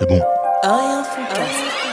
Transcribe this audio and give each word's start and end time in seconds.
C'est 0.00 0.06
bon. 0.06 0.20
Foodcast. 0.62 1.88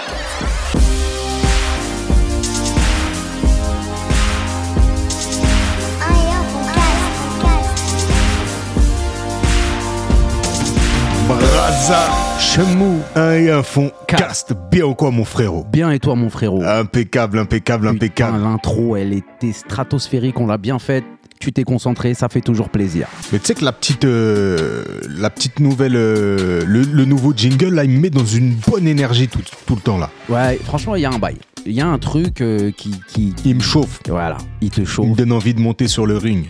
Braza, 11.28 12.10
Chemou. 12.40 13.00
un 13.16 13.34
et 13.34 13.50
un 13.50 13.64
fond, 13.64 13.92
Cast. 14.08 14.22
cast. 14.24 14.54
Bien 14.72 14.86
ou 14.86 14.94
quoi, 14.94 15.10
mon 15.10 15.26
frérot? 15.26 15.66
Bien 15.72 15.90
et 15.90 16.00
toi 16.00 16.16
mon 16.16 16.30
frérot? 16.30 16.62
Impeccable, 16.64 17.40
impeccable, 17.40 17.88
Putain, 17.88 17.96
impeccable. 17.96 18.44
L'intro 18.44 18.96
elle 18.96 19.14
était 19.14 19.52
stratosphérique, 19.52 20.40
on 20.40 20.46
l'a 20.46 20.58
bien 20.60 20.78
faite. 20.78 21.06
Tu 21.40 21.52
t'es 21.52 21.64
concentré, 21.64 22.14
ça 22.14 22.30
fait 22.30 22.42
toujours 22.42 22.70
plaisir. 22.70 23.08
Mais 23.32 23.40
tu 23.40 23.46
sais 23.46 23.54
que 23.56 23.64
la 23.66 23.72
petite, 23.72 24.06
euh, 24.06 24.84
la 25.18 25.30
petite 25.30 25.60
nouvelle, 25.60 25.96
euh, 25.96 26.64
le, 26.66 26.82
le 26.82 27.06
nouveau 27.06 27.34
jingle, 27.36 27.74
là, 27.76 27.84
il 27.84 27.90
me 27.92 28.00
met 28.00 28.10
dans 28.10 28.26
une 28.26 28.56
bonne 28.68 28.88
énergie 28.88 29.28
tout, 29.28 29.42
tout 29.66 29.76
le 29.76 29.82
temps, 29.82 29.98
là. 29.98 30.10
Ouais, 30.30 30.60
franchement, 30.64 30.96
il 30.96 31.02
y 31.02 31.06
a 31.06 31.12
un 31.12 31.20
bail. 31.20 31.38
Il 31.66 31.74
y 31.74 31.82
a 31.82 31.88
un 31.88 31.98
truc 32.00 32.42
euh, 32.42 32.72
qui, 32.72 32.92
qui, 33.08 33.34
Il 33.44 33.56
me 33.56 33.62
chauffe. 33.62 34.00
Voilà, 34.08 34.38
il 34.62 34.70
te 34.70 34.82
Il 34.82 34.88
chauffe. 34.88 35.08
me 35.10 35.16
donne 35.16 35.32
envie 35.32 35.54
de 35.54 35.60
monter 35.60 35.88
sur 35.88 36.06
le 36.06 36.18
ring. 36.18 36.46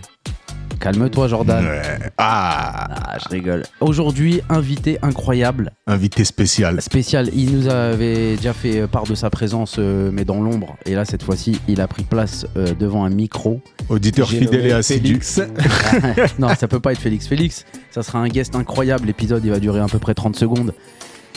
Calme-toi, 0.79 1.27
Jordan. 1.27 1.65
Ouais. 1.65 1.81
Ah, 2.17 2.87
Ah, 3.07 3.17
je 3.23 3.29
rigole. 3.29 3.63
Aujourd'hui, 3.79 4.41
invité 4.49 4.97
incroyable, 5.01 5.71
invité 5.87 6.25
spécial. 6.25 6.81
spécial. 6.81 7.29
Il 7.33 7.57
nous 7.57 7.67
avait 7.69 8.35
déjà 8.35 8.53
fait 8.53 8.87
part 8.87 9.03
de 9.03 9.15
sa 9.15 9.29
présence, 9.29 9.75
euh, 9.79 10.09
mais 10.11 10.25
dans 10.25 10.41
l'ombre. 10.41 10.75
Et 10.85 10.93
là, 10.95 11.05
cette 11.05 11.23
fois-ci, 11.23 11.59
il 11.67 11.81
a 11.81 11.87
pris 11.87 12.03
place 12.03 12.45
euh, 12.57 12.73
devant 12.77 13.05
un 13.05 13.09
micro. 13.09 13.61
Auditeur 13.89 14.29
fidèle 14.29 14.65
et 14.67 14.71
assidu. 14.71 15.19
Non, 16.39 16.49
ça 16.57 16.67
peut 16.67 16.79
pas 16.79 16.91
être 16.91 16.99
Félix. 16.99 17.27
Félix, 17.27 17.65
ça 17.91 18.03
sera 18.03 18.19
un 18.19 18.27
guest 18.27 18.55
incroyable. 18.55 19.07
L'épisode, 19.07 19.43
il 19.45 19.51
va 19.51 19.59
durer 19.59 19.79
à 19.79 19.87
peu 19.87 19.99
près 19.99 20.13
30 20.13 20.35
secondes. 20.35 20.73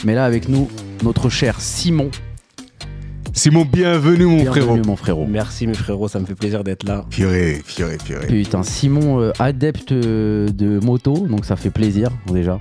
Mais 0.05 0.15
là, 0.15 0.25
avec 0.25 0.47
nous, 0.49 0.69
notre 1.03 1.29
cher 1.29 1.59
Simon. 1.59 2.09
Simon, 3.33 3.65
bienvenue, 3.65 4.25
mon 4.25 4.41
Bienvenue, 4.41 4.61
frérot. 4.61 4.77
mon 4.85 4.95
frérot. 4.95 5.25
Merci 5.29 5.67
mes 5.67 5.73
frérots, 5.73 6.07
ça 6.07 6.19
me 6.19 6.25
fait 6.25 6.35
plaisir 6.35 6.63
d'être 6.63 6.83
là. 6.83 7.05
Fioré, 7.09 7.61
fioré, 7.63 7.97
fioré. 8.03 8.27
Putain, 8.27 8.63
Simon, 8.63 9.21
euh, 9.21 9.31
adepte 9.39 9.91
euh, 9.91 10.47
de 10.49 10.79
moto, 10.83 11.27
donc 11.27 11.45
ça 11.45 11.55
fait 11.55 11.69
plaisir 11.69 12.09
déjà. 12.31 12.59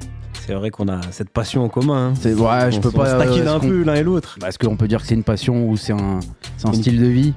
C'est 0.49 0.55
vrai 0.55 0.71
qu'on 0.71 0.89
a 0.89 1.03
cette 1.11 1.29
passion 1.29 1.63
en 1.63 1.69
commun. 1.69 2.07
hein. 2.09 2.15
C'est 2.19 2.33
ouais, 2.33 2.73
je 2.73 2.79
on, 2.79 2.81
peux 2.81 2.89
on 2.89 2.93
pas. 2.93 3.21
se 3.21 3.23
taquine 3.23 3.47
euh, 3.49 3.55
un 3.57 3.61
peu 3.61 3.83
l'un 3.83 3.97
et 3.97 4.03
l'autre. 4.03 4.39
Bah, 4.41 4.49
Est-ce 4.49 4.59
qu'on 4.59 4.77
peut 4.79 4.89
dire 4.89 5.03
que 5.03 5.07
c'est 5.07 5.15
une 5.15 5.23
passion 5.23 5.69
ou 5.69 5.77
c'est 5.77 5.93
un, 5.93 6.21
c'est 6.57 6.67
un 6.67 6.73
Une- 6.73 6.81
style 6.81 6.99
de 7.03 7.07
vie? 7.07 7.35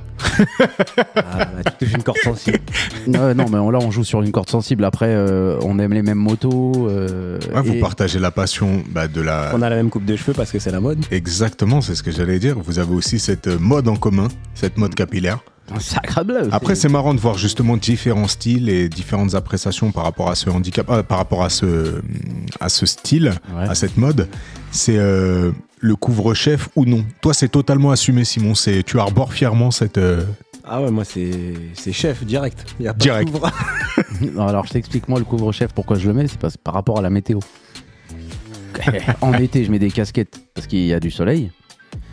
Ah, 1.17 1.22
bah, 1.45 1.72
tu 1.78 1.86
touches 1.86 1.95
une 1.95 2.04
corde 2.04 2.20
sensible. 2.20 2.59
Ouais, 3.08 3.34
Non, 3.34 3.48
mais 3.52 3.58
on- 3.58 3.70
là, 3.70 3.80
on 3.82 3.92
joue 3.92 4.06
sur 4.06 4.22
une 4.22 4.32
corde 4.32 4.50
sensible. 4.50 4.86
Après, 4.86 5.09
euh, 5.09 5.59
on 5.62 5.78
aime 5.80 5.92
les 5.92 6.04
mêmes 6.04 6.20
motos. 6.20 6.72
euh, 6.88 7.38
Ouais, 7.54 7.62
vous 7.62 7.73
et- 7.73 7.80
partagez 7.82 8.17
la 8.17 8.32
passion 8.32 8.82
bah, 8.89 9.09
de 9.09 9.20
la. 9.20 9.52
On 9.54 9.62
a 9.62 9.70
la 9.70 9.76
même 9.76 9.89
coupe 9.89 10.06
de 10.06 10.16
cheveux 10.16 10.32
parce 10.34 10.50
que 10.50 10.59
c'est 10.59 10.72
la 10.72 10.80
mode. 10.80 11.00
Exactement, 11.12 11.82
c'est 11.82 11.95
ce 11.95 12.04
que 12.04 12.12
j'allais 12.12 12.39
dire. 12.39 12.59
Vous 12.64 12.80
avez 12.80 12.94
aussi 12.95 13.20
cette 13.20 13.48
euh, 13.48 13.59
mode 13.59 13.89
en 13.89 13.98
commun, 13.98 14.30
cette 14.54 14.78
mode 14.78 14.95
capillaire. 14.95 15.39
Un 16.17 16.23
bleu. 16.23 16.50
Après, 16.52 16.75
c'est 16.75 16.89
marrant 16.89 17.14
de 17.14 17.19
voir 17.19 17.38
justement 17.38 17.77
différents 17.77 18.27
styles 18.27 18.69
et 18.69 18.89
différentes 18.89 19.36
appréciations 19.36 19.91
par 19.91 20.03
rapport 20.03 20.30
à 20.30 20.36
ce 20.36 20.50
handicap, 20.50 20.89
euh, 20.89 21.03
par 21.03 21.17
rapport 21.17 21.44
à 21.44 21.50
ce, 21.50 22.02
à 22.59 22.69
ce 22.69 22.86
style, 22.86 23.33
Ouais. 23.55 23.64
à 23.69 23.75
cette 23.75 23.97
mode. 23.97 24.27
C'est 24.72 24.97
euh, 24.97 25.52
le 25.80 25.95
couvre-chef 25.95 26.69
ou 26.75 26.86
non? 26.86 27.05
Toi, 27.22 27.33
c'est 27.33 27.49
totalement 27.49 27.92
assumé, 27.92 28.23
Simon. 28.25 28.55
C'est 28.55 28.83
tu 28.83 28.99
arbores 28.99 29.33
fièrement 29.33 29.72
cette. 29.72 29.97
euh, 29.97 30.23
Ah 30.64 30.81
ouais, 30.81 30.92
moi 30.92 31.03
c'est 31.05 31.31
c'est 31.73 31.92
chef 31.94 32.23
direct. 32.23 32.66
Y 32.80 32.88
a 32.88 32.94
pas 32.94 32.97
de 32.97 33.03
Direct. 33.03 33.31
couvre. 33.31 33.52
Non, 34.36 34.47
alors 34.47 34.66
je 34.67 34.72
t'explique 34.73 35.08
moi 35.09 35.19
le 35.19 35.25
couvre-chef 35.25 35.73
pourquoi 35.73 35.97
je 35.97 36.08
le 36.08 36.14
mets, 36.14 36.27
c'est 36.27 36.39
parce 36.39 36.55
par 36.58 36.73
rapport 36.75 36.99
à 36.99 37.02
la 37.02 37.09
météo. 37.09 37.39
en 39.22 39.33
été, 39.33 39.64
je 39.66 39.72
mets 39.72 39.80
des 39.80 39.92
casquettes 39.92 40.39
parce 40.53 40.67
qu'il 40.67 40.86
y 40.86 40.94
a 40.94 40.99
du 40.99 41.11
soleil, 41.11 41.52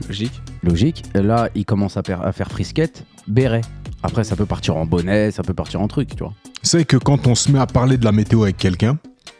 Logique. 0.06 0.40
logique. 0.62 1.02
Là, 1.14 1.48
il 1.54 1.64
commence 1.64 1.96
à, 1.96 2.02
à 2.22 2.32
faire 2.32 2.50
frisquette, 2.50 3.04
béret. 3.28 3.60
Après, 4.02 4.24
ça 4.24 4.36
peut 4.36 4.46
partir 4.46 4.76
en 4.76 4.86
bonnet, 4.86 5.30
ça 5.30 5.42
peut 5.42 5.54
partir 5.54 5.80
en 5.80 5.88
truc, 5.88 6.10
tu 6.14 6.22
vois. 6.22 6.32
C'est 6.62 6.84
que 6.84 6.96
quand 6.96 7.26
on 7.26 7.34
se 7.34 7.50
met 7.50 7.58
à 7.58 7.66
parler 7.66 7.96
de 7.96 8.04
la 8.04 8.12
météo 8.12 8.42
avec 8.44 8.56
quelqu'un, 8.56 8.98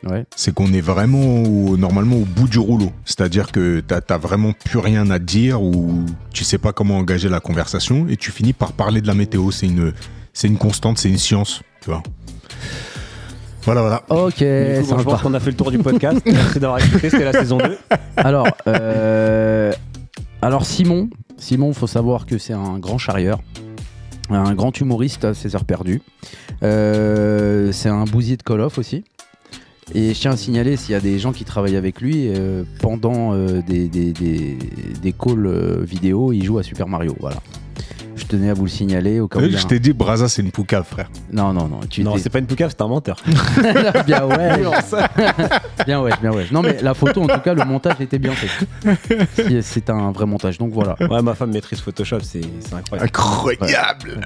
Ouais. 0.09 0.25
c'est 0.37 0.55
qu'on 0.55 0.73
est 0.73 0.81
vraiment 0.81 1.43
au- 1.43 1.77
normalement 1.77 2.17
au 2.17 2.25
bout 2.25 2.47
du 2.49 2.59
rouleau. 2.59 2.93
C'est-à-dire 3.05 3.51
que 3.51 3.81
t'as 3.81 4.19
vraiment 4.19 4.53
plus 4.53 4.79
rien 4.79 5.11
à 5.11 5.19
dire 5.19 5.61
ou 5.63 6.05
tu 6.33 6.45
sais 6.45 6.59
pas 6.59 6.73
comment 6.73 6.99
engager 6.99 7.29
la 7.29 7.41
conversation 7.41 8.07
et 8.09 8.17
tu 8.17 8.31
finis 8.31 8.53
par 8.53 8.73
parler 8.73 9.01
de 9.01 9.07
la 9.09 9.15
météo. 9.15 9.51
C'est 9.51 9.67
une, 9.67 9.93
c'est 10.33 10.47
une 10.49 10.57
constante, 10.59 10.99
c'est 10.99 11.09
une 11.09 11.19
science, 11.19 11.63
tu 11.81 11.91
vois. 11.91 12.03
Voilà, 13.65 13.81
voilà. 13.83 14.03
Ok, 14.09 14.39
Du 14.39 14.83
coup, 14.83 14.91
bon, 14.95 14.99
je 14.99 15.05
pense 15.05 15.23
qu'on 15.23 15.35
a 15.35 15.41
fait 15.41 15.51
le 15.51 15.57
tour 15.57 15.71
du 15.71 15.79
podcast. 15.79 16.21
Merci 16.25 16.59
d'avoir 16.61 16.79
écouté, 16.85 17.11
c'était 17.11 17.25
la 17.25 17.33
saison 17.33 17.59
2. 17.59 17.77
Alors, 18.17 18.47
euh, 18.67 19.73
alors 20.43 20.65
Simon, 20.65 21.11
Simon, 21.37 21.73
faut 21.73 21.87
savoir 21.89 22.25
que 22.25 22.39
c'est 22.39 22.55
un 22.55 22.79
grand 22.79 22.99
charrieur, 22.99 23.41
un 24.37 24.55
grand 24.55 24.79
humoriste 24.81 25.25
à 25.25 25.35
ses 25.35 25.55
heures. 25.55 25.65
Euh, 26.63 27.73
c'est 27.73 27.89
un 27.89 28.05
bousier 28.05 28.37
de 28.37 28.43
Call 28.43 28.61
of 28.61 28.79
aussi. 28.79 29.05
Et 29.95 30.13
je 30.13 30.21
tiens 30.21 30.33
à 30.33 30.37
signaler 30.37 30.77
s'il 30.77 30.93
y 30.93 30.95
a 30.95 31.01
des 31.01 31.19
gens 31.19 31.33
qui 31.33 31.45
travaillent 31.45 31.77
avec 31.77 32.01
lui 32.01 32.29
euh, 32.29 32.65
pendant 32.81 33.33
euh, 33.33 33.63
des, 33.67 33.89
des, 33.89 34.13
des, 34.13 34.59
des 35.01 35.13
calls 35.13 35.83
vidéo, 35.83 36.33
il 36.33 36.45
joue 36.45 36.59
à 36.59 36.63
Super 36.63 36.89
Mario. 36.89 37.17
Voilà. 37.21 37.39
Je 38.31 38.37
tenais 38.37 38.51
à 38.51 38.55
vous 38.55 38.65
le 38.65 38.71
signaler 38.71 39.21
au 39.21 39.27
cas 39.29 39.39
où. 39.39 39.43
il 39.45 39.53
y 39.53 39.55
a 39.55 39.59
je 39.59 39.65
un- 39.65 39.69
t'ai 39.69 39.79
dit, 39.79 39.95
Braza, 39.95 40.29
c'est 40.29 40.43
une 40.43 40.51
poucave, 40.51 40.85
frère. 40.85 41.11
Non, 41.33 41.55
non, 41.55 41.67
non. 41.67 41.81
Tu 41.89 42.05
Non, 42.05 42.19
c'est 42.19 42.29
pas 42.29 42.41
une 42.41 42.47
poucave, 42.47 42.69
c'est 42.71 42.83
un 42.83 42.89
menteur. 42.89 43.17
bien 44.07 44.27
ouais. 44.27 44.61
bien 45.87 46.03
ouais, 46.03 46.11
bien 46.21 46.33
ouais. 46.33 46.45
Non 46.53 46.61
mais 46.61 46.77
la 46.83 46.93
photo, 46.93 47.23
en 47.23 47.27
tout 47.27 47.41
cas, 47.41 47.55
le 47.55 47.65
montage 47.65 47.99
était 48.01 48.19
bien 48.19 48.33
fait. 48.33 48.67
Si- 49.35 49.63
C'est 49.63 49.89
un 49.89 50.13
vrai 50.13 50.27
montage. 50.27 50.59
Donc 50.59 50.73
voilà. 50.75 50.95
Ouais, 51.01 51.23
ma 51.23 51.35
femme 51.35 51.53
maîtrise 51.53 51.81
Photoshop, 51.81 52.21
c'est 52.21 52.43
c'est 52.61 52.75
incroyable. 52.75 53.07
Incroyable. 53.09 54.21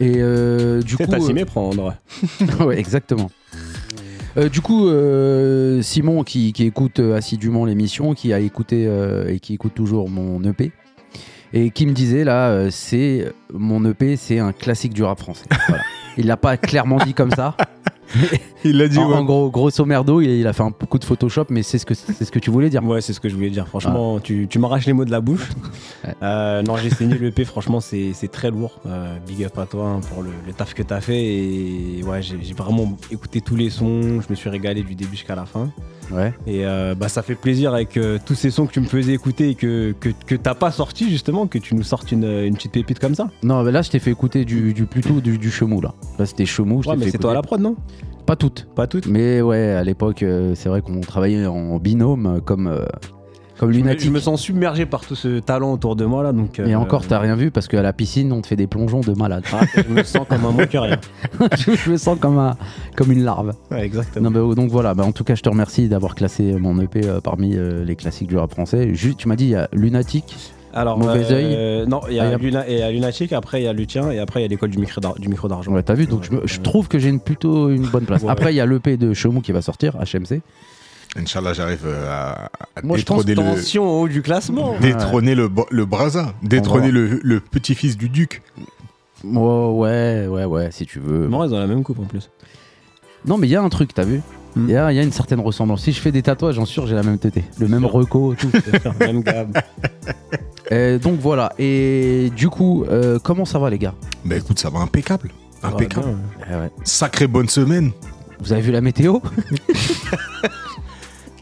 Et 0.00 0.14
euh, 0.16 0.80
du 0.82 0.96
Tu 0.96 0.96
sais, 0.96 1.04
coup, 1.04 1.10
t'as 1.12 1.18
euh, 1.18 1.26
s'y 1.26 1.32
méprendre. 1.32 1.94
ouais, 2.60 2.76
exactement. 2.78 3.30
Euh, 4.36 4.48
du 4.48 4.60
coup, 4.60 4.88
euh, 4.88 5.80
Simon 5.80 6.24
qui, 6.24 6.52
qui 6.52 6.64
écoute 6.64 6.98
euh, 6.98 7.16
assidûment 7.16 7.64
l'émission, 7.66 8.14
qui 8.14 8.32
a 8.32 8.40
écouté 8.40 8.84
euh, 8.88 9.28
et 9.32 9.38
qui 9.38 9.54
écoute 9.54 9.74
toujours 9.74 10.10
mon 10.10 10.42
EP, 10.42 10.72
et 11.56 11.70
qui 11.70 11.86
me 11.86 11.92
disait 11.92 12.24
là, 12.24 12.48
euh, 12.50 12.68
c'est 12.70 13.32
mon 13.50 13.82
EP, 13.86 14.16
c'est 14.16 14.38
un 14.38 14.52
classique 14.52 14.92
du 14.92 15.02
rap 15.02 15.18
français. 15.18 15.46
Il 16.18 16.26
l'a 16.26 16.36
pas 16.36 16.58
clairement 16.58 16.98
dit 16.98 17.14
comme 17.14 17.30
ça. 17.30 17.56
Il 18.64 18.78
l'a 18.78 18.88
dit, 18.88 18.98
En, 18.98 19.08
ouais. 19.10 19.16
en 19.16 19.24
gros, 19.24 19.50
grosso 19.50 19.84
merdo, 19.84 20.20
il, 20.20 20.28
il 20.28 20.46
a 20.46 20.52
fait 20.52 20.62
un 20.62 20.70
coup 20.72 20.98
de 20.98 21.04
Photoshop, 21.04 21.46
mais 21.50 21.62
c'est 21.62 21.78
ce 21.78 21.86
que 21.86 21.94
c'est 21.94 22.24
ce 22.24 22.32
que 22.32 22.38
tu 22.38 22.50
voulais 22.50 22.68
dire. 22.70 22.82
Ouais, 22.84 23.00
c'est 23.00 23.12
ce 23.12 23.20
que 23.20 23.28
je 23.28 23.34
voulais 23.34 23.50
dire. 23.50 23.68
Franchement, 23.68 24.18
tu, 24.18 24.48
tu 24.48 24.58
m'arraches 24.58 24.86
les 24.86 24.92
mots 24.92 25.04
de 25.04 25.10
la 25.10 25.20
bouche. 25.20 25.48
Ouais. 26.06 26.14
Euh, 26.22 26.62
non, 26.62 26.76
j'ai 26.76 26.90
saigné 26.90 27.16
le 27.18 27.28
EP, 27.28 27.44
franchement, 27.44 27.80
c'est 27.80 28.12
très 28.30 28.50
lourd. 28.50 28.80
Euh, 28.86 29.16
big 29.26 29.44
up 29.44 29.58
à 29.58 29.66
toi 29.66 29.88
hein, 29.88 30.00
pour 30.12 30.22
le, 30.22 30.30
le 30.46 30.52
taf 30.52 30.72
que 30.74 30.82
t'as 30.82 31.00
fait. 31.00 31.24
Et 31.24 32.00
ouais, 32.04 32.22
j'ai 32.22 32.54
vraiment 32.56 32.96
écouté 33.10 33.40
tous 33.40 33.56
les 33.56 33.70
sons. 33.70 34.20
Je 34.20 34.26
me 34.30 34.34
suis 34.34 34.48
régalé 34.48 34.82
du 34.82 34.94
début 34.94 35.16
jusqu'à 35.16 35.34
la 35.34 35.46
fin. 35.46 35.70
Ouais. 36.12 36.32
Et 36.46 36.64
euh, 36.64 36.94
bah, 36.94 37.08
ça 37.08 37.22
fait 37.22 37.34
plaisir 37.34 37.74
avec 37.74 37.98
tous 38.24 38.34
ces 38.34 38.50
sons 38.50 38.66
que 38.66 38.72
tu 38.72 38.80
me 38.80 38.86
faisais 38.86 39.12
écouter 39.14 39.50
et 39.50 39.54
que, 39.56 39.94
que, 39.98 40.10
que 40.26 40.34
t'as 40.36 40.54
pas 40.54 40.70
sorti, 40.70 41.10
justement, 41.10 41.46
que 41.46 41.58
tu 41.58 41.74
nous 41.74 41.82
sortes 41.82 42.12
une, 42.12 42.24
une 42.24 42.54
petite 42.54 42.72
pépite 42.72 42.98
comme 43.00 43.14
ça. 43.14 43.28
Non, 43.42 43.62
mais 43.62 43.72
là, 43.72 43.82
je 43.82 43.90
t'ai 43.90 43.98
fait 43.98 44.10
écouter 44.12 44.44
du, 44.44 44.72
du 44.72 44.86
plutôt 44.86 45.20
du, 45.20 45.38
du 45.38 45.50
chemou 45.50 45.80
là. 45.80 45.94
Là, 46.18 46.26
c'était 46.26 46.46
chemou. 46.46 46.82
Je 46.82 46.88
Ouais, 46.90 46.96
mais 46.96 47.10
c'est 47.10 47.18
toi 47.18 47.32
à 47.32 47.34
la 47.34 47.42
prod, 47.42 47.60
non? 47.60 47.75
Pas 48.26 48.36
toutes. 48.36 48.66
Pas 48.74 48.86
toutes 48.86 49.06
Mais 49.06 49.40
ouais, 49.40 49.70
à 49.70 49.84
l'époque, 49.84 50.22
euh, 50.22 50.54
c'est 50.54 50.68
vrai 50.68 50.82
qu'on 50.82 51.00
travaillait 51.00 51.46
en 51.46 51.78
binôme 51.78 52.26
euh, 52.26 52.40
comme, 52.40 52.66
euh, 52.66 52.84
comme 53.58 53.72
je 53.72 53.78
me, 53.78 53.82
lunatique. 53.82 54.06
je 54.06 54.10
me 54.12 54.20
sens 54.20 54.40
submergé 54.40 54.84
par 54.84 55.00
tout 55.06 55.14
ce 55.14 55.38
talent 55.38 55.72
autour 55.72 55.96
de 55.96 56.04
moi 56.04 56.22
là. 56.22 56.32
Donc, 56.32 56.58
Et 56.58 56.74
euh, 56.74 56.78
encore, 56.78 57.06
t'as 57.06 57.18
rien 57.18 57.36
vu 57.36 57.50
parce 57.50 57.68
qu'à 57.68 57.82
la 57.82 57.92
piscine, 57.92 58.32
on 58.32 58.42
te 58.42 58.48
fait 58.48 58.56
des 58.56 58.66
plongeons 58.66 59.00
de 59.00 59.12
malade. 59.12 59.44
ah, 59.52 59.60
je 59.74 59.92
me 59.92 60.02
sens 60.02 60.26
comme 60.28 60.44
un 60.44 60.50
moins 60.50 60.66
que 60.66 60.76
rien. 60.78 60.98
je 61.56 61.90
me 61.90 61.96
sens 61.96 62.18
comme, 62.18 62.38
un, 62.38 62.56
comme 62.96 63.12
une 63.12 63.24
larve. 63.24 63.54
Ouais, 63.70 63.84
exactement. 63.84 64.30
Non, 64.30 64.48
bah, 64.48 64.54
donc 64.54 64.70
voilà, 64.70 64.94
bah, 64.94 65.04
en 65.04 65.12
tout 65.12 65.24
cas, 65.24 65.34
je 65.34 65.42
te 65.42 65.48
remercie 65.48 65.88
d'avoir 65.88 66.14
classé 66.14 66.52
mon 66.54 66.78
EP 66.80 67.06
euh, 67.06 67.20
parmi 67.20 67.56
euh, 67.56 67.84
les 67.84 67.96
classiques 67.96 68.28
du 68.28 68.36
rap 68.36 68.50
français. 68.50 68.94
Juste, 68.94 69.18
tu 69.18 69.28
m'as 69.28 69.36
dit, 69.36 69.44
il 69.44 69.50
y 69.50 69.54
a 69.56 69.68
Lunatic. 69.72 70.36
Alors, 70.76 70.98
Mauvais 70.98 71.24
euh, 71.30 71.86
Non, 71.86 72.02
il 72.08 72.14
y 72.14 72.20
Ah, 72.20 72.28
a, 72.28 72.36
Luna, 72.36 72.90
Lunatic, 72.90 73.32
après 73.32 73.62
il 73.62 73.64
y 73.64 73.68
a 73.68 73.72
Lutien, 73.72 74.10
et 74.10 74.18
après 74.18 74.40
il 74.40 74.42
y 74.42 74.46
a 74.46 74.48
l'école 74.48 74.70
du 74.70 74.78
micro 74.78 75.00
d'ar- 75.00 75.14
du 75.18 75.28
micro 75.28 75.48
d'argent. 75.48 75.72
Ouais, 75.72 75.82
t'as 75.82 75.94
vu, 75.94 76.06
donc 76.06 76.22
je, 76.24 76.32
me- 76.32 76.46
je 76.46 76.60
trouve 76.60 76.86
que 76.88 76.98
j'ai 76.98 77.08
une, 77.08 77.18
plutôt 77.20 77.70
une 77.70 77.86
bonne 77.86 78.04
place. 78.04 78.22
Ouais, 78.22 78.30
Après, 78.30 78.52
il 78.52 78.56
y 78.56 78.60
a 78.60 78.66
l'EP 78.66 78.96
de 78.96 79.14
Chemou 79.14 79.40
qui 79.40 79.52
va 79.52 79.62
sortir, 79.62 79.96
HMC. 79.96 80.42
Inch'Allah, 81.16 81.54
j'arrive 81.54 81.80
euh, 81.86 82.10
à, 82.10 82.50
à 82.76 82.82
Moi, 82.82 82.98
je 82.98 83.04
pense 83.04 83.24
détrôner, 83.24 83.50
le, 83.52 83.56
Tension 83.56 83.88
au 83.88 84.02
haut 84.02 84.08
du 84.08 84.20
classement. 84.20 84.74
détrôner 84.80 85.34
le, 85.34 85.48
bo- 85.48 85.66
le 85.70 85.86
Braza, 85.86 86.34
détrôner 86.42 86.90
le, 86.90 87.20
le 87.22 87.40
petit-fils 87.40 87.96
du 87.96 88.10
duc. 88.10 88.42
Oh, 89.24 89.72
ouais, 89.78 90.26
ouais, 90.28 90.44
ouais, 90.44 90.68
si 90.72 90.84
tu 90.84 91.00
veux. 91.00 91.26
Non, 91.26 91.42
ils 91.44 91.54
ont 91.54 91.58
la 91.58 91.66
même 91.66 91.82
coupe 91.82 91.98
en 92.00 92.04
plus. 92.04 92.30
Non, 93.24 93.38
mais 93.38 93.46
il 93.48 93.50
y 93.50 93.56
a 93.56 93.62
un 93.62 93.68
truc, 93.70 93.94
t'as 93.94 94.04
vu? 94.04 94.20
Hmm. 94.56 94.64
Il 94.68 94.72
y, 94.72 94.76
a, 94.76 94.90
il 94.90 94.96
y 94.96 94.98
a 94.98 95.02
une 95.02 95.12
certaine 95.12 95.40
ressemblance. 95.40 95.82
Si 95.82 95.92
je 95.92 96.00
fais 96.00 96.10
des 96.10 96.22
tatouages, 96.22 96.54
j'en 96.54 96.64
sûr, 96.64 96.86
j'ai 96.86 96.94
la 96.94 97.02
même 97.02 97.18
tétée. 97.18 97.44
Le 97.58 97.68
même 97.68 97.84
reco, 97.84 98.34
tout. 98.34 98.50
même 99.00 99.22
gab. 99.22 99.56
Euh, 100.72 100.98
donc 100.98 101.20
voilà. 101.20 101.52
Et 101.60 102.32
du 102.34 102.48
coup, 102.48 102.84
euh, 102.90 103.20
comment 103.22 103.44
ça 103.44 103.60
va, 103.60 103.70
les 103.70 103.78
gars? 103.78 103.94
Bah 104.24 104.34
écoute, 104.34 104.58
ça 104.58 104.68
va 104.68 104.80
impeccable. 104.80 105.30
Impeccable. 105.62 106.16
Eh 106.50 106.54
ouais. 106.56 106.70
Sacrée 106.82 107.28
bonne 107.28 107.48
semaine. 107.48 107.92
Vous 108.40 108.52
avez 108.52 108.62
vu 108.62 108.72
la 108.72 108.80
météo? 108.80 109.20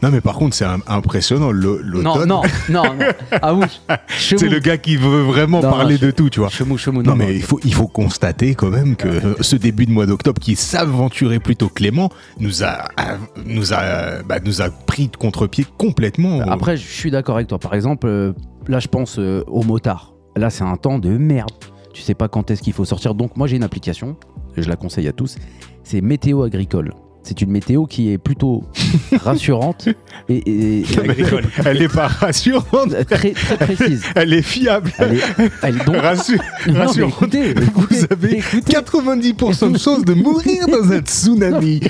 Non, 0.05 0.11
mais 0.11 0.21
par 0.21 0.35
contre, 0.35 0.55
c'est 0.55 0.65
im- 0.65 0.81
impressionnant. 0.87 1.49
le- 1.51 1.81
Non, 1.83 2.13
L'automne, 2.15 2.29
non, 2.29 2.41
non, 2.69 2.83
non. 2.83 3.05
Ah 3.41 3.55
oui, 3.55 3.65
c'est 4.19 4.39
le 4.47 4.59
gars 4.59 4.77
qui 4.77 4.97
veut 4.97 5.21
vraiment 5.23 5.61
Non, 5.61 5.71
parler 5.71 5.97
de 5.97 6.11
tout, 6.11 6.29
tu 6.29 6.41
vois. 6.41 6.49
Chemou, 6.49 6.77
chemou, 6.77 7.01
Non, 7.01 7.15
mais 7.15 7.33
il 7.35 7.41
faut, 7.41 7.59
il 7.63 7.73
faut 7.73 7.87
constater 7.87 8.53
quand 8.53 8.69
même 8.69 8.95
que 8.95 9.07
euh, 9.07 9.33
ce 9.41 9.55
début 9.55 9.87
de 9.87 9.91
mois 9.91 10.05
d'octobre 10.05 10.39
qui 10.39 10.55
s'aventurait 10.55 11.39
plutôt 11.39 11.69
Clément 11.69 12.11
nous 12.39 12.63
a, 12.63 12.85
a- 12.97 13.17
nous 13.45 13.73
a, 13.73 14.21
bah, 14.23 14.37
nous 14.45 14.61
a 14.61 14.69
pris 14.69 15.07
de 15.07 15.17
contre-pied 15.17 15.65
complètement. 15.79 16.39
Après, 16.41 16.77
je 16.77 16.85
suis 16.87 17.09
d'accord 17.09 17.35
avec 17.37 17.47
toi. 17.47 17.57
Par 17.57 17.73
exemple, 17.73 18.05
euh, 18.05 18.33
là, 18.67 18.79
je 18.79 18.87
pense 18.87 19.17
euh, 19.17 19.43
au 19.47 19.63
motard. 19.63 20.13
Là, 20.37 20.51
c'est 20.51 20.63
un 20.63 20.77
temps 20.77 20.99
de 20.99 21.09
merde. 21.17 21.49
Tu 21.93 22.01
sais 22.03 22.13
pas 22.13 22.27
quand 22.27 22.51
est-ce 22.51 22.61
qu'il 22.61 22.73
faut 22.73 22.85
sortir. 22.85 23.15
Donc, 23.15 23.37
moi, 23.37 23.47
j'ai 23.47 23.55
une 23.55 23.63
application. 23.63 24.17
Je 24.55 24.69
la 24.69 24.75
conseille 24.75 25.07
à 25.07 25.13
tous. 25.13 25.37
C'est 25.83 26.01
Météo 26.01 26.43
Agricole. 26.43 26.93
C'est 27.23 27.41
une 27.41 27.49
météo 27.49 27.85
qui 27.87 28.11
est 28.11 28.19
plutôt 28.19 28.63
rassurante 29.23 29.87
et, 30.29 30.35
et- 30.37 30.79
et 30.81 30.99
Agricole. 30.99 31.43
Elle 31.65 31.81
est 31.81 31.93
pas 31.93 32.07
rassurante, 32.07 32.95
très, 33.09 33.31
très 33.31 33.57
précise. 33.57 34.03
elle 34.15 34.33
est 34.33 34.41
fiable. 34.41 34.91
Elle 34.97 35.15
est, 35.15 35.21
elle 35.63 35.77
donc. 35.79 35.95
Non, 35.95 36.01
rassurante. 36.01 37.13
écoutez, 37.13 37.53
Vous 37.73 38.05
avez 38.09 38.37
écoutez. 38.39 38.73
90% 38.73 39.71
de 39.71 39.77
chances 39.77 40.03
de 40.05 40.13
mourir 40.13 40.67
dans 40.67 40.91
un 40.91 40.99
tsunami. 40.99 41.81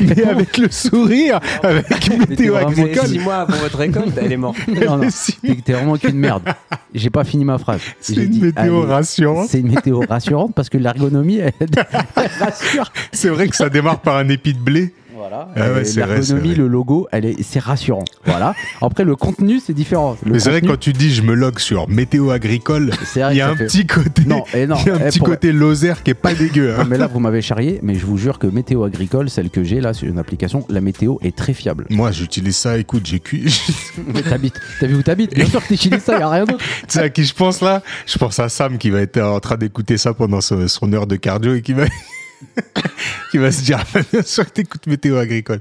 Mais 0.00 0.24
avec 0.28 0.58
le 0.58 0.70
sourire, 0.70 1.40
avec 1.62 2.18
météo 2.28 2.56
agricole. 2.56 3.06
six 3.06 3.18
mois 3.18 3.36
avant 3.36 3.56
votre 3.58 3.78
récolte, 3.78 4.12
elle 4.20 4.32
est 4.32 4.36
morte. 4.36 4.58
Non, 4.68 4.96
non, 4.98 5.08
t'es 5.64 5.72
vraiment 5.72 5.96
qu'une 5.96 6.16
merde. 6.18 6.42
J'ai 6.94 7.10
pas 7.10 7.24
fini 7.24 7.44
ma 7.44 7.58
phrase. 7.58 7.80
C'est 8.00 8.14
une 8.14 8.26
dit, 8.28 8.40
météo 8.40 8.82
allez, 8.82 8.92
rassurante. 8.92 9.48
C'est 9.50 9.60
une 9.60 9.68
météo 9.74 10.00
rassurante 10.08 10.54
parce 10.54 10.68
que 10.68 10.78
l'ergonomie, 10.78 11.38
elle, 11.38 11.52
elle 11.60 11.68
rassure. 12.40 12.92
C'est 13.12 13.28
vrai 13.28 13.48
que 13.48 13.56
ça 13.56 13.68
démarre 13.68 14.00
par 14.00 14.16
un 14.16 14.28
épi 14.28 14.54
de 14.54 14.58
blé. 14.58 14.92
Voilà. 15.18 15.48
Ah 15.56 15.72
ouais, 15.72 15.84
c'est 15.84 16.00
c'est 16.00 16.06
L'ergonomie, 16.06 16.54
le 16.54 16.68
logo, 16.68 17.08
c'est 17.42 17.58
rassurant. 17.58 18.04
Voilà. 18.24 18.54
Après, 18.80 19.04
le 19.04 19.16
contenu, 19.16 19.60
c'est 19.64 19.72
différent. 19.74 20.16
Le 20.24 20.32
Mais 20.32 20.38
c'est 20.38 20.50
vrai 20.50 20.60
quand 20.62 20.78
tu 20.78 20.92
dis 20.92 21.12
je 21.12 21.22
me 21.22 21.34
log 21.34 21.58
sur 21.58 21.88
météo 21.88 22.30
agricole, 22.30 22.92
c'est 23.04 23.20
vrai 23.20 23.34
il 23.34 23.38
y 23.38 23.40
a 23.40 23.50
un 23.50 23.56
fait- 23.56 23.66
petit 23.66 23.86
côté, 23.86 24.22
Non, 24.26 24.44
et 24.54 24.66
non. 24.66 24.76
il 24.80 24.86
y 24.86 24.90
a 24.90 24.94
un 24.94 24.98
eh, 25.00 25.04
petit 25.08 25.18
pour- 25.18 25.28
côté 25.28 25.52
Lozère 25.52 26.02
qui 26.02 26.12
est 26.12 26.14
pas 26.14 26.34
dégueu. 26.34 26.74
Non, 26.76 26.82
hein. 26.82 26.86
mais 26.88 26.98
là, 26.98 27.06
vous 27.08 27.18
m'avez 27.20 27.42
charrié, 27.42 27.80
mais 27.82 27.94
je 27.96 28.06
vous 28.06 28.16
jure 28.16 28.38
que 28.38 28.46
météo 28.46 28.84
agricole, 28.84 29.28
celle 29.28 29.50
que 29.50 29.64
j'ai 29.64 29.80
là 29.80 29.92
sur 29.92 30.08
une 30.08 30.18
application, 30.18 30.64
la 30.68 30.80
météo 30.80 31.16
est 31.22 31.34
très 31.36 31.52
fiable. 31.54 31.86
Moi, 31.90 32.12
j'utilise 32.12 32.56
ça. 32.56 32.78
Écoute, 32.78 33.06
j'ai 33.06 33.20
cuit. 33.20 33.60
Mais 34.14 34.22
t'habites, 34.22 34.60
t'as 34.80 34.86
vu 34.86 34.94
où 34.96 35.02
t'habites? 35.02 35.34
Bien 35.34 35.46
sûr 35.46 35.60
que 35.62 35.68
t'utilises 35.68 36.02
ça, 36.04 36.18
y 36.18 36.22
a 36.22 36.28
rien 36.28 36.44
d'autre. 36.44 36.58
tu 36.82 36.84
sais 36.88 37.00
à 37.00 37.08
qui 37.08 37.24
je 37.24 37.34
pense 37.34 37.60
là? 37.60 37.82
Je 38.06 38.16
pense 38.18 38.38
à 38.38 38.48
Sam 38.48 38.78
qui 38.78 38.90
va 38.90 39.00
être 39.00 39.20
en 39.20 39.40
train 39.40 39.56
d'écouter 39.56 39.96
ça 39.98 40.14
pendant 40.14 40.40
son 40.40 40.92
heure 40.92 41.06
de 41.06 41.16
cardio 41.16 41.54
et 41.54 41.62
qui 41.62 41.72
va, 41.72 41.84
qui 43.30 43.38
va 43.38 43.50
se 43.52 43.62
dire 43.64 43.82
bien 44.12 44.22
sûr 44.22 44.44
que 44.46 44.50
t'écoutes 44.50 44.86
météo 44.86 45.16
agricole. 45.16 45.60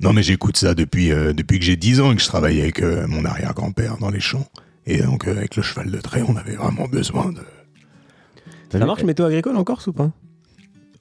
Non, 0.00 0.12
mais 0.12 0.22
j'écoute 0.22 0.56
ça 0.56 0.74
depuis, 0.74 1.12
euh, 1.12 1.32
depuis 1.32 1.58
que 1.58 1.64
j'ai 1.64 1.76
10 1.76 2.00
ans 2.00 2.12
et 2.12 2.16
que 2.16 2.22
je 2.22 2.26
travaille 2.26 2.60
avec 2.60 2.80
euh, 2.80 3.06
mon 3.06 3.24
arrière-grand-père 3.24 3.98
dans 3.98 4.08
les 4.10 4.20
champs. 4.20 4.46
Et 4.86 5.02
donc, 5.02 5.28
euh, 5.28 5.36
avec 5.36 5.56
le 5.56 5.62
cheval 5.62 5.90
de 5.90 5.98
trait, 6.00 6.22
on 6.26 6.36
avait 6.36 6.56
vraiment 6.56 6.86
besoin 6.88 7.32
de. 7.32 7.40
T'as 8.70 8.78
Ça 8.78 8.86
marche 8.86 9.02
météo 9.02 9.26
agricole 9.26 9.56
en 9.56 9.64
Corse 9.64 9.88
ou 9.88 9.92
pas? 9.92 10.10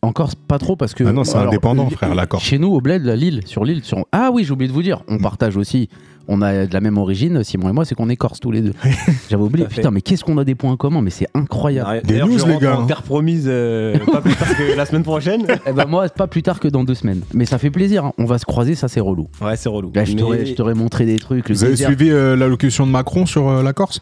Encore 0.01 0.35
pas 0.35 0.59
trop 0.59 0.75
parce 0.75 0.93
que. 0.93 1.03
Ah 1.05 1.13
non, 1.13 1.23
c'est 1.23 1.35
alors, 1.37 1.47
indépendant, 1.47 1.89
frère, 1.89 2.13
la 2.15 2.25
Corse. 2.25 2.43
Chez 2.43 2.57
nous, 2.57 2.69
au 2.69 2.81
bled, 2.81 3.03
la 3.05 3.15
Lille, 3.15 3.41
sur 3.45 3.63
l'île. 3.63 3.83
Sur... 3.83 4.05
Ah 4.11 4.31
oui, 4.33 4.43
j'ai 4.43 4.51
oublié 4.51 4.67
de 4.67 4.73
vous 4.73 4.83
dire, 4.83 5.03
on 5.07 5.15
Mm. 5.15 5.21
partage 5.21 5.55
aussi. 5.57 5.89
On 6.31 6.43
a 6.43 6.67
de 6.67 6.73
la 6.73 6.79
même 6.79 6.97
origine, 6.99 7.43
Simon 7.43 7.69
et 7.69 7.71
moi, 7.73 7.85
c'est 7.85 7.95
qu'on 7.95 8.07
est 8.07 8.15
corse 8.15 8.39
tous 8.39 8.51
les 8.51 8.61
deux. 8.61 8.73
J'avais 9.29 9.41
oublié. 9.41 9.65
Putain, 9.67 9.89
mais 9.89 10.01
qu'est-ce 10.01 10.23
qu'on 10.23 10.37
a 10.37 10.43
des 10.43 10.53
points 10.53 10.77
communs 10.77 11.01
Mais 11.01 11.09
c'est 11.09 11.27
incroyable. 11.33 12.01
Des 12.05 12.19
news, 12.21 12.37
je 12.37 12.45
les 12.45 12.57
gars, 12.59 12.77
en 12.77 12.83
hein. 12.83 12.85
terre 12.87 13.01
promise 13.01 13.45
euh, 13.47 13.97
pas 14.11 14.21
plus 14.21 14.35
tard 14.35 14.55
que 14.55 14.77
la 14.77 14.85
semaine 14.85 15.03
prochaine. 15.03 15.45
Eh 15.65 15.73
ben 15.73 15.85
moi, 15.87 16.07
pas 16.09 16.27
plus 16.27 16.43
tard 16.43 16.59
que 16.59 16.67
dans 16.67 16.83
deux 16.83 16.93
semaines. 16.93 17.21
Mais 17.33 17.45
ça 17.45 17.57
fait 17.57 17.71
plaisir. 17.71 18.05
hein. 18.05 18.13
On 18.19 18.25
va 18.25 18.37
se 18.37 18.45
croiser, 18.45 18.75
ça 18.75 18.87
c'est 18.87 18.99
relou. 18.99 19.27
Ouais, 19.41 19.55
c'est 19.55 19.69
relou. 19.69 19.91
Là, 19.95 20.05
je 20.05 20.13
Mais- 20.15 20.53
t'aurais 20.53 20.73
montré 20.75 21.05
des 21.05 21.17
trucs. 21.17 21.49
Vous 21.49 21.63
avez 21.63 21.73
désert. 21.73 21.87
suivi 21.89 22.11
euh, 22.11 22.35
l'allocution 22.35 22.85
de 22.85 22.91
Macron 22.91 23.25
sur 23.25 23.49
euh, 23.49 23.63
la 23.63 23.73
Corse? 23.73 23.99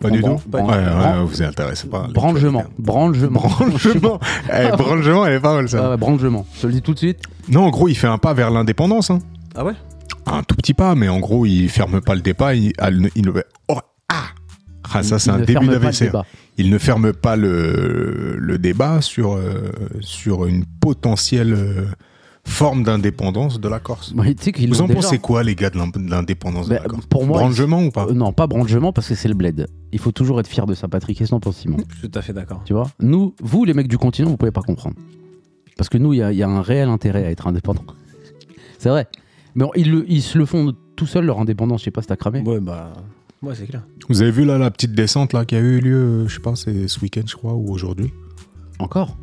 Pas 0.00 0.10
du 0.10 0.22
tout 0.22 0.38
bran- 0.48 0.68
Ouais, 0.68 0.74
ouais, 0.76 1.24
vous 1.26 1.42
intéressez 1.42 1.88
pas. 1.88 2.06
Branchement. 2.14 2.64
Branchement. 2.78 3.28
Branchement. 3.40 4.20
Eh, 4.52 4.70
branchement, 4.76 5.26
elle 5.26 5.34
est 5.34 5.40
pas 5.40 5.54
mal 5.54 5.68
ça. 5.68 5.82
Ah 5.84 5.90
ouais, 5.90 5.96
branchement. 5.96 6.46
Je 6.54 6.62
te 6.62 6.66
le 6.68 6.72
dis 6.72 6.82
tout 6.82 6.94
de 6.94 6.98
suite. 6.98 7.18
Non, 7.50 7.62
en 7.64 7.70
gros, 7.70 7.88
il 7.88 7.94
fait 7.96 8.06
un 8.06 8.16
pas 8.18 8.32
vers 8.32 8.50
l'indépendance. 8.50 9.10
hein. 9.10 9.18
Ah 9.56 9.64
ouais? 9.64 9.72
Un 10.32 10.42
tout 10.42 10.54
petit 10.54 10.74
pas, 10.74 10.94
mais 10.94 11.08
en 11.08 11.20
gros, 11.20 11.46
il 11.46 11.68
ferme 11.68 12.00
pas 12.00 12.14
le 12.14 12.20
débat. 12.20 12.54
Il, 12.54 12.72
il- 12.90 13.10
il- 13.16 13.32
oh, 13.68 13.78
ah 14.08 14.24
Ah, 14.92 15.02
ça, 15.02 15.18
c'est 15.18 15.30
un 15.30 15.34
ne 15.38 15.44
début 15.44 15.52
ferme 15.52 15.66
pas 15.66 15.72
le 15.72 15.78
d'AVC. 15.80 16.04
débat. 16.04 16.26
Il 16.56 16.70
ne 16.70 16.78
ferme 16.78 17.12
pas 17.12 17.36
le, 17.36 18.36
le 18.38 18.58
débat 18.58 19.00
sur, 19.00 19.34
euh, 19.34 19.70
sur 20.00 20.46
une 20.46 20.64
potentielle 20.80 21.52
euh, 21.54 21.86
forme 22.44 22.82
d'indépendance 22.82 23.60
de 23.60 23.68
la 23.68 23.78
Corse. 23.78 24.12
Vous 24.14 24.80
en 24.80 24.86
déjà. 24.86 25.00
pensez 25.00 25.18
quoi, 25.18 25.42
les 25.42 25.54
gars, 25.54 25.70
de 25.70 25.76
l'in- 25.78 25.86
de 25.88 26.10
l'indépendance 26.10 26.68
de 26.68 26.74
Bah, 26.74 26.80
la 26.82 26.88
Corse? 26.88 27.06
pour 27.06 27.26
moi, 27.26 27.38
Branchement 27.38 27.82
ou 27.84 27.90
pas? 27.90 28.06
Euh, 28.06 28.12
non, 28.14 28.32
pas 28.32 28.46
branchement 28.46 28.92
parce 28.92 29.08
que 29.08 29.14
c'est 29.14 29.28
le 29.28 29.34
bled. 29.34 29.66
Il 29.92 29.98
faut 29.98 30.12
toujours 30.12 30.40
être 30.40 30.48
fier 30.48 30.66
de 30.66 30.74
sa 30.74 30.88
patrie. 30.88 31.14
Qu'est-ce 31.14 31.28
que 31.30 31.34
t'en 31.36 31.40
penses, 31.40 31.58
Simon? 31.58 31.76
Je 31.90 31.98
suis 31.98 32.08
tout 32.10 32.18
à 32.18 32.22
fait 32.22 32.32
d'accord. 32.32 32.62
Tu 32.64 32.72
vois? 32.72 32.90
Nous, 33.00 33.34
vous, 33.42 33.64
les 33.64 33.74
mecs 33.74 33.88
du 33.88 33.98
continent, 33.98 34.30
vous 34.30 34.36
pouvez 34.36 34.50
pas 34.52 34.62
comprendre. 34.62 34.96
Parce 35.76 35.88
que 35.88 35.98
nous, 35.98 36.12
il 36.14 36.18
y, 36.18 36.22
a- 36.22 36.32
il 36.32 36.38
y 36.38 36.42
a 36.42 36.48
un 36.48 36.62
réel 36.62 36.88
intérêt 36.88 37.24
à 37.26 37.30
être 37.30 37.46
indépendant. 37.46 37.84
c'est 38.78 38.88
vrai. 38.88 39.06
Mais 39.54 39.64
ils, 39.76 39.90
le- 39.90 40.04
ils 40.08 40.22
se 40.22 40.38
le 40.38 40.46
font 40.46 40.74
tout 40.96 41.06
seuls, 41.06 41.24
leur 41.26 41.38
indépendance. 41.40 41.80
Je 41.80 41.84
sais 41.86 41.90
pas 41.90 42.02
si 42.02 42.08
t'as 42.08 42.16
cramé. 42.16 42.40
Ouais, 42.40 42.60
bah. 42.60 42.92
Ouais, 43.42 43.54
c'est 43.54 43.66
clair. 43.66 43.82
Vous 44.08 44.20
avez 44.22 44.30
vu 44.32 44.44
là 44.44 44.58
la 44.58 44.70
petite 44.70 44.92
descente 44.94 45.32
là 45.32 45.44
qui 45.44 45.54
a 45.54 45.60
eu 45.60 45.80
lieu, 45.80 45.96
euh, 45.96 46.28
je 46.28 46.34
sais 46.34 46.40
pas, 46.40 46.56
c'est 46.56 46.88
ce 46.88 46.98
week-end, 47.00 47.22
je 47.26 47.36
crois, 47.36 47.54
ou 47.54 47.70
aujourd'hui? 47.72 48.12
Encore 48.80 49.16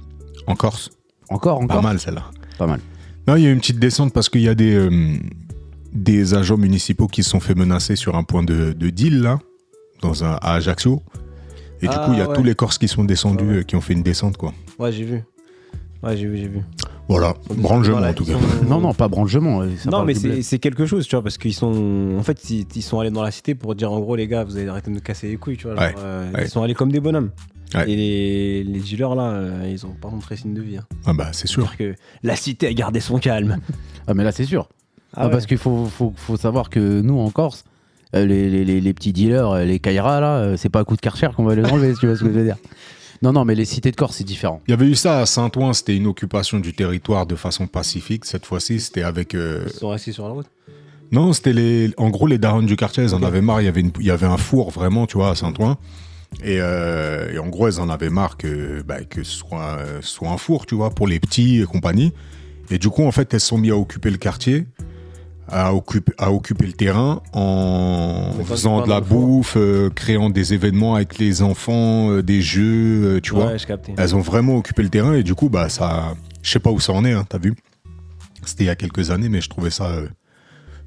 En 0.47 0.55
Corse. 0.55 0.89
Encore 1.29 1.57
Encore 1.61 1.67
Pas 1.77 1.81
mal 1.81 1.99
celle-là. 1.99 2.23
Pas 2.57 2.67
mal. 2.67 2.79
Non, 3.27 3.35
il 3.35 3.43
y 3.43 3.47
a 3.47 3.49
eu 3.49 3.53
une 3.53 3.59
petite 3.59 3.79
descente 3.79 4.13
parce 4.13 4.29
qu'il 4.29 4.41
y 4.41 4.47
a 4.47 4.55
des, 4.55 4.73
euh, 4.75 5.17
des 5.93 6.33
agents 6.33 6.57
municipaux 6.57 7.07
qui 7.07 7.23
se 7.23 7.29
sont 7.31 7.39
fait 7.41 7.55
menacer 7.55 7.95
sur 7.95 8.15
un 8.15 8.23
point 8.23 8.43
de, 8.43 8.71
de 8.73 8.89
deal, 8.89 9.21
là, 9.21 9.39
dans 10.01 10.23
un, 10.23 10.33
à 10.41 10.53
Ajaccio. 10.53 11.01
Et 11.81 11.87
du 11.87 11.93
Ah, 11.97 12.05
coup, 12.05 12.13
il 12.13 12.19
y 12.19 12.21
a 12.21 12.29
ouais. 12.29 12.35
tous 12.35 12.43
les 12.43 12.55
Corses 12.55 12.77
qui 12.77 12.87
sont 12.87 13.03
descendus, 13.03 13.43
ouais. 13.45 13.53
euh, 13.57 13.63
qui 13.63 13.75
ont 13.75 13.81
fait 13.81 13.93
une 13.93 14.03
descente, 14.03 14.37
quoi. 14.37 14.53
Ouais, 14.79 14.91
j'ai 14.93 15.03
vu. 15.03 15.23
Ouais, 16.05 16.15
j'ai 16.15 16.27
vu, 16.27 16.37
j'ai 16.37 16.47
vu. 16.47 16.61
Voilà, 17.07 17.35
branchement 17.55 17.97
en 17.97 18.13
tout 18.13 18.25
cas. 18.25 18.33
Non, 18.67 18.79
non, 18.81 18.93
pas 18.93 19.07
branchement. 19.07 19.61
euh, 19.61 19.69
Non, 19.91 20.03
mais 20.05 20.13
c'est 20.15 20.59
quelque 20.59 20.85
chose, 20.85 21.07
tu 21.07 21.15
vois, 21.15 21.21
parce 21.23 21.37
qu'ils 21.37 21.53
sont. 21.53 22.15
En 22.17 22.23
fait, 22.23 22.49
ils, 22.49 22.65
ils 22.75 22.81
sont 22.81 22.99
allés 22.99 23.11
dans 23.11 23.21
la 23.23 23.31
cité 23.31 23.53
pour 23.55 23.75
dire 23.75 23.91
en 23.91 23.99
gros, 23.99 24.15
les 24.15 24.27
gars, 24.27 24.43
vous 24.43 24.57
allez 24.57 24.67
arrêter 24.67 24.89
de 24.89 24.95
nous 24.95 25.01
casser 25.01 25.27
les 25.27 25.37
couilles, 25.37 25.57
tu 25.57 25.67
vois. 25.67 25.75
genre, 25.75 25.95
euh, 25.99 26.31
ouais. 26.33 26.43
Ils 26.45 26.49
sont 26.49 26.63
allés 26.63 26.73
comme 26.73 26.91
des 26.91 26.99
bonhommes. 26.99 27.29
Ouais. 27.75 27.89
Et 27.91 27.95
les, 27.95 28.63
les 28.63 28.79
dealers, 28.79 29.15
là, 29.15 29.31
euh, 29.31 29.69
ils 29.71 29.85
ont 29.85 29.91
pas 29.99 30.09
montré 30.09 30.35
signe 30.35 30.53
de 30.53 30.61
vie. 30.61 30.77
Hein. 30.77 30.85
Ah 31.05 31.13
bah, 31.13 31.29
c'est 31.31 31.47
sûr. 31.47 31.67
C'est-à-dire 31.77 31.95
que 31.95 32.01
la 32.23 32.35
cité 32.35 32.67
a 32.67 32.73
gardé 32.73 32.99
son 32.99 33.17
calme. 33.19 33.57
Ah, 34.07 34.13
mais 34.13 34.23
là, 34.23 34.31
c'est 34.31 34.45
sûr. 34.45 34.69
Ah 35.13 35.21
Ah, 35.21 35.25
ouais. 35.25 35.31
Parce 35.31 35.45
qu'il 35.45 35.57
faut, 35.57 35.85
faut, 35.85 36.13
faut 36.15 36.37
savoir 36.37 36.69
que 36.69 37.01
nous, 37.01 37.19
en 37.19 37.29
Corse, 37.29 37.65
les, 38.13 38.25
les, 38.25 38.63
les, 38.65 38.79
les 38.81 38.93
petits 38.93 39.11
dealers, 39.13 39.55
les 39.65 39.79
Kaira, 39.79 40.21
là, 40.21 40.55
c'est 40.57 40.69
pas 40.69 40.79
à 40.79 40.83
coup 40.85 40.95
de 40.95 41.01
karcher 41.01 41.27
qu'on 41.35 41.43
va 41.43 41.53
les 41.55 41.65
enlever, 41.65 41.93
si 41.93 41.99
tu 41.99 42.07
vois 42.07 42.15
ce 42.15 42.23
que 42.23 42.31
je 42.31 42.37
veux 42.39 42.45
dire. 42.45 42.55
Non, 43.21 43.31
non, 43.33 43.45
mais 43.45 43.55
les 43.55 43.65
cités 43.65 43.91
de 43.91 43.95
Corse, 43.95 44.17
c'est 44.17 44.23
différent. 44.23 44.61
Il 44.67 44.71
y 44.71 44.73
avait 44.73 44.87
eu 44.87 44.95
ça 44.95 45.19
à 45.19 45.25
Saint-Ouen, 45.25 45.73
c'était 45.73 45.95
une 45.95 46.07
occupation 46.07 46.59
du 46.59 46.73
territoire 46.73 47.25
de 47.25 47.35
façon 47.35 47.67
pacifique. 47.67 48.25
Cette 48.25 48.45
fois-ci, 48.45 48.79
c'était 48.79 49.03
avec. 49.03 49.33
euh, 49.35 49.63
Ils 49.67 49.73
sont 49.73 49.89
restés 49.89 50.11
sur 50.11 50.25
la 50.27 50.33
route. 50.33 50.47
Non, 51.11 51.33
c'était 51.33 51.53
les. 51.53 51.91
En 51.97 52.09
gros, 52.09 52.27
les 52.27 52.37
darons 52.37 52.61
du 52.63 52.75
quartier, 52.75 53.03
ils 53.03 53.15
en 53.15 53.23
avaient 53.23 53.41
marre. 53.41 53.61
Il 53.61 53.65
y 53.65 53.67
avait, 53.67 53.81
une- 53.81 53.91
il 53.99 54.05
y 54.05 54.11
avait 54.11 54.25
un 54.25 54.37
four 54.37 54.71
vraiment, 54.71 55.05
tu 55.07 55.17
vois, 55.17 55.29
à 55.29 55.35
Saint-Ouen. 55.35 55.77
Et, 56.43 56.57
euh, 56.59 57.31
et 57.31 57.39
en 57.39 57.47
gros, 57.47 57.67
elles 57.67 57.79
en 57.79 57.89
avaient 57.89 58.09
marre 58.09 58.35
que, 58.37 58.81
bah, 58.81 59.03
que 59.05 59.23
ce 59.23 59.31
soit, 59.37 59.77
euh, 59.79 59.99
soit 60.01 60.29
un 60.29 60.37
four, 60.37 60.65
tu 60.65 60.75
vois, 60.75 60.89
pour 60.89 61.07
les 61.07 61.19
petits 61.19 61.61
et 61.61 61.65
compagnie. 61.65 62.11
Et 62.71 62.77
du 62.79 62.89
coup, 62.89 63.03
en 63.05 63.11
fait, 63.11 63.33
elles 63.33 63.39
se 63.39 63.47
sont 63.47 63.57
mis 63.59 63.69
à 63.71 63.77
occuper 63.77 64.09
le 64.09 64.17
quartier, 64.17 64.65
à 65.47 65.73
occuper, 65.73 66.13
à 66.17 66.31
occuper 66.31 66.65
le 66.65 66.73
terrain 66.73 67.21
en 67.33 68.31
faisant 68.45 68.83
de 68.83 68.89
la 68.89 69.01
bouffe, 69.01 69.55
euh, 69.57 69.89
créant 69.89 70.29
des 70.29 70.53
événements 70.53 70.95
avec 70.95 71.17
les 71.17 71.41
enfants, 71.41 72.11
euh, 72.11 72.23
des 72.23 72.41
jeux, 72.41 73.17
euh, 73.17 73.21
tu 73.21 73.33
vois. 73.33 73.47
Ouais, 73.47 73.59
je 73.59 73.67
captais. 73.67 73.93
Elles 73.97 74.15
ont 74.15 74.21
vraiment 74.21 74.55
occupé 74.57 74.83
le 74.83 74.89
terrain 74.89 75.13
et 75.13 75.23
du 75.23 75.35
coup, 75.35 75.49
bah, 75.49 75.69
ça. 75.69 76.15
Je 76.41 76.51
sais 76.51 76.59
pas 76.59 76.71
où 76.71 76.79
ça 76.79 76.93
en 76.93 77.03
est, 77.05 77.13
hein, 77.13 77.25
t'as 77.27 77.39
vu 77.39 77.55
C'était 78.45 78.65
il 78.65 78.67
y 78.67 78.69
a 78.69 78.75
quelques 78.75 79.09
années, 79.09 79.29
mais 79.29 79.41
je 79.41 79.49
trouvais 79.49 79.71
ça, 79.71 79.87
euh, 79.87 80.07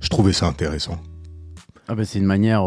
je 0.01 0.09
trouvais 0.09 0.33
ça 0.33 0.47
intéressant. 0.47 0.99
Ah, 1.89 1.95
bah, 1.95 2.05
c'est 2.05 2.19
une 2.19 2.27
manière. 2.27 2.65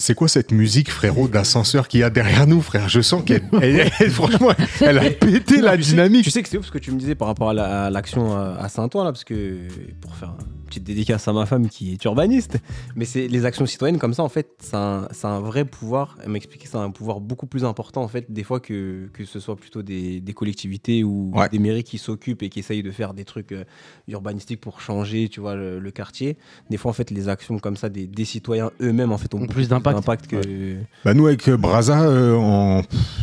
Euh, 0.00 0.02
C'est 0.02 0.14
quoi 0.14 0.28
cette 0.28 0.50
musique, 0.52 0.90
frérot, 0.90 1.28
d'ascenseur 1.28 1.88
qu'il 1.88 2.00
y 2.00 2.02
a 2.02 2.10
derrière 2.10 2.46
nous, 2.46 2.60
frère? 2.62 2.88
Je 2.88 3.00
sens 3.00 3.22
qu'elle, 3.24 3.42
elle- 3.62 3.90
elle- 4.00 4.10
franchement, 4.10 4.50
elle 4.80 4.98
a 4.98 5.10
pété 5.10 5.60
la 5.60 5.76
dynamique. 5.76 6.24
Tu 6.24 6.30
sais 6.30 6.42
que 6.42 6.48
c'est 6.48 6.58
ouf 6.58 6.66
ce 6.66 6.70
que 6.72 6.78
tu 6.78 6.90
me 6.92 6.98
disais 6.98 7.14
par 7.14 7.28
rapport 7.28 7.50
à 7.50 7.54
la- 7.54 7.84
à 7.86 7.90
l'action 7.90 8.36
à, 8.36 8.68
Saint-Ouen, 8.68 9.04
là, 9.04 9.12
parce 9.12 9.24
que 9.24 9.58
pour 10.00 10.14
faire 10.16 10.34
petite 10.70 10.84
dédicace 10.84 11.28
à 11.28 11.32
ma 11.32 11.44
femme 11.44 11.68
qui 11.68 11.92
est 11.92 12.04
urbaniste, 12.04 12.58
mais 12.96 13.04
c'est 13.04 13.28
les 13.28 13.44
actions 13.44 13.66
citoyennes 13.66 13.98
comme 13.98 14.14
ça, 14.14 14.22
en 14.22 14.28
fait, 14.28 14.48
a 14.72 15.08
un, 15.24 15.40
vrai 15.40 15.64
pouvoir. 15.64 16.16
Elle 16.22 16.30
m'expliquait 16.30 16.68
a 16.74 16.78
un 16.78 16.90
pouvoir 16.90 17.20
beaucoup 17.20 17.46
plus 17.46 17.64
important, 17.64 18.02
en 18.02 18.08
fait, 18.08 18.30
des 18.32 18.44
fois 18.44 18.60
que, 18.60 19.08
que 19.12 19.24
ce 19.24 19.40
soit 19.40 19.56
plutôt 19.56 19.82
des, 19.82 20.20
des 20.20 20.32
collectivités 20.32 21.04
ou 21.04 21.32
Ouais. 21.34 21.48
des 21.48 21.58
mairies 21.58 21.84
qui 21.84 21.98
s'occupent 21.98 22.42
et 22.42 22.48
qui 22.48 22.60
essayent 22.60 22.82
de 22.82 22.90
faire 22.90 23.12
des 23.14 23.24
trucs 23.24 23.52
euh, 23.52 23.64
urbanistiques 24.08 24.60
pour 24.60 24.80
changer, 24.80 25.28
tu 25.28 25.40
vois, 25.40 25.54
le, 25.54 25.78
le 25.78 25.90
quartier. 25.90 26.38
Des 26.70 26.76
fois, 26.76 26.90
en 26.90 26.94
fait, 26.94 27.10
les 27.10 27.28
actions 27.28 27.58
comme 27.58 27.76
ça 27.76 27.88
des, 27.88 28.06
des 28.06 28.24
citoyens 28.24 28.70
eux-mêmes, 28.80 29.12
en 29.12 29.18
fait, 29.18 29.34
ont, 29.34 29.46
plus 29.46 29.68
d'impact. 29.68 30.26
que. 30.28 30.76
Bah, 31.04 31.14
nous, 31.14 31.26
avec 31.26 31.48
euh, 31.48 31.56
Braza, 31.56 32.02
euh, 32.02 32.36
en 32.36 32.82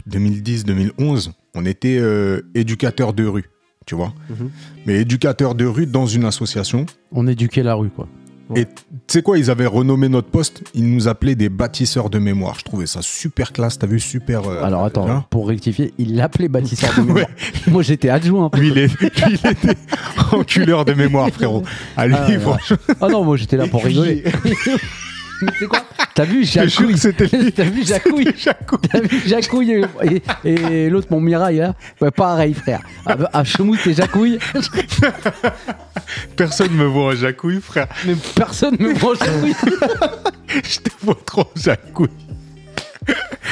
2010-2011, 0.10 1.32
on 1.56 1.66
était 1.66 1.98
euh, 2.00 2.42
éducateurs 2.56 3.13
de 3.13 3.25
rue. 3.25 3.50
Tu 3.88 3.96
vois. 3.96 4.13
Mais 4.86 5.01
éducateur 5.01 5.56
de 5.56 5.65
rue 5.65 5.88
dans 5.88 6.06
une 6.06 6.25
association. 6.25 6.86
On 7.12 7.25
éduquait 7.25 7.63
la 7.63 7.74
rue, 7.74 7.89
quoi. 7.89 8.08
Et 8.56 8.63
tu 8.65 8.72
sais 9.08 9.22
quoi, 9.22 9.38
ils 9.38 9.51
avaient 9.51 9.65
renommé 9.65 10.08
notre 10.08 10.29
poste, 10.29 10.63
ils 10.74 10.89
nous 10.89 11.10
appelaient 11.10 11.36
des 11.36 11.50
bâtisseurs 11.50 12.10
de 12.10 12.17
mémoire. 12.17 12.56
Je 12.58 12.63
trouvais 12.63 12.86
ça 12.86 13.01
super 13.01 13.51
classe, 13.51 13.77
t'as 13.77 13.88
vu, 13.88 14.00
super. 14.00 14.48
euh, 14.48 14.63
Alors 14.63 14.86
attends, 14.86 15.10
hein. 15.10 15.25
pour 15.29 15.50
rectifier, 15.50 15.94
il 15.98 16.15
l'appelait 16.15 16.48
bâtisseur 16.48 16.94
de 16.96 17.01
mémoire. 17.08 17.25
Moi 17.67 17.84
j'étais 17.84 18.08
adjoint. 18.08 18.50
Lui, 18.58 18.70
il, 18.70 18.77
est- 18.77 19.01
lui, 19.01 19.10
il 19.27 19.34
était 19.51 19.75
enculeur 20.32 20.86
de 20.86 20.94
mémoire, 20.94 21.27
frérot. 21.29 21.63
À 21.98 22.08
lui, 22.08 22.15
Ah, 22.17 22.27
franchement. 22.39 22.77
Ah 23.01 23.10
non, 23.10 23.25
moi 23.25 23.36
j'étais 23.36 23.58
là 23.58 23.67
pour 23.67 23.84
rigoler. 23.84 24.24
Mais 25.41 25.51
c'est 25.60 25.67
quoi 25.67 25.79
T'as 26.15 26.24
vu 26.25 26.44
Jacouille 26.44 26.94
que 26.94 27.00
c'était 27.00 27.25
lui. 27.27 27.51
T'as 27.53 27.63
vu 27.63 27.84
Jacouille 27.86 28.27
Jacouille. 28.38 28.79
T'as 28.91 29.00
vu 29.01 29.22
Jacouille 29.27 29.72
et, 30.03 30.22
et- 30.44 30.53
et 30.86 30.89
l'autre, 30.89 31.08
mon 31.12 31.20
Mirail, 31.22 31.58
là 31.58 31.75
Ouais, 32.01 32.10
pareil, 32.12 32.53
frère. 32.56 32.82
À, 33.06 33.15
à 33.39 33.44
Chemout 33.44 33.77
et 33.86 33.94
Jacouille, 33.94 34.39
Personne 36.36 36.72
me 36.72 36.86
voit 36.86 37.13
en 37.13 37.15
Jacouille, 37.15 37.62
frère. 37.62 37.88
mais 38.06 38.15
personne 38.36 38.75
me 38.79 38.94
voit 38.94 39.13
en 39.13 39.25
Jacouille. 39.25 39.56
Je 40.63 40.79
te 40.79 40.89
vois 41.03 41.17
trop 41.25 41.41
en 41.41 41.60
Jacouille. 41.60 42.10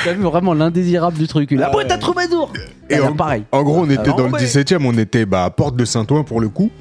T'as 0.03 0.13
vu 0.13 0.23
vraiment 0.23 0.53
l'indésirable 0.53 1.17
du 1.17 1.27
truc. 1.27 1.51
La 1.51 1.69
boîte 1.69 1.91
à 1.91 1.97
troubadour 1.97 2.51
Et 2.89 2.95
Et 2.95 2.99
en, 2.99 3.13
pareil. 3.13 3.43
en 3.51 3.63
gros, 3.63 3.79
on 3.81 3.89
était 3.89 3.99
Alors, 3.99 4.17
dans 4.17 4.25
le 4.27 4.33
ouais. 4.33 4.39
17 4.39 4.73
e 4.73 4.77
on 4.81 4.97
était 4.97 5.25
bah, 5.25 5.45
à 5.45 5.49
Porte 5.49 5.75
de 5.75 5.85
Saint-Ouen 5.85 6.23
pour 6.23 6.41
le 6.41 6.49
coup. 6.49 6.71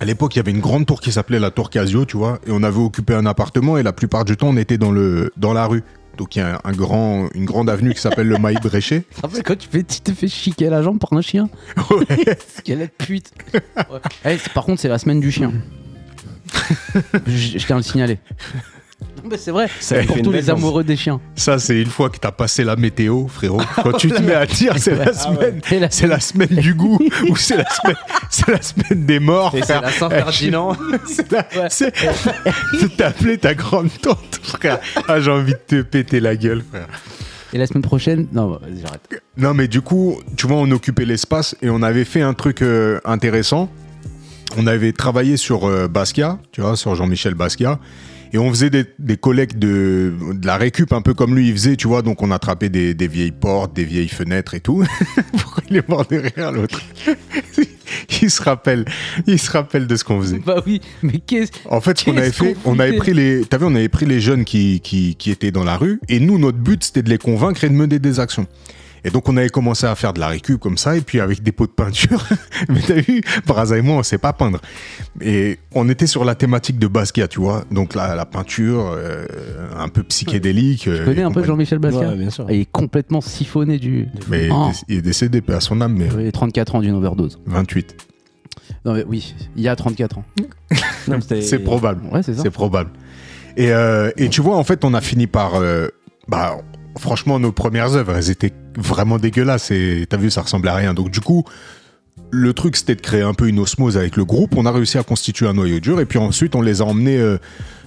À 0.00 0.06
l'époque, 0.06 0.34
il 0.34 0.38
y 0.38 0.40
avait 0.40 0.50
une 0.50 0.60
grande 0.60 0.86
tour 0.86 1.00
qui 1.00 1.12
s'appelait 1.12 1.38
la 1.38 1.50
Tour 1.50 1.68
Casio, 1.68 2.06
tu 2.06 2.16
vois, 2.16 2.38
et 2.46 2.50
on 2.52 2.62
avait 2.62 2.78
occupé 2.78 3.14
un 3.14 3.26
appartement 3.26 3.76
et 3.76 3.82
la 3.82 3.92
plupart 3.92 4.24
du 4.24 4.36
temps, 4.36 4.48
on 4.48 4.56
était 4.56 4.78
dans, 4.78 4.90
le, 4.92 5.30
dans 5.36 5.52
la 5.52 5.66
rue. 5.66 5.82
Donc, 6.16 6.36
il 6.36 6.38
y 6.38 6.42
a 6.42 6.58
un 6.64 6.72
grand, 6.72 7.28
une 7.34 7.44
grande 7.44 7.68
avenue 7.68 7.92
qui 7.94 8.00
s'appelle 8.00 8.26
le 8.26 8.38
Maï 8.38 8.56
Bréché. 8.62 9.02
Tu 9.10 9.14
te 9.16 9.20
rappelles 9.26 9.42
quand 9.42 9.58
tu 9.58 9.68
fais- 9.68 9.82
tu 9.84 10.00
t'es 10.00 10.12
fait 10.14 10.28
chiquer 10.28 10.70
la 10.70 10.82
jambe 10.82 10.98
par 10.98 11.12
un 11.12 11.20
chien 11.20 11.48
Ouais. 11.90 12.36
Quelle 12.64 12.88
pute 12.88 13.30
Ouais. 13.54 13.60
Eh, 14.24 14.38
c'est- 14.38 14.52
Par 14.52 14.64
contre, 14.64 14.80
c'est 14.80 14.88
la 14.88 14.98
semaine 14.98 15.20
du 15.20 15.30
chien. 15.30 15.52
je, 17.26 17.58
je 17.58 17.66
tiens 17.66 17.76
à 17.76 17.78
le 17.78 17.82
signaler. 17.84 18.18
Mais 19.28 19.36
c'est 19.36 19.50
vrai, 19.50 19.66
lui 19.90 20.06
pour 20.06 20.22
tous 20.22 20.32
les 20.32 20.48
amoureux 20.48 20.82
des 20.82 20.96
chiens. 20.96 21.20
Ça, 21.36 21.58
c'est 21.58 21.80
une 21.80 21.90
fois 21.90 22.08
que 22.08 22.16
t'as 22.16 22.30
passé 22.32 22.64
la 22.64 22.74
météo, 22.76 23.26
frérot. 23.28 23.60
Quand 23.82 23.92
tu 23.92 24.08
te 24.10 24.20
mets 24.22 24.34
à 24.34 24.46
dire, 24.46 24.74
c'est 24.78 24.94
la 24.96 25.12
semaine. 25.12 25.60
Et 25.70 25.78
la- 25.78 25.90
C'est 25.90 26.06
la 26.06 26.20
semaine 26.20 26.48
du 26.48 26.72
goût 26.74 26.98
ou 27.28 27.36
c'est 27.36 27.56
la 27.58 27.68
semaine, 27.70 27.96
c'est 28.30 28.48
la 28.48 28.62
semaine 28.62 29.04
des 29.04 29.18
morts. 29.20 29.54
C'est 29.62 29.80
la 29.80 29.90
Saint-Ferdinand. 29.92 30.74
C'est 31.06 31.30
la- 31.32 31.46
Ouais. 31.56 31.66
c'est- 31.68 31.92
c'est 32.78 32.96
t'appeler 32.96 33.36
ta 33.38 33.54
grande 33.54 33.90
tante, 34.00 34.40
frère. 34.42 34.78
Ah, 35.08 35.20
j'ai 35.20 35.30
envie 35.30 35.52
de 35.52 35.58
te 35.66 35.82
péter 35.82 36.20
la 36.20 36.34
gueule, 36.36 36.62
frère. 36.68 36.86
Et 37.52 37.58
la 37.58 37.66
semaine 37.66 37.82
prochaine, 37.82 38.26
non, 38.32 38.48
bah, 38.52 38.60
vas-y, 38.62 38.80
j'arrête. 38.80 39.22
Non, 39.36 39.52
mais 39.54 39.68
du 39.68 39.80
coup, 39.82 40.16
tu 40.36 40.46
vois, 40.46 40.56
on 40.56 40.70
occupait 40.70 41.04
l'espace 41.04 41.56
et 41.62 41.68
on 41.68 41.82
avait 41.82 42.04
fait 42.04 42.22
un 42.22 42.32
truc 42.32 42.62
euh, 42.62 43.00
intéressant. 43.04 43.68
On 44.56 44.66
avait 44.66 44.92
travaillé 44.92 45.36
sur 45.36 45.66
euh, 45.68 45.88
Basquiat, 45.88 46.38
tu 46.52 46.60
vois, 46.60 46.76
sur 46.76 46.94
Jean-Michel 46.94 47.34
Basquiat. 47.34 47.78
Et 48.32 48.38
on 48.38 48.50
faisait 48.50 48.70
des, 48.70 48.84
des 48.98 49.16
collectes 49.16 49.58
de, 49.58 50.12
de 50.32 50.46
la 50.46 50.56
récup, 50.56 50.92
un 50.92 51.02
peu 51.02 51.14
comme 51.14 51.34
lui 51.34 51.48
il 51.48 51.52
faisait, 51.52 51.76
tu 51.76 51.88
vois. 51.88 52.02
Donc 52.02 52.22
on 52.22 52.30
attrapait 52.30 52.68
des, 52.68 52.94
des 52.94 53.08
vieilles 53.08 53.32
portes, 53.32 53.74
des 53.74 53.84
vieilles 53.84 54.08
fenêtres 54.08 54.54
et 54.54 54.60
tout. 54.60 54.84
Pourquoi 55.32 55.62
il 55.68 55.76
est 55.76 55.88
mort 55.88 56.06
de 56.06 56.16
rire, 56.16 56.52
l'autre 56.52 56.80
Il 58.22 58.30
se 58.30 58.42
rappelle, 58.42 58.84
il 59.26 59.38
se 59.38 59.50
rappelle 59.50 59.86
de 59.86 59.96
ce 59.96 60.04
qu'on 60.04 60.20
faisait. 60.20 60.38
Bah 60.38 60.62
oui, 60.66 60.80
mais 61.02 61.18
qu'est-ce. 61.18 61.50
En 61.68 61.80
fait, 61.80 61.98
ce 61.98 62.04
qu'on 62.04 62.16
avait 62.16 62.30
fait, 62.30 62.54
qu'on 62.54 62.76
on 62.76 62.78
avait 62.78 62.96
pris 62.96 63.14
les, 63.14 63.44
t'as 63.44 63.58
vu, 63.58 63.64
on 63.64 63.74
avait 63.74 63.88
pris 63.88 64.06
les 64.06 64.20
jeunes 64.20 64.44
qui, 64.44 64.80
qui, 64.80 65.16
qui 65.16 65.30
étaient 65.30 65.50
dans 65.50 65.64
la 65.64 65.76
rue, 65.76 66.00
et 66.08 66.20
nous, 66.20 66.38
notre 66.38 66.58
but, 66.58 66.84
c'était 66.84 67.02
de 67.02 67.08
les 67.08 67.18
convaincre 67.18 67.64
et 67.64 67.68
de 67.68 67.74
mener 67.74 67.98
des 67.98 68.20
actions. 68.20 68.46
Et 69.04 69.10
donc, 69.10 69.28
on 69.28 69.36
avait 69.36 69.48
commencé 69.48 69.86
à 69.86 69.94
faire 69.94 70.12
de 70.12 70.20
la 70.20 70.28
récup 70.28 70.58
comme 70.60 70.76
ça, 70.78 70.96
et 70.96 71.00
puis 71.00 71.20
avec 71.20 71.42
des 71.42 71.52
pots 71.52 71.66
de 71.66 71.72
peinture. 71.72 72.26
Mais 72.68 72.80
t'as 72.86 72.94
vu, 73.00 73.20
Braza 73.46 73.78
et 73.78 73.82
moi, 73.82 73.96
on 73.96 74.02
sait 74.02 74.18
pas 74.18 74.32
peindre. 74.32 74.60
Et 75.20 75.58
on 75.74 75.88
était 75.88 76.06
sur 76.06 76.24
la 76.24 76.34
thématique 76.34 76.78
de 76.78 76.86
Basquiat, 76.86 77.28
tu 77.28 77.40
vois. 77.40 77.64
Donc, 77.70 77.94
la, 77.94 78.14
la 78.14 78.26
peinture, 78.26 78.92
euh, 78.96 79.26
un 79.78 79.88
peu 79.88 80.02
psychédélique. 80.02 80.82
Tu 80.82 81.04
connais 81.04 81.22
un 81.22 81.30
peu 81.32 81.44
Jean-Michel 81.44 81.78
Basquiat 81.78 82.10
Ouais, 82.10 82.16
bien 82.16 82.30
sûr. 82.30 82.46
Il 82.50 82.60
est 82.60 82.70
complètement 82.70 83.20
siphonné 83.20 83.78
du. 83.78 84.08
Mais 84.28 84.48
Oh. 84.52 84.70
il 84.88 84.98
est 84.98 85.02
décédé, 85.02 85.40
paix 85.40 85.54
à 85.54 85.60
son 85.60 85.80
âme, 85.80 85.94
mais 85.96 86.08
Il 86.18 86.26
a 86.26 86.32
34 86.32 86.74
ans 86.76 86.80
d'une 86.80 86.94
overdose. 86.94 87.38
28. 87.46 87.96
Non, 88.84 88.94
mais 88.94 89.04
oui, 89.06 89.34
il 89.56 89.62
y 89.62 89.68
a 89.68 89.76
34 89.76 90.18
ans. 90.18 90.24
C'est 91.40 91.58
probable. 91.58 92.02
Ouais, 92.12 92.22
c'est 92.22 92.34
ça. 92.34 92.42
C'est 92.42 92.50
probable. 92.50 92.90
Et, 93.56 93.72
euh, 93.72 94.10
et 94.16 94.28
tu 94.28 94.40
vois, 94.40 94.56
en 94.56 94.64
fait, 94.64 94.84
on 94.84 94.94
a 94.94 95.00
fini 95.00 95.26
par. 95.26 95.56
euh, 95.56 95.88
bah, 96.28 96.58
franchement, 96.98 97.38
nos 97.40 97.52
premières 97.52 97.94
œuvres, 97.94 98.14
elles 98.16 98.30
étaient 98.30 98.52
vraiment 98.76 99.18
dégueulasses. 99.18 99.70
Et 99.70 100.06
t'as 100.08 100.16
vu, 100.16 100.30
ça 100.30 100.42
ressemblait 100.42 100.70
à 100.70 100.76
rien. 100.76 100.94
Donc, 100.94 101.10
du 101.10 101.20
coup, 101.20 101.44
le 102.30 102.52
truc, 102.52 102.76
c'était 102.76 102.94
de 102.94 103.00
créer 103.00 103.22
un 103.22 103.34
peu 103.34 103.48
une 103.48 103.58
osmose 103.58 103.96
avec 103.96 104.16
le 104.16 104.24
groupe. 104.24 104.54
On 104.56 104.66
a 104.66 104.72
réussi 104.72 104.98
à 104.98 105.02
constituer 105.02 105.46
un 105.46 105.54
noyau 105.54 105.80
dur. 105.80 106.00
Et 106.00 106.06
puis 106.06 106.18
ensuite, 106.18 106.54
on 106.54 106.62
les 106.62 106.80
a 106.80 106.84
emmenés. 106.84 107.18
euh, 107.18 107.38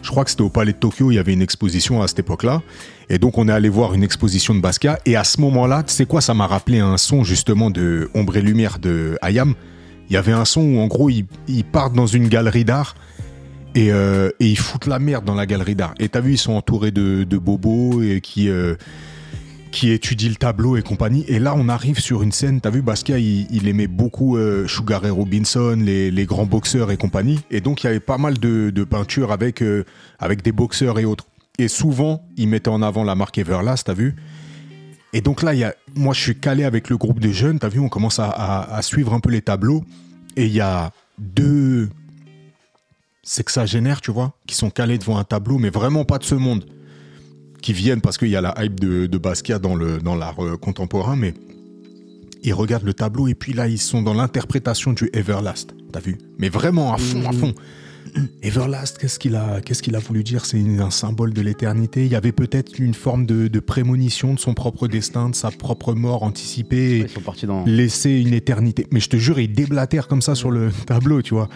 je 0.02 0.10
crois 0.10 0.26
que 0.26 0.32
c'était 0.32 0.44
au 0.44 0.50
Palais 0.50 0.74
de 0.74 0.78
Tokyo. 0.78 1.12
Il 1.12 1.16
y 1.16 1.20
avait 1.20 1.34
une 1.34 1.42
exposition 1.42 2.02
à 2.02 2.08
cette 2.08 2.20
époque-là. 2.20 2.62
Et 3.10 3.20
donc, 3.20 3.38
on 3.38 3.48
est 3.48 3.54
allé 3.54 3.70
voir 3.70 3.94
une 3.94 4.04
exposition 4.04 4.54
de 4.54 4.60
Basquiat. 4.60 5.00
Et 5.06 5.16
à 5.16 5.24
ce 5.24 5.40
moment-là, 5.42 5.84
tu 5.84 5.94
sais 5.94 6.06
quoi, 6.06 6.20
ça 6.22 6.34
m'a 6.34 6.48
rappelé 6.48 6.80
un 6.80 6.98
son 6.98 7.24
justement 7.24 7.70
de 7.70 8.10
Ombre 8.14 8.38
et 8.38 8.42
Lumière 8.42 8.80
de 8.80 9.18
Hayam. 9.22 9.54
Il 10.10 10.14
y 10.14 10.18
avait 10.18 10.34
un 10.34 10.46
son 10.46 10.62
où, 10.62 10.80
en 10.80 10.88
gros, 10.88 11.10
ils, 11.10 11.26
partent 11.72 11.94
dans 11.94 12.08
une 12.08 12.28
galerie 12.28 12.66
d'art 12.66 12.96
et, 13.74 13.92
euh, 13.94 14.30
et 14.40 14.48
ils 14.48 14.58
foutent 14.58 14.86
la 14.88 15.00
merde 15.00 15.24
dans 15.24 15.36
la 15.36 15.46
galerie 15.46 15.76
d'art. 15.76 15.94
Et 16.00 16.10
t'as 16.10 16.20
vu, 16.20 16.34
ils 16.34 16.38
sont 16.38 16.54
entourés 16.54 16.92
de, 16.92 17.24
de 17.24 17.38
bobos 17.38 18.02
et 18.02 18.20
qui, 18.20 18.50
euh, 18.50 18.76
qui 19.74 19.90
étudient 19.90 20.30
le 20.30 20.36
tableau 20.36 20.78
et 20.78 20.84
compagnie. 20.84 21.26
Et 21.28 21.40
là, 21.40 21.56
on 21.58 21.68
arrive 21.68 22.00
sur 22.00 22.22
une 22.22 22.32
scène. 22.32 22.62
T'as 22.62 22.70
vu, 22.70 22.84
Basquiat, 22.84 23.18
il, 23.18 23.48
il 23.50 23.68
aimait 23.68 23.88
beaucoup 23.88 24.38
euh, 24.38 24.68
Sugar 24.68 25.02
Ray 25.02 25.10
Robinson, 25.10 25.76
les, 25.84 26.26
grands 26.26 26.46
boxeurs 26.46 26.92
et 26.92 26.98
compagnie. 26.98 27.40
Et 27.50 27.60
donc, 27.60 27.84
il 27.84 27.88
y 27.88 27.90
avait 27.90 28.00
pas 28.00 28.20
mal 28.20 28.38
de, 28.38 28.84
peintures 28.84 29.32
avec, 29.32 29.64
euh, 29.64 29.84
avec 30.20 30.44
des 30.44 30.52
boxeurs 30.52 31.00
et 31.00 31.06
autres. 31.06 31.26
Et 31.58 31.68
souvent, 31.68 32.24
il 32.38 32.50
mettait 32.50 32.70
en 32.70 32.84
avant 32.84 33.04
la 33.04 33.16
marque 33.16 33.38
Everlast, 33.40 33.88
t'as 33.88 33.94
vu 33.94 34.16
et 35.16 35.22
donc 35.22 35.44
là, 35.44 35.54
y 35.54 35.64
a, 35.64 35.76
moi, 35.94 36.12
je 36.16 36.22
suis 36.22 36.36
calé 36.36 36.64
avec 36.64 36.90
le 36.90 36.98
groupe 36.98 37.20
de 37.20 37.30
jeunes. 37.30 37.60
T'as 37.60 37.70
vu, 37.70 37.80
on 37.80 37.88
commence 37.88 38.18
à, 38.18 38.30
à- 38.30 38.76
à 38.76 38.82
suivre 38.82 39.14
un 39.14 39.20
peu 39.20 39.30
les 39.30 39.44
tableaux. 39.44 39.84
Et 40.36 40.48
il 40.48 40.52
y 40.52 40.60
a 40.60 40.92
deux 41.20 41.90
sexagénaires, 43.22 44.02
tu 44.02 44.10
vois, 44.10 44.34
qui 44.48 44.56
sont 44.56 44.72
calés 44.72 44.98
devant 44.98 45.20
un 45.20 45.24
tableau, 45.24 45.60
mais 45.60 45.70
vraiment 45.70 46.04
pas 46.04 46.18
de 46.18 46.24
ce 46.24 46.34
monde. 46.34 46.66
Qui 47.64 47.74
viennent 47.74 48.02
parce 48.02 48.18
qu'il 48.18 48.28
y 48.28 48.36
a 48.36 48.42
la 48.42 48.54
hype 48.60 48.80
de, 48.80 49.08
de 49.08 49.18
Basquiat 49.18 49.58
dans 49.58 49.74
le 49.74 49.98
dans 49.98 50.16
l'art 50.16 50.44
euh, 50.44 50.58
contemporain, 50.58 51.16
mais 51.16 51.34
ils 52.44 52.54
regardent 52.54 52.84
le 52.84 52.94
tableau 52.94 53.28
et 53.30 53.36
puis 53.36 53.54
là, 53.54 53.68
ils 53.70 53.80
sont 53.80 54.02
dans 54.02 54.14
l'interprétation 54.14 54.92
du 54.92 55.10
Everlast. 55.14 55.74
T'as 55.92 56.02
vu? 56.02 56.18
Mais 56.38 56.50
vraiment 56.50 56.94
à 56.94 56.98
fond, 56.98 57.26
à 57.26 57.32
fond. 57.32 57.54
Everlast, 58.44 58.98
qu'est-ce 58.98 59.18
qu'il 59.18 59.36
a, 59.36 59.62
qu'est-ce 59.62 59.82
qu'il 59.82 59.96
a 59.96 60.00
voulu 60.00 60.24
dire? 60.24 60.44
C'est 60.46 60.60
un 60.60 60.92
symbole 60.92 61.34
de 61.34 61.42
l'éternité. 61.42 62.06
Il 62.06 62.12
y 62.12 62.16
avait 62.16 62.34
peut-être 62.34 62.80
une 62.80 62.94
forme 62.94 63.26
de, 63.26 63.48
de 63.48 63.60
prémonition 63.62 64.34
de 64.34 64.40
son 64.40 64.54
propre 64.54 64.90
destin, 64.90 65.30
de 65.30 65.36
sa 65.36 65.50
propre 65.50 65.94
mort 65.94 66.24
anticipée. 66.24 67.00
Ils 67.00 67.10
sont 67.10 67.22
partis 67.22 67.46
dans. 67.46 67.64
laisser 67.64 68.12
une 68.12 68.34
éternité. 68.34 68.88
Mais 68.92 69.00
je 69.00 69.08
te 69.08 69.16
jure, 69.16 69.40
il 69.40 69.54
déblatère 69.54 70.10
comme 70.10 70.22
ça 70.22 70.36
sur 70.36 70.52
le 70.52 70.70
tableau, 70.86 71.22
tu 71.22 71.34
vois. 71.34 71.48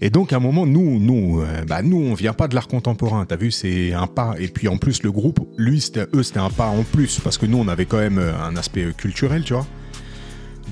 Et 0.00 0.10
donc, 0.10 0.32
à 0.32 0.36
un 0.36 0.40
moment, 0.40 0.66
nous, 0.66 0.98
nous, 0.98 1.40
euh, 1.40 1.64
bah, 1.66 1.82
nous, 1.82 1.98
on 1.98 2.14
vient 2.14 2.32
pas 2.32 2.48
de 2.48 2.54
l'art 2.54 2.68
contemporain. 2.68 3.24
T'as 3.26 3.36
vu, 3.36 3.50
c'est 3.50 3.92
un 3.92 4.06
pas. 4.06 4.34
Et 4.38 4.48
puis, 4.48 4.68
en 4.68 4.76
plus, 4.76 5.02
le 5.02 5.12
groupe, 5.12 5.40
lui, 5.56 5.80
c'était, 5.80 6.06
eux, 6.14 6.22
c'était 6.22 6.40
un 6.40 6.50
pas 6.50 6.66
en 6.66 6.82
plus. 6.82 7.20
Parce 7.20 7.38
que 7.38 7.46
nous, 7.46 7.58
on 7.58 7.68
avait 7.68 7.86
quand 7.86 7.98
même 7.98 8.18
euh, 8.18 8.32
un 8.42 8.56
aspect 8.56 8.86
culturel, 8.96 9.44
tu 9.44 9.54
vois. 9.54 9.66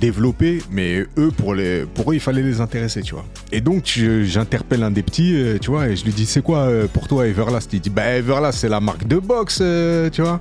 Développé, 0.00 0.59
mais 0.71 1.05
eux, 1.19 1.31
pour, 1.37 1.55
les, 1.55 1.85
pour 1.85 2.11
eux, 2.11 2.14
il 2.14 2.21
fallait 2.21 2.43
les 2.43 2.61
intéresser, 2.61 3.02
tu 3.02 3.14
vois. 3.14 3.26
Et 3.52 3.61
donc, 3.61 3.85
j'interpelle 3.85 4.83
un 4.83 4.91
des 4.91 5.02
petits, 5.02 5.35
euh, 5.35 5.59
tu 5.59 5.71
vois, 5.71 5.88
et 5.88 5.97
je 5.97 6.05
lui 6.05 6.12
dis, 6.12 6.26
c'est 6.26 6.43
quoi 6.43 6.61
euh, 6.61 6.87
pour 6.88 7.07
toi 7.07 7.29
Everlast? 7.29 7.73
Il 7.75 7.81
dit, 7.81 7.91
bah, 7.91 8.17
Everlast, 8.17 8.59
c'est 8.59 8.71
la 8.71 8.81
marque 8.81 9.07
de 9.07 9.19
boxe, 9.19 9.59
euh, 9.61 10.09
tu 10.11 10.23
vois. 10.23 10.41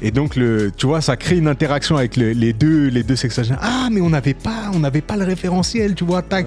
Et 0.00 0.10
donc, 0.12 0.36
le, 0.36 0.70
tu 0.76 0.86
vois, 0.86 1.00
ça 1.00 1.16
crée 1.16 1.38
une 1.38 1.48
interaction 1.48 1.96
avec 1.96 2.16
le- 2.16 2.30
les 2.32 2.52
deux, 2.52 2.86
les 2.88 3.02
deux 3.02 3.16
sexagénaires. 3.16 3.58
Ah, 3.62 3.88
mais 3.90 4.00
on 4.00 4.10
n'avait 4.10 4.34
pas, 4.34 4.70
on 4.72 4.78
n'avait 4.78 5.00
pas 5.00 5.16
le 5.16 5.24
référentiel, 5.24 5.94
tu 5.94 6.04
vois, 6.04 6.22
tac. 6.22 6.46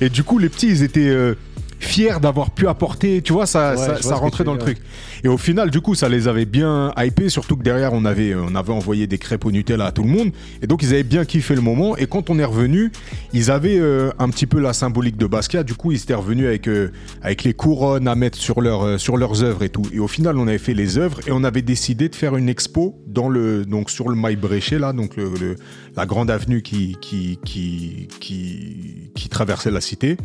Et 0.00 0.08
du 0.08 0.22
coup, 0.22 0.38
les 0.38 0.48
petits, 0.48 0.68
ils 0.68 0.82
étaient 0.84 1.08
euh, 1.08 1.34
fiers 1.82 2.14
d'avoir 2.22 2.50
pu 2.50 2.68
apporter, 2.68 3.22
tu 3.22 3.32
vois, 3.32 3.46
ça, 3.46 3.72
Ouais, 3.72 3.76
ça, 3.76 4.02
ça 4.02 4.14
rentrait 4.14 4.44
dans 4.44 4.52
le 4.54 4.58
truc. 4.60 4.78
Et 5.24 5.28
au 5.28 5.36
final, 5.38 5.70
du 5.70 5.80
coup, 5.80 5.94
ça 5.94 6.08
les 6.08 6.28
avait 6.28 6.44
bien 6.46 6.92
hypés, 6.96 7.28
surtout 7.28 7.56
que 7.56 7.62
derrière, 7.62 7.92
on 7.92 8.04
avait, 8.04 8.34
on 8.34 8.54
avait 8.54 8.72
envoyé 8.72 9.06
des 9.06 9.18
crêpes 9.18 9.44
au 9.44 9.50
Nutella 9.52 9.86
à 9.86 9.92
tout 9.92 10.02
le 10.02 10.08
monde. 10.08 10.30
Et 10.62 10.66
donc, 10.66 10.82
ils 10.82 10.88
avaient 10.94 11.02
bien 11.02 11.24
kiffé 11.24 11.54
le 11.54 11.60
moment. 11.60 11.96
Et 11.96 12.06
quand 12.06 12.30
on 12.30 12.38
est 12.38 12.44
revenu, 12.44 12.90
ils 13.32 13.50
avaient 13.50 13.78
euh, 13.78 14.10
un 14.18 14.28
petit 14.30 14.46
peu 14.46 14.60
la 14.60 14.72
symbolique 14.72 15.16
de 15.16 15.26
Basquiat. 15.26 15.62
Du 15.64 15.74
coup, 15.74 15.92
ils 15.92 16.00
étaient 16.02 16.14
revenus 16.14 16.46
avec, 16.46 16.68
euh, 16.68 16.90
avec 17.20 17.44
les 17.44 17.52
couronnes 17.54 18.08
à 18.08 18.14
mettre 18.14 18.38
sur, 18.38 18.60
leur, 18.60 18.82
euh, 18.82 18.98
sur 18.98 19.16
leurs 19.16 19.42
œuvres 19.42 19.62
et 19.62 19.68
tout. 19.68 19.82
Et 19.92 19.98
au 19.98 20.08
final, 20.08 20.38
on 20.38 20.46
avait 20.48 20.58
fait 20.58 20.74
les 20.74 20.98
œuvres 20.98 21.20
et 21.26 21.32
on 21.32 21.44
avait 21.44 21.62
décidé 21.62 22.08
de 22.08 22.14
faire 22.16 22.36
une 22.36 22.48
expo 22.48 22.98
dans 23.06 23.28
le, 23.28 23.64
donc 23.64 23.90
sur 23.90 24.08
le 24.08 24.16
Mail 24.16 24.36
Bréchet, 24.36 24.78
là, 24.78 24.92
donc 24.92 25.16
le, 25.16 25.30
le- 25.40 25.56
la 25.96 26.06
grande 26.06 26.30
avenue 26.30 26.62
qui, 26.62 26.96
qui, 27.00 27.38
qui, 27.44 28.08
qui, 28.20 29.10
qui 29.14 29.28
traversait 29.28 29.70
la 29.70 29.80
cité. 29.80 30.16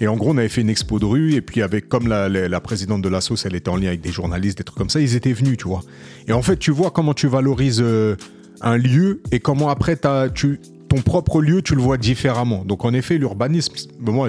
Et 0.00 0.06
en 0.06 0.16
gros, 0.16 0.30
on 0.30 0.38
avait 0.38 0.48
fait 0.48 0.60
une 0.60 0.70
expo 0.70 0.98
de 0.98 1.04
rue, 1.04 1.34
et 1.34 1.40
puis 1.40 1.60
avec, 1.60 1.88
comme 1.88 2.06
la, 2.06 2.28
la, 2.28 2.60
présidente 2.60 3.02
de 3.02 3.08
la 3.08 3.18
elle 3.44 3.56
était 3.56 3.68
en 3.68 3.76
lien 3.76 3.88
avec 3.88 4.00
des 4.00 4.12
journalistes, 4.12 4.58
des 4.58 4.64
trucs 4.64 4.78
comme 4.78 4.90
ça, 4.90 5.00
ils 5.00 5.16
étaient 5.16 5.32
venus, 5.32 5.56
tu 5.56 5.66
vois. 5.66 5.82
Et 6.28 6.32
en 6.32 6.42
fait, 6.42 6.56
tu 6.56 6.70
vois 6.70 6.90
comment 6.90 7.14
tu 7.14 7.26
valorises 7.26 7.80
euh, 7.82 8.14
un 8.60 8.76
lieu, 8.76 9.22
et 9.32 9.40
comment 9.40 9.70
après, 9.70 9.98
tu, 10.34 10.60
ton 10.88 11.02
propre 11.02 11.42
lieu, 11.42 11.62
tu 11.62 11.74
le 11.74 11.82
vois 11.82 11.98
différemment. 11.98 12.64
Donc 12.64 12.84
en 12.84 12.94
effet, 12.94 13.18
l'urbanisme, 13.18 13.74
moi, 14.00 14.28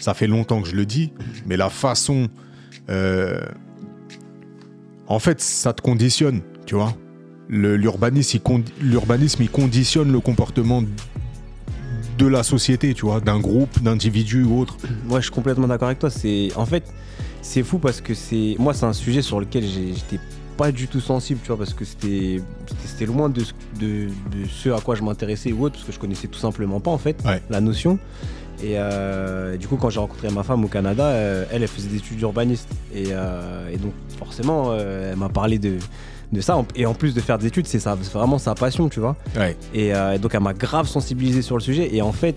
ça 0.00 0.14
fait 0.14 0.26
longtemps 0.26 0.60
que 0.60 0.68
je 0.68 0.74
le 0.74 0.84
dis, 0.84 1.12
mais 1.46 1.56
la 1.56 1.70
façon, 1.70 2.28
euh, 2.90 3.40
en 5.06 5.20
fait, 5.20 5.40
ça 5.40 5.72
te 5.72 5.80
conditionne, 5.80 6.42
tu 6.66 6.74
vois. 6.74 6.94
L'urbanisme, 7.48 8.40
il, 8.80 8.94
il 9.40 9.50
conditionne 9.50 10.10
le 10.10 10.20
comportement 10.20 10.82
de 12.18 12.26
la 12.26 12.42
société, 12.42 12.94
tu 12.94 13.06
vois, 13.06 13.20
d'un 13.20 13.38
groupe, 13.40 13.80
d'individus 13.82 14.44
ou 14.44 14.60
autre. 14.60 14.76
Ouais, 15.08 15.16
je 15.20 15.22
suis 15.26 15.30
complètement 15.32 15.68
d'accord 15.68 15.88
avec 15.88 15.98
toi. 15.98 16.10
C'est 16.10 16.50
en 16.56 16.66
fait, 16.66 16.84
c'est 17.40 17.62
fou 17.62 17.78
parce 17.78 18.00
que 18.00 18.14
c'est 18.14 18.56
moi, 18.58 18.74
c'est 18.74 18.86
un 18.86 18.92
sujet 18.92 19.22
sur 19.22 19.40
lequel 19.40 19.64
j'étais 19.64 20.20
pas 20.56 20.70
du 20.70 20.86
tout 20.86 21.00
sensible, 21.00 21.40
tu 21.42 21.48
vois, 21.48 21.56
parce 21.58 21.72
que 21.74 21.84
c'était 21.84 23.06
loin 23.06 23.28
de, 23.30 23.40
ce- 23.42 23.52
de, 23.80 24.06
de 24.06 24.46
ce 24.48 24.68
à 24.68 24.80
quoi 24.80 24.94
je 24.94 25.02
m'intéressais 25.02 25.50
ou 25.52 25.64
autre, 25.64 25.74
parce 25.76 25.86
que 25.86 25.92
je 25.92 25.98
connaissais 25.98 26.28
tout 26.28 26.38
simplement 26.38 26.78
pas 26.80 26.90
en 26.90 26.98
fait 26.98 27.16
Ouais. 27.24 27.40
la 27.50 27.60
notion. 27.60 27.98
Et 28.62 28.74
euh, 28.76 29.56
du 29.56 29.66
coup, 29.66 29.76
quand 29.76 29.90
j'ai 29.90 29.98
rencontré 29.98 30.30
ma 30.30 30.44
femme 30.44 30.62
au 30.64 30.68
Canada, 30.68 31.04
euh, 31.06 31.44
elle, 31.50 31.62
elle 31.62 31.68
faisait 31.68 31.88
des 31.88 31.96
études 31.96 32.18
d'urbaniste. 32.18 32.68
Et, 32.94 33.06
euh, 33.08 33.68
et 33.72 33.76
donc, 33.76 33.92
forcément, 34.18 34.76
elle 34.76 35.16
m'a 35.16 35.30
parlé 35.30 35.58
de, 35.58 35.78
de 36.32 36.40
ça. 36.40 36.62
Et 36.74 36.86
en 36.86 36.94
plus 36.94 37.14
de 37.14 37.20
faire 37.20 37.38
des 37.38 37.46
études, 37.46 37.66
c'est 37.66 37.78
ça- 37.80 37.96
c'est 38.00 38.12
vraiment 38.12 38.38
sa 38.38 38.54
passion, 38.54 38.88
tu 38.88 39.00
vois. 39.00 39.16
Ouais. 39.36 39.56
Et 39.74 39.94
euh, 39.94 40.18
donc 40.18 40.34
elle 40.34 40.40
m'a 40.40 40.54
grave 40.54 40.86
sensibilisé 40.88 41.42
sur 41.42 41.56
le 41.56 41.62
sujet. 41.62 41.94
Et 41.94 42.02
en 42.02 42.12
fait, 42.12 42.36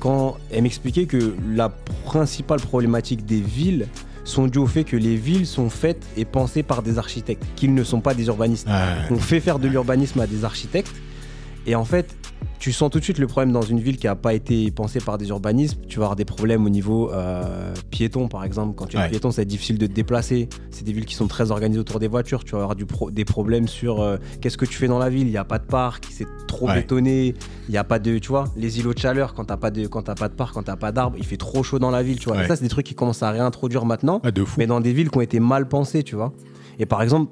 quand 0.00 0.36
elle 0.50 0.62
m'expliquait 0.62 1.06
que 1.06 1.34
la 1.50 1.68
principale 2.04 2.60
problématique 2.60 3.24
des 3.26 3.40
villes 3.40 3.86
sont 4.24 4.46
dues 4.46 4.58
au 4.58 4.66
fait 4.66 4.84
que 4.84 4.96
les 4.96 5.16
villes 5.16 5.46
sont 5.46 5.68
faites 5.68 6.02
et 6.16 6.24
pensées 6.24 6.62
par 6.62 6.82
des 6.82 6.96
architectes, 6.98 7.42
qu'ils 7.56 7.74
ne 7.74 7.84
sont 7.84 8.00
pas 8.00 8.14
des 8.14 8.26
urbanistes. 8.28 8.66
On 9.10 9.18
fait 9.18 9.40
faire 9.40 9.58
de 9.58 9.68
l'urbanisme 9.68 10.20
à 10.20 10.26
des 10.26 10.44
architectes. 10.46 10.94
Et 11.66 11.74
en 11.74 11.84
fait, 11.84 12.06
tu 12.64 12.72
sens 12.72 12.88
tout 12.88 12.98
de 12.98 13.04
suite 13.04 13.18
le 13.18 13.26
problème 13.26 13.52
dans 13.52 13.60
une 13.60 13.78
ville 13.78 13.98
qui 13.98 14.06
n'a 14.06 14.16
pas 14.16 14.32
été 14.32 14.70
pensée 14.70 14.98
par 14.98 15.18
des 15.18 15.28
urbanismes. 15.28 15.80
Tu 15.86 15.98
vas 15.98 16.06
avoir 16.06 16.16
des 16.16 16.24
problèmes 16.24 16.64
au 16.64 16.70
niveau 16.70 17.12
euh, 17.12 17.74
piéton, 17.90 18.26
par 18.26 18.42
exemple. 18.42 18.74
Quand 18.74 18.86
tu 18.86 18.96
es 18.96 19.00
Ouais. 19.00 19.10
piéton, 19.10 19.30
c'est 19.30 19.44
difficile 19.44 19.76
de 19.76 19.86
te 19.86 19.92
déplacer. 19.92 20.48
C'est 20.70 20.82
des 20.82 20.94
villes 20.94 21.04
qui 21.04 21.14
sont 21.14 21.26
très 21.26 21.50
organisées 21.50 21.78
autour 21.78 22.00
des 22.00 22.08
voitures. 22.08 22.42
Tu 22.42 22.52
vas 22.52 22.62
avoir 22.62 22.74
du 22.74 22.86
pro- 22.86 23.10
des 23.10 23.26
problèmes 23.26 23.68
sur 23.68 24.00
euh, 24.00 24.16
qu'est-ce 24.40 24.56
que 24.56 24.64
tu 24.64 24.78
fais 24.78 24.86
dans 24.88 24.98
la 24.98 25.10
ville? 25.10 25.26
Il 25.26 25.30
n'y 25.30 25.36
a 25.36 25.44
pas 25.44 25.58
de 25.58 25.66
parc, 25.66 26.06
c'est 26.10 26.26
trop 26.48 26.66
Ouais. 26.68 26.76
bétonné. 26.76 27.34
Il 27.68 27.72
n'y 27.72 27.76
a 27.76 27.84
pas 27.84 27.98
de, 27.98 28.16
tu 28.16 28.28
vois, 28.28 28.44
les 28.56 28.78
îlots 28.78 28.94
de 28.94 28.98
chaleur. 28.98 29.34
Quand 29.34 29.44
t'as 29.44 29.58
pas 29.58 29.70
de, 29.70 29.86
quand 29.86 30.02
pas 30.14 30.28
de 30.30 30.34
parc, 30.34 30.54
quand 30.54 30.62
t'as 30.62 30.76
pas 30.76 30.90
d'arbres, 30.90 31.16
il 31.18 31.26
fait 31.26 31.36
trop 31.36 31.62
chaud 31.62 31.78
dans 31.78 31.90
la 31.90 32.02
ville, 32.02 32.18
tu 32.18 32.30
vois. 32.30 32.38
Ouais. 32.38 32.46
ça, 32.48 32.56
c'est 32.56 32.62
des 32.62 32.70
trucs 32.70 32.86
qui 32.86 32.94
commencent 32.94 33.22
à 33.22 33.30
réintroduire 33.30 33.84
maintenant 33.84 34.22
Ah, 34.24 34.30
de 34.30 34.42
fou. 34.42 34.54
mais 34.56 34.66
dans 34.66 34.80
des 34.80 34.94
villes 34.94 35.10
qui 35.10 35.18
ont 35.18 35.20
été 35.20 35.38
mal 35.38 35.68
pensées, 35.68 36.02
tu 36.02 36.16
vois. 36.16 36.32
Et 36.78 36.86
par 36.86 37.02
exemple, 37.02 37.30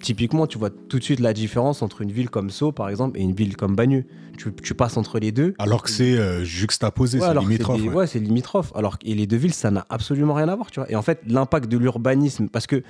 typiquement, 0.00 0.46
tu 0.46 0.58
vois 0.58 0.70
tout 0.70 0.98
de 0.98 1.04
suite 1.04 1.20
la 1.20 1.32
différence 1.32 1.82
entre 1.82 2.02
une 2.02 2.12
ville 2.12 2.30
comme 2.30 2.50
Sceaux, 2.50 2.72
par 2.72 2.88
exemple, 2.88 3.18
et 3.18 3.22
une 3.22 3.34
ville 3.34 3.56
comme 3.56 3.74
Bagneux. 3.74 4.04
Tu, 4.36 4.52
tu 4.52 4.74
passes 4.74 4.96
entre 4.96 5.18
les 5.18 5.32
deux. 5.32 5.54
Alors 5.58 5.82
que 5.82 5.90
c'est 5.90 6.16
euh, 6.18 6.44
juxtaposé, 6.44 7.20
Ouais, 7.20 7.26
c'est 7.32 7.38
limitrophe. 7.40 7.80
des- 7.80 7.88
ouais. 7.88 7.94
ouais, 7.94 8.06
c'est 8.06 8.18
limitrophe. 8.18 8.72
Alors 8.74 8.96
et 9.04 9.14
les 9.14 9.26
deux 9.26 9.36
villes, 9.36 9.54
ça 9.54 9.70
n'a 9.70 9.86
absolument 9.90 10.34
rien 10.34 10.48
à 10.48 10.56
voir, 10.56 10.70
tu 10.70 10.80
vois. 10.80 10.90
Et 10.90 10.96
en 10.96 11.02
fait, 11.02 11.20
l'impact 11.26 11.68
de 11.70 11.78
l'urbanisme, 11.78 12.48
parce 12.48 12.66
que 12.66 12.82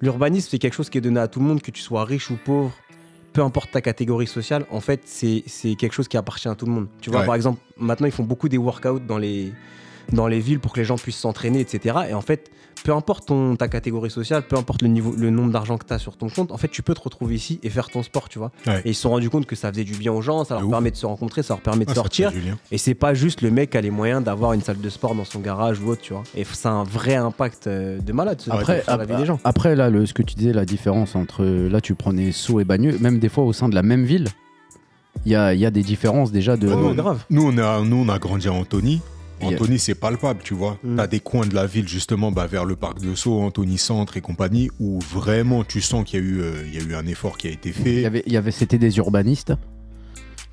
l'urbanisme, 0.00 0.48
c'est 0.50 0.58
quelque 0.58 0.74
chose 0.74 0.90
qui 0.90 0.98
est 0.98 1.00
donné 1.00 1.20
à 1.20 1.28
tout 1.28 1.40
le 1.40 1.46
monde, 1.46 1.62
que 1.62 1.70
tu 1.70 1.80
sois 1.80 2.04
riche 2.04 2.30
ou 2.30 2.36
pauvre, 2.44 2.72
peu 3.32 3.42
importe 3.42 3.70
ta 3.72 3.80
catégorie 3.80 4.26
sociale, 4.26 4.64
en 4.70 4.80
fait, 4.80 5.00
c'est 5.06 5.42
c'est 5.46 5.74
quelque 5.74 5.92
chose 5.92 6.06
qui 6.08 6.16
appartient 6.16 6.48
à 6.48 6.54
tout 6.54 6.66
le 6.66 6.72
monde. 6.72 6.86
Tu 7.00 7.10
vois, 7.10 7.20
Ouais. 7.20 7.26
par 7.26 7.34
exemple, 7.34 7.60
maintenant, 7.78 8.06
ils 8.06 8.12
font 8.12 8.22
beaucoup 8.24 8.48
des 8.48 8.58
workouts 8.58 9.00
dans 9.00 9.18
les, 9.18 9.52
dans 10.12 10.26
les 10.28 10.40
villes 10.40 10.60
pour 10.60 10.72
que 10.72 10.80
les 10.80 10.84
gens 10.84 10.96
puissent 10.96 11.16
s'entraîner, 11.16 11.60
etc. 11.60 11.96
Et 12.10 12.14
en 12.14 12.20
fait, 12.20 12.50
peu 12.84 12.92
importe 12.94 13.26
ton, 13.26 13.56
ta 13.56 13.66
catégorie 13.66 14.10
sociale, 14.10 14.42
peu 14.46 14.56
importe 14.56 14.82
le, 14.82 14.88
niveau, 14.88 15.14
le 15.16 15.30
nombre 15.30 15.50
d'argent 15.50 15.78
que 15.78 15.86
tu 15.86 15.92
as 15.94 15.98
sur 15.98 16.16
ton 16.16 16.28
compte, 16.28 16.52
en 16.52 16.58
fait, 16.58 16.68
tu 16.68 16.82
peux 16.82 16.94
te 16.94 17.00
retrouver 17.00 17.34
ici 17.34 17.58
et 17.64 17.70
faire 17.70 17.88
ton 17.88 18.02
sport, 18.04 18.28
tu 18.28 18.38
vois. 18.38 18.52
Ouais. 18.66 18.82
Et 18.84 18.90
ils 18.90 18.94
se 18.94 19.00
sont 19.00 19.10
rendus 19.10 19.30
compte 19.30 19.46
que 19.46 19.56
ça 19.56 19.70
faisait 19.72 19.84
du 19.84 19.94
bien 19.94 20.12
aux 20.12 20.20
gens, 20.22 20.44
ça 20.44 20.60
leur 20.60 20.68
permet 20.68 20.90
de 20.92 20.96
se 20.96 21.06
rencontrer, 21.06 21.42
ça 21.42 21.54
leur 21.54 21.62
permet 21.62 21.86
de 21.86 21.90
Ah, 21.90 21.94
sortir. 21.94 22.30
Et 22.70 22.78
c'est 22.78 22.94
pas 22.94 23.14
juste 23.14 23.40
le 23.42 23.50
mec 23.50 23.70
qui 23.70 23.78
a 23.78 23.80
les 23.80 23.90
moyens 23.90 24.22
d'avoir 24.22 24.52
une 24.52 24.60
salle 24.60 24.80
de 24.80 24.88
sport 24.90 25.14
dans 25.14 25.24
son 25.24 25.40
garage 25.40 25.80
ou 25.80 25.88
autre, 25.88 26.02
tu 26.02 26.12
vois. 26.12 26.22
Et 26.36 26.44
ça 26.44 26.68
a 26.68 26.72
un 26.72 26.84
vrai 26.84 27.14
impact 27.16 27.66
euh, 27.66 27.98
de 28.00 28.12
malade 28.12 28.40
ce- 28.40 28.50
Après, 28.50 28.82
sur 28.82 28.96
la 28.96 29.04
vie 29.06 29.16
des 29.16 29.24
gens. 29.26 29.40
après 29.44 29.74
là, 29.74 29.88
le, 29.90 30.04
ce 30.06 30.12
que 30.12 30.22
tu 30.22 30.34
disais, 30.34 30.52
la 30.52 30.66
différence 30.66 31.16
entre 31.16 31.42
là, 31.44 31.80
tu 31.80 31.94
prenais 31.94 32.32
Sceaux 32.32 32.60
et 32.60 32.64
Bagneux, 32.64 32.98
même 33.00 33.18
des 33.18 33.30
fois 33.30 33.44
au 33.44 33.52
sein 33.54 33.68
de 33.70 33.74
la 33.74 33.82
même 33.82 34.04
ville, 34.04 34.28
il 35.24 35.32
y 35.32 35.36
a, 35.36 35.54
il 35.54 35.60
y 35.60 35.64
a 35.64 35.70
des 35.70 35.82
différences 35.82 36.32
déjà 36.32 36.56
de. 36.58 36.68
Ah 36.68 36.76
non, 36.76 36.92
grave. 36.92 37.24
Nous, 37.30 37.46
on 37.46 37.56
a, 37.56 37.80
nous, 37.80 38.04
on 38.04 38.08
a 38.10 38.18
grandi 38.18 38.46
à 38.48 38.52
Antony. 38.52 39.00
Antony, 39.42 39.78
c'est 39.78 39.94
palpable, 39.94 40.40
tu 40.42 40.54
vois. 40.54 40.78
Mm. 40.82 40.96
T'as 40.96 41.06
des 41.06 41.20
coins 41.20 41.46
de 41.46 41.54
la 41.54 41.66
ville, 41.66 41.88
justement, 41.88 42.32
bah, 42.32 42.46
vers 42.46 42.64
le 42.64 42.76
parc 42.76 43.00
de 43.00 43.14
Sceaux, 43.14 43.40
Antony 43.40 43.78
Centre 43.78 44.16
et 44.16 44.20
compagnie, 44.20 44.70
où 44.80 45.00
vraiment 45.00 45.64
tu 45.64 45.80
sens 45.80 46.04
qu'il 46.04 46.20
y, 46.20 46.22
a 46.22 46.26
eu, 46.26 46.40
euh, 46.40 46.52
il 46.66 46.74
y 46.74 46.78
a 46.78 46.82
eu 46.88 46.94
un 46.94 47.06
effort 47.06 47.36
qui 47.36 47.48
a 47.48 47.50
été 47.50 47.70
Il 47.70 47.74
fait. 47.74 48.00
y 48.02 48.06
avait, 48.06 48.22
il 48.26 48.32
y 48.32 48.36
avait, 48.36 48.50
c'était 48.52 48.78
des 48.78 48.96
urbanistes, 48.98 49.52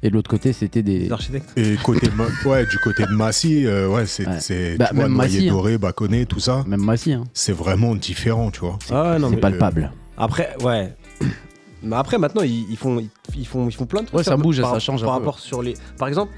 et 0.03 0.09
de 0.09 0.15
l'autre 0.15 0.29
côté, 0.31 0.51
c'était 0.51 0.81
des. 0.81 1.11
Architectes. 1.11 1.51
Et 1.57 1.75
côté 1.83 2.07
de 2.07 2.13
Ma- 2.15 2.25
ouais, 2.49 2.65
du 2.65 2.77
côté 2.79 3.03
de 3.03 3.13
Massy, 3.15 3.65
euh, 3.67 3.87
ouais, 3.87 4.07
c'est, 4.07 4.27
Ouais. 4.27 4.39
c'est 4.39 4.75
Bah, 4.77 4.89
vois, 4.93 5.03
même 5.03 5.13
Noyer 5.13 5.33
Massy, 5.37 5.47
hein. 5.49 5.51
Doré, 5.51 5.77
Baconnet, 5.77 6.25
tout 6.25 6.39
ça. 6.39 6.63
Même 6.67 6.81
Massy, 6.83 7.13
hein. 7.13 7.23
C'est 7.33 7.53
vraiment 7.53 7.95
différent, 7.95 8.49
tu 8.51 8.61
vois. 8.61 8.79
Ah 8.89 9.17
c'est 9.19 9.29
mais- 9.29 9.37
palpable. 9.37 9.91
Après, 10.17 10.55
ouais. 10.63 10.93
Mais 11.83 11.95
après, 11.95 12.19
maintenant, 12.19 12.43
ils, 12.43 12.67
ils 12.69 12.77
font, 12.77 13.03
ils, 13.35 13.47
font, 13.47 13.67
ils 13.67 13.71
font 13.73 13.87
plein 13.87 14.01
de 14.01 14.05
trucs. 14.07 14.17
Ouais, 14.19 14.23
ça 14.23 14.37
bouge 14.37 14.59
et 14.59 14.61
par, 14.61 14.73
ça 14.73 14.79
change 14.79 15.01
un 15.01 15.07
Par 15.07 15.15
peu. 15.15 15.19
rapport 15.21 15.39
sur 15.39 15.63
les. 15.63 15.73
Par 15.97 16.07
exemple, 16.07 16.31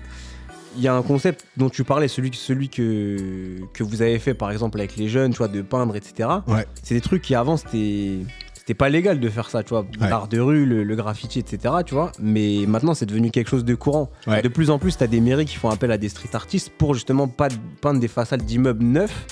il 0.75 0.81
y 0.83 0.87
a 0.87 0.95
un 0.95 1.01
concept 1.01 1.45
dont 1.57 1.69
tu 1.69 1.83
parlais, 1.83 2.07
celui, 2.07 2.31
celui 2.33 2.69
que, 2.69 3.59
que 3.73 3.83
vous 3.83 4.01
avez 4.01 4.19
fait, 4.19 4.33
par 4.33 4.51
exemple, 4.51 4.79
avec 4.79 4.95
les 4.95 5.07
jeunes, 5.07 5.31
tu 5.31 5.37
vois, 5.37 5.47
de 5.47 5.61
peindre, 5.61 5.95
etc. 5.95 6.29
Ouais. 6.47 6.65
C'est 6.81 6.95
des 6.95 7.01
trucs 7.01 7.21
qui 7.21 7.35
avant, 7.35 7.57
c'était. 7.57 8.19
C'était 8.55 8.75
pas 8.75 8.87
légal 8.87 9.19
de 9.19 9.29
faire 9.29 9.49
ça, 9.49 9.61
tu 9.61 9.71
vois. 9.71 9.81
Ouais. 9.99 10.09
L'art 10.09 10.29
de 10.29 10.39
rue, 10.39 10.65
le, 10.65 10.85
le 10.85 10.95
graffiti, 10.95 11.37
etc. 11.39 11.73
Tu 11.85 11.93
vois. 11.93 12.13
Mais 12.17 12.63
maintenant, 12.65 12.93
c'est 12.93 13.05
devenu 13.05 13.29
quelque 13.29 13.49
chose 13.49 13.65
de 13.65 13.75
courant. 13.75 14.09
Ouais. 14.25 14.41
De 14.41 14.47
plus 14.47 14.69
en 14.69 14.79
plus, 14.79 14.97
tu 14.97 15.03
as 15.03 15.07
des 15.07 15.19
mairies 15.19 15.43
qui 15.43 15.57
font 15.57 15.69
appel 15.69 15.91
à 15.91 15.97
des 15.97 16.07
street 16.07 16.29
artistes 16.31 16.69
pour 16.77 16.93
justement 16.93 17.27
pas 17.27 17.49
peindre 17.81 17.99
des 17.99 18.07
façades 18.07 18.43
d'immeubles 18.43 18.85
neufs. 18.85 19.27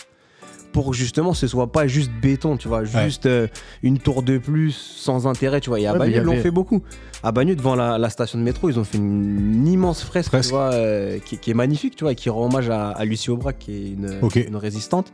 Pour 0.72 0.94
justement, 0.94 1.34
ce 1.34 1.48
soit 1.48 1.72
pas 1.72 1.88
juste 1.88 2.12
béton, 2.22 2.56
tu 2.58 2.68
vois. 2.68 2.84
Juste 2.86 3.26
euh, 3.26 3.48
une 3.84 4.00
tour 4.00 4.24
de 4.24 4.38
plus 4.38 4.72
sans 4.72 5.28
intérêt, 5.28 5.60
tu 5.60 5.70
vois. 5.70 5.80
Et 5.80 5.88
à 5.88 5.94
Ouais, 5.94 6.00
Bagneux, 6.00 6.18
ils 6.18 6.24
l'ont 6.24 6.32
avait- 6.34 6.42
fait 6.42 6.52
beaucoup. 6.52 6.82
À 7.24 7.32
Bagneux, 7.32 7.56
devant 7.56 7.76
la, 7.76 7.98
la 7.98 8.10
station 8.10 8.40
de 8.40 8.44
métro, 8.44 8.70
ils 8.70 8.80
ont 8.80 8.84
fait 8.84 8.98
une, 8.98 9.68
immense 9.68 10.04
fresque, 10.04 10.32
tu 10.42 10.50
vois, 10.50 10.72
euh, 10.74 11.20
qui, 11.20 11.38
qui 11.38 11.52
est 11.52 11.54
magnifique, 11.56 11.96
tu 11.96 12.04
vois, 12.04 12.14
et 12.14 12.16
qui 12.16 12.30
rend 12.30 12.46
hommage 12.46 12.70
à, 12.70 12.90
à 12.90 13.06
Lucie 13.06 13.30
Aubrac, 13.30 13.58
qui 13.60 13.72
est 13.74 14.48
une 14.48 14.56
résistante. 14.56 15.12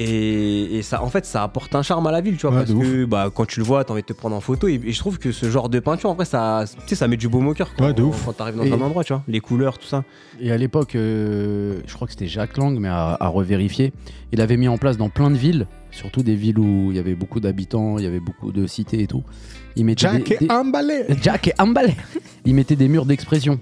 Et, 0.00 0.76
et 0.78 0.82
ça, 0.82 1.02
en 1.02 1.08
fait, 1.08 1.26
ça 1.26 1.42
apporte 1.42 1.74
un 1.74 1.82
charme 1.82 2.06
à 2.06 2.12
la 2.12 2.20
ville, 2.20 2.36
tu 2.36 2.46
vois, 2.46 2.52
Ouais, 2.56 2.64
parce 2.64 2.70
que 2.72 3.04
bah, 3.04 3.30
quand 3.34 3.46
tu 3.46 3.58
le 3.58 3.66
vois, 3.66 3.82
t'as 3.82 3.92
envie 3.92 4.02
de 4.02 4.06
te 4.06 4.12
prendre 4.12 4.36
en 4.36 4.40
photo. 4.40 4.68
Et, 4.68 4.80
et 4.84 4.92
je 4.92 4.98
trouve 5.00 5.18
que 5.18 5.32
ce 5.32 5.50
genre 5.50 5.68
de 5.68 5.80
peinture, 5.80 6.08
en 6.10 6.14
vrai, 6.14 6.24
ça, 6.24 6.64
tu 6.82 6.90
sais, 6.90 6.94
ça 6.94 7.08
met 7.08 7.16
du 7.16 7.28
baume 7.28 7.48
au 7.48 7.52
cœur 7.54 7.74
quand, 7.76 7.84
Ouais, 7.86 7.92
de 7.94 8.02
ouf. 8.04 8.24
quand 8.24 8.32
t'arrives 8.34 8.54
dans 8.56 8.62
Et- 8.62 8.70
un 8.72 8.80
endroit, 8.80 9.02
tu 9.02 9.12
vois. 9.12 9.24
Les 9.26 9.40
couleurs, 9.40 9.76
tout 9.76 9.88
ça. 9.88 10.04
Et 10.40 10.52
à 10.52 10.56
l'époque, 10.56 10.94
euh, 10.94 11.80
je 11.84 11.94
crois 11.94 12.06
que 12.06 12.12
c'était 12.12 12.28
Jacques 12.28 12.56
Lang, 12.58 12.78
mais 12.78 12.86
à, 12.88 13.16
à 13.18 13.26
revérifier, 13.26 13.92
il 14.30 14.40
avait 14.40 14.56
mis 14.56 14.68
en 14.68 14.78
place 14.78 14.96
dans 14.98 15.08
plein 15.08 15.32
de 15.32 15.36
villes, 15.36 15.66
surtout 15.90 16.22
des 16.22 16.36
villes 16.36 16.60
où 16.60 16.90
il 16.92 16.96
y 16.96 17.00
avait 17.00 17.16
beaucoup 17.16 17.40
d'habitants, 17.40 17.98
il 17.98 18.04
y 18.04 18.06
avait 18.06 18.20
beaucoup 18.20 18.52
de 18.52 18.68
cités 18.68 19.02
et 19.02 19.06
tout. 19.08 19.24
Il 19.74 19.84
mettait 19.84 20.02
Jack 20.02 20.22
des, 20.28 20.34
et 20.34 20.38
des- 20.46 20.50
emballé 20.50 21.04
Jack 21.22 21.48
et 21.48 21.54
Ambal. 21.58 21.92
Il 22.44 22.54
mettait 22.54 22.76
des 22.76 22.88
murs 22.88 23.04
d'expression. 23.04 23.58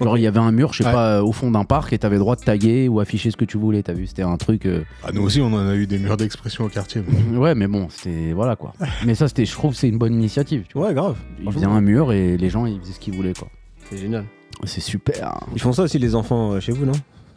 Genre, 0.00 0.18
il 0.18 0.22
y 0.22 0.26
avait 0.26 0.38
un 0.40 0.52
mur, 0.52 0.72
je 0.72 0.78
sais 0.82 0.86
Ouais. 0.86 0.92
pas, 0.92 1.22
au 1.22 1.32
fond 1.32 1.50
d'un 1.50 1.64
parc 1.64 1.92
et 1.92 1.98
t'avais 1.98 2.16
le 2.16 2.20
droit 2.20 2.36
de 2.36 2.42
taguer 2.42 2.86
ou 2.88 3.00
afficher 3.00 3.30
ce 3.30 3.36
que 3.36 3.44
tu 3.46 3.56
voulais. 3.56 3.82
T'as 3.82 3.94
vu, 3.94 4.06
c'était 4.06 4.22
un 4.22 4.36
truc. 4.36 4.66
euh, 4.66 4.82
Ah, 5.02 5.10
nous 5.12 5.22
aussi, 5.22 5.40
on 5.40 5.46
en 5.52 5.66
a 5.68 5.74
eu 5.74 5.86
des 5.86 5.98
murs 5.98 6.16
d'expression 6.18 6.64
au 6.64 6.68
quartier. 6.68 7.02
Ouais, 7.34 7.54
mais 7.54 7.66
bon, 7.66 7.88
c'était. 7.90 8.32
Voilà 8.34 8.56
quoi. 8.56 8.72
mais 9.06 9.14
ça, 9.14 9.26
c'était, 9.28 9.46
je 9.46 9.52
trouve, 9.52 9.72
que 9.72 9.78
c'est 9.78 9.88
une 9.88 9.98
bonne 9.98 10.12
initiative. 10.14 10.64
Tu 10.68 10.76
vois. 10.78 10.88
Ouais, 10.88 10.94
grave. 10.94 11.16
Ils 11.42 11.50
faisaient 11.52 11.66
un 11.66 11.80
mur 11.80 12.12
et 12.12 12.36
les 12.36 12.50
gens, 12.50 12.66
ils 12.66 12.78
faisaient 12.80 12.92
ce 12.92 13.00
qu'ils 13.00 13.14
voulaient 13.14 13.32
quoi. 13.34 13.48
C'est 13.90 13.96
génial. 13.98 14.24
C'est 14.64 14.80
super. 14.80 15.38
Ils 15.54 15.60
font 15.60 15.72
ça 15.72 15.82
aussi, 15.82 15.98
les 15.98 16.14
enfants, 16.14 16.52
euh, 16.52 16.60
chez 16.60 16.72
vous, 16.72 16.84
non? 16.86 16.92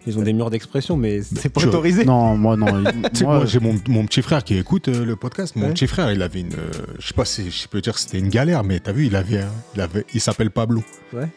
Ils 0.07 0.17
ont 0.17 0.21
des 0.21 0.31
murs 0.33 0.49
d'expression, 0.49 0.95
mais 0.95 1.21
c'est 1.21 1.49
pas 1.49 1.59
tu- 1.61 1.67
autorisé. 1.67 2.05
Non, 2.05 2.37
moi, 2.37 2.55
non. 2.55 2.67
Tu 3.13 3.19
sais, 3.19 3.23
moi, 3.25 3.35
moi, 3.37 3.45
j'ai 3.45 3.59
mon, 3.59 3.75
mon 3.89 4.05
petit 4.05 4.21
frère 4.21 4.43
qui 4.45 4.57
écoute 4.57 4.87
euh, 4.87 5.03
le 5.05 5.15
podcast. 5.17 5.55
Mon 5.57 5.67
Ouais. 5.67 5.73
petit 5.73 5.87
frère, 5.87 6.11
il 6.11 6.21
avait 6.21 6.39
une. 6.39 6.53
euh, 6.53 6.71
je 6.97 7.07
sais 7.07 7.13
pas 7.13 7.25
si 7.25 7.51
je 7.51 7.67
peux 7.67 7.81
dire 7.81 7.93
que 7.93 7.99
c'était 7.99 8.19
une 8.19 8.29
galère, 8.29 8.63
mais 8.63 8.79
t'as 8.79 8.93
vu, 8.93 9.05
il 9.07 9.15
avait. 9.17 9.39
un- 9.41 9.51
il, 9.75 9.81
avait 9.81 10.05
il 10.13 10.21
s'appelle 10.21 10.49
Pablo. 10.51 10.81
Ouais. 11.13 11.27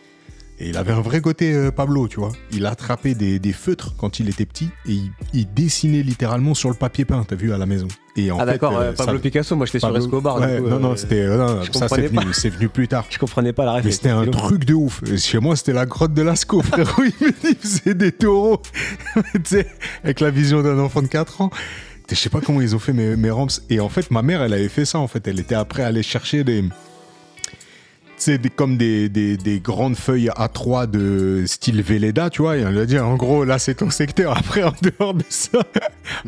Et 0.62 0.68
il 0.68 0.76
avait 0.76 0.92
un 0.92 1.00
vrai 1.00 1.20
côté 1.20 1.52
euh, 1.52 1.72
Pablo, 1.72 2.06
tu 2.06 2.20
vois. 2.20 2.30
Il 2.52 2.66
attrapait 2.66 3.14
des, 3.14 3.40
des 3.40 3.52
feutres 3.52 3.94
quand 3.96 4.20
il 4.20 4.28
était 4.28 4.46
petit 4.46 4.70
et 4.86 4.92
il, 4.92 5.10
il 5.34 5.52
dessinait 5.52 6.02
littéralement 6.04 6.54
sur 6.54 6.68
le 6.68 6.76
papier 6.76 7.04
peint, 7.04 7.24
t'as 7.26 7.34
vu, 7.34 7.52
à 7.52 7.58
la 7.58 7.66
maison. 7.66 7.88
Et 8.16 8.30
en 8.30 8.38
ah, 8.38 8.46
d'accord, 8.46 8.76
euh, 8.78 8.92
Pablo 8.92 9.14
ça- 9.16 9.20
Picasso, 9.22 9.56
moi 9.56 9.66
j'étais 9.66 9.80
sur 9.80 9.96
Escobar. 9.96 10.40
du 10.40 10.46
Ouais, 10.46 10.60
coup, 10.60 10.68
non, 10.68 10.78
non, 10.78 10.92
euh, 10.92 10.96
c'était. 10.96 11.26
non, 11.26 11.62
ça, 11.72 11.88
c'est 11.88 12.06
venu, 12.06 12.26
c'est 12.32 12.50
venu 12.50 12.68
plus 12.68 12.86
tard. 12.86 13.06
Je 13.10 13.18
comprenais 13.18 13.52
pas 13.52 13.64
la 13.64 13.72
ref. 13.72 13.84
Mais 13.84 13.90
c'était 13.90 14.10
un 14.10 14.24
truc 14.26 14.64
de 14.64 14.74
ouf. 14.74 15.02
Chez 15.16 15.40
moi, 15.40 15.56
c'était 15.56 15.72
la 15.72 15.84
grotte 15.84 16.14
de 16.14 16.22
Lascaux, 16.22 16.62
frérot. 16.62 17.02
Il 17.20 17.26
me 17.26 17.30
dit, 17.32 17.36
il 17.42 17.56
faisait 17.56 17.94
des 17.94 18.12
taureaux. 18.12 18.62
tu 19.34 19.40
sais, 19.44 19.66
avec 20.04 20.20
la 20.20 20.30
vision 20.30 20.62
d'un 20.62 20.78
enfant 20.78 21.02
de 21.02 21.08
4 21.08 21.40
ans. 21.40 21.50
Je 22.08 22.14
sais 22.14 22.28
pas 22.30 22.40
comment 22.40 22.60
ils 22.60 22.76
ont 22.76 22.78
fait 22.78 22.92
mes, 22.92 23.16
mes 23.16 23.30
ramps. 23.30 23.46
Et 23.70 23.80
en 23.80 23.88
fait, 23.88 24.10
ma 24.10 24.22
mère, 24.22 24.42
elle 24.42 24.52
avait 24.52 24.68
fait 24.68 24.84
ça, 24.84 24.98
en 25.00 25.08
fait. 25.08 25.26
Elle 25.26 25.40
était 25.40 25.54
après 25.54 25.82
allée 25.82 26.02
chercher 26.04 26.44
des. 26.44 26.62
Sais, 28.22 28.38
des- 28.38 28.50
comme 28.50 28.76
des, 28.76 29.08
des, 29.08 29.36
des 29.36 29.58
grandes 29.58 29.96
feuilles 29.96 30.28
A3 30.36 30.88
de 30.88 31.42
style 31.44 31.82
Velleda, 31.82 32.30
tu 32.30 32.42
vois. 32.42 32.56
Et 32.56 32.60
elle 32.60 32.72
lui 32.72 32.78
a 32.78 32.86
dit, 32.86 32.96
en 32.96 33.16
gros, 33.16 33.44
là, 33.44 33.58
c'est 33.58 33.74
ton 33.74 33.90
secteur. 33.90 34.36
Après, 34.38 34.62
en 34.62 34.72
dehors 34.80 35.12
de 35.12 35.24
ça, 35.28 35.58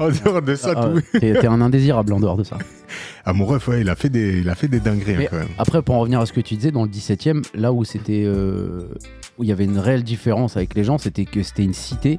en 0.00 0.08
dehors 0.08 0.42
de 0.42 0.56
ça, 0.56 0.72
ah, 0.76 0.88
tout. 0.88 1.18
t'es, 1.20 1.34
t'es 1.34 1.46
un 1.46 1.60
indésirable 1.60 2.12
en 2.12 2.18
dehors 2.18 2.36
de 2.36 2.42
ça. 2.42 2.58
Ah, 3.26 3.32
mon 3.32 3.46
ref, 3.46 3.68
ouais, 3.68 3.80
il 3.80 3.88
a 3.88 3.94
fait 3.96 4.10
des, 4.10 4.40
il 4.40 4.48
a 4.50 4.54
fait 4.54 4.68
des 4.68 4.80
dingueries 4.80 5.24
hein, 5.24 5.28
quand 5.30 5.38
même. 5.38 5.48
Après, 5.56 5.80
pour 5.82 5.94
en 5.94 6.00
revenir 6.00 6.20
à 6.20 6.26
ce 6.26 6.32
que 6.32 6.40
tu 6.42 6.56
disais, 6.56 6.70
dans 6.72 6.82
le 6.82 6.88
17 6.90 7.26
e 7.28 7.42
là 7.54 7.72
où 7.72 7.82
c'était. 7.84 8.24
euh, 8.26 8.88
où 9.38 9.44
il 9.44 9.48
y 9.48 9.52
avait 9.52 9.64
une 9.64 9.78
réelle 9.78 10.02
différence 10.04 10.56
avec 10.58 10.74
les 10.74 10.84
gens, 10.84 10.98
c'était 10.98 11.24
que 11.24 11.42
c'était 11.42 11.64
une 11.64 11.72
cité. 11.74 12.18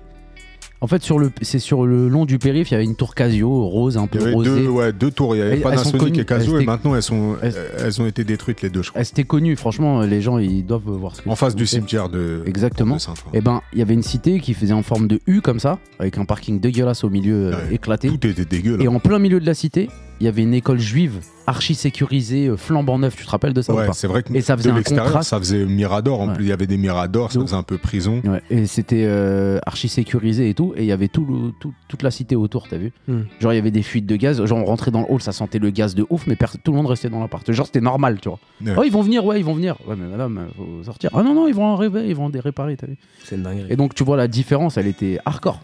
En 0.85 0.87
fait, 0.87 1.01
sur 1.01 1.17
le, 1.17 1.31
c'est 1.41 1.57
sur 1.57 1.87
le 1.87 2.07
long 2.07 2.25
du 2.25 2.37
périph', 2.37 2.69
il 2.69 2.73
y 2.73 2.75
avait 2.75 2.83
une 2.83 2.95
tour 2.95 3.15
Casio, 3.15 3.49
rose, 3.65 3.97
un 3.97 4.03
Il 4.03 4.07
peu 4.09 4.19
y 4.19 4.21
avait 4.21 4.33
rosée. 4.33 4.49
deux, 4.51 4.67
ouais, 4.67 4.93
deux 4.93 5.09
tours. 5.09 5.35
Il 5.35 5.39
y 5.39 5.41
avait 5.41 5.49
Elles- 5.53 5.57
elles 5.57 5.63
Panasonic 5.63 5.97
connues. 5.97 6.19
et 6.19 6.25
Casio 6.25 6.51
Elles 6.51 6.59
et 6.59 6.61
étaient- 6.61 6.71
maintenant 6.71 6.95
elles, 6.95 7.01
sont, 7.01 7.37
elles- 7.41 7.55
elles 7.83 8.01
ont 8.03 8.05
été 8.05 8.23
détruites 8.23 8.61
les 8.61 8.69
deux, 8.69 8.83
je 8.83 8.91
crois. 8.91 9.01
Ah, 9.01 9.03
C'était 9.03 9.23
connu, 9.23 9.55
franchement, 9.55 10.01
les 10.01 10.21
gens 10.21 10.37
ils 10.37 10.63
doivent 10.63 10.83
voir 10.85 11.15
ce 11.15 11.23
que 11.23 11.29
En 11.29 11.35
face 11.35 11.55
du 11.55 11.65
cimetière 11.65 12.09
de, 12.09 12.43
Exactement. 12.45 12.97
de. 12.97 13.01
Et 13.35 13.41
ben, 13.41 13.63
il 13.73 13.79
y 13.79 13.81
avait 13.81 13.95
une 13.95 14.03
cité 14.03 14.39
qui 14.39 14.53
faisait 14.53 14.73
en 14.73 14.83
forme 14.83 15.07
de 15.07 15.19
U 15.25 15.41
comme 15.41 15.59
ça, 15.59 15.79
avec 15.97 16.19
un 16.19 16.25
parking 16.25 16.59
dégueulasse 16.59 17.03
au 17.03 17.09
milieu 17.09 17.47
euh, 17.51 17.71
éclaté. 17.71 18.09
Tout 18.09 18.27
était 18.27 18.45
dégueu 18.45 18.77
là. 18.77 18.83
Et 18.83 18.87
en 18.87 18.99
plein 18.99 19.17
milieu 19.17 19.39
de 19.39 19.45
la 19.47 19.55
cité, 19.55 19.89
il 20.21 20.25
y 20.25 20.27
avait 20.27 20.43
une 20.43 20.53
école 20.53 20.77
juive 20.79 21.13
archi 21.47 21.75
sécurisée, 21.75 22.47
euh, 22.47 22.57
flambant 22.57 22.97
neuf. 22.97 23.15
Tu 23.15 23.25
te 23.25 23.29
rappelles 23.29 23.53
de 23.53 23.61
ça 23.61 23.73
ou 23.73 23.77
Ouais, 23.77 23.87
c'est 23.93 24.07
vrai 24.07 24.23
que 24.23 24.33
Et 24.33 24.41
ça 24.41 24.55
faisait 24.57 24.69
de 24.69 24.73
un 24.73 24.77
l'extérieur, 24.77 25.05
contraste. 25.05 25.29
ça 25.31 25.37
faisait 25.39 25.65
Mirador. 25.65 26.21
En 26.21 26.27
Ouais. 26.29 26.33
plus, 26.35 26.45
il 26.45 26.49
y 26.49 26.51
avait 26.51 26.67
des 26.67 26.77
Miradors, 26.77 27.31
ça 27.31 27.39
faisait 27.41 27.53
un 27.55 27.63
peu 27.63 27.77
prison. 27.77 28.21
Ouais, 28.25 28.41
et 28.49 28.65
c'était 28.65 29.03
euh, 29.07 29.59
archi 29.65 29.87
sécurisé 29.89 30.49
et 30.49 30.53
tout, 30.53 30.73
et 30.77 30.81
il 30.83 30.85
y 30.85 30.91
avait 30.91 31.07
tout, 31.07 31.25
le- 31.25 31.51
tout- 31.59 31.73
toute 31.87 32.03
la 32.03 32.11
cité 32.11 32.35
autour, 32.35 32.67
t'as 32.67 32.77
vu 32.77 32.91
Hmm. 33.07 33.21
Genre 33.39 33.53
il 33.53 33.55
y 33.55 33.59
avait 33.59 33.71
des 33.71 33.83
fuites 33.83 34.05
de 34.05 34.15
gaz, 34.15 34.43
genre 34.45 34.59
on 34.59 34.65
rentrait 34.65 34.91
dans 34.91 35.01
le 35.01 35.07
hall, 35.09 35.21
ça 35.21 35.31
sentait 35.31 35.59
le 35.59 35.69
gaz 35.69 35.95
de 35.95 36.05
ouf, 36.09 36.27
mais 36.27 36.35
tout 36.63 36.71
le 36.71 36.77
monde 36.77 36.87
restait 36.87 37.09
dans 37.09 37.19
l'appart. 37.19 37.49
Genre 37.51 37.65
c'était 37.65 37.81
normal, 37.81 38.19
tu 38.21 38.29
vois. 38.29 38.39
Ouais. 38.63 38.73
Oh 38.77 38.83
ils 38.83 38.91
vont 38.91 39.01
venir, 39.01 39.25
ouais 39.25 39.39
ils 39.39 39.45
vont 39.45 39.53
venir. 39.55 39.75
Ouais 39.87 39.95
mais 39.97 40.07
madame, 40.07 40.37
euh, 40.37 40.45
faut 40.55 40.83
sortir. 40.83 41.09
Ah 41.13 41.23
non 41.23 41.33
non 41.33 41.47
ils 41.47 41.53
vont 41.55 41.65
en 41.65 41.75
rêver, 41.75 42.07
ils 42.07 42.15
vont 42.15 42.29
les 42.29 42.39
réparer, 42.39 42.75
t'as 42.77 42.87
vu 42.87 42.97
C'est 43.23 43.35
une 43.35 43.43
dinguerie. 43.43 43.67
Et 43.71 43.75
donc 43.75 43.93
tu 43.95 44.03
vois 44.03 44.17
la 44.17 44.27
différence, 44.27 44.77
elle 44.77 44.87
était 44.87 45.19
hardcore. 45.25 45.61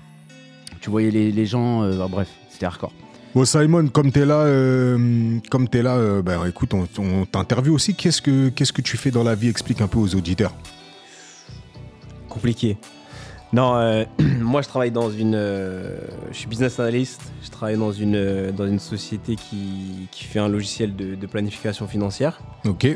Tu 0.81 0.89
voyais 0.89 1.11
les, 1.11 1.31
les 1.31 1.45
gens, 1.45 1.83
euh, 1.83 1.97
bah, 1.97 2.07
bref, 2.09 2.27
c'était 2.49 2.65
hardcore. 2.65 2.91
Bon, 3.33 3.45
Simon, 3.45 3.87
comme 3.87 4.11
t'es 4.11 4.25
là, 4.25 4.39
euh, 4.41 5.37
comme 5.49 5.69
t'es 5.69 5.81
là, 5.83 5.95
euh, 5.95 6.21
ben, 6.21 6.45
écoute, 6.47 6.73
on, 6.73 6.85
on 6.99 7.25
t'interviewe 7.25 7.73
aussi. 7.75 7.95
Qu'est-ce 7.95 8.21
que, 8.21 8.49
qu'est-ce 8.49 8.73
que 8.73 8.81
tu 8.81 8.97
fais 8.97 9.09
dans 9.11 9.23
la 9.23 9.35
vie? 9.35 9.47
Explique 9.47 9.79
un 9.79 9.87
peu 9.87 9.99
aux 9.99 10.15
auditeurs. 10.15 10.53
compliqué. 12.29 12.77
Non, 13.53 13.75
euh, 13.75 14.05
moi 14.39 14.61
je 14.61 14.67
travaille 14.67 14.91
dans 14.91 15.09
une. 15.09 15.35
euh, 15.35 15.99
je 16.31 16.37
suis 16.37 16.47
business 16.47 16.79
analyst. 16.79 17.21
Je 17.43 17.49
travaille 17.49 17.77
dans 17.77 17.91
une, 17.91 18.15
euh, 18.15 18.51
dans 18.51 18.65
une 18.65 18.79
société 18.79 19.35
qui, 19.35 20.07
qui 20.11 20.23
fait 20.23 20.39
un 20.39 20.47
logiciel 20.47 20.95
de, 20.95 21.15
de 21.15 21.27
planification 21.27 21.87
financière. 21.87 22.39
Ok. 22.65 22.87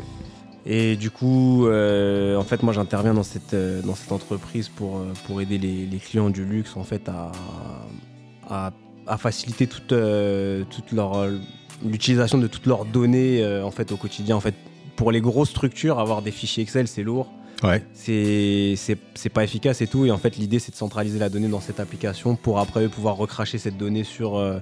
Et 0.68 0.96
du 0.96 1.10
coup, 1.12 1.68
en 1.68 2.42
fait, 2.42 2.64
moi 2.64 2.72
j'interviens 2.72 3.14
dans 3.14 3.22
cette, 3.22 3.54
dans 3.84 3.94
cette 3.94 4.10
entreprise 4.10 4.68
pour, 4.68 5.00
pour 5.24 5.40
aider 5.40 5.58
les, 5.58 5.86
les 5.86 5.98
clients 5.98 6.28
du 6.28 6.44
luxe 6.44 6.76
en 6.76 6.82
fait 6.82 7.08
à, 7.08 7.30
à, 8.50 8.72
à 9.06 9.16
faciliter 9.16 9.68
toute, 9.68 9.94
toute 10.70 10.90
leur, 10.92 11.28
l'utilisation 11.84 12.38
de 12.38 12.48
toutes 12.48 12.66
leurs 12.66 12.84
données 12.84 13.46
en 13.62 13.70
fait 13.70 13.92
au 13.92 13.96
quotidien. 13.96 14.34
En 14.34 14.40
fait, 14.40 14.56
pour 14.96 15.12
les 15.12 15.20
grosses 15.20 15.50
structures, 15.50 16.00
avoir 16.00 16.20
des 16.20 16.32
fichiers 16.32 16.64
Excel 16.64 16.88
c'est 16.88 17.04
lourd 17.04 17.30
Ouais. 17.62 17.82
c'est 17.94 18.74
c'est 18.76 18.98
c'est 19.14 19.28
pas 19.28 19.44
efficace 19.44 19.80
et 19.80 19.86
tout. 19.86 20.04
Et 20.06 20.10
en 20.10 20.18
fait, 20.18 20.36
l'idée, 20.36 20.58
c'est 20.58 20.72
de 20.72 20.76
centraliser 20.76 21.18
la 21.18 21.28
donnée 21.28 21.48
dans 21.48 21.60
cette 21.60 21.80
application 21.80 22.36
pour 22.36 22.58
après 22.58 22.88
pouvoir 22.88 23.16
recracher 23.16 23.58
cette 23.58 23.76
donnée 23.76 24.04
sur 24.04 24.36
euh, 24.36 24.58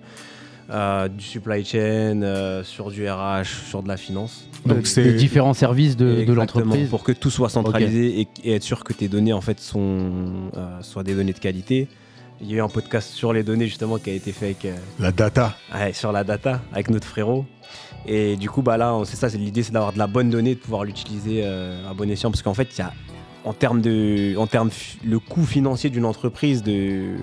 euh, 0.70 1.08
du 1.08 1.22
supply 1.22 1.64
chain, 1.64 2.22
euh, 2.22 2.64
sur 2.64 2.90
du 2.90 3.08
RH, 3.08 3.68
sur 3.68 3.82
de 3.82 3.88
la 3.88 3.96
finance. 3.96 4.48
Donc 4.64 4.78
les 4.78 4.84
c'est. 4.84 5.12
différents 5.12 5.52
services 5.52 5.96
de, 5.96 6.32
l'entreprise. 6.32 6.88
Pour 6.88 7.02
que 7.02 7.12
tout 7.12 7.30
soit 7.30 7.50
centralisé 7.50 8.20
et, 8.20 8.28
et 8.44 8.54
être 8.54 8.62
sûr 8.62 8.82
que 8.82 8.94
tes 8.94 9.08
données, 9.08 9.34
en 9.34 9.42
fait, 9.42 9.60
sont, 9.60 10.50
euh, 10.56 10.80
soient 10.80 11.02
des 11.02 11.14
données 11.14 11.34
de 11.34 11.38
qualité. 11.38 11.88
Il 12.40 12.50
y 12.50 12.54
a 12.54 12.56
eu 12.56 12.60
un 12.62 12.68
podcast 12.68 13.10
sur 13.12 13.32
les 13.32 13.42
données, 13.42 13.66
justement, 13.66 13.98
qui 13.98 14.10
a 14.10 14.14
été 14.14 14.32
fait 14.32 14.46
avec, 14.46 14.64
euh, 14.64 14.76
La 14.98 15.12
data. 15.12 15.54
Ouais, 15.74 15.92
sur 15.92 16.12
la 16.12 16.24
data 16.24 16.62
avec 16.72 16.90
notre 16.90 17.06
frérot. 17.06 17.44
Et 18.06 18.36
du 18.36 18.50
coup, 18.50 18.62
bah 18.62 18.76
là, 18.76 18.94
c'est 19.04 19.16
ça, 19.16 19.30
c'est 19.30 19.38
l'idée, 19.38 19.62
c'est 19.62 19.72
d'avoir 19.72 19.92
de 19.92 19.98
la 19.98 20.06
bonne 20.06 20.30
donnée, 20.30 20.54
de 20.54 20.60
pouvoir 20.60 20.84
l'utiliser 20.84 21.40
euh, 21.44 21.88
à 21.90 21.94
bon 21.94 22.10
escient, 22.10 22.30
parce 22.30 22.42
qu'en 22.42 22.54
fait, 22.54 22.68
il 22.76 22.78
y 22.80 22.82
a, 22.82 22.92
en 23.44 23.52
termes 23.52 23.80
de, 23.80 24.36
en 24.36 24.46
termes, 24.46 24.70
le 25.04 25.18
coût 25.18 25.44
financier 25.44 25.90
d'une 25.90 26.04
entreprise, 26.04 26.62
de 26.62 27.14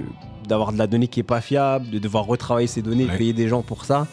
d'avoir 0.48 0.74
de 0.74 0.78
la 0.80 0.88
donnée 0.88 1.08
qui 1.08 1.20
est 1.20 1.24
pas 1.24 1.39
fiable, 1.39 1.89
de 1.91 2.00
devoir 2.00 2.26
retravailler 2.26 2.67
ces 2.67 2.82
données, 2.82 3.06
Ouais. 3.06 3.17
payer 3.17 3.32
des 3.34 3.48
gens 3.48 3.62
pour 3.62 3.86
ça, 3.86 4.08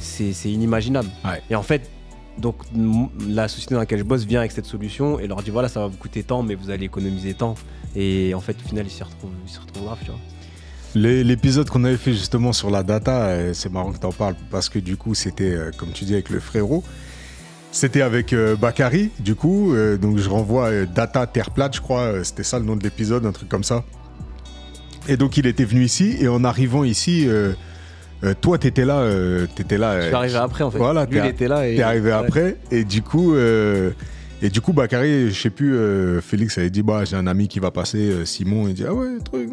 c'est 0.00 0.32
inimaginable. 0.50 1.08
Ouais. 1.24 1.42
Et 1.50 1.54
en 1.54 1.62
fait, 1.62 1.90
donc 2.38 2.56
la 3.28 3.46
société 3.46 3.74
dans 3.74 3.80
laquelle 3.80 3.98
je 4.00 4.04
bosse 4.04 4.24
vient 4.24 4.40
avec 4.40 4.52
cette 4.52 4.66
solution 4.66 5.18
et 5.20 5.26
leur 5.26 5.42
dit 5.42 5.50
voilà, 5.50 5.68
ça 5.68 5.80
va 5.80 5.86
vous 5.86 5.96
coûter 5.96 6.22
tant, 6.22 6.42
mais 6.42 6.54
vous 6.54 6.70
allez 6.70 6.86
économiser 6.86 7.34
tant. 7.34 7.54
Et 7.94 8.32
en 8.34 8.40
fait, 8.40 8.56
au 8.64 8.68
final, 8.68 8.86
ils 8.86 8.90
s'y 8.90 9.02
retrouvent, 9.02 9.30
ils 9.46 9.50
s'y 9.50 9.58
retrouvent 9.58 9.84
grave, 9.84 9.98
tu 10.02 10.10
vois. 10.10 10.20
L'épisode 11.00 11.68
qu'on 11.68 11.84
avait 11.84 11.98
fait 11.98 12.12
justement 12.12 12.52
sur 12.54 12.70
la 12.70 12.82
data, 12.82 13.26
euh, 13.26 13.52
c'est 13.52 13.70
marrant 13.70 13.92
que 13.92 13.98
tu 13.98 14.06
en 14.06 14.12
parles 14.12 14.34
parce 14.50 14.68
que 14.70 14.78
du 14.78 14.96
coup, 14.96 15.14
c'était, 15.14 15.50
euh, 15.52 15.70
comme 15.76 15.90
tu 15.90 16.04
dis, 16.06 16.14
avec 16.14 16.30
le 16.30 16.40
frérot. 16.40 16.82
C'était 17.70 18.00
avec 18.00 18.32
euh, 18.32 18.56
Bakary, 18.56 19.10
du 19.18 19.34
coup. 19.34 19.74
euh, 19.74 19.98
donc, 19.98 20.16
je 20.16 20.30
renvoie 20.30 20.68
euh, 20.70 20.86
Data 20.86 21.26
Terre 21.26 21.50
plate, 21.50 21.76
je 21.76 21.80
crois. 21.82 22.00
euh, 22.02 22.24
C'était 22.24 22.44
ça 22.44 22.58
le 22.58 22.64
nom 22.64 22.76
de 22.76 22.82
l'épisode, 22.82 23.26
un 23.26 23.32
truc 23.32 23.50
comme 23.50 23.64
ça. 23.64 23.84
Et 25.08 25.18
donc, 25.18 25.36
il 25.36 25.46
était 25.46 25.64
venu 25.64 25.84
ici. 25.84 26.16
Et 26.18 26.28
en 26.28 26.42
arrivant 26.44 26.82
ici, 26.84 27.28
euh, 27.28 27.52
euh, 28.24 28.32
toi, 28.40 28.56
tu 28.56 28.66
étais 28.66 28.86
là. 28.86 29.00
euh, 29.00 29.46
t'étais 29.54 29.76
là 29.76 30.00
Je 30.00 30.06
suis 30.06 30.14
euh, 30.14 30.16
arrivé 30.16 30.36
après, 30.36 30.64
en 30.64 30.70
fait. 30.70 30.78
voilà, 30.78 31.04
Lui, 31.04 31.18
il 31.18 31.26
était 31.26 31.48
là. 31.48 31.60
T'es 31.60 31.82
arrivé 31.82 32.08
Ouais. 32.08 32.16
après 32.16 32.56
et 32.70 32.84
du 32.84 33.02
coup, 33.02 33.34
euh, 33.34 33.90
et 34.42 34.50
du 34.50 34.60
coup, 34.60 34.72
Bakary, 34.74 35.30
je 35.30 35.40
sais 35.40 35.48
plus, 35.50 35.74
euh, 35.74 36.20
Félix 36.20 36.58
avait 36.58 36.68
dit 36.68 36.82
bah 36.82 37.04
j'ai 37.04 37.16
un 37.16 37.26
ami 37.26 37.48
qui 37.48 37.58
va 37.58 37.70
passer, 37.70 38.10
euh, 38.10 38.24
Simon, 38.26 38.68
il 38.68 38.74
dit 38.74 38.84
ah 38.86 38.92
ouais 38.92 39.18
truc. 39.24 39.48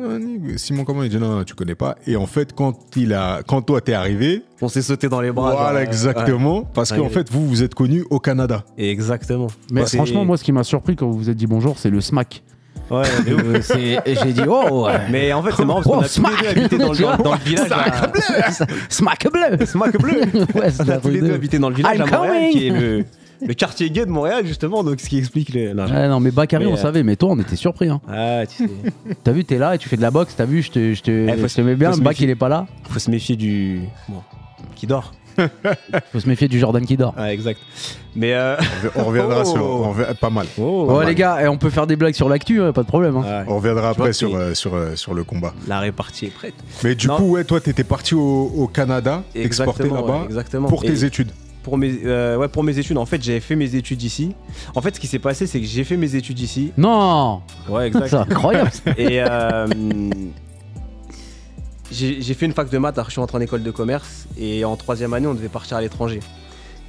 Simon 0.58 0.84
comment 0.84 1.04
il 1.04 1.10
dit 1.10 1.18
non 1.18 1.44
tu 1.46 1.54
connais 1.56 1.76
pas 1.76 1.96
et 2.06 2.16
en 2.18 2.26
fait 2.26 2.54
quand 2.54 2.78
il 2.98 3.14
a, 3.14 3.42
quand 3.48 3.62
toi 3.62 3.80
t'es 3.82 3.94
arrivé, 3.94 4.44
On 4.62 4.68
s'est 4.68 4.82
sauté 4.82 5.08
dans 5.08 5.22
les 5.22 5.32
bras. 5.32 5.52
voilà 5.54 5.70
genre, 5.70 5.78
euh, 5.78 5.84
exactement 5.86 6.62
parce 6.64 6.92
Ouais. 6.92 6.98
qu'en 6.98 7.10
fait 7.10 7.32
vous 7.32 7.48
vous 7.48 7.64
êtes 7.64 7.74
connus 7.76 8.04
au 8.10 8.20
Canada. 8.20 8.64
Exactement. 8.78 9.48
Mais 9.72 9.86
franchement, 9.86 10.26
moi, 10.26 10.36
ce 10.38 10.44
qui 10.44 10.52
m'a 10.52 10.64
surpris 10.64 10.96
quand 10.98 11.08
vous 11.10 11.18
vous 11.18 11.30
êtes 11.30 11.38
dit 11.38 11.48
bonjour, 11.48 11.78
c'est 11.80 11.90
le 11.90 12.02
smack. 12.02 12.44
Ouais, 12.92 13.04
J'ai 14.06 14.34
dit 14.34 14.42
oh, 14.48 14.86
ouais. 14.86 15.00
Mais 15.10 15.32
en 15.32 15.42
fait, 15.42 15.52
c'est 15.56 15.64
marrant 15.64 15.82
parce 15.82 16.20
qu'on 16.20 16.24
Oh, 16.26 16.28
a 16.28 16.40
tous 16.42 16.48
les 16.50 16.58
deux 16.58 16.58
smack 16.58 16.58
habité 16.58 16.78
dans 16.78 16.92
le, 16.92 16.98
dans, 17.18 17.24
dans 17.24 17.34
le 17.34 17.40
village. 17.40 17.72
à- 17.72 18.12
smack 18.90 19.28
bleu. 19.32 19.66
Smack 19.66 19.98
bleu. 20.02 20.22
ouais, 20.56 20.70
c'est 20.70 20.84
On 20.84 20.90
a 20.90 20.98
tous 20.98 21.08
les 21.10 21.22
deux 21.22 21.34
habité 21.34 21.58
dans 21.60 21.70
le 21.70 21.76
village 21.76 21.96
I'm 21.98 22.02
à 22.02 22.06
Montréal, 22.18 22.34
coming. 22.36 22.52
qui 22.52 22.68
est 22.68 22.70
le, 22.72 23.06
le 23.48 23.54
quartier 23.54 23.90
gay 23.90 24.06
de 24.06 24.12
Montréal, 24.12 24.46
justement, 24.46 24.84
donc 24.84 25.00
ce 25.00 25.10
qui 25.10 25.18
explique 25.18 25.50
les. 25.54 25.74
Non, 25.74 25.86
Ouais, 25.86 26.08
non, 26.08 26.20
mais 26.20 26.32
Bakary, 26.32 26.66
Mais, 26.66 26.72
on 26.72 26.76
euh, 26.76 26.78
savait, 26.78 27.04
mais 27.04 27.16
toi, 27.16 27.30
on 27.32 27.40
était 27.40 27.56
surpris. 27.56 27.90
Hein. 27.90 28.02
Ah, 28.08 28.46
tu 28.46 28.66
sais, 28.68 28.70
T'as 29.24 29.32
vu, 29.32 29.44
t'es 29.46 29.58
là 29.58 29.76
et 29.76 29.78
tu 29.78 29.90
fais 29.90 29.98
de 29.98 30.02
la 30.02 30.12
boxe, 30.12 30.36
t'as 30.36 30.46
vu, 30.46 30.62
je 30.62 30.72
te, 30.72 30.94
je 30.94 31.02
te, 31.02 31.12
Eh, 31.30 31.38
faut 31.38 31.48
je 31.48 31.56
te 31.56 31.62
mets 31.62 31.76
bien, 31.76 31.92
faut 31.92 31.98
se 31.98 32.02
méfier. 32.02 32.28
il 32.28 32.30
est 32.30 32.36
pas 32.36 32.50
là. 32.50 32.66
faut 32.90 33.00
se 33.00 33.10
méfier 33.12 33.36
du. 33.36 33.82
Bon, 34.10 34.22
qui 34.76 34.88
dort. 34.88 35.12
Faut 36.12 36.20
se 36.20 36.28
méfier 36.30 36.48
du 36.48 36.60
Jordan 36.60 36.86
qui 36.86 36.96
dort. 36.96 37.16
Ah, 37.18 37.34
exact. 37.34 37.60
Mais. 38.16 38.34
Euh... 38.36 38.56
On 38.96 39.06
reviendra 39.06 39.42
Oh. 39.46 39.46
sur, 39.46 39.66
on 39.66 39.92
rev- 39.92 40.14
pas 40.14 40.30
mal. 40.30 40.46
Oh, 40.60 40.96
mal. 40.98 41.08
les 41.08 41.16
gars, 41.16 41.42
et 41.42 41.48
on 41.48 41.58
peut 41.58 41.72
faire 41.72 41.88
des 41.88 41.96
blagues 41.96 42.14
sur 42.14 42.30
l'actu, 42.30 42.62
hein, 42.62 42.72
pas 42.72 42.84
de 42.84 42.88
problème. 42.88 43.18
hein. 43.18 43.24
Ouais, 43.24 43.44
On 43.48 43.56
reviendra 43.56 43.82
vois 43.82 43.90
après 43.94 44.08
que 44.10 44.14
sur, 44.16 44.30
t'es- 44.30 44.36
euh, 44.36 44.54
sur, 44.54 44.76
euh, 44.76 44.96
sur 44.96 45.16
le 45.16 45.24
combat. 45.24 45.56
La 45.68 45.80
répartie 45.80 46.28
est 46.28 46.30
prête. 46.34 46.54
Mais 46.84 46.94
du 46.94 47.08
Non. 47.08 47.16
coup 47.18 47.32
ouais 47.32 47.44
toi 47.46 47.60
t'étais 47.60 47.84
parti 47.84 48.14
au, 48.14 48.52
au 48.56 48.68
Canada, 48.68 49.24
exporté 49.34 49.72
Exactement, 49.86 50.02
là-bas 50.08 50.20
ouais, 50.20 50.26
exactement. 50.26 50.68
pour 50.68 50.84
Et- 50.86 50.90
tes 50.90 51.04
études. 51.04 51.32
Pour 51.64 51.78
mes, 51.78 51.94
euh, 52.06 52.36
ouais, 52.38 52.48
pour 52.50 52.64
mes 52.64 52.78
études, 52.78 52.98
en 52.98 53.06
fait, 53.06 53.24
j'avais 53.24 53.40
fait 53.40 53.56
mes 53.56 53.74
études 53.76 54.04
ici. 54.04 54.36
En 54.76 54.82
fait, 54.82 54.94
ce 54.96 55.00
qui 55.00 55.08
s'est 55.08 55.18
passé, 55.20 55.48
c'est 55.48 55.60
que 55.62 55.66
j'ai 55.66 55.84
fait 55.86 55.96
mes 55.98 56.16
études 56.16 56.40
ici. 56.42 56.74
Non 56.78 57.42
Ouais, 57.70 57.88
exact. 57.88 58.08
C'est 58.10 58.16
incroyable. 58.18 58.70
Et 58.98 59.22
euh, 59.22 59.66
j'ai 61.92 62.22
j'ai 62.22 62.34
fait 62.34 62.46
une 62.46 62.54
fac 62.54 62.70
de 62.70 62.78
maths, 62.78 62.98
alors 62.98 63.08
je 63.08 63.12
suis 63.12 63.22
rentré 63.22 63.38
en 63.38 63.42
école 63.42 63.64
de 63.64 63.72
commerce. 63.72 64.28
Et 64.38 64.66
en 64.66 64.76
troisième 64.76 65.14
année, 65.14 65.28
on 65.28 65.34
devait 65.34 65.48
partir 65.50 65.78
à 65.78 65.82
l'étranger. 65.82 66.20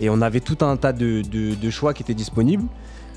Et 0.00 0.10
on 0.10 0.20
avait 0.22 0.40
tout 0.40 0.58
un 0.64 0.76
tas 0.76 0.92
de, 0.92 1.22
de- 1.22 1.54
de 1.54 1.70
choix 1.70 1.94
qui 1.94 2.02
étaient 2.02 2.14
disponibles. 2.14 2.64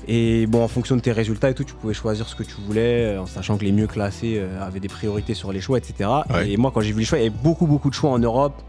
Et 0.06 0.46
bon, 0.46 0.62
en 0.62 0.68
fonction 0.68 0.96
de 0.96 1.00
tes 1.00 1.12
résultats 1.12 1.50
et 1.50 1.54
tout, 1.54 1.64
tu 1.64 1.74
pouvais 1.74 1.92
choisir 1.92 2.28
ce 2.28 2.34
que 2.34 2.42
tu 2.42 2.54
voulais, 2.66 3.16
euh, 3.16 3.22
en 3.22 3.26
sachant 3.26 3.58
que 3.58 3.64
les 3.64 3.72
mieux 3.72 3.86
classés 3.86 4.40
avaient 4.60 4.80
des 4.80 4.88
priorités 4.88 5.34
sur 5.34 5.52
les 5.52 5.60
choix, 5.60 5.76
etc. 5.78 6.08
Ouais. 6.30 6.50
Et 6.52 6.56
moi, 6.56 6.70
quand 6.72 6.80
j'ai 6.80 6.92
vu 6.92 7.00
les 7.00 7.04
choix, 7.04 7.18
il 7.18 7.24
y 7.24 7.26
avait 7.26 7.36
beaucoup, 7.42 7.66
beaucoup 7.66 7.90
de 7.90 7.94
choix 7.94 8.10
en 8.10 8.18
Europe. 8.18 8.62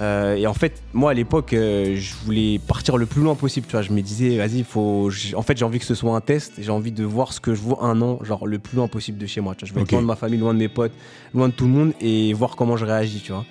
Euh, 0.00 0.34
et 0.36 0.46
en 0.46 0.52
fait, 0.54 0.82
moi 0.92 1.12
à 1.12 1.14
l'époque, 1.14 1.52
euh, 1.54 1.96
je 1.96 2.14
voulais 2.24 2.58
partir 2.58 2.96
le 2.98 3.06
plus 3.06 3.22
loin 3.22 3.34
possible. 3.34 3.66
Tu 3.66 3.72
vois, 3.72 3.82
je 3.82 3.92
me 3.92 4.02
disais, 4.02 4.36
vas-y, 4.36 4.62
faut. 4.62 5.10
En 5.34 5.42
fait, 5.42 5.56
j'ai 5.56 5.64
envie 5.64 5.78
que 5.78 5.84
ce 5.86 5.94
soit 5.94 6.14
un 6.14 6.20
test. 6.20 6.54
J'ai 6.58 6.70
envie 6.70 6.92
de 6.92 7.04
voir 7.04 7.32
ce 7.32 7.40
que 7.40 7.54
je 7.54 7.60
vois 7.62 7.82
un 7.84 8.00
an, 8.02 8.18
genre 8.22 8.46
le 8.46 8.58
plus 8.58 8.76
loin 8.76 8.88
possible 8.88 9.16
de 9.18 9.26
chez 9.26 9.40
moi. 9.40 9.54
Tu 9.54 9.64
vois, 9.64 9.68
je 9.68 9.74
veux 9.74 9.80
Ok. 9.80 9.86
être 9.88 9.92
loin 9.92 10.02
de 10.02 10.06
ma 10.06 10.16
famille, 10.16 10.38
loin 10.38 10.52
de 10.52 10.58
mes 10.58 10.68
potes, 10.68 10.92
loin 11.34 11.48
de 11.48 11.54
tout 11.54 11.64
le 11.64 11.70
monde 11.70 11.92
et 12.00 12.32
voir 12.34 12.56
comment 12.56 12.76
je 12.76 12.84
réagis. 12.84 13.20
Tu 13.24 13.32
vois. 13.32 13.44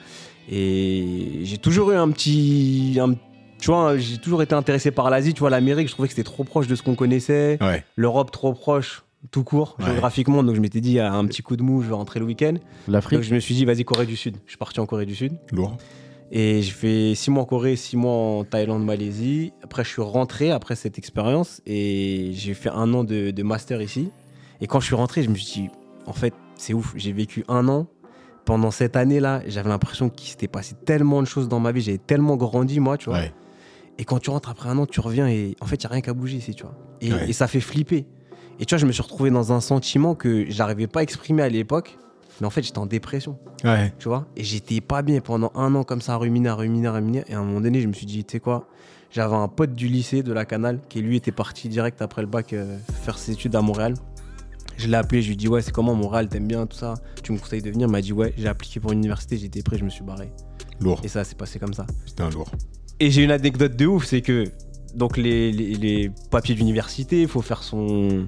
Et 0.52 1.40
j'ai 1.44 1.58
toujours 1.58 1.92
eu 1.92 1.96
un 1.96 2.10
petit, 2.12 2.98
un- 3.02 3.14
tu 3.60 3.68
vois, 3.72 3.98
j'ai 3.98 4.18
toujours 4.20 4.42
été 4.44 4.54
intéressé 4.54 4.92
par 4.92 5.10
l'Asie. 5.10 5.34
Tu 5.34 5.40
vois, 5.40 5.50
l'Amérique, 5.50 5.88
je 5.88 5.94
trouvais 5.94 6.08
que 6.08 6.14
c'était 6.14 6.24
trop 6.30 6.44
proche 6.44 6.68
de 6.68 6.76
ce 6.76 6.84
qu'on 6.84 6.96
connaissait. 6.96 7.58
Ouais. 7.62 7.84
L'Europe 7.96 8.30
trop 8.32 8.54
proche, 8.54 9.04
tout 9.32 9.44
court, 9.44 9.76
Ouais. 9.80 9.86
géographiquement. 9.86 10.44
Donc 10.44 10.56
je 10.56 10.62
m'étais 10.62 10.82
dit, 10.82 11.00
un 11.00 11.26
petit 11.26 11.42
coup 11.42 11.56
de 11.58 11.64
mou, 11.64 11.82
je 11.82 11.88
vais 11.88 11.96
rentrer 11.96 12.20
le 12.20 12.26
week-end. 12.28 12.54
Donc 12.54 12.62
L'Afrique. 12.88 13.24
je 13.24 13.34
me 13.34 13.40
suis 13.40 13.56
dit, 13.56 13.66
vas-y, 13.66 13.84
Corée 13.84 14.06
du 14.06 14.16
Sud. 14.16 14.36
Je 14.46 14.52
suis 14.52 14.58
parti 14.60 14.80
en 14.80 14.86
Corée 14.86 15.08
du 15.08 15.16
Sud. 15.16 15.34
Lourd. 15.52 15.78
Et 16.38 16.62
j'ai 16.62 16.72
fait 16.72 17.16
six 17.16 17.32
mois 17.32 17.44
en 17.44 17.46
Corée, 17.46 17.78
six 17.78 17.96
mois 17.96 18.12
en 18.12 18.44
Thaïlande, 18.44 18.84
Malaisie. 18.84 19.54
Après, 19.64 19.86
je 19.86 19.90
suis 19.90 20.02
rentré 20.02 20.52
après 20.52 20.76
cette 20.76 20.98
expérience 20.98 21.62
et 21.66 22.32
j'ai 22.34 22.54
fait 22.54 22.68
un 22.70 22.94
an 22.94 23.06
de, 23.06 23.32
de 23.32 23.44
master 23.44 23.82
ici. 23.82 24.12
Et 24.60 24.68
quand 24.68 24.82
je 24.82 24.86
suis 24.88 24.96
rentré, 24.96 25.24
je 25.24 25.30
me 25.30 25.36
suis 25.36 25.62
dit, 25.62 25.70
en 26.06 26.12
fait, 26.12 26.34
c'est 26.58 26.74
ouf. 26.74 26.92
J'ai 26.98 27.14
vécu 27.14 27.46
un 27.48 27.70
an 27.70 27.88
pendant 28.44 28.70
cette 28.70 28.98
année-là, 28.98 29.44
j'avais 29.48 29.70
l'impression 29.70 30.10
qu'il 30.10 30.28
s'était 30.30 30.50
passé 30.50 30.76
tellement 30.86 31.22
de 31.22 31.28
choses 31.28 31.48
dans 31.48 31.62
ma 31.62 31.72
vie, 31.72 31.80
j'avais 31.82 31.98
tellement 31.98 32.36
grandi, 32.36 32.80
moi, 32.82 32.98
tu 32.98 33.10
vois. 33.10 33.20
Ouais. 33.20 33.34
Et 33.98 34.04
quand 34.04 34.20
tu 34.20 34.30
rentres 34.30 34.50
après 34.50 34.68
un 34.68 34.78
an, 34.78 34.86
tu 34.86 35.00
reviens 35.00 35.28
et 35.30 35.56
en 35.62 35.66
fait, 35.66 35.78
il 35.78 35.88
n'y 35.88 35.92
a 35.92 35.94
rien 35.94 36.02
qu'à 36.02 36.14
bouger 36.14 36.36
ici, 36.38 36.54
tu 36.54 36.64
vois. 36.64 36.76
Et, 37.02 37.14
Ouais. 37.14 37.30
et 37.30 37.34
ça 37.34 37.48
fait 37.48 37.62
flipper. 37.62 38.06
Et 38.60 38.66
tu 38.66 38.76
vois, 38.76 38.78
je 38.80 38.86
me 38.86 38.92
suis 38.92 39.02
retrouvé 39.02 39.30
dans 39.32 39.54
un 39.54 39.62
sentiment 39.62 40.16
que 40.16 40.46
j'arrivais 40.50 40.88
pas 40.88 41.00
à 41.00 41.04
exprimer 41.04 41.42
à 41.44 41.50
l'époque, 41.50 41.98
mais 42.42 42.48
en 42.48 42.50
fait, 42.50 42.64
j'étais 42.64 42.78
en 42.80 42.86
dépression, 42.86 43.38
Ouais. 43.64 43.94
tu 44.00 44.08
vois? 44.08 44.26
Et 44.36 44.44
j'étais 44.44 44.82
pas 44.82 45.02
bien 45.02 45.22
pendant 45.22 45.52
un 45.56 45.74
an 45.76 45.84
comme 45.84 46.02
ça, 46.02 46.14
à 46.14 46.18
ruminer, 46.18 46.50
à 46.50 46.56
ruminer, 46.56 46.88
à 46.88 46.92
ruminer. 46.94 47.24
Et 47.28 47.34
à 47.34 47.40
un 47.40 47.44
moment 47.44 47.62
donné, 47.62 47.82
je 47.82 47.88
me 47.88 47.94
suis 47.94 48.06
dit, 48.06 48.24
tu 48.26 48.34
sais 48.34 48.40
quoi? 48.40 48.68
J'avais 49.12 49.36
un 49.36 49.48
pote 49.48 49.74
du 49.74 49.88
lycée 49.88 50.24
de 50.24 50.34
la 50.34 50.44
Canal 50.46 50.80
qui, 50.90 51.02
lui, 51.02 51.16
était 51.16 51.32
parti 51.32 51.70
direct 51.70 52.02
après 52.02 52.22
le 52.22 52.28
bac 52.28 52.52
euh, 52.54 52.78
faire 53.04 53.18
ses 53.18 53.32
études 53.34 53.56
à 53.56 53.62
Montréal. 53.62 53.94
Je 54.78 54.88
l'ai 54.88 54.96
appelé, 54.98 55.22
je 55.22 55.28
lui 55.28 55.34
ai 55.34 55.38
dit, 55.38 55.48
ouais, 55.48 55.62
c'est 55.62 55.72
comment 55.72 55.96
Montréal, 55.96 56.28
t'aimes 56.28 56.48
bien, 56.48 56.66
tout 56.66 56.76
ça? 56.76 56.96
Tu 57.24 57.32
me 57.32 57.38
conseilles 57.38 57.62
de 57.62 57.72
venir? 57.72 57.88
Il 57.88 57.92
m'a 57.92 58.02
dit, 58.02 58.12
ouais, 58.12 58.34
j'ai 58.38 58.48
appliqué 58.50 58.82
pour 58.82 58.92
une 58.92 58.98
université, 59.00 59.38
j'étais 59.38 59.64
prêt, 59.64 59.78
je 59.78 59.86
me 59.86 59.90
suis 59.90 60.04
barré. 60.04 60.30
Lourd. 60.82 61.00
Et 61.06 61.08
ça 61.08 61.24
s'est 61.24 61.36
passé 61.36 61.60
comme 61.60 61.74
ça. 61.74 61.86
C'était 62.06 62.24
un 62.24 62.30
lourd. 62.30 62.52
Et 63.00 63.10
j'ai 63.10 63.24
une 63.24 63.32
anecdote 63.32 63.78
de 63.78 63.86
ouf, 63.86 64.06
c'est 64.06 64.22
que 64.22 64.44
donc 64.94 65.16
les, 65.16 65.52
les- 65.54 65.76
les 65.76 66.12
papiers 66.30 66.56
d'université, 66.56 67.22
il 67.22 67.28
faut 67.30 67.42
faire 67.42 67.64
son 67.64 68.28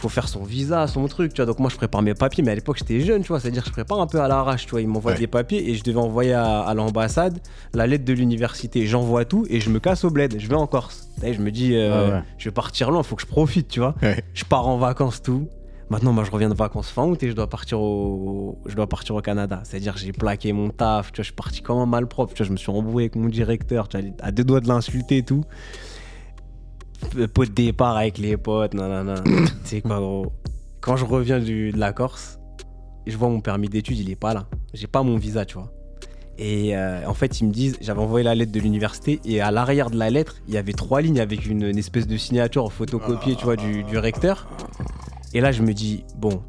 faut 0.00 0.08
faire 0.08 0.28
son 0.28 0.42
visa, 0.42 0.86
son 0.86 1.06
truc, 1.06 1.32
tu 1.34 1.36
vois. 1.42 1.46
Donc 1.46 1.58
moi 1.58 1.70
je 1.70 1.76
prépare 1.76 2.02
mes 2.02 2.14
papiers, 2.14 2.42
mais 2.42 2.50
à 2.52 2.54
l'époque 2.54 2.78
j'étais 2.78 3.00
jeune, 3.00 3.22
tu 3.22 3.28
vois, 3.28 3.38
c'est-à-dire 3.40 3.62
que 3.62 3.68
je 3.68 3.72
prépare 3.72 4.00
un 4.00 4.06
peu 4.06 4.20
à 4.20 4.28
l'arrache, 4.28 4.64
tu 4.64 4.70
vois. 4.72 4.80
Ils 4.80 4.88
m'envoient 4.88 5.12
Ouais. 5.12 5.18
des 5.18 5.26
papiers 5.26 5.70
et 5.70 5.74
je 5.74 5.82
devais 5.84 5.98
envoyer 5.98 6.32
à, 6.34 6.60
à 6.60 6.74
l'ambassade 6.74 7.38
la 7.74 7.86
lettre 7.86 8.04
de 8.04 8.12
l'université. 8.12 8.86
J'envoie 8.86 9.24
tout 9.24 9.46
et 9.50 9.60
je 9.60 9.70
me 9.70 9.78
casse 9.78 10.04
au 10.04 10.10
bled, 10.10 10.36
je 10.38 10.48
vais 10.48 10.54
en 10.54 10.66
Corse. 10.66 11.08
Et 11.22 11.34
je 11.34 11.40
me 11.40 11.50
dis, 11.50 11.74
euh, 11.76 11.92
Ah 11.92 12.16
ouais. 12.16 12.22
je 12.38 12.44
vais 12.48 12.52
partir 12.54 12.90
loin, 12.90 13.02
faut 13.02 13.14
que 13.16 13.22
je 13.22 13.26
profite, 13.26 13.68
tu 13.68 13.80
vois. 13.80 13.94
Ouais. 14.02 14.24
Je 14.34 14.44
pars 14.44 14.66
en 14.66 14.78
vacances, 14.78 15.20
tout. 15.22 15.48
Maintenant, 15.90 16.12
moi, 16.12 16.22
je 16.22 16.30
reviens 16.30 16.48
de 16.48 16.54
vacances 16.54 16.88
fin 16.88 17.02
août 17.04 17.20
et 17.24 17.28
je 17.28 17.34
dois 17.34 17.48
partir 17.48 17.80
au, 17.80 18.56
je 18.64 18.76
dois 18.76 18.86
partir 18.86 19.16
au 19.16 19.20
Canada. 19.20 19.60
C'est-à-dire, 19.64 19.96
j'ai 19.96 20.12
plaqué 20.12 20.52
mon 20.52 20.68
taf, 20.70 21.10
tu 21.10 21.16
vois, 21.16 21.22
je 21.24 21.26
suis 21.26 21.34
parti 21.34 21.62
comme 21.62 21.78
un 21.78 21.86
malpropre, 21.86 22.32
tu 22.32 22.38
vois, 22.38 22.46
je 22.46 22.52
me 22.52 22.56
suis 22.56 22.70
embrouillé 22.70 23.06
avec 23.06 23.16
mon 23.16 23.28
directeur, 23.28 23.88
tu 23.88 23.98
vois, 24.00 24.08
à 24.20 24.30
deux 24.30 24.44
doigts 24.44 24.60
de 24.60 24.68
l'insulter 24.68 25.16
et 25.18 25.22
tout. 25.24 25.44
P- 27.14 27.26
Pot 27.28 27.44
de 27.46 27.50
départ 27.52 27.96
avec 27.96 28.18
les 28.18 28.36
potes, 28.36 28.74
non, 28.74 28.88
non, 28.88 29.04
non. 29.04 29.14
tu 29.24 29.46
sais 29.64 29.80
quoi, 29.80 29.98
gros. 29.98 30.32
Quand 30.80 30.96
je 30.96 31.04
reviens 31.04 31.38
du- 31.40 31.72
de 31.72 31.78
la 31.78 31.92
Corse, 31.92 32.38
je 33.06 33.16
vois 33.16 33.28
mon 33.28 33.40
permis 33.40 33.68
d'études, 33.68 33.98
il 33.98 34.10
est 34.10 34.16
pas 34.16 34.34
là. 34.34 34.46
J'ai 34.74 34.86
pas 34.86 35.02
mon 35.02 35.16
visa, 35.16 35.44
tu 35.44 35.54
vois. 35.54 35.72
Et 36.38 36.74
euh, 36.76 37.06
en 37.06 37.12
fait, 37.12 37.40
ils 37.40 37.46
me 37.46 37.52
disent, 37.52 37.76
j'avais 37.82 38.00
envoyé 38.00 38.24
la 38.24 38.34
lettre 38.34 38.52
de 38.52 38.60
l'université 38.60 39.20
et 39.26 39.40
à 39.42 39.50
l'arrière 39.50 39.90
de 39.90 39.98
la 39.98 40.08
lettre, 40.08 40.36
il 40.48 40.54
y 40.54 40.56
avait 40.56 40.72
trois 40.72 41.02
lignes 41.02 41.20
avec 41.20 41.44
une, 41.46 41.62
une 41.64 41.76
espèce 41.78 42.06
de 42.06 42.16
signature 42.16 42.72
photocopiée, 42.72 43.36
tu 43.36 43.44
vois, 43.44 43.56
du, 43.56 43.84
du 43.84 43.98
recteur. 43.98 44.48
Et 45.34 45.40
là, 45.42 45.52
je 45.52 45.62
me 45.62 45.74
dis, 45.74 46.04
bon, 46.16 46.42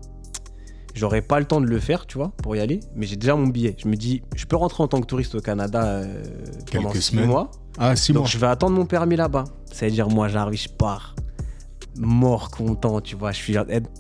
j'aurais 0.94 1.22
pas 1.22 1.40
le 1.40 1.46
temps 1.46 1.62
de 1.62 1.66
le 1.68 1.80
faire, 1.80 2.06
tu 2.06 2.18
vois, 2.18 2.32
pour 2.44 2.56
y 2.56 2.60
aller, 2.60 2.80
mais 2.96 3.06
j'ai 3.06 3.16
déjà 3.16 3.36
mon 3.36 3.48
billet. 3.48 3.76
Je 3.82 3.88
me 3.88 3.96
dis, 3.96 4.22
je 4.36 4.46
peux 4.46 4.56
rentrer 4.56 4.84
en 4.84 4.88
tant 4.88 5.00
que 5.02 5.06
touriste 5.08 5.36
au 5.36 5.42
Canada 5.42 5.84
euh, 5.84 6.24
pendant 6.72 6.90
Quelques 6.90 7.02
six 7.04 7.12
semaines. 7.12 7.28
mois. 7.28 7.52
Ah, 7.78 7.96
six 7.96 8.14
Donc 8.14 8.24
mois. 8.24 8.30
je 8.30 8.38
vais 8.38 8.48
attendre 8.48 8.76
mon 8.76 8.86
permis 8.86 9.16
là-bas. 9.16 9.46
C'est-à-dire, 9.72 10.10
moi, 10.10 10.28
j'arrive, 10.28 10.60
je 10.62 10.70
pars. 10.70 11.16
Mort 11.98 12.52
content, 12.52 13.02
tu 13.02 13.16
vois. 13.16 13.32
Je 13.32 13.38
suis 13.38 13.56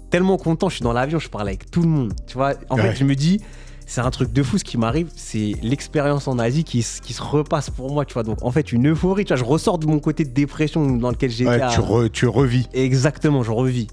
tellement 0.10 0.38
content, 0.38 0.70
je 0.70 0.76
suis 0.76 0.84
dans 0.84 0.94
l'avion, 0.94 1.20
je 1.20 1.30
parle 1.30 1.48
avec 1.50 1.70
tout 1.70 1.82
le 1.82 1.90
monde. 1.90 2.14
Tu 2.26 2.36
vois, 2.38 2.54
en 2.70 2.78
Ouais. 2.78 2.84
fait, 2.84 2.96
je 2.96 3.04
me 3.04 3.16
dis, 3.16 3.42
c'est 3.86 4.00
un 4.00 4.10
truc 4.12 4.32
de 4.32 4.44
fou 4.44 4.58
ce 4.58 4.64
qui 4.64 4.78
m'arrive. 4.78 5.10
C'est 5.18 5.54
l'expérience 5.62 6.28
en 6.30 6.40
Asie 6.40 6.64
qui, 6.64 6.82
se 6.84 7.22
repasse 7.22 7.70
pour 7.70 7.92
moi, 7.94 8.06
tu 8.06 8.14
vois. 8.14 8.24
Donc, 8.24 8.44
en 8.44 8.52
fait, 8.52 8.72
une 8.72 8.88
euphorie, 8.90 9.26
tu 9.26 9.30
vois. 9.34 9.38
Je 9.38 9.44
ressors 9.44 9.78
de 9.78 9.88
mon 9.88 10.00
côté 10.00 10.24
de 10.24 10.30
dépression 10.32 10.86
dans 10.96 11.10
lequel 11.10 11.32
j'étais. 11.32 11.50
Ouais, 11.50 11.62
à- 11.62 11.68
tu, 11.70 11.82
re- 11.82 12.10
tu 12.10 12.28
revis. 12.28 12.68
Exactement, 12.74 13.44
je 13.44 13.52
revis. 13.52 13.88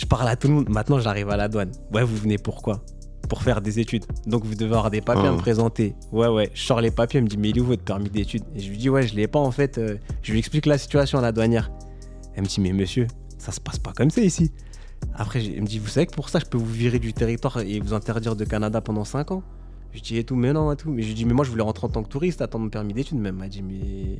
Je 0.00 0.06
parle 0.06 0.28
à 0.28 0.34
tout 0.34 0.48
le 0.48 0.54
monde. 0.54 0.68
Maintenant, 0.70 0.98
j'arrive 0.98 1.28
à 1.28 1.36
la 1.36 1.48
douane. 1.48 1.72
Ouais, 1.92 2.02
vous 2.02 2.16
venez 2.16 2.38
pourquoi 2.38 2.82
Pour 3.28 3.42
faire 3.42 3.60
des 3.60 3.80
études. 3.80 4.06
Donc, 4.26 4.46
vous 4.46 4.54
devez 4.54 4.70
avoir 4.70 4.90
des 4.90 5.02
papiers 5.02 5.28
à 5.28 5.32
me 5.32 5.36
présenter. 5.36 5.94
Ouais, 6.10 6.26
ouais. 6.26 6.50
Je 6.54 6.62
sors 6.62 6.80
les 6.80 6.90
papiers. 6.90 7.18
Elle 7.18 7.24
me 7.24 7.28
dit, 7.28 7.36
mais 7.36 7.50
il 7.50 7.58
est 7.58 7.60
où 7.60 7.66
votre 7.66 7.82
permis 7.82 8.08
d'études? 8.08 8.44
Et 8.56 8.60
je 8.60 8.70
lui 8.70 8.78
dis, 8.78 8.88
ouais, 8.88 9.06
je 9.06 9.14
l'ai 9.14 9.28
pas 9.28 9.40
en 9.40 9.50
fait. 9.50 9.76
Euh, 9.76 9.98
je 10.22 10.32
lui 10.32 10.38
explique 10.38 10.64
la 10.64 10.78
situation 10.78 11.18
à 11.18 11.20
la 11.20 11.32
douanière. 11.32 11.70
Elle 12.34 12.44
me 12.44 12.48
dit, 12.48 12.62
mais 12.62 12.72
monsieur, 12.72 13.08
ça 13.36 13.52
se 13.52 13.60
passe 13.60 13.78
pas 13.78 13.92
comme 13.92 14.08
ça 14.08 14.22
ici. 14.22 14.52
Après, 15.14 15.44
elle 15.44 15.60
me 15.60 15.66
dit, 15.66 15.78
vous 15.78 15.88
savez 15.88 16.06
que 16.06 16.14
pour 16.14 16.30
ça, 16.30 16.38
je 16.38 16.46
peux 16.46 16.56
vous 16.56 16.64
virer 16.64 16.98
du 16.98 17.12
territoire 17.12 17.58
et 17.58 17.78
vous 17.78 17.92
interdire 17.92 18.36
de 18.36 18.44
Canada 18.46 18.80
pendant 18.80 19.04
5 19.04 19.32
ans? 19.32 19.42
Je 19.92 20.00
dis, 20.00 20.16
et 20.16 20.24
tout, 20.24 20.34
mais 20.34 20.54
non, 20.54 20.72
et 20.72 20.76
tout. 20.76 20.90
Mais 20.90 21.02
je 21.02 21.08
lui 21.08 21.14
dis, 21.14 21.26
mais 21.26 21.34
moi, 21.34 21.44
je 21.44 21.50
voulais 21.50 21.62
rentrer 21.62 21.86
en 21.86 21.90
tant 21.90 22.02
que 22.02 22.08
touriste, 22.08 22.40
attendre 22.40 22.64
mon 22.64 22.70
permis 22.70 22.94
d'études. 22.94 23.20
Elle 23.22 23.32
m'a 23.32 23.48
dit, 23.48 23.62
mais. 23.62 24.18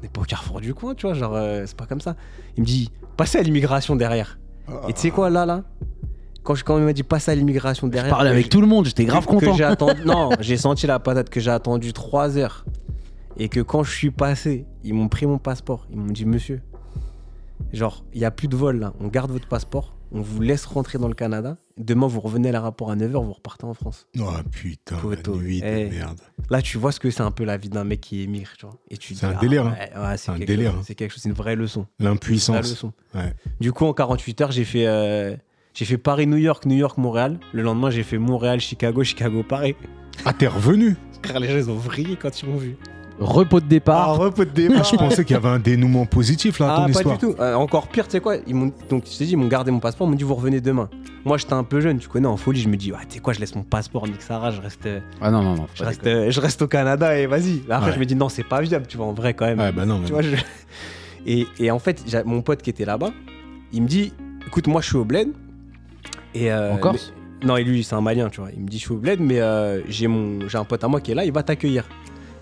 On 0.00 0.02
n'est 0.02 0.08
pas 0.08 0.22
au 0.22 0.24
carrefour 0.24 0.60
du 0.60 0.74
coin, 0.74 0.96
tu 0.96 1.06
vois, 1.06 1.14
genre, 1.14 1.36
euh, 1.36 1.62
c'est 1.66 1.76
pas 1.76 1.86
comme 1.86 2.00
ça. 2.00 2.16
Il 2.56 2.62
me 2.62 2.66
dit, 2.66 2.90
passez 3.16 3.38
à 3.38 3.42
l'immigration 3.42 3.94
derrière. 3.94 4.38
Et 4.88 4.92
tu 4.92 5.00
sais 5.02 5.10
quoi, 5.10 5.30
là, 5.30 5.44
là 5.46 5.62
quand, 6.42 6.54
je, 6.54 6.64
quand 6.64 6.76
il 6.78 6.84
m'a 6.84 6.92
dit 6.92 7.02
passer 7.02 7.30
à 7.30 7.34
l'immigration 7.34 7.86
Je 7.86 7.92
derrière. 7.92 8.10
parlais 8.14 8.30
que 8.30 8.34
avec 8.34 8.48
tout 8.50 8.60
le 8.60 8.66
monde, 8.66 8.84
j'étais 8.86 9.04
grave 9.04 9.24
que- 9.24 9.30
content. 9.30 9.52
Que 9.52 9.56
j'ai 9.56 9.64
attendu, 9.64 10.04
non, 10.04 10.30
j'ai 10.40 10.56
senti 10.56 10.86
la 10.86 10.98
patate 10.98 11.30
que 11.30 11.40
j'ai 11.40 11.50
attendu 11.50 11.92
3 11.92 12.36
heures. 12.38 12.64
Et 13.36 13.48
que 13.48 13.60
quand 13.60 13.82
je 13.82 13.90
suis 13.92 14.10
passé, 14.10 14.64
ils 14.84 14.94
m'ont 14.94 15.08
pris 15.08 15.26
mon 15.26 15.38
passeport. 15.38 15.86
Ils 15.90 15.96
m'ont 15.96 16.12
dit, 16.12 16.24
monsieur, 16.24 16.60
genre, 17.72 18.04
il 18.12 18.20
n'y 18.20 18.24
a 18.26 18.30
plus 18.30 18.46
de 18.48 18.56
vol 18.56 18.78
là. 18.78 18.92
On 19.00 19.08
garde 19.08 19.30
votre 19.32 19.48
passeport. 19.48 19.94
On 20.16 20.20
vous 20.20 20.40
laisse 20.40 20.64
rentrer 20.64 20.98
dans 20.98 21.08
le 21.08 21.14
Canada. 21.14 21.56
Demain, 21.76 22.06
vous 22.06 22.20
revenez 22.20 22.48
à 22.50 22.52
l'aéroport 22.52 22.90
à 22.92 22.96
9h, 22.96 23.24
vous 23.24 23.32
repartez 23.32 23.64
en 23.64 23.74
France. 23.74 24.06
Oh 24.20 24.30
putain, 24.52 24.96
Poteau. 24.96 25.34
la 25.36 25.42
nuit 25.42 25.60
de 25.60 25.66
Eh. 25.66 25.90
merde. 25.90 26.20
Là, 26.50 26.62
tu 26.62 26.78
vois 26.78 26.92
ce 26.92 27.00
que 27.00 27.10
c'est 27.10 27.22
un 27.22 27.32
peu 27.32 27.42
la 27.44 27.56
vie 27.56 27.68
d'un 27.68 27.82
mec 27.82 28.00
qui 28.00 28.22
émigre, 28.22 28.50
tu 28.56 28.64
vois. 28.66 28.76
Et 28.90 28.96
tu 28.96 29.14
C'est 29.16 29.26
un 29.26 29.34
délire, 29.40 29.66
hein. 29.66 29.74
ouais, 29.96 30.00
ouais, 30.10 30.16
C'est 30.16 30.30
un 30.30 30.36
quelque 30.38 30.46
délire, 30.46 30.70
chose, 30.70 30.80
hein. 30.80 30.84
C'est 30.86 30.94
quelque 30.94 31.10
chose, 31.12 31.22
c'est 31.22 31.28
une 31.28 31.34
vraie 31.34 31.56
leçon. 31.56 31.86
L'impuissance. 31.98 32.70
leçon. 32.70 32.92
Ouais. 33.14 33.32
Du 33.60 33.72
coup, 33.72 33.86
en 33.86 33.92
48 33.92 34.40
heures, 34.42 34.52
j'ai 34.52 34.64
fait, 34.64 34.86
euh, 34.86 35.34
j'ai 35.74 35.84
fait 35.84 35.98
Paris-New 35.98 36.36
York, 36.36 36.64
New 36.66 36.76
York-Montréal. 36.76 37.40
Le 37.52 37.62
lendemain, 37.62 37.90
j'ai 37.90 38.04
fait 38.04 38.18
Montréal-Chicago, 38.18 39.02
Chicago-Paris. 39.02 39.74
Ah, 40.24 40.32
t'es 40.32 40.46
revenu? 40.46 40.96
Les 41.40 41.48
gens, 41.48 41.56
ils 41.56 41.70
ont 41.70 41.74
vrillé 41.76 42.16
quand 42.16 42.40
ils 42.40 42.48
m'ont 42.48 42.56
vu. 42.56 42.76
Repos 43.20 43.60
de 43.60 43.66
départ. 43.66 44.16
repos 44.16 44.44
de 44.44 44.50
Ah, 44.50 44.54
départ. 44.54 44.84
Je 44.84 44.96
pensais 44.96 45.24
qu'il 45.24 45.34
y 45.34 45.36
avait 45.36 45.48
un 45.48 45.58
dénouement 45.60 46.04
positif 46.04 46.58
là 46.58 46.66
à 46.66 46.72
Ah, 46.72 46.76
ton 46.78 46.82
pas 46.84 46.90
histoire. 46.90 47.18
du 47.18 47.26
tout. 47.26 47.34
Euh, 47.38 47.54
encore 47.54 47.86
pire, 47.88 48.06
tu 48.06 48.12
sais 48.12 48.20
quoi 48.20 48.36
ils 48.46 48.54
m'ont, 48.54 48.72
Donc, 48.90 49.04
je 49.10 49.16
t'ai 49.16 49.24
dit, 49.26 49.32
ils 49.32 49.36
m'ont 49.36 49.46
gardé 49.48 49.70
mon 49.70 49.78
passeport, 49.80 50.06
ils 50.06 50.10
m'ont 50.10 50.16
dit, 50.16 50.24
vous 50.24 50.34
revenez 50.34 50.60
demain. 50.60 50.88
Moi, 51.24 51.38
j'étais 51.38 51.52
un 51.52 51.62
peu 51.64 51.80
jeune, 51.80 51.98
tu 51.98 52.08
connais, 52.08 52.26
en 52.26 52.36
folie. 52.36 52.60
Je 52.60 52.68
me 52.68 52.76
dis, 52.76 52.92
ah, 52.94 53.00
tu 53.08 53.14
sais 53.14 53.20
quoi, 53.20 53.32
je 53.32 53.40
laisse 53.40 53.54
mon 53.54 53.62
passeport, 53.62 54.06
nique 54.06 54.20
Sarah, 54.20 54.50
je 54.50 54.60
reste, 54.60 54.84
euh, 54.86 55.00
Ah 55.20 55.30
non, 55.30 55.42
non, 55.42 55.54
non. 55.54 55.66
je 55.74 55.84
reste, 55.84 56.06
euh, 56.06 56.30
je 56.30 56.40
reste 56.40 56.60
au 56.62 56.66
Canada 56.66 57.16
et 57.18 57.26
vas-y. 57.26 57.62
Après, 57.70 57.88
Ouais. 57.88 57.94
je 57.94 58.00
me 58.00 58.04
dis, 58.04 58.16
non, 58.16 58.28
c'est 58.28 58.42
pas 58.42 58.60
viable, 58.60 58.86
tu 58.88 58.96
vois, 58.96 59.06
en 59.06 59.12
vrai, 59.12 59.32
quand 59.34 59.46
même. 59.46 59.60
Ouais, 59.60 59.70
bah 59.72 59.86
non, 59.86 60.00
mais 60.00 60.06
Tu 60.06 60.12
vois, 60.12 60.22
je- 60.22 60.34
et, 61.26 61.46
et 61.58 61.70
en 61.70 61.78
fait, 61.78 62.02
mon 62.26 62.42
pote 62.42 62.62
qui 62.62 62.70
était 62.70 62.84
là-bas, 62.84 63.10
il 63.72 63.82
me 63.82 63.88
dit 63.88 64.12
écoute, 64.46 64.66
moi 64.66 64.80
je 64.80 64.86
suis 64.88 64.96
au 64.96 65.04
bled. 65.04 65.28
Et, 66.34 66.52
euh, 66.52 66.72
En 66.72 66.76
Corse 66.78 67.12
mais- 67.40 67.46
Non, 67.46 67.56
et 67.56 67.64
lui, 67.64 67.82
c'est 67.84 67.94
un 67.94 68.00
malien, 68.00 68.28
tu 68.28 68.40
vois. 68.40 68.50
Il 68.56 68.62
me 68.62 68.68
dit 68.68 68.78
je 68.78 68.84
suis 68.84 68.92
au 68.92 68.98
bled, 68.98 69.20
mais 69.20 69.40
euh, 69.40 69.82
j'ai 69.88 70.06
mon 70.06 70.48
j'ai 70.48 70.58
un 70.58 70.64
pote 70.64 70.82
à 70.84 70.88
moi 70.88 71.00
qui 71.00 71.10
est 71.12 71.14
là, 71.14 71.24
il 71.24 71.32
va 71.32 71.42
t'accueillir. 71.42 71.86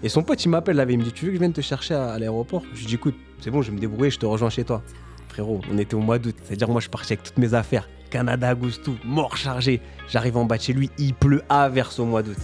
Et 0.02 0.08
son 0.08 0.22
pote, 0.22 0.44
il 0.44 0.48
m'appelle 0.48 0.76
là, 0.76 0.84
il 0.88 0.98
me 0.98 1.04
dit 1.04 1.12
tu 1.12 1.26
veux 1.26 1.30
que 1.30 1.36
je 1.36 1.40
vienne 1.40 1.52
te 1.52 1.60
chercher 1.60 1.94
à, 1.94 2.12
à 2.12 2.18
l'aéroport? 2.18 2.62
Je 2.74 2.80
lui 2.80 2.86
dis 2.86 2.94
écoute, 2.96 3.14
c'est 3.40 3.50
bon, 3.50 3.62
je 3.62 3.70
vais 3.70 3.76
me 3.76 3.80
débrouiller, 3.80 4.10
je 4.10 4.18
te 4.18 4.26
rejoins 4.26 4.50
chez 4.50 4.64
toi. 4.64 4.82
Frérot, 5.28 5.60
on 5.72 5.78
était 5.78 5.94
au 5.94 6.00
mois 6.00 6.18
d'août, 6.18 6.34
c'est-à-dire 6.42 6.68
moi 6.68 6.80
je 6.80 6.84
suis 6.84 6.90
parti 6.90 7.12
avec 7.12 7.22
toutes 7.24 7.38
mes 7.38 7.54
affaires. 7.54 7.88
Canada, 8.10 8.50
Agustou, 8.50 8.96
mort 9.04 9.36
chargé. 9.36 9.80
J'arrive 10.08 10.36
en 10.36 10.44
bas 10.44 10.58
de 10.58 10.62
chez 10.62 10.72
lui, 10.72 10.90
il 10.98 11.14
pleut 11.14 11.42
à 11.48 11.68
verse 11.68 11.98
au 11.98 12.04
mois 12.04 12.22
d'août. 12.22 12.36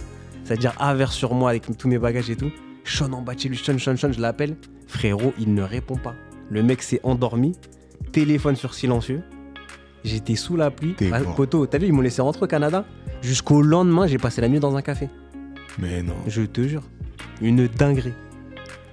C'est-à-dire 0.43 0.73
à 0.79 0.95
verse 0.95 1.15
sur 1.15 1.35
moi 1.35 1.51
avec 1.51 1.65
tous 1.77 1.87
mes 1.87 1.99
bagages 1.99 2.29
et 2.29 2.35
tout. 2.35 2.51
Sean 2.83 3.13
en 3.13 3.21
bas 3.21 3.35
de 3.35 3.39
chez 3.39 3.49
lui, 3.49 3.57
Sean, 3.57 3.77
Sean, 3.77 3.95
Sean, 3.95 4.11
je 4.11 4.19
l'appelle. 4.19 4.55
Frérot, 4.87 5.33
il 5.37 5.53
ne 5.53 5.61
répond 5.61 5.97
pas. 5.97 6.15
Le 6.49 6.63
mec 6.63 6.81
s'est 6.81 6.99
endormi, 7.03 7.55
téléphone 8.11 8.55
sur 8.55 8.73
silencieux. 8.73 9.21
J'étais 10.03 10.35
sous 10.35 10.55
la 10.55 10.71
pluie. 10.71 10.95
Ah, 11.11 11.19
poteau, 11.35 11.67
t'as 11.67 11.77
vu, 11.77 11.85
ils 11.87 11.93
m'ont 11.93 12.01
laissé 12.01 12.23
rentrer 12.23 12.45
au 12.45 12.47
Canada. 12.47 12.85
Jusqu'au 13.21 13.61
lendemain, 13.61 14.07
j'ai 14.07 14.17
passé 14.17 14.41
la 14.41 14.47
nuit 14.47 14.59
dans 14.59 14.75
un 14.75 14.81
café. 14.81 15.09
Mais 15.77 16.01
non. 16.01 16.15
Je 16.25 16.41
te 16.41 16.67
jure. 16.67 16.83
Une 17.41 17.67
dinguerie. 17.67 18.13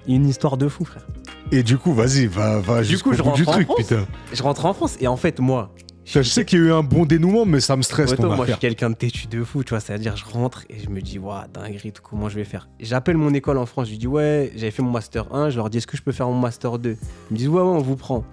Une 0.07 0.27
histoire 0.27 0.57
de 0.57 0.67
fou, 0.67 0.85
frère. 0.85 1.05
Et 1.51 1.63
du 1.63 1.77
coup, 1.77 1.93
vas-y, 1.93 2.27
va, 2.27 2.59
va 2.59 2.81
Du 2.81 2.97
coup, 2.99 3.13
je 3.13 3.21
bout 3.21 3.31
du 3.31 3.43
rentre 3.43 3.49
en 3.49 3.51
truc, 3.53 3.65
France. 3.67 3.77
putain. 3.77 4.05
Je 4.33 4.43
rentre 4.43 4.65
en 4.65 4.73
France 4.73 4.97
et 4.99 5.07
en 5.07 5.17
fait, 5.17 5.39
moi. 5.39 5.73
Je 6.05 6.21
sais 6.21 6.45
qu'il 6.45 6.59
y 6.59 6.61
a 6.61 6.65
eu 6.65 6.71
un 6.71 6.83
bon 6.83 7.05
dénouement, 7.05 7.45
mais 7.45 7.59
ça 7.59 7.75
me 7.75 7.81
stresse 7.81 8.15
ton 8.15 8.33
moi, 8.33 8.45
je 8.45 8.51
suis 8.51 8.59
quelqu'un 8.61 8.89
de 8.89 8.95
têtu 8.95 9.27
de 9.27 9.43
fou, 9.43 9.65
tu 9.65 9.71
vois. 9.71 9.81
C'est-à-dire, 9.81 10.15
je 10.15 10.23
rentre 10.23 10.63
et 10.69 10.79
je 10.79 10.89
me 10.89 11.01
dis, 11.01 11.19
waouh, 11.19 11.43
dinguerie, 11.53 11.91
tout, 11.91 12.01
comment 12.01 12.29
je 12.29 12.35
vais 12.35 12.45
faire? 12.45 12.69
J'appelle 12.79 13.17
mon 13.17 13.33
école 13.33 13.57
en 13.57 13.65
France, 13.65 13.87
je 13.87 13.91
lui 13.91 13.97
dis, 13.97 14.07
ouais, 14.07 14.53
j'avais 14.55 14.71
fait 14.71 14.81
mon 14.81 14.91
master 14.91 15.33
1, 15.35 15.49
je 15.49 15.57
leur 15.57 15.69
dis, 15.69 15.79
est-ce 15.79 15.87
que 15.87 15.97
je 15.97 16.01
peux 16.01 16.13
faire 16.13 16.27
mon 16.27 16.39
master 16.39 16.79
2 16.79 16.91
Ils 16.91 17.33
me 17.33 17.37
disent, 17.37 17.49
ouais, 17.49 17.61
ouais, 17.61 17.67
on 17.67 17.79
vous 17.79 17.97
prend. 17.97 18.23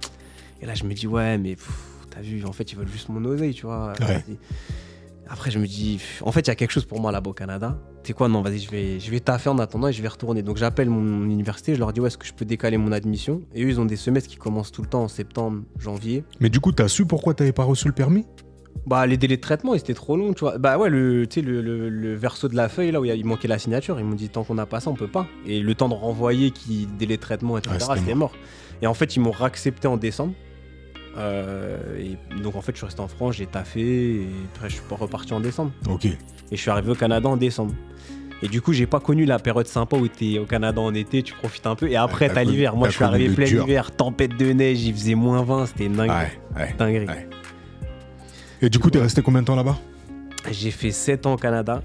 Et 0.62 0.66
là, 0.66 0.74
je 0.74 0.84
me 0.84 0.94
dis, 0.94 1.08
ouais, 1.08 1.36
mais 1.36 1.56
t'as 2.10 2.20
vu, 2.20 2.44
en 2.44 2.52
fait, 2.52 2.70
ils 2.70 2.78
veulent 2.78 2.86
juste 2.88 3.08
mon 3.08 3.24
oseille, 3.24 3.54
tu 3.54 3.66
vois. 3.66 3.92
Ouais. 4.00 4.24
Après, 5.28 5.50
je 5.50 5.58
me 5.58 5.66
dis, 5.66 6.00
en 6.22 6.32
fait, 6.32 6.40
il 6.40 6.48
y 6.48 6.50
a 6.50 6.54
quelque 6.54 6.70
chose 6.70 6.84
pour 6.84 7.00
moi 7.00 7.10
là-bas 7.10 7.30
au 7.30 7.32
Canada. 7.32 7.78
Tu 8.02 8.08
sais 8.08 8.12
quoi, 8.12 8.28
non, 8.28 8.42
vas-y, 8.42 8.58
je 8.58 8.70
vais, 8.70 9.00
je 9.00 9.10
vais 9.10 9.20
taffer 9.20 9.48
en 9.48 9.58
attendant 9.58 9.88
et 9.88 9.92
je 9.92 10.02
vais 10.02 10.08
retourner. 10.08 10.42
Donc, 10.42 10.58
j'appelle 10.58 10.90
mon 10.90 11.24
université, 11.24 11.74
je 11.74 11.78
leur 11.80 11.92
dis, 11.94 12.00
ouais, 12.00 12.08
est-ce 12.08 12.18
que 12.18 12.26
je 12.26 12.34
peux 12.34 12.44
décaler 12.44 12.76
mon 12.76 12.92
admission? 12.92 13.40
Et 13.54 13.64
eux, 13.64 13.68
ils 13.68 13.80
ont 13.80 13.86
des 13.86 13.96
semestres 13.96 14.28
qui 14.28 14.36
commencent 14.36 14.70
tout 14.72 14.82
le 14.82 14.88
temps 14.88 15.04
en 15.04 15.08
septembre, 15.08 15.62
janvier. 15.78 16.24
Mais 16.40 16.50
du 16.50 16.60
coup, 16.60 16.72
t'as 16.72 16.88
su 16.88 17.06
pourquoi 17.06 17.32
t'avais 17.34 17.52
pas 17.52 17.64
reçu 17.64 17.88
le 17.88 17.94
permis? 17.94 18.26
Bah, 18.86 19.06
les 19.06 19.16
délais 19.16 19.36
de 19.36 19.40
traitement, 19.40 19.72
ils 19.72 19.78
étaient 19.78 19.94
trop 19.94 20.16
longs, 20.18 20.34
tu 20.34 20.40
vois. 20.40 20.58
Bah 20.58 20.76
ouais, 20.76 20.90
le, 20.90 21.26
tu 21.26 21.40
sais, 21.40 21.46
le, 21.46 21.62
le- 21.62 21.88
le 21.88 22.14
verso 22.14 22.48
de 22.48 22.54
la 22.56 22.68
feuille, 22.68 22.90
là 22.90 23.00
où 23.00 23.06
il 23.06 23.24
manquait 23.24 23.48
la 23.48 23.58
signature, 23.58 23.98
ils 23.98 24.04
m'ont 24.04 24.14
dit, 24.16 24.28
tant 24.28 24.44
qu'on 24.44 24.56
n'a 24.56 24.66
pas 24.66 24.80
ça, 24.80 24.90
on 24.90 24.94
peut 24.94 25.08
pas. 25.08 25.26
Et 25.46 25.60
le 25.60 25.74
temps 25.74 25.88
de 25.88 25.94
renvoyer, 25.94 26.50
qui 26.50 26.86
délai 26.98 27.16
de 27.16 27.22
traitement, 27.22 27.56
etc., 27.56 27.76
Ouais, 27.76 27.80
c'était 27.80 28.00
c'était 28.00 28.14
mort. 28.14 28.32
Et 28.82 28.86
en 28.86 28.92
fait, 28.92 29.16
ils 29.16 29.20
m'ont 29.20 29.30
réaccepté 29.30 29.88
en 29.88 29.96
décembre. 29.96 30.34
Euh, 31.16 31.78
et 31.98 32.42
donc, 32.42 32.56
en 32.56 32.60
fait, 32.60 32.72
je 32.72 32.78
suis 32.78 32.86
resté 32.86 33.00
en 33.00 33.08
France, 33.08 33.36
j'ai 33.36 33.46
taffé, 33.46 33.80
et 33.80 34.28
après, 34.54 34.68
je 34.68 34.74
suis 34.74 34.84
pas 34.88 34.96
reparti 34.96 35.32
en 35.32 35.40
décembre. 35.40 35.72
Ok. 35.88 36.06
Et 36.06 36.16
je 36.52 36.56
suis 36.56 36.70
arrivé 36.70 36.90
au 36.90 36.94
Canada 36.94 37.28
en 37.28 37.36
décembre. 37.36 37.74
Et 38.42 38.48
du 38.48 38.60
coup, 38.60 38.72
j'ai 38.72 38.86
pas 38.86 39.00
connu 39.00 39.24
la 39.24 39.38
période 39.38 39.66
sympa 39.66 39.96
où 39.96 40.06
t'es 40.08 40.38
au 40.38 40.44
Canada 40.44 40.80
en 40.80 40.92
été, 40.92 41.22
tu 41.22 41.32
profites 41.34 41.66
un 41.66 41.76
peu. 41.76 41.88
Et 41.88 41.96
après, 41.96 42.28
t'as 42.28 42.44
l'hiver. 42.44 42.76
Moi, 42.76 42.88
je 42.88 42.94
suis 42.94 43.04
arrivé 43.04 43.28
le 43.28 43.34
plein 43.34 43.46
hiver, 43.46 43.90
tempête 43.92 44.36
de 44.36 44.52
neige, 44.52 44.82
il 44.84 44.92
faisait 44.92 45.14
moins 45.14 45.42
20, 45.42 45.66
c'était 45.66 45.88
dingue. 45.88 46.10
Ouais, 46.10 46.32
ouais. 46.56 46.74
dinguerie. 46.76 47.06
Ouais. 47.06 47.28
Et 48.60 48.68
du 48.68 48.78
coup, 48.78 48.90
t'es 48.90 49.00
resté 49.00 49.22
combien 49.22 49.40
de 49.40 49.46
temps 49.46 49.56
là-bas? 49.56 49.78
J'ai 50.50 50.70
fait 50.70 50.90
7 50.90 51.26
ans 51.26 51.34
au 51.34 51.36
Canada. 51.36 51.82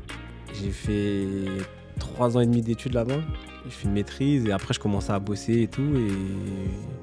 J'ai 0.54 0.72
fait 0.72 1.26
3 2.00 2.36
ans 2.36 2.42
et 2.42 2.46
demi 2.46 2.62
d'études 2.62 2.94
là-bas. 2.94 3.20
J'ai 3.70 3.76
fait 3.76 3.86
une 3.88 3.94
maîtrise 3.94 4.46
et 4.46 4.52
après, 4.52 4.74
je 4.74 4.80
commençais 4.80 5.12
à 5.14 5.20
bosser 5.20 5.62
et 5.62 5.68
tout. 5.68 5.84
Et 5.96 6.12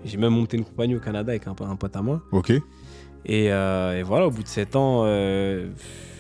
j'ai 0.05 0.17
même 0.17 0.33
monté 0.33 0.57
une 0.57 0.65
compagnie 0.65 0.97
au 0.97 1.01
Canada 1.01 1.31
avec 1.31 1.47
un, 1.47 1.55
un 1.61 1.77
pote 1.77 1.95
à 1.97 2.03
moi. 2.03 2.23
Ok. 2.33 2.51
Et, 2.51 3.53
euh, 3.53 3.99
et 3.99 4.03
voilà, 4.03 4.27
au 4.27 4.31
bout 4.31 4.43
de 4.43 4.49
7 4.49 4.77
ans, 4.77 5.03
euh, 5.05 5.69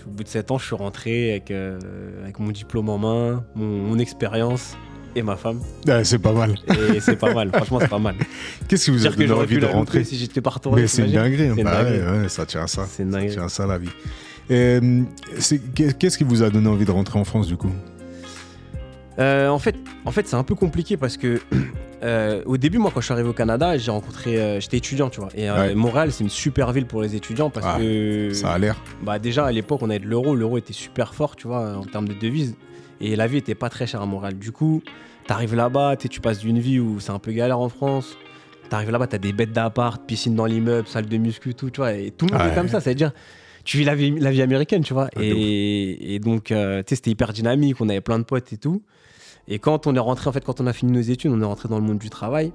au 0.07 0.11
bout 0.11 0.23
de 0.25 0.29
7 0.29 0.51
ans, 0.53 0.59
je 0.59 0.67
suis 0.67 0.75
rentré 0.75 1.31
avec, 1.31 1.51
euh, 1.51 1.79
avec 2.23 2.39
mon 2.39 2.51
diplôme 2.51 2.89
en 2.89 2.99
main, 2.99 3.45
mon, 3.55 3.65
mon 3.67 3.99
expérience 3.99 4.77
et 5.15 5.23
ma 5.23 5.37
femme. 5.37 5.61
Ouais, 5.87 6.05
c'est 6.05 6.19
pas 6.19 6.33
mal. 6.33 6.55
Et 6.95 7.01
c'est 7.01 7.17
pas 7.17 7.33
mal, 7.33 7.51
franchement, 7.53 7.79
c'est 7.81 7.89
pas 7.89 7.99
mal. 7.99 8.17
Qu'est-ce 8.69 8.85
qui 8.87 8.91
vous 8.91 9.07
a 9.07 9.11
donné 9.11 9.31
envie 9.33 9.59
de 9.59 9.67
rentrer 9.67 10.05
si 10.05 10.17
j'étais 10.17 10.41
pas 10.41 10.51
retourné. 10.51 10.83
Mais 10.83 10.89
c'est 10.89 11.03
une 11.03 11.11
t'imagines 11.11 11.37
dinguerie. 11.39 11.49
hein. 11.49 11.55
C'est 11.55 11.61
une 11.61 11.65
Bah 11.65 11.83
ouais, 11.85 11.99
dinguerie. 11.99 12.23
ouais, 12.23 12.29
ça 12.29 12.47
tient 12.47 12.63
à 12.63 12.67
ça. 12.67 12.87
C'est 12.89 13.03
une 13.05 13.13
Ça 13.13 13.19
dinguerie. 13.19 13.35
tient 13.35 13.45
à 13.45 13.49
ça 13.49 13.67
la 13.67 13.79
vie. 13.79 13.89
Euh, 14.51 15.03
Qu'est-ce 15.75 16.19
qui 16.19 16.25
vous 16.25 16.43
a 16.43 16.51
donné 16.51 16.69
envie 16.69 16.85
de 16.85 16.91
rentrer 16.93 17.19
en 17.19 17.25
France 17.25 17.47
du 17.47 17.57
coup? 17.57 17.71
Euh, 19.19 19.49
en 19.49 19.59
fait, 19.59 19.77
en 20.05 20.11
fait 20.11 20.27
c'est 20.29 20.37
un 20.37 20.43
peu 20.45 20.55
compliqué 20.55 20.97
parce 20.97 21.17
que 21.17 21.41
euh, 22.03 22.43
au 22.45 22.57
début, 22.59 22.79
moi, 22.79 22.91
quand 22.93 23.01
je 23.01 23.07
suis 23.07 23.13
arrivé 23.13 23.29
au 23.29 23.33
Canada, 23.33 23.77
j'ai 23.79 23.91
rencontré, 23.91 24.39
euh, 24.39 24.61
j'étais 24.61 24.77
étudiant, 24.77 25.09
tu 25.09 25.21
vois. 25.21 25.31
Et 25.35 25.51
Ouais. 25.51 25.75
Montréal, 25.75 26.13
c'est 26.13 26.23
une 26.25 26.31
super 26.31 26.73
ville 26.73 26.87
pour 26.87 27.01
les 27.03 27.15
étudiants 27.17 27.49
parce 27.51 27.67
Ah, 27.69 27.79
que 27.79 28.31
Ça 28.35 28.53
a 28.53 28.59
l'air. 28.59 28.77
bah 29.03 29.19
déjà 29.19 29.47
à 29.47 29.53
l'époque, 29.53 29.81
on 29.83 29.91
avait 29.91 29.99
de 30.01 30.07
l'euro, 30.07 30.35
l'euro 30.35 30.59
était 30.59 30.73
super 30.75 31.15
fort, 31.15 31.37
tu 31.37 31.47
vois, 31.47 31.77
en 31.77 31.85
termes 31.85 32.09
de 32.09 32.15
devises. 32.15 32.57
Et 33.01 33.17
la 33.17 33.27
vie 33.27 33.39
était 33.39 33.55
pas 33.55 33.69
très 33.69 33.87
chère 33.87 34.01
à 34.03 34.07
Montréal. 34.07 34.39
Du 34.39 34.53
coup, 34.53 34.83
t'arrives 35.27 35.55
là-bas, 35.55 35.97
tu 35.97 36.21
passes 36.21 36.39
d'une 36.39 36.59
vie 36.59 36.81
où 36.81 36.99
c'est 37.01 37.11
un 37.13 37.19
peu 37.19 37.33
galère 37.33 37.59
en 37.61 37.69
France. 37.69 38.17
T'arrives 38.69 38.91
là-bas, 38.91 39.07
t'as 39.07 39.19
des 39.19 39.33
bêtes 39.33 39.53
d'appart, 39.53 40.03
piscine 40.07 40.35
dans 40.35 40.47
l'immeuble, 40.47 40.89
salle 40.89 41.07
de 41.07 41.17
muscu, 41.19 41.55
tout, 41.55 41.71
tu 41.71 41.81
vois. 41.81 41.93
Et 41.95 42.11
tout 42.11 42.27
le 42.27 42.33
monde 42.33 42.43
Ouais. 42.43 42.53
est 42.53 42.55
comme 42.55 42.69
ça, 42.69 42.81
c'est-à-dire. 42.81 43.13
Tu 43.65 43.79
vis 43.79 43.85
la 43.85 43.95
vie, 43.95 44.13
la 44.19 44.31
vie 44.31 44.43
américaine, 44.43 44.83
tu 44.83 44.93
vois. 44.95 45.09
Ah, 45.17 45.21
et, 45.23 46.15
et 46.15 46.19
donc, 46.21 46.53
euh, 46.53 46.79
tu 46.83 46.91
sais, 46.91 46.95
c'était 46.97 47.11
hyper 47.11 47.33
dynamique, 47.33 47.77
on 47.81 47.89
avait 47.89 48.01
plein 48.01 48.19
de 48.19 48.25
potes 48.25 48.53
et 48.53 48.57
tout. 48.59 48.83
Et 49.49 49.59
quand 49.59 49.87
on 49.87 49.95
est 49.95 50.01
rentré, 50.01 50.29
en 50.29 50.33
fait, 50.33 50.45
quand 50.45 50.61
on 50.61 50.67
a 50.67 50.73
fini 50.73 50.93
nos 50.93 51.01
études, 51.01 51.31
on 51.31 51.41
est 51.41 51.45
rentré 51.45 51.69
dans 51.69 51.79
le 51.79 51.85
monde 51.85 51.99
du 51.99 52.11
travail. 52.11 52.53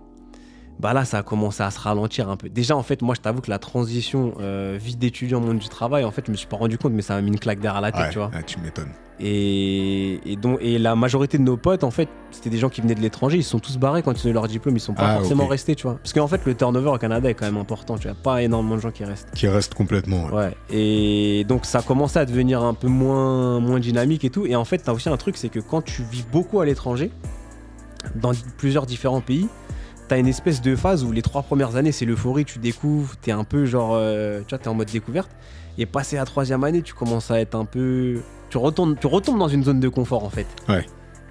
Bah 0.79 0.93
là, 0.93 1.05
ça 1.05 1.19
a 1.19 1.23
commencé 1.23 1.61
à 1.61 1.69
se 1.69 1.79
ralentir 1.79 2.29
un 2.29 2.37
peu. 2.37 2.49
Déjà, 2.49 2.75
en 2.75 2.81
fait, 2.81 3.01
moi, 3.03 3.13
je 3.13 3.21
t'avoue 3.21 3.41
que 3.41 3.51
la 3.51 3.59
transition 3.59 4.33
euh, 4.39 4.79
vie 4.81 4.95
d'étudiant 4.95 5.39
monde 5.39 5.59
du 5.59 5.69
travail, 5.69 6.03
en 6.03 6.11
fait, 6.11 6.23
je 6.25 6.31
me 6.31 6.35
suis 6.37 6.47
pas 6.47 6.57
rendu 6.57 6.77
compte, 6.79 6.93
mais 6.93 7.03
ça 7.03 7.13
m'a 7.15 7.21
mis 7.21 7.27
une 7.29 7.39
claque 7.39 7.59
derrière 7.59 7.81
la 7.81 7.91
tête, 7.91 8.01
Ouais, 8.01 8.09
tu 8.09 8.17
vois. 8.17 8.29
ouais, 8.29 8.43
tu 8.43 8.59
m'étonnes. 8.59 8.89
Et, 9.23 10.19
et 10.25 10.35
donc, 10.35 10.57
et 10.61 10.79
la 10.79 10.95
majorité 10.95 11.37
de 11.37 11.43
nos 11.43 11.55
potes, 11.55 11.83
en 11.83 11.91
fait, 11.91 12.09
c'était 12.31 12.49
des 12.49 12.57
gens 12.57 12.69
qui 12.69 12.81
venaient 12.81 12.95
de 12.95 13.01
l'étranger. 13.01 13.37
Ils 13.37 13.43
sont 13.43 13.59
tous 13.59 13.77
barrés 13.77 14.01
quand 14.01 14.13
ils 14.13 14.27
ont 14.27 14.31
eu 14.31 14.33
leur 14.33 14.47
diplôme. 14.47 14.75
Ils 14.75 14.79
sont 14.79 14.95
pas 14.95 15.03
Ah, 15.11 15.17
forcément 15.17 15.45
restés, 15.45 15.75
tu 15.75 15.83
vois. 15.83 15.97
Parce 15.97 16.13
qu'en 16.13 16.27
fait, 16.27 16.41
le 16.47 16.55
turnover 16.55 16.89
au 16.89 16.97
Canada 16.97 17.29
est 17.29 17.35
quand 17.35 17.45
même 17.45 17.57
important. 17.57 17.99
Tu 17.99 18.07
vois, 18.07 18.17
pas 18.17 18.41
énormément 18.41 18.77
de 18.77 18.81
gens 18.81 18.89
qui 18.89 19.03
restent. 19.03 19.29
Qui 19.35 19.47
reste 19.47 19.75
complètement. 19.75 20.25
ouais. 20.25 20.33
Ouais. 20.33 20.57
Et 20.71 21.43
donc, 21.47 21.65
ça 21.65 21.79
a 21.79 21.81
commencé 21.83 22.17
à 22.17 22.25
devenir 22.25 22.63
un 22.63 22.73
peu 22.73 22.87
moins, 22.87 23.59
moins 23.59 23.79
dynamique 23.79 24.23
et 24.25 24.31
tout. 24.31 24.47
Et 24.47 24.55
en 24.55 24.65
fait, 24.65 24.79
t'as 24.79 24.93
aussi 24.93 25.09
un 25.09 25.17
truc, 25.17 25.37
c'est 25.37 25.49
que 25.49 25.59
quand 25.59 25.83
tu 25.83 26.01
vis 26.01 26.25
beaucoup 26.31 26.59
à 26.59 26.65
l'étranger, 26.65 27.11
dans 28.15 28.31
plusieurs 28.57 28.87
différents 28.87 29.21
pays, 29.21 29.47
t'as 30.11 30.17
une 30.19 30.27
espèce 30.27 30.61
de 30.61 30.75
phase 30.75 31.05
où 31.05 31.13
les 31.13 31.21
trois 31.21 31.41
premières 31.41 31.77
années, 31.77 31.93
c'est 31.93 32.03
l'euphorie, 32.03 32.43
tu 32.43 32.59
découvres, 32.59 33.15
t'es 33.15 33.31
un 33.31 33.45
peu 33.45 33.63
genre, 33.63 33.91
euh, 33.93 34.41
tu 34.41 34.49
vois, 34.49 34.57
t'es 34.57 34.67
en 34.67 34.73
mode 34.73 34.89
découverte. 34.91 35.31
Et 35.77 35.85
passé 35.85 36.17
la 36.17 36.25
troisième 36.25 36.65
année, 36.65 36.81
tu 36.81 36.93
commences 36.93 37.31
à 37.31 37.39
être 37.39 37.55
un 37.55 37.63
peu. 37.63 38.19
Tu 38.49 38.57
retournes, 38.57 38.97
tu 38.99 39.07
retombes 39.07 39.39
dans 39.39 39.47
une 39.47 39.63
zone 39.63 39.79
de 39.79 39.87
confort 39.87 40.25
en 40.25 40.29
fait. 40.29 40.47
Ouais. 40.67 40.85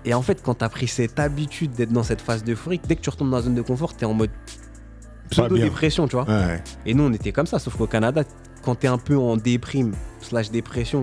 Et 0.07 0.14
en 0.14 0.23
fait, 0.23 0.40
quand 0.43 0.55
t'as 0.55 0.71
pris 0.71 0.87
cette 0.88 1.21
habitude 1.21 1.73
d'être 1.73 1.93
dans 1.93 2.03
cette 2.05 2.23
phase 2.23 2.43
d'euphorie, 2.43 2.81
dès 2.88 2.97
que 2.97 3.03
tu 3.03 3.11
retombes 3.11 3.29
dans 3.29 3.37
la 3.37 3.43
zone 3.43 3.55
de 3.55 3.61
confort, 3.61 3.95
t'es 3.95 4.07
en 4.07 4.14
mode 4.14 4.31
pseudo-dépression, 5.29 6.09
tu 6.09 6.16
vois. 6.16 6.25
Ouais. 6.27 6.62
Et 6.87 6.95
nous, 6.95 7.05
on 7.05 7.12
était 7.12 7.33
comme 7.33 7.47
ça, 7.47 7.59
sauf 7.59 7.77
qu'au 7.77 7.87
Canada, 7.87 8.23
quand 8.62 8.77
t'es 8.77 8.88
un 8.88 8.97
peu 8.97 9.19
en 9.19 9.37
déprime, 9.37 9.93
slash 10.23 10.51
dépression, 10.51 11.01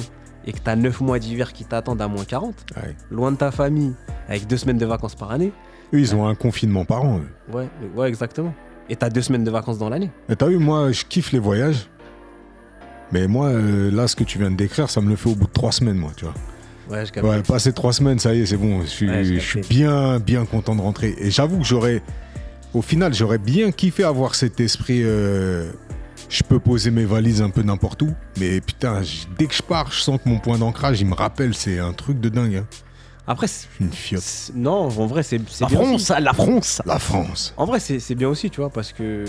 et 0.48 0.52
que 0.52 0.60
t'as 0.64 0.76
9 0.76 1.00
mois 1.02 1.20
d'hiver 1.20 1.54
qui 1.54 1.64
t'attendent 1.64 2.02
à 2.02 2.08
moins 2.08 2.26
40, 2.26 2.56
Ouais. 2.76 2.96
loin 3.12 3.32
de 3.32 3.38
ta 3.38 3.52
famille, 3.52 3.94
avec 4.28 4.48
deux 4.48 4.58
semaines 4.58 4.80
de 4.80 4.86
vacances 4.88 5.14
par 5.16 5.30
année, 5.32 5.52
Eux, 5.94 6.00
ils 6.00 6.16
ont 6.16 6.28
un 6.28 6.36
confinement 6.36 6.86
par 6.86 7.04
an. 7.04 7.20
eux. 7.20 7.54
ouais, 7.56 7.68
ouais, 7.96 8.08
exactement. 8.10 8.54
Et 8.90 8.96
t'as 8.96 9.10
deux 9.10 9.22
semaines 9.22 9.44
de 9.44 9.52
vacances 9.52 9.78
dans 9.78 9.90
l'année. 9.90 10.12
Et 10.30 10.36
t'as 10.36 10.48
vu, 10.48 10.58
moi, 10.58 10.92
je 10.92 11.04
kiffe 11.06 11.32
les 11.32 11.40
voyages. 11.40 11.88
Mais 13.12 13.28
moi, 13.28 13.48
euh, 13.48 13.90
là, 13.92 14.08
ce 14.08 14.16
que 14.16 14.24
tu 14.24 14.38
viens 14.38 14.52
de 14.52 14.56
décrire, 14.58 14.90
ça 14.90 15.00
me 15.02 15.10
le 15.10 15.16
fait 15.16 15.30
au 15.30 15.36
bout 15.36 15.48
de 15.48 15.52
trois 15.52 15.72
semaines, 15.72 15.98
moi, 15.98 16.12
tu 16.16 16.26
vois. 16.26 16.34
Ouais, 16.90 17.06
je 17.06 17.12
capte. 17.12 17.26
Ouais, 17.28 17.42
passé 17.42 17.72
trois 17.74 17.94
semaines, 17.94 18.20
ça 18.20 18.34
y 18.34 18.42
est, 18.42 18.46
c'est 18.46 18.58
bon. 18.58 18.82
Je 18.82 18.88
suis, 18.88 19.10
Ouais, 19.10 19.24
j'ai 19.24 19.36
je 19.36 19.40
suis 19.46 19.60
capté. 19.62 19.76
bien, 19.76 20.20
bien 20.20 20.46
content 20.46 20.76
de 20.76 20.82
rentrer. 20.82 21.16
Et 21.20 21.32
j'avoue 21.32 21.60
que 21.60 21.66
j'aurais, 21.66 22.02
au 22.74 22.82
final, 22.82 23.14
j'aurais 23.14 23.38
bien 23.38 23.72
kiffé 23.72 24.04
avoir 24.04 24.36
cet 24.36 24.60
esprit. 24.60 25.02
euh, 25.04 25.72
je 26.30 26.44
peux 26.44 26.60
poser 26.60 26.92
mes 26.92 27.06
valises 27.06 27.42
un 27.42 27.50
peu 27.50 27.62
n'importe 27.62 28.02
où. 28.02 28.10
Mais 28.40 28.60
putain, 28.60 29.02
j- 29.04 29.28
dès 29.38 29.46
que 29.48 29.54
je 29.56 29.62
pars, 29.64 29.90
je 29.92 30.00
sens 30.02 30.20
que 30.22 30.28
mon 30.28 30.40
point 30.40 30.58
d'ancrage, 30.58 31.00
il 31.00 31.08
me 31.08 31.14
rappelle. 31.16 31.54
C'est 31.54 31.80
un 31.80 31.94
truc 31.94 32.20
de 32.20 32.28
dingue. 32.28 32.56
hein. 32.58 32.66
Après, 33.28 33.48
c'est- 33.48 33.68
Une 33.82 33.92
fiotte. 33.92 34.22
c'est- 34.24 34.56
non, 34.56 34.84
en 34.86 35.06
vrai, 35.06 35.22
c'est 35.24 35.40
c'est 35.50 35.64
La 35.66 35.68
bien 35.70 35.80
France, 35.82 36.12
aussi. 36.12 36.22
la 36.24 36.34
France 36.34 36.82
La 36.86 36.98
France. 37.00 37.54
En 37.58 37.66
vrai, 37.66 37.80
c'est 37.82 38.00
c'est 38.00 38.16
bien 38.16 38.30
aussi, 38.30 38.50
tu 38.50 38.62
vois, 38.62 38.70
parce 38.70 38.94
que 38.94 39.26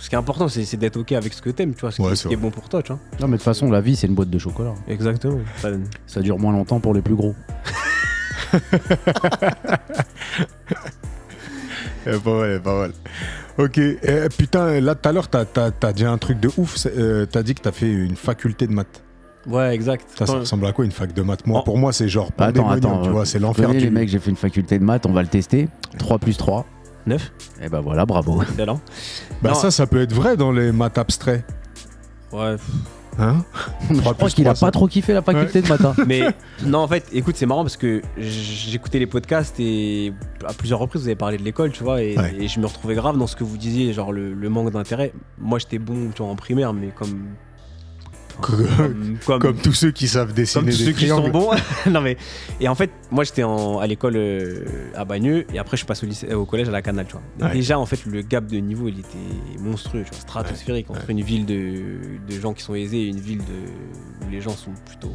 ce 0.00 0.08
qui 0.08 0.14
est 0.14 0.18
important, 0.18 0.48
c'est 0.48 0.64
c'est 0.64 0.76
d'être 0.78 0.96
OK 0.96 1.12
avec 1.12 1.32
ce 1.34 1.42
que 1.42 1.50
t'aimes, 1.50 1.74
tu 1.74 1.82
vois, 1.82 1.90
ce 1.92 1.96
qui, 2.02 2.16
ce 2.16 2.26
est 2.28 2.28
vrai. 2.28 2.36
bon 2.36 2.50
pour 2.50 2.68
toi, 2.68 2.82
tu 2.82 2.92
vois. 2.92 3.00
Non, 3.20 3.26
mais 3.28 3.32
de 3.32 3.36
toute 3.36 3.42
façon, 3.44 3.70
la 3.70 3.80
vie, 3.82 3.94
c'est 3.94 4.06
une 4.06 4.14
boîte 4.14 4.30
de 4.30 4.38
chocolat. 4.38 4.74
Exactement. 4.88 5.38
Ça- 5.58 5.68
Ça 6.06 6.20
dure 6.22 6.38
moins 6.38 6.52
longtemps 6.52 6.80
pour 6.80 6.94
les 6.94 7.02
plus 7.02 7.14
gros. 7.14 7.34
Eh, 12.06 12.18
pas 12.18 12.34
mal, 12.38 12.60
pas 12.60 12.78
mal. 12.80 12.92
Ok, 13.56 13.78
eh, 13.78 14.28
putain, 14.36 14.78
là 14.80 14.94
tout 14.94 15.08
à 15.08 15.12
l'heure, 15.12 15.28
t'as 15.28 15.44
as, 15.82 15.92
dit 15.94 16.04
un 16.04 16.18
truc 16.18 16.38
de 16.38 16.50
ouf. 16.58 16.76
c'est, 16.76 16.96
euh, 16.98 17.24
t'as 17.24 17.42
dit 17.42 17.54
que 17.54 17.62
t'as 17.62 17.72
fait 17.72 17.90
une 17.90 18.16
faculté 18.16 18.66
de 18.66 18.72
maths. 18.72 19.02
Ouais, 19.46 19.74
exact. 19.74 20.06
Ça, 20.16 20.24
ressemble 20.24 20.66
à 20.66 20.72
quoi 20.72 20.84
une 20.84 20.90
fac 20.92 21.12
de 21.12 21.22
maths? 21.22 21.46
Moi, 21.46 21.60
Oh. 21.60 21.64
pour 21.64 21.76
moi, 21.78 21.92
c'est 21.92 22.08
genre 22.08 22.30
Bah, 22.38 22.46
attends, 22.46 22.68
attends, 22.70 23.02
tu 23.02 23.08
euh, 23.08 23.12
vois, 23.12 23.26
c'est 23.26 23.38
Vous 23.38 23.44
l'enfer 23.44 23.70
du. 23.70 23.78
les 23.78 23.90
mecs, 23.90 24.08
j'ai 24.08 24.18
fait 24.18 24.30
une 24.30 24.36
faculté 24.36 24.78
de 24.78 24.84
maths, 24.84 25.04
on 25.06 25.12
va 25.12 25.22
le 25.22 25.28
tester. 25.28 25.68
3 25.98 26.18
plus 26.18 26.36
3. 26.36 26.64
Neuf 27.06 27.32
Et 27.62 27.68
bah 27.68 27.80
voilà, 27.80 28.06
bravo. 28.06 28.40
Excellent. 28.42 28.80
Bah 29.42 29.50
Non. 29.50 29.54
ça, 29.54 29.70
ça 29.70 29.86
peut 29.86 30.00
être 30.00 30.12
vrai 30.14 30.36
dans 30.38 30.50
les 30.52 30.72
maths 30.72 30.96
abstraits, 30.96 31.44
Ouais. 32.32 32.56
hein? 33.18 33.44
Je 33.90 34.00
crois 34.00 34.30
qu'il 34.30 34.48
a 34.48 34.54
pas 34.54 34.70
trop 34.70 34.86
kiffé 34.88 35.12
la 35.12 35.20
faculté 35.20 35.60
de 35.60 35.68
maths. 35.68 35.84
hein. 35.84 35.94
Mais 36.06 36.22
non, 36.64 36.78
en 36.78 36.88
fait, 36.88 37.04
écoute, 37.12 37.36
c'est 37.36 37.44
marrant 37.44 37.62
parce 37.62 37.76
que 37.76 38.00
j'écoutais 38.16 38.98
les 38.98 39.06
podcasts 39.06 39.56
et 39.60 40.14
à 40.48 40.54
plusieurs 40.54 40.78
reprises 40.78 41.02
vous 41.02 41.08
avez 41.08 41.14
parlé 41.16 41.36
de 41.36 41.42
l'école, 41.42 41.72
tu 41.72 41.84
vois, 41.84 42.02
et, 42.02 42.16
Ouais. 42.16 42.34
et 42.40 42.48
je 42.48 42.58
me 42.58 42.64
retrouvais 42.66 42.94
grave 42.94 43.18
dans 43.18 43.26
ce 43.26 43.36
que 43.36 43.44
vous 43.44 43.58
disiez, 43.58 43.92
genre 43.92 44.10
le, 44.10 44.32
le 44.32 44.48
manque 44.48 44.70
d'intérêt. 44.70 45.12
Moi, 45.38 45.58
j'étais 45.58 45.78
bon, 45.78 46.10
tu 46.14 46.22
vois, 46.22 46.32
en 46.32 46.36
primaire, 46.36 46.72
mais 46.72 46.88
comme 46.88 47.26
Comme, 48.40 48.66
comme, 48.76 49.16
comme- 49.26 49.38
comme 49.40 49.56
tous 49.56 49.72
ceux 49.72 49.90
qui 49.90 50.08
savent 50.08 50.28
comme 50.28 50.36
dessiner 50.36 50.70
tous 50.70 50.78
des 50.78 50.84
ceux 50.86 50.92
qui 50.92 51.08
sont 51.08 51.28
bons. 51.28 51.50
non 51.90 52.00
mais 52.00 52.16
et 52.60 52.68
en 52.68 52.74
fait, 52.74 52.90
moi 53.10 53.24
j'étais 53.24 53.42
à 53.42 53.86
l'école 53.86 54.14
euh, 54.16 54.64
à 54.94 55.04
Bagneux 55.04 55.44
et 55.54 55.58
après 55.58 55.76
je 55.76 55.84
passé 55.86 56.04
au, 56.04 56.08
lycée, 56.08 56.28
euh, 56.30 56.34
au 56.36 56.44
collège 56.44 56.68
à 56.68 56.72
la 56.72 56.82
Canal, 56.82 57.06
tu 57.06 57.12
vois. 57.12 57.22
Et 57.40 57.44
Ouais. 57.44 57.52
Déjà 57.58 57.78
en 57.78 57.86
fait 57.86 58.04
le 58.06 58.22
gap 58.22 58.46
de 58.46 58.56
niveau 58.58 58.88
il 58.88 58.98
était 59.00 59.60
monstrueux, 59.60 60.02
tu 60.04 60.10
vois, 60.10 60.20
stratosphérique 60.20 60.90
entre 60.90 61.08
une 61.10 61.20
ville 61.22 61.46
de, 61.46 61.96
de 62.28 62.40
gens 62.40 62.52
qui 62.54 62.62
sont 62.62 62.74
aisés 62.74 63.02
et 63.02 63.06
une 63.08 63.20
ville 63.20 63.38
de 63.38 64.24
où 64.26 64.30
les 64.30 64.40
gens 64.40 64.50
sont 64.50 64.72
plutôt 64.86 65.12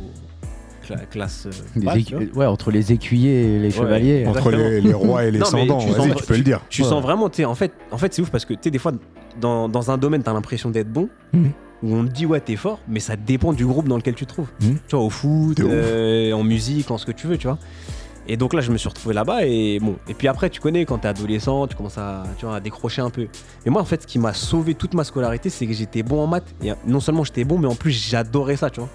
cla- 0.87 1.05
classe 1.09 1.47
euh, 1.47 2.25
ouais, 2.35 2.45
entre 2.45 2.71
les 2.71 2.91
écuyers 2.93 3.55
et 3.55 3.59
les 3.59 3.71
chevaliers. 3.71 4.25
Entre 4.27 4.51
les, 4.51 4.81
les 4.81 4.93
rois 4.93 5.25
et 5.25 5.31
les 5.31 5.39
Non, 5.39 5.45
mais 5.53 5.59
ascendants, 5.63 5.79
tu 5.79 5.91
sens- 5.93 6.15
tu 6.15 6.23
peux 6.25 6.35
le 6.37 6.41
dire. 6.43 6.61
Tu 6.69 6.83
Ouais. 6.83 6.87
sens 6.89 7.01
vraiment, 7.03 7.25
en 7.45 7.55
fait, 7.55 7.73
en 7.91 7.97
fait 7.97 8.13
c'est 8.13 8.21
ouf 8.21 8.29
parce 8.29 8.45
que 8.45 8.53
tu 8.53 8.59
sais, 8.63 8.71
des 8.71 8.79
fois, 8.79 8.93
dans, 9.39 9.67
dans 9.69 9.91
un 9.91 9.97
domaine, 9.97 10.23
t'as 10.23 10.33
l'impression 10.33 10.69
d'être 10.69 10.89
bon, 10.91 11.09
Mhm. 11.33 11.51
Où 11.83 11.95
on 11.95 12.05
te 12.05 12.11
dit, 12.11 12.25
ouais, 12.25 12.39
t'es 12.41 12.55
fort, 12.55 12.79
mais 12.87 12.99
ça 12.99 13.15
dépend 13.15 13.53
du 13.53 13.65
groupe 13.65 13.87
dans 13.87 13.97
lequel 13.97 14.15
tu 14.15 14.25
te 14.25 14.33
trouves. 14.33 14.49
Mhm. 14.61 14.77
Tu 14.87 14.95
vois, 14.95 15.05
au 15.05 15.09
foot, 15.09 15.59
euh, 15.61 16.31
en 16.33 16.43
musique, 16.43 16.91
en 16.91 16.97
ce 16.97 17.05
que 17.05 17.11
tu 17.11 17.27
veux, 17.27 17.37
tu 17.37 17.47
vois. 17.47 17.57
Et 18.27 18.37
donc 18.37 18.53
là, 18.53 18.61
je 18.61 18.71
me 18.71 18.77
suis 18.77 18.87
retrouvé 18.89 19.15
là-bas 19.15 19.45
et 19.45 19.79
bon. 19.81 19.95
Et 20.07 20.13
puis 20.13 20.27
après, 20.27 20.49
tu 20.51 20.59
connais, 20.59 20.85
quand 20.85 20.99
t'es 20.99 21.07
adolescent, 21.07 21.65
tu 21.67 21.75
commences 21.75 21.97
à, 21.97 22.23
tu 22.37 22.45
vois, 22.45 22.57
à 22.57 22.59
décrocher 22.59 23.01
un 23.01 23.09
peu. 23.09 23.27
Et 23.65 23.69
moi, 23.71 23.81
en 23.81 23.85
fait, 23.85 24.03
ce 24.03 24.07
qui 24.07 24.19
m'a 24.19 24.33
sauvé 24.33 24.75
toute 24.75 24.93
ma 24.93 25.03
scolarité, 25.03 25.49
c'est 25.49 25.65
que 25.65 25.73
j'étais 25.73 26.03
bon 26.03 26.21
en 26.21 26.27
maths. 26.27 26.53
Et 26.61 26.71
euh, 26.71 26.75
non 26.85 26.99
seulement 26.99 27.23
j'étais 27.23 27.43
bon, 27.43 27.57
mais 27.57 27.67
en 27.67 27.73
plus, 27.75 27.91
j'adorais 27.91 28.55
ça, 28.57 28.69
tu 28.69 28.81
vois. 28.81 28.89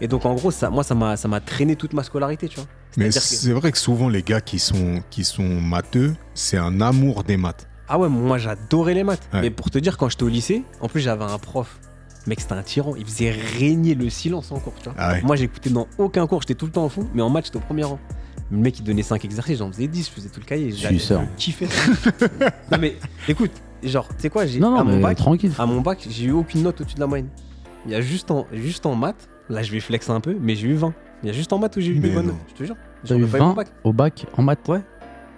Et 0.00 0.06
donc, 0.06 0.24
en 0.26 0.34
gros, 0.34 0.52
ça, 0.52 0.70
moi, 0.70 0.84
ça 0.84 0.94
m'a, 0.94 1.16
ça 1.16 1.26
m'a 1.26 1.40
traîné 1.40 1.74
toute 1.74 1.92
ma 1.92 2.04
scolarité, 2.04 2.46
tu 2.46 2.56
vois. 2.60 2.68
Mais 2.96 3.08
que- 3.08 3.14
c'est 3.14 3.52
vrai 3.52 3.72
que 3.72 3.78
souvent, 3.78 4.08
les 4.08 4.22
gars 4.22 4.40
qui 4.40 4.60
sont, 4.60 5.02
qui 5.10 5.24
sont 5.24 5.42
matheux, 5.60 6.14
c'est 6.34 6.56
un 6.58 6.80
amour 6.80 7.24
des 7.24 7.36
maths. 7.36 7.66
Ah 7.88 7.98
ouais, 7.98 8.08
moi 8.08 8.38
j'adorais 8.38 8.94
les 8.94 9.02
maths. 9.02 9.26
Ouais. 9.32 9.40
Mais 9.40 9.50
pour 9.50 9.70
te 9.70 9.78
dire, 9.78 9.96
quand 9.96 10.08
j'étais 10.08 10.22
au 10.22 10.28
lycée, 10.28 10.62
en 10.80 10.88
plus 10.88 11.00
j'avais 11.00 11.24
un 11.24 11.38
prof. 11.38 11.80
Mec, 12.28 12.40
c'était 12.40 12.52
un 12.52 12.62
tyran. 12.62 12.94
Il 12.96 13.04
faisait 13.06 13.30
régner 13.30 13.94
le 13.94 14.10
silence 14.10 14.52
en 14.52 14.58
cours, 14.60 14.74
tu 14.78 14.84
vois. 14.84 14.94
Ah 14.98 15.12
ouais. 15.14 15.22
Moi 15.22 15.34
j'écoutais 15.36 15.70
dans 15.70 15.86
aucun 15.98 16.26
cours, 16.26 16.42
j'étais 16.42 16.54
tout 16.54 16.66
le 16.66 16.72
temps 16.72 16.84
en 16.84 16.88
fond, 16.88 17.08
mais 17.14 17.22
en 17.22 17.30
maths 17.30 17.46
j'étais 17.46 17.56
au 17.56 17.60
premier 17.60 17.84
rang. 17.84 17.98
Le 18.50 18.58
mec 18.58 18.78
il 18.78 18.82
donnait 18.84 19.02
5 19.02 19.24
exercices, 19.24 19.58
j'en 19.58 19.70
faisais 19.72 19.86
10, 19.88 20.06
je 20.06 20.10
faisais 20.10 20.28
tout 20.28 20.40
le 20.40 20.44
cahier. 20.46 20.70
Kiffais 21.36 21.66
ça. 21.66 21.90
non 22.70 22.78
mais 22.78 22.96
écoute, 23.28 23.50
genre, 23.82 24.06
tu 24.08 24.14
sais 24.18 24.30
quoi, 24.30 24.46
j'ai 24.46 24.58
Non, 24.60 24.74
à 24.74 24.78
non, 24.78 24.84
mon 24.90 24.96
mais 24.96 25.02
bac, 25.02 25.16
tranquille. 25.16 25.52
à 25.58 25.66
mon 25.66 25.80
bac, 25.80 26.06
j'ai 26.08 26.26
eu 26.26 26.32
aucune 26.32 26.62
note 26.62 26.80
au-dessus 26.80 26.94
de 26.96 27.00
la 27.00 27.06
moyenne. 27.06 27.28
Il 27.86 27.92
y 27.92 27.94
a 27.94 28.00
juste 28.02 28.30
en, 28.30 28.46
juste 28.52 28.84
en 28.86 28.94
maths, 28.94 29.28
là 29.48 29.62
je 29.62 29.70
vais 29.72 29.80
flexer 29.80 30.10
un 30.10 30.20
peu, 30.20 30.36
mais 30.40 30.54
j'ai 30.54 30.68
eu 30.68 30.74
20. 30.74 30.92
Il 31.22 31.26
y 31.26 31.30
a 31.30 31.32
juste 31.32 31.52
en 31.52 31.58
maths 31.58 31.76
où 31.76 31.80
j'ai 31.80 31.92
eu 31.92 31.94
Mais 32.00 32.08
des 32.08 32.14
bonnes 32.14 32.26
notes, 32.26 32.36
je 32.48 32.54
te 32.54 32.64
jure. 32.64 32.76
J'aurais 33.04 33.20
eu 33.20 33.26
pas 33.26 33.38
eu 33.38 33.40
mon 33.40 33.48
20 33.50 33.54
bac. 33.54 33.68
au 33.84 33.92
bac 33.92 34.26
en 34.36 34.42
maths 34.42 34.68
Ouais. 34.68 34.80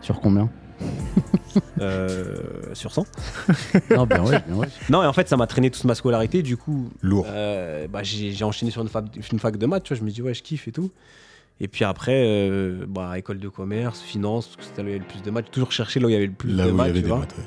Sur 0.01 0.21
combien 0.21 0.49
Euh, 1.81 2.37
sur 2.75 2.93
100. 2.93 3.05
Non, 3.91 4.07
bien 4.07 4.23
ouais, 4.25 4.41
bien 4.47 4.57
ouais. 4.57 4.69
Non, 4.89 5.03
et 5.03 5.07
en 5.07 5.13
fait, 5.13 5.29
ça 5.29 5.37
m'a 5.37 5.47
traîné 5.47 5.71
toute 5.71 5.83
ma 5.85 5.95
scolarité. 5.97 6.43
Du 6.43 6.57
coup, 6.57 6.91
Lourd. 7.03 7.27
euh, 7.29 7.89
bah, 7.89 8.03
j'ai 8.05 8.45
enchaîné 8.45 8.71
sur 8.71 8.83
une 8.83 8.89
fac, 8.89 9.07
une 9.33 9.39
fac 9.41 9.57
de 9.57 9.67
maths. 9.67 9.83
Tu 9.85 9.95
vois, 9.95 9.99
je 9.99 10.05
me 10.05 10.11
dis, 10.11 10.23
ouais, 10.23 10.35
je 10.35 10.43
kiffe 10.43 10.69
et 10.69 10.73
tout. 10.73 10.91
Et 11.59 11.67
puis 11.69 11.85
après, 11.85 12.23
euh, 12.25 12.85
bah, 12.87 13.19
école 13.19 13.39
de 13.39 13.49
commerce, 13.49 14.01
finance, 14.01 14.47
parce 14.47 14.57
que 14.59 14.63
c'était 14.65 14.83
là 14.83 14.87
où 14.87 14.89
il 14.89 14.93
y 14.93 14.97
avait 14.97 15.05
le 15.05 15.11
plus 15.13 15.23
de 15.23 15.31
maths. 15.31 15.47
J'ai 15.47 15.53
toujours 15.53 15.73
cherché 15.73 15.99
là 16.01 16.07
où 16.07 16.11
il 16.11 16.13
y 16.13 16.17
avait 16.17 16.27
le 16.27 16.33
plus 16.33 16.51
Là 16.53 16.67
de 16.67 16.71
où 16.71 16.73
il 16.73 16.75
y 16.75 16.77
maths. 16.77 16.87
avait 16.91 16.99
tu 16.99 17.03
des 17.03 17.09
vois. 17.09 17.19
maths. 17.19 17.35
ouais. 17.39 17.45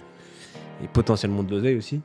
et 0.86 0.88
potentiellement 0.89 1.43
de 1.43 1.51
l'oseille 1.51 1.77
aussi. 1.77 2.01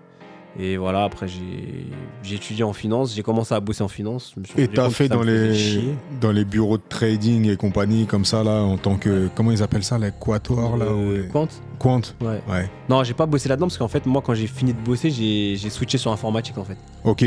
Et 0.61 0.77
voilà, 0.77 1.05
après 1.05 1.27
j'ai 1.29 2.35
étudié 2.35 2.65
en 2.65 2.73
finance, 2.73 3.15
j'ai 3.15 3.23
commencé 3.23 3.55
à 3.55 3.61
bosser 3.61 3.83
en 3.85 3.89
finance. 3.89 4.33
je 4.35 4.41
me 4.41 4.45
suis 4.45 4.61
Et 4.63 4.67
t'as 4.69 4.91
fait 4.91 5.09
dans 5.09 5.23
les, 5.23 5.55
chier. 5.55 5.95
dans 6.21 6.33
les 6.33 6.45
bureaux 6.45 6.79
de 6.79 6.83
trading 6.89 7.49
et 7.49 7.57
compagnie 7.57 8.07
comme 8.07 8.25
ça, 8.25 8.43
là, 8.43 8.63
en 8.63 8.77
tant 8.77 8.97
que. 8.97 9.29
Comment 9.37 9.53
ils 9.53 9.63
appellent 9.63 9.85
ça, 9.85 9.99
les 9.99 10.11
quatuors, 10.11 10.77
là 10.77 10.87
Euh. 10.87 11.29
Quant 11.33 11.47
Quant 11.79 12.01
Ouais. 12.21 12.41
Ouais. 12.49 12.69
Non, 12.89 13.05
j'ai 13.05 13.15
pas 13.15 13.27
bossé 13.27 13.49
là-dedans 13.49 13.67
parce 13.67 13.79
qu'en 13.79 13.87
fait, 13.89 14.05
moi, 14.05 14.21
quand 14.25 14.35
j'ai 14.35 14.49
fini 14.49 14.75
de 14.75 14.81
bosser, 14.81 15.11
j'ai 15.11 15.71
switché 15.71 15.97
sur 15.97 16.11
informatique 16.11 16.59
en 16.59 16.65
fait. 16.65 16.77
Ok. 17.05 17.25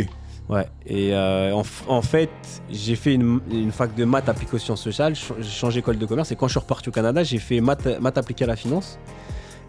Ouais. 0.49 0.67
Et 0.85 1.13
euh, 1.13 1.53
en, 1.55 1.63
en 1.87 2.01
fait, 2.01 2.29
j'ai 2.69 2.95
fait 2.97 3.13
une, 3.13 3.39
une 3.49 3.71
fac 3.71 3.95
de 3.95 4.03
maths 4.03 4.27
appliquée 4.27 4.55
aux 4.55 4.59
sciences 4.59 4.81
sociales, 4.81 5.13
j'ai 5.15 5.49
changé 5.49 5.79
école 5.79 5.97
de 5.97 6.05
commerce 6.05 6.33
et 6.33 6.35
quand 6.35 6.47
je 6.47 6.51
suis 6.53 6.59
reparti 6.59 6.89
au 6.89 6.91
Canada, 6.91 7.23
j'ai 7.23 7.37
fait 7.37 7.61
maths, 7.61 7.87
maths 8.01 8.17
appliquée 8.17 8.43
à 8.43 8.47
la 8.47 8.57
finance. 8.57 8.99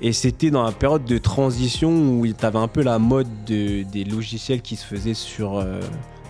Et 0.04 0.12
c'était 0.12 0.50
dans 0.50 0.64
la 0.64 0.72
période 0.72 1.04
de 1.04 1.16
transition 1.18 1.90
où 2.18 2.26
tu 2.26 2.44
avais 2.44 2.58
un 2.58 2.66
peu 2.68 2.82
la 2.82 2.98
mode 2.98 3.28
de- 3.46 3.84
des 3.84 4.04
logiciels 4.04 4.60
qui 4.60 4.74
se 4.74 4.84
faisaient 4.84 5.14
sur 5.14 5.58
euh, 5.58 5.80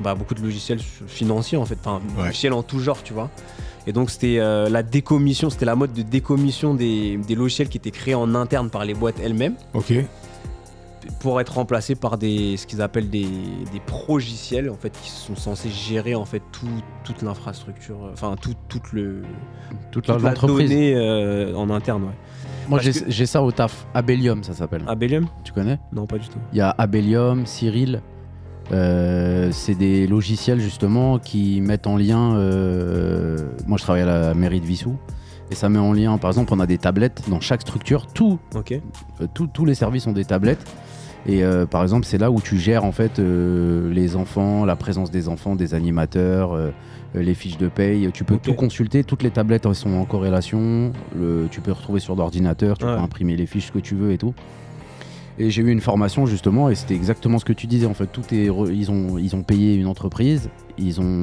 bah, 0.00 0.14
beaucoup 0.14 0.34
de 0.34 0.42
logiciels 0.42 0.80
financiers 1.06 1.56
en 1.56 1.64
fait, 1.64 1.78
enfin 1.82 2.00
Ouais. 2.18 2.24
logiciels 2.26 2.52
en 2.52 2.62
tout 2.62 2.80
genre, 2.80 3.02
tu 3.02 3.14
vois. 3.14 3.30
Et 3.86 3.92
donc 3.92 4.10
c'était 4.10 4.38
euh, 4.38 4.68
la 4.68 4.82
décommission, 4.82 5.48
c'était 5.48 5.64
la 5.64 5.74
mode 5.74 5.92
de 5.94 6.02
décommission 6.02 6.74
des, 6.74 7.16
des 7.16 7.34
logiciels 7.34 7.68
qui 7.68 7.78
étaient 7.78 7.90
créés 7.90 8.14
en 8.14 8.34
interne 8.34 8.68
par 8.68 8.84
les 8.84 8.92
boîtes 8.94 9.16
elles-mêmes 9.22 9.54
Ok. 9.74 9.92
pour 11.20 11.40
être 11.40 11.54
remplacés 11.54 11.94
par 11.96 12.16
des 12.18 12.56
ce 12.58 12.66
qu'ils 12.66 12.80
appellent 12.82 13.10
des, 13.10 13.26
des 13.72 13.80
progiciels 13.86 14.68
en 14.70 14.76
fait 14.76 14.92
qui 15.02 15.08
sont 15.10 15.34
censés 15.34 15.70
gérer 15.70 16.14
en 16.14 16.24
fait 16.26 16.42
tout- 16.52 16.68
toute 17.04 17.22
l'infrastructure, 17.22 18.04
euh, 18.04 18.10
enfin 18.12 18.36
tout, 18.40 18.54
toute 18.68 18.92
le 18.92 19.22
Toute 19.90 20.04
toute 20.04 20.22
la- 20.22 20.34
donnée 20.34 20.94
euh, 20.94 21.54
en 21.56 21.70
interne. 21.70 22.04
Ouais. 22.04 22.10
Moi, 22.68 22.78
j'ai 22.80 22.92
que- 22.92 23.26
ça 23.26 23.42
au 23.42 23.50
taf. 23.52 23.86
Abellium, 23.94 24.42
ça 24.44 24.52
s'appelle. 24.54 24.82
Abelium? 24.86 25.26
Tu 25.44 25.52
connais? 25.52 25.78
Non, 25.92 26.06
pas 26.06 26.18
du 26.18 26.28
tout. 26.28 26.38
Il 26.52 26.58
y 26.58 26.60
a 26.60 26.74
Abellium, 26.78 27.44
Cyril. 27.46 28.00
Euh, 28.72 29.50
c'est 29.52 29.74
des 29.74 30.06
logiciels 30.06 30.60
justement 30.60 31.18
qui 31.18 31.60
mettent 31.60 31.86
en 31.86 31.96
lien. 31.96 32.34
euh, 32.36 33.36
moi, 33.66 33.76
je 33.78 33.82
travaille 33.82 34.02
à 34.02 34.06
la 34.06 34.34
mairie 34.34 34.60
de 34.60 34.66
Vissou. 34.66 34.96
Et 35.50 35.54
ça 35.54 35.68
met 35.68 35.78
en 35.78 35.92
lien, 35.92 36.16
par 36.16 36.30
exemple, 36.30 36.52
on 36.54 36.60
a 36.60 36.66
des 36.66 36.78
tablettes 36.78 37.22
dans 37.28 37.40
chaque 37.40 37.60
structure. 37.60 38.06
Tout, 38.06 38.38
Ok. 38.54 38.72
euh, 38.72 39.26
tout- 39.34 39.48
tous 39.48 39.64
les 39.66 39.74
services 39.74 40.06
ont 40.06 40.12
des 40.12 40.24
tablettes. 40.24 40.64
Et 41.26 41.44
euh, 41.44 41.66
par 41.66 41.82
exemple, 41.82 42.06
c'est 42.06 42.18
là 42.18 42.30
où 42.30 42.40
tu 42.40 42.56
gères 42.58 42.84
en 42.84 42.90
fait 42.92 43.18
euh, 43.18 43.92
les 43.92 44.16
enfants, 44.16 44.64
la 44.64 44.74
présence 44.76 45.10
des 45.10 45.28
enfants, 45.28 45.54
des 45.54 45.74
animateurs, 45.74 46.52
euh, 46.54 46.70
les 47.14 47.34
fiches 47.34 47.58
de 47.58 47.68
paye. 47.68 48.10
Tu 48.12 48.24
peux 48.24 48.38
tout 48.38 48.54
consulter. 48.54 49.04
Toutes 49.04 49.22
les 49.22 49.30
tablettes 49.30 49.66
elles 49.66 49.74
sont 49.74 49.92
en 49.94 50.04
corrélation. 50.04 50.92
Le- 51.16 51.46
tu 51.50 51.60
peux 51.60 51.72
retrouver 51.72 52.00
sur 52.00 52.16
l'ordinateur. 52.16 52.78
Tu 52.78 52.84
Ouais. 52.84 52.94
peux 52.94 53.00
imprimer 53.00 53.36
les 53.36 53.46
fiches 53.46 53.70
que 53.72 53.78
tu 53.78 53.94
veux 53.94 54.12
et 54.12 54.18
tout. 54.18 54.34
Et 55.38 55.50
j'ai 55.50 55.62
eu 55.62 55.70
une 55.70 55.80
formation 55.80 56.26
justement 56.26 56.68
et 56.68 56.74
c'était 56.74 56.94
exactement 56.94 57.38
ce 57.38 57.44
que 57.44 57.52
tu 57.54 57.66
disais. 57.66 57.86
En 57.86 57.94
fait, 57.94 58.06
tout 58.06 58.22
est 58.32 58.48
re- 58.48 58.72
ils 58.72 58.90
ont 58.90 59.18
ils 59.18 59.34
ont 59.34 59.42
payé 59.42 59.74
une 59.74 59.86
entreprise. 59.86 60.50
Ils 60.78 61.00
ont 61.00 61.22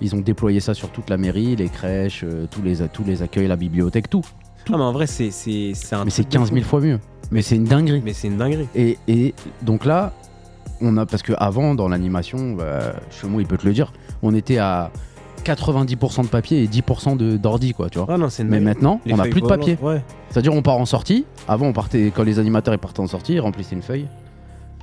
ils 0.00 0.14
ont 0.14 0.20
déployé 0.20 0.60
ça 0.60 0.74
sur 0.74 0.90
toute 0.90 1.10
la 1.10 1.16
mairie, 1.16 1.56
les 1.56 1.68
crèches, 1.68 2.22
euh, 2.24 2.46
tous 2.50 2.62
les 2.62 2.76
tous 2.92 3.02
les 3.04 3.22
accueils, 3.22 3.48
la 3.48 3.56
bibliothèque, 3.56 4.08
tout. 4.08 4.22
Ah, 4.70 4.76
mais 4.76 4.82
en 4.84 4.92
vrai, 4.92 5.06
c'est 5.06 5.24
un 5.92 6.04
Mais 6.04 6.10
c'est 6.10 6.22
truc 6.22 6.28
de 6.32 6.38
15 6.38 6.52
000 6.52 6.62
fou. 6.62 6.68
fois 6.68 6.80
mieux. 6.80 7.00
Mais 7.32 7.42
c'est 7.42 7.56
une 7.56 7.64
dinguerie. 7.64 8.02
Mais 8.04 8.12
c'est 8.12 8.28
une 8.28 8.36
dinguerie. 8.36 8.68
Et, 8.76 8.98
et 9.08 9.34
donc 9.62 9.84
là, 9.84 10.12
on 10.80 10.96
a 10.96 11.04
parce 11.06 11.22
que 11.22 11.32
avant 11.38 11.74
dans 11.74 11.88
l'animation, 11.88 12.52
bah, 12.52 12.94
Chemo 13.10 13.40
il 13.40 13.46
peut 13.46 13.56
te 13.58 13.66
le 13.66 13.72
dire, 13.72 13.92
on 14.22 14.34
était 14.34 14.58
à 14.58 14.90
90% 15.44 16.22
de 16.22 16.26
papier 16.28 16.62
et 16.62 16.66
10% 16.66 17.16
de 17.16 17.36
d'ordi 17.36 17.72
quoi, 17.72 17.88
tu 17.88 17.98
vois. 17.98 18.06
Ah 18.10 18.18
non, 18.18 18.28
Mais 18.44 18.60
maintenant, 18.60 19.00
Les 19.06 19.14
on 19.14 19.16
n'a 19.16 19.24
plus 19.26 19.40
de 19.40 19.46
papier. 19.46 19.78
Ouais. 19.80 20.02
C'est-à-dire 20.30 20.52
on 20.54 20.62
part 20.62 20.76
en 20.78 20.84
sortie. 20.86 21.24
Avant 21.46 21.66
on 21.66 21.72
partait 21.72 22.12
quand 22.14 22.22
les 22.24 22.38
animateurs 22.38 22.74
ils 22.74 22.78
partaient 22.78 23.00
en 23.00 23.06
sortie, 23.06 23.34
ils 23.34 23.40
remplissaient 23.40 23.74
une 23.76 23.82
feuille, 23.82 24.06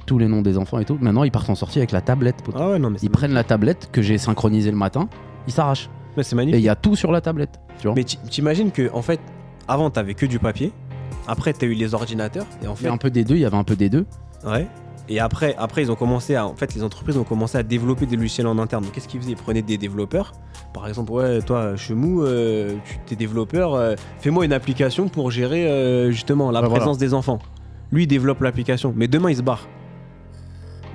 tous 0.05 0.17
les 0.17 0.27
noms 0.27 0.41
des 0.41 0.57
enfants 0.57 0.79
et 0.79 0.85
tout. 0.85 0.97
Maintenant 1.01 1.23
ils 1.23 1.31
partent 1.31 1.49
en 1.49 1.55
sortie 1.55 1.79
avec 1.79 1.91
la 1.91 2.01
tablette. 2.01 2.37
Ah 2.55 2.69
ouais, 2.71 2.79
non, 2.79 2.89
mais 2.89 2.97
c'est 2.97 3.05
Ils 3.05 3.09
prennent 3.09 3.33
la 3.33 3.43
tablette 3.43 3.89
que 3.91 4.01
j'ai 4.01 4.17
synchronisée 4.17 4.71
le 4.71 4.77
matin, 4.77 5.07
ils 5.47 5.53
s'arrachent. 5.53 5.89
mais 6.17 6.23
c'est 6.23 6.33
Et 6.33 6.37
magnifique. 6.37 6.61
il 6.61 6.65
y 6.65 6.69
a 6.69 6.75
tout 6.75 6.95
sur 6.95 7.11
la 7.11 7.21
tablette. 7.21 7.59
Tu 7.79 7.87
vois. 7.87 7.95
Mais 7.95 8.03
ti- 8.05 8.17
t'imagines 8.29 8.71
que, 8.71 8.89
en 8.93 9.01
fait, 9.01 9.19
avant, 9.67 9.89
t'avais 9.89 10.13
que 10.13 10.25
du 10.25 10.39
papier. 10.39 10.71
Après, 11.27 11.51
t'as 11.53 11.65
eu 11.67 11.73
les 11.73 11.93
ordinateurs. 11.93 12.45
Et 12.63 12.67
en 12.67 12.75
fait, 12.75 12.87
un 12.87 12.97
peu 12.97 13.09
des 13.09 13.23
deux, 13.25 13.35
il 13.35 13.41
y 13.41 13.45
avait 13.45 13.57
un 13.57 13.63
peu 13.65 13.75
des 13.75 13.89
deux. 13.89 14.05
Ouais. 14.45 14.65
Et 15.07 15.19
après, 15.19 15.55
après, 15.57 15.83
ils 15.83 15.91
ont 15.91 15.95
commencé 15.95 16.35
à. 16.35 16.47
En 16.47 16.55
fait, 16.55 16.73
les 16.73 16.83
entreprises 16.83 17.17
ont 17.17 17.23
commencé 17.23 17.57
à 17.57 17.63
développer 17.63 18.05
des 18.05 18.15
logiciels 18.15 18.47
en 18.47 18.57
interne. 18.57 18.83
Donc, 18.83 18.93
qu'est-ce 18.93 19.07
qu'ils 19.07 19.19
faisaient? 19.19 19.31
Ils 19.31 19.37
prenaient 19.37 19.61
des 19.61 19.77
développeurs. 19.77 20.31
Par 20.73 20.87
exemple, 20.87 21.11
ouais, 21.11 21.41
toi, 21.41 21.75
Chemou, 21.75 22.23
euh, 22.23 22.75
tu 22.85 22.99
t'es 23.05 23.15
développeur, 23.15 23.75
euh, 23.75 23.95
fais-moi 24.19 24.45
une 24.45 24.53
application 24.53 25.07
pour 25.07 25.31
gérer 25.31 25.67
euh, 25.67 26.11
justement 26.11 26.51
la 26.51 26.59
voilà. 26.59 26.75
présence 26.75 26.97
des 26.97 27.13
enfants. 27.13 27.39
Lui, 27.91 28.03
il 28.03 28.07
développe 28.07 28.41
l'application. 28.41 28.93
Mais 28.95 29.07
demain, 29.07 29.29
il 29.29 29.37
se 29.37 29.41
barre. 29.41 29.67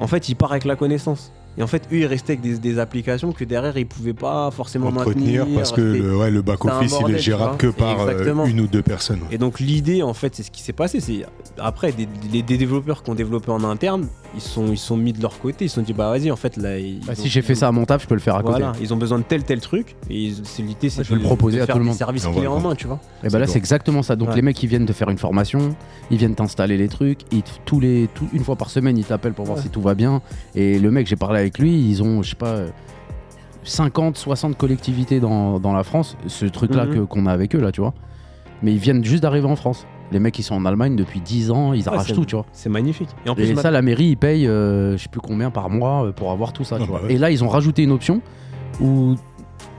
En 0.00 0.06
fait, 0.06 0.28
il 0.28 0.34
part 0.34 0.50
avec 0.50 0.64
la 0.64 0.76
connaissance. 0.76 1.32
Et 1.60 1.62
en 1.62 1.66
fait, 1.66 1.82
eux, 1.92 1.98
ils 1.98 2.06
restaient 2.06 2.32
avec 2.32 2.40
des, 2.40 2.56
des 2.58 2.78
applications 2.78 3.32
que 3.32 3.44
derrière, 3.44 3.76
ils 3.76 3.86
pouvaient 3.86 4.14
pas 4.14 4.50
forcément 4.50 4.86
Entretenir 4.86 5.40
maintenir. 5.44 5.58
parce 5.58 5.72
que 5.72 5.82
le, 5.82 6.16
ouais, 6.16 6.30
le 6.30 6.40
back-office, 6.40 6.94
il 7.06 7.14
est 7.14 7.18
gérable 7.18 7.58
que 7.58 7.66
par 7.66 8.00
euh, 8.00 8.10
Exactement. 8.12 8.46
une 8.46 8.60
ou 8.60 8.66
deux 8.66 8.80
personnes. 8.80 9.20
Et 9.30 9.36
donc 9.36 9.60
l'idée 9.60 10.02
en 10.02 10.14
fait 10.14 10.34
c'est 10.34 10.42
ce 10.42 10.50
qui 10.50 10.62
s'est 10.62 10.72
passé, 10.72 11.00
c'est 11.00 11.26
après 11.58 11.92
des, 11.92 12.06
des- 12.32 12.42
des 12.42 12.56
développeurs 12.56 13.02
qui 13.02 13.10
ont 13.10 13.14
développé 13.14 13.50
en 13.50 13.62
interne, 13.62 14.08
ils 14.34 14.40
sont 14.40 14.66
ils 14.68 14.78
sont 14.78 14.96
mis 14.96 15.12
de 15.12 15.20
leur 15.20 15.38
côté, 15.40 15.64
ils 15.64 15.68
se 15.68 15.74
sont 15.76 15.82
dit 15.82 15.92
bah 15.92 16.08
vas-y 16.10 16.30
en 16.30 16.36
fait 16.36 16.56
là 16.56 16.78
ils 16.78 17.00
Bah, 17.00 17.12
ont- 17.12 17.20
si 17.20 17.28
j'ai 17.28 17.42
fait 17.42 17.54
ça 17.54 17.68
à 17.68 17.72
mon 17.72 17.84
taf, 17.84 18.02
je 18.02 18.06
peux 18.08 18.14
le 18.14 18.20
faire 18.20 18.36
à 18.36 18.42
côté. 18.42 18.60
voilà, 18.60 18.72
ils 18.80 18.94
ont 18.94 18.96
besoin 18.96 19.18
de 19.18 19.24
tel 19.24 19.42
tel 19.44 19.60
truc 19.60 19.96
et 20.08 20.16
ils- 20.24 20.40
c'est 20.44 20.62
l'idée 20.62 20.88
c'est 20.88 20.98
Ouais, 21.00 21.04
vais 21.08 21.14
de- 21.16 21.20
le 21.20 21.24
proposer 21.26 21.56
de 21.58 21.62
à 21.62 21.66
faire 21.66 21.74
tout 21.74 21.78
le 21.80 21.84
des 21.84 21.90
monde. 21.90 21.98
va 21.98 22.30
clés 22.32 22.42
le 22.42 22.48
en 22.50 22.60
main, 22.60 22.74
tu 22.74 22.86
vois. 22.86 23.00
Et 23.24 23.28
bah 23.28 23.38
là, 23.38 23.46
C'est 23.46 23.58
exactement 23.58 24.02
ça. 24.02 24.14
Donc 24.16 24.28
Ouais. 24.30 24.36
les 24.36 24.42
mecs, 24.42 24.62
ils 24.62 24.68
viennent 24.68 24.86
te 24.86 24.92
faire 24.92 25.10
une 25.10 25.18
formation, 25.18 25.74
ils 26.10 26.16
viennent 26.18 26.34
t'installer 26.36 26.76
les 26.76 26.88
trucs, 26.88 27.20
ils 27.32 27.42
tous 27.64 27.80
les, 27.80 28.08
tout- 28.14 28.28
une 28.32 28.44
fois 28.44 28.56
par 28.56 28.70
semaine, 28.70 28.96
ils 28.96 29.04
t'appellent 29.04 29.32
pour 29.34 29.44
voir 29.46 29.56
Ouais. 29.58 29.62
si 29.64 29.68
tout 29.70 29.80
va 29.82 29.94
bien. 29.94 30.22
Et 30.54 30.78
le 30.78 30.90
mec, 30.90 31.06
j'ai 31.08 31.16
parlé 31.16 31.40
avec 31.40 31.58
lui, 31.58 31.72
ils 31.90 32.02
ont, 32.02 32.22
je 32.22 32.30
sais 32.30 32.36
pas, 32.36 32.46
euh, 32.48 32.68
50, 33.64 34.16
60 34.16 34.56
collectivités 34.56 35.20
dans, 35.20 35.58
dans 35.60 35.72
la 35.72 35.82
France, 35.84 36.16
ce 36.26 36.46
truc-là 36.46 36.86
Mhm. 36.86 36.94
que- 36.94 36.98
qu'on 37.00 37.26
a 37.26 37.32
avec 37.32 37.54
eux, 37.54 37.60
là, 37.60 37.72
tu 37.72 37.80
vois. 37.80 37.94
Mais 38.62 38.72
ils 38.72 38.78
viennent 38.78 39.04
juste 39.04 39.22
d'arriver 39.22 39.46
en 39.48 39.56
France. 39.56 39.86
Les 40.12 40.18
mecs, 40.18 40.38
ils 40.38 40.42
sont 40.42 40.54
en 40.56 40.64
Allemagne 40.66 40.96
depuis 40.96 41.20
10 41.20 41.50
ans, 41.50 41.72
ils 41.72 41.82
Ouais, 41.82 41.88
arrachent 41.94 42.12
tout, 42.12 42.24
tu 42.24 42.34
vois. 42.34 42.44
C'est 42.52 42.68
magnifique. 42.68 43.08
Et 43.24 43.28
en 43.30 43.34
plus 43.34 43.44
Et 43.50 43.54
ma- 43.54 43.62
ça, 43.62 43.70
la 43.70 43.80
mairie, 43.82 44.06
ils 44.06 44.16
payent, 44.16 44.46
euh, 44.48 44.96
je 44.96 45.02
sais 45.04 45.08
plus 45.08 45.20
combien 45.20 45.50
par 45.50 45.70
mois 45.70 46.06
euh, 46.06 46.12
pour 46.12 46.30
avoir 46.32 46.52
tout 46.52 46.64
ça, 46.64 46.76
Ah 46.78 46.82
tu 46.82 46.88
vois. 46.88 47.00
bah 47.00 47.06
ouais. 47.06 47.14
Et 47.14 47.18
là, 47.18 47.30
ils 47.30 47.44
ont 47.44 47.48
rajouté 47.48 47.82
une 47.84 47.92
option 47.92 48.20
où 48.80 49.14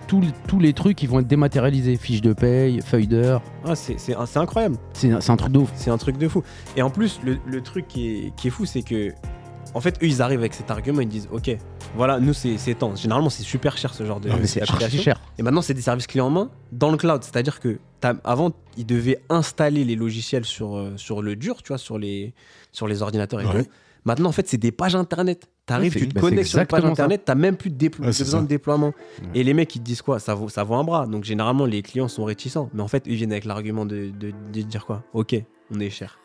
tous, 0.07 0.21
tous 0.47 0.59
les 0.59 0.73
trucs, 0.73 1.01
ils 1.03 1.09
vont 1.09 1.19
être 1.19 1.27
dématérialisés. 1.27 1.95
Fiches 1.97 2.21
de 2.21 2.33
paye, 2.33 2.81
feuilles 2.81 3.07
d'heure. 3.07 3.41
ah, 3.65 3.75
c'est 3.75 3.97
incroyable. 4.37 4.77
C'est 4.93 5.21
c'est 5.21 5.31
un 5.31 5.37
truc 5.37 5.51
de 5.53 5.59
ouf. 5.59 5.71
C'est 5.75 5.89
un 5.89 5.97
truc 5.97 6.17
de 6.17 6.27
fou. 6.27 6.43
Et 6.75 6.81
en 6.81 6.89
plus, 6.89 7.19
le, 7.23 7.37
le 7.45 7.61
truc 7.61 7.87
qui 7.87 8.07
est, 8.09 8.35
qui 8.35 8.47
est 8.47 8.51
fou, 8.51 8.65
c'est 8.65 8.81
que, 8.81 9.11
en 9.73 9.81
fait, 9.81 9.95
eux, 10.03 10.07
ils 10.07 10.21
arrivent 10.21 10.39
avec 10.39 10.53
cet 10.53 10.69
argument, 10.71 11.01
ils 11.01 11.07
disent, 11.07 11.27
ok, 11.31 11.57
voilà, 11.95 12.19
nous, 12.19 12.33
c'est 12.33 12.57
tant. 12.77 12.95
Généralement, 12.95 13.29
c'est 13.29 13.43
super 13.43 13.77
cher 13.77 13.93
ce 13.93 14.05
genre 14.05 14.19
de 14.19 14.29
Non, 14.29 14.37
mais 14.39 14.47
c'est 14.47 14.61
archi 14.61 14.97
cher. 14.99 15.21
Et 15.37 15.43
maintenant, 15.43 15.61
c'est 15.61 15.73
des 15.73 15.81
services 15.81 16.07
clés 16.07 16.21
en 16.21 16.29
main 16.29 16.49
dans 16.71 16.91
le 16.91 16.97
cloud. 16.97 17.23
C'est-à-dire 17.23 17.59
que 17.59 17.79
avant, 18.23 18.51
ils 18.77 18.85
devaient 18.85 19.19
installer 19.29 19.83
les 19.85 19.95
logiciels 19.95 20.45
sur, 20.45 20.75
euh, 20.77 20.93
sur 20.97 21.21
le 21.21 21.35
dur, 21.35 21.61
tu 21.61 21.69
vois, 21.69 21.77
sur 21.77 21.97
les, 21.97 22.33
sur 22.71 22.87
les 22.87 23.01
ordinateurs 23.01 23.41
et 23.41 23.45
Ouais. 23.45 23.63
tout. 23.63 23.69
Maintenant, 24.03 24.29
en 24.29 24.31
fait, 24.31 24.47
c'est 24.47 24.57
des 24.57 24.71
pages 24.71 24.95
internet. 24.95 25.47
T'arrives, 25.67 25.93
tu 25.95 26.09
te 26.09 26.15
bah, 26.15 26.21
connectes 26.21 26.47
sur 26.49 26.59
une 26.59 26.65
page 26.65 26.83
internet, 26.83 27.21
t'as 27.23 27.35
même 27.35 27.55
plus 27.55 27.69
de, 27.69 27.77
déplo- 27.77 28.03
Ouais, 28.03 28.11
c'est 28.11 28.23
besoin 28.23 28.39
ça. 28.39 28.43
de 28.43 28.49
déploiement. 28.49 28.93
Et 29.35 29.43
les 29.43 29.53
mecs, 29.53 29.75
ils 29.75 29.79
te 29.79 29.83
disent 29.85 30.01
quoi? 30.01 30.19
Ça 30.19 30.33
vaut, 30.33 30.49
ça 30.49 30.63
vaut 30.63 30.73
un 30.73 30.83
bras. 30.83 31.05
Donc, 31.05 31.23
généralement, 31.23 31.65
les 31.65 31.83
clients 31.83 32.07
sont 32.07 32.23
réticents. 32.25 32.69
Mais 32.73 32.81
en 32.81 32.87
fait, 32.87 33.03
ils 33.05 33.13
viennent 33.15 33.31
avec 33.31 33.45
l'argument 33.45 33.85
de, 33.85 34.09
de- 34.09 34.33
de 34.51 34.61
dire 34.63 34.87
quoi? 34.87 35.03
Ok, 35.13 35.35
on 35.73 35.79
est 35.79 35.91
cher. 35.91 36.17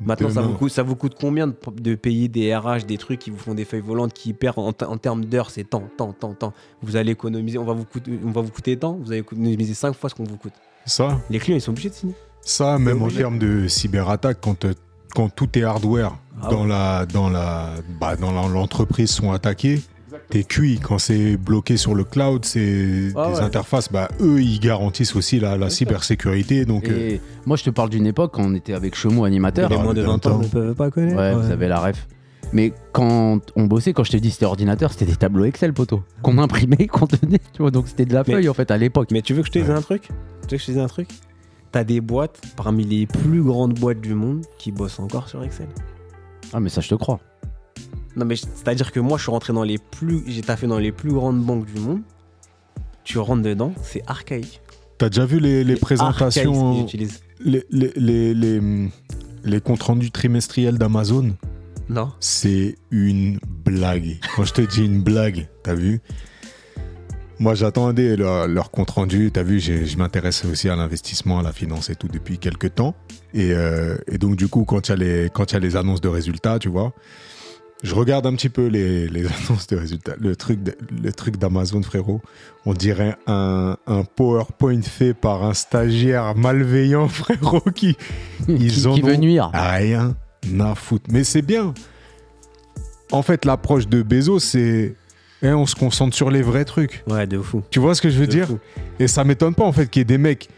Maintenant, 0.00 0.28
ça 0.30 0.42
vous, 0.42 0.54
coûte, 0.54 0.70
ça 0.72 0.82
vous 0.82 0.96
coûte 0.96 1.14
combien 1.20 1.46
de, 1.46 1.54
de 1.80 1.94
payer 1.94 2.28
des 2.28 2.54
RH, 2.54 2.84
des 2.86 2.98
trucs 2.98 3.20
qui 3.20 3.30
vous 3.30 3.38
font 3.38 3.54
des 3.54 3.64
feuilles 3.64 3.80
volantes 3.80 4.12
qui 4.12 4.32
perdent 4.32 4.58
en, 4.58 4.72
en 4.86 4.96
termes 4.98 5.24
d'heures 5.24 5.50
C'est 5.50 5.64
tant, 5.64 5.84
tant, 5.96 6.12
tant, 6.12 6.34
tant. 6.34 6.52
Vous 6.82 6.96
allez 6.96 7.12
économiser, 7.12 7.58
on 7.58 7.64
va 7.64 7.72
vous 7.74 7.84
coûter, 7.84 8.18
on 8.24 8.30
va 8.30 8.40
vous 8.40 8.50
coûter 8.50 8.76
tant, 8.76 8.94
vous 8.94 9.12
allez 9.12 9.20
économiser 9.20 9.72
5 9.74 9.94
fois 9.94 10.10
ce 10.10 10.14
qu'on 10.14 10.24
vous 10.24 10.36
coûte? 10.36 10.52
Ça, 10.84 11.18
Les 11.30 11.38
clients, 11.38 11.56
ils 11.56 11.60
sont 11.60 11.70
obligés 11.70 11.90
de 11.90 11.94
signer. 11.94 12.14
ça, 12.42 12.78
même 12.78 13.02
en 13.02 13.08
termes 13.08 13.38
de 13.38 13.68
cyberattaque, 13.68 14.38
quand, 14.42 14.64
euh, 14.64 14.74
quand 15.14 15.28
tout 15.34 15.56
est 15.58 15.62
hardware 15.62 16.16
Ah 16.42 16.48
dans 16.50 16.62
ouais. 16.62 16.68
la 16.68 17.06
dans 17.06 17.30
la 17.30 17.70
bah, 18.00 18.16
dans 18.16 18.32
l'entreprise 18.48 19.10
sont 19.10 19.30
attaqués, 19.32 19.80
t'es 20.30 20.44
cuit. 20.44 20.78
Quand 20.82 20.98
c'est 20.98 21.36
bloqué 21.36 21.76
sur 21.76 21.94
le 21.94 22.04
cloud, 22.04 22.44
c'est 22.44 23.12
Ah 23.16 23.28
des 23.30 23.34
ouais. 23.36 23.40
interfaces. 23.42 23.90
Bah, 23.92 24.08
eux, 24.20 24.40
ils 24.42 24.60
garantissent 24.60 25.16
aussi 25.16 25.40
la, 25.40 25.70
cybersécurité. 25.70 26.64
Donc, 26.64 26.88
euh, 26.88 27.18
moi, 27.46 27.56
je 27.56 27.64
te 27.64 27.70
parle 27.70 27.90
d'une 27.90 28.06
époque 28.06 28.32
quand 28.34 28.44
on 28.44 28.54
était 28.54 28.74
avec 28.74 28.94
Chemo 28.96 29.24
animateur. 29.24 29.70
les 29.70 29.76
moins 29.78 29.94
de 29.94 30.02
20 30.02 30.26
ans 30.26 30.38
ne 30.38 30.46
peuvent 30.46 30.74
pas 30.74 30.90
connaître. 30.90 31.16
Ouais, 31.16 31.34
vous 31.34 31.50
avez 31.50 31.68
la 31.68 31.80
ref. 31.80 32.06
Mais 32.52 32.72
quand 32.92 33.40
on 33.56 33.64
bossait, 33.64 33.92
quand 33.92 34.04
je 34.04 34.12
t'ai 34.12 34.20
dit 34.20 34.30
c'était 34.30 34.44
ordinateur, 34.44 34.92
c'était 34.92 35.06
des 35.06 35.16
tableaux 35.16 35.44
Excel, 35.44 35.72
poteau. 35.72 36.02
Qu'on 36.22 36.38
imprimait, 36.38 36.86
qu'on 36.92 37.06
tenait, 37.06 37.40
tu 37.52 37.62
vois. 37.62 37.70
Donc 37.70 37.88
c'était 37.88 38.04
de 38.04 38.14
la 38.14 38.22
Mais- 38.26 38.34
feuille, 38.34 38.48
en 38.48 38.54
fait, 38.54 38.70
à 38.70 38.76
l'époque. 38.76 39.08
Mais 39.12 39.22
tu 39.22 39.34
veux 39.34 39.40
que 39.42 39.48
je 39.48 39.52
te 39.52 39.58
dise 39.58 39.70
Ouais. 39.70 39.74
un 39.76 39.80
truc? 39.82 40.02
Tu 40.02 40.10
veux 40.54 40.56
que 40.56 40.58
je 40.58 40.66
te 40.66 40.70
dise 40.72 40.80
un 40.80 40.86
truc? 40.86 41.08
T'as 41.72 41.82
des 41.82 42.00
boîtes 42.00 42.40
parmi 42.56 42.84
les 42.84 43.06
plus 43.06 43.42
grandes 43.42 43.74
boîtes 43.74 44.00
du 44.00 44.14
monde 44.14 44.44
qui 44.58 44.70
bossent 44.70 45.00
encore 45.00 45.28
sur 45.28 45.42
Excel. 45.42 45.66
Ah, 46.52 46.60
mais 46.60 46.68
ça, 46.68 46.80
je 46.80 46.88
te 46.88 46.94
crois. 46.94 47.18
Non 48.16 48.24
mais 48.24 48.36
c'est-à-dire 48.36 48.92
que 48.92 49.00
moi 49.00 49.18
je 49.18 49.22
suis 49.24 49.30
rentré 49.30 49.52
dans 49.52 49.62
les 49.64 49.78
plus 49.78 50.22
j'ai 50.26 50.42
taffé 50.42 50.66
dans 50.66 50.78
les 50.78 50.92
plus 50.92 51.12
grandes 51.12 51.42
banques 51.42 51.66
du 51.66 51.80
monde. 51.80 52.00
Tu 53.02 53.18
rentres 53.18 53.42
dedans, 53.42 53.72
c'est 53.82 54.02
archaïque. 54.06 54.60
T'as 54.98 55.08
déjà 55.08 55.26
vu 55.26 55.40
les, 55.40 55.64
les 55.64 55.76
présentations, 55.76 56.86
les, 57.44 57.64
les, 57.70 57.92
les, 57.96 58.80
les, 59.44 59.60
comptes 59.60 59.82
rendus 59.82 60.10
trimestriels 60.10 60.78
d'Amazon 60.78 61.34
Non. 61.90 62.12
C'est 62.20 62.76
une 62.90 63.38
blague. 63.64 64.18
Quand 64.36 64.44
je 64.44 64.52
te 64.54 64.62
dis 64.62 64.84
une 64.84 65.02
blague, 65.02 65.48
t'as 65.62 65.74
vu? 65.74 66.00
Moi, 67.40 67.54
j'attendais 67.54 68.16
leur, 68.16 68.46
leur 68.46 68.70
compte 68.70 68.90
rendu. 68.90 69.30
T'as 69.32 69.42
vu, 69.42 69.58
j'ai- 69.58 69.84
je 69.84 69.98
m'intéresse 69.98 70.44
aussi 70.44 70.68
à 70.68 70.76
l'investissement, 70.76 71.40
à 71.40 71.42
la 71.42 71.52
finance 71.52 71.90
et 71.90 71.96
tout 71.96 72.06
depuis 72.08 72.38
quelques 72.38 72.76
temps. 72.76 72.94
Et, 73.34 73.52
euh, 73.52 73.96
et 74.06 74.18
donc, 74.18 74.36
du 74.36 74.46
coup, 74.46 74.64
quand 74.64 74.88
il 74.88 75.02
y, 75.02 75.04
y 75.04 75.56
a 75.56 75.58
les 75.58 75.76
annonces 75.76 76.00
de 76.00 76.08
résultats, 76.08 76.60
tu 76.60 76.68
vois, 76.68 76.94
je 77.84 77.94
regarde 77.94 78.26
un 78.26 78.34
petit 78.34 78.48
peu 78.48 78.66
les, 78.66 79.06
les 79.06 79.24
annonces 79.48 79.68
de 79.68 79.76
résultats. 79.76 80.14
Le 80.18 80.34
truc, 80.34 80.62
de- 80.64 80.76
le 81.02 81.12
truc 81.12 81.36
d'Amazon, 81.36 81.82
frérot, 81.82 82.20
on 82.66 82.72
dirait 82.74 83.14
un, 83.28 83.76
un 83.86 84.02
PowerPoint 84.04 84.82
fait 84.82 85.14
par 85.14 85.44
un 85.44 85.54
stagiaire 85.54 86.34
malveillant, 86.34 87.06
frérot, 87.22 87.60
qui, 87.74 87.96
Ils 88.48 88.72
qui, 88.72 88.86
en 88.86 88.94
qui 88.94 89.02
veut 89.02 89.14
ont- 89.14 89.18
nuire. 89.18 89.50
Rien 89.54 90.16
à 90.60 90.74
foutre. 90.74 91.06
Mais 91.12 91.22
c'est 91.24 91.42
bien. 91.42 91.72
En 93.12 93.22
fait, 93.22 93.44
l'approche 93.44 93.86
de 93.86 94.02
Bezos, 94.02 94.40
c'est. 94.40 94.94
eh, 95.42 95.48
on 95.52 95.66
se 95.66 95.74
concentre 95.74 96.16
sur 96.16 96.30
les 96.30 96.42
vrais 96.42 96.64
trucs. 96.64 97.04
Ouais, 97.06 97.26
de 97.26 97.38
fou. 97.38 97.62
Tu 97.70 97.78
vois 97.78 97.94
ce 97.94 98.02
que 98.02 98.10
je 98.10 98.18
veux 98.18 98.26
De 98.26 98.32
dire 98.32 98.46
fou. 98.48 98.58
Et 98.98 99.08
ça 99.08 99.24
m'étonne 99.24 99.54
pas, 99.54 99.64
en 99.64 99.72
fait, 99.72 99.88
qu'il 99.88 100.00
y 100.00 100.02
ait 100.02 100.04
des 100.06 100.18
mecs, 100.18 100.48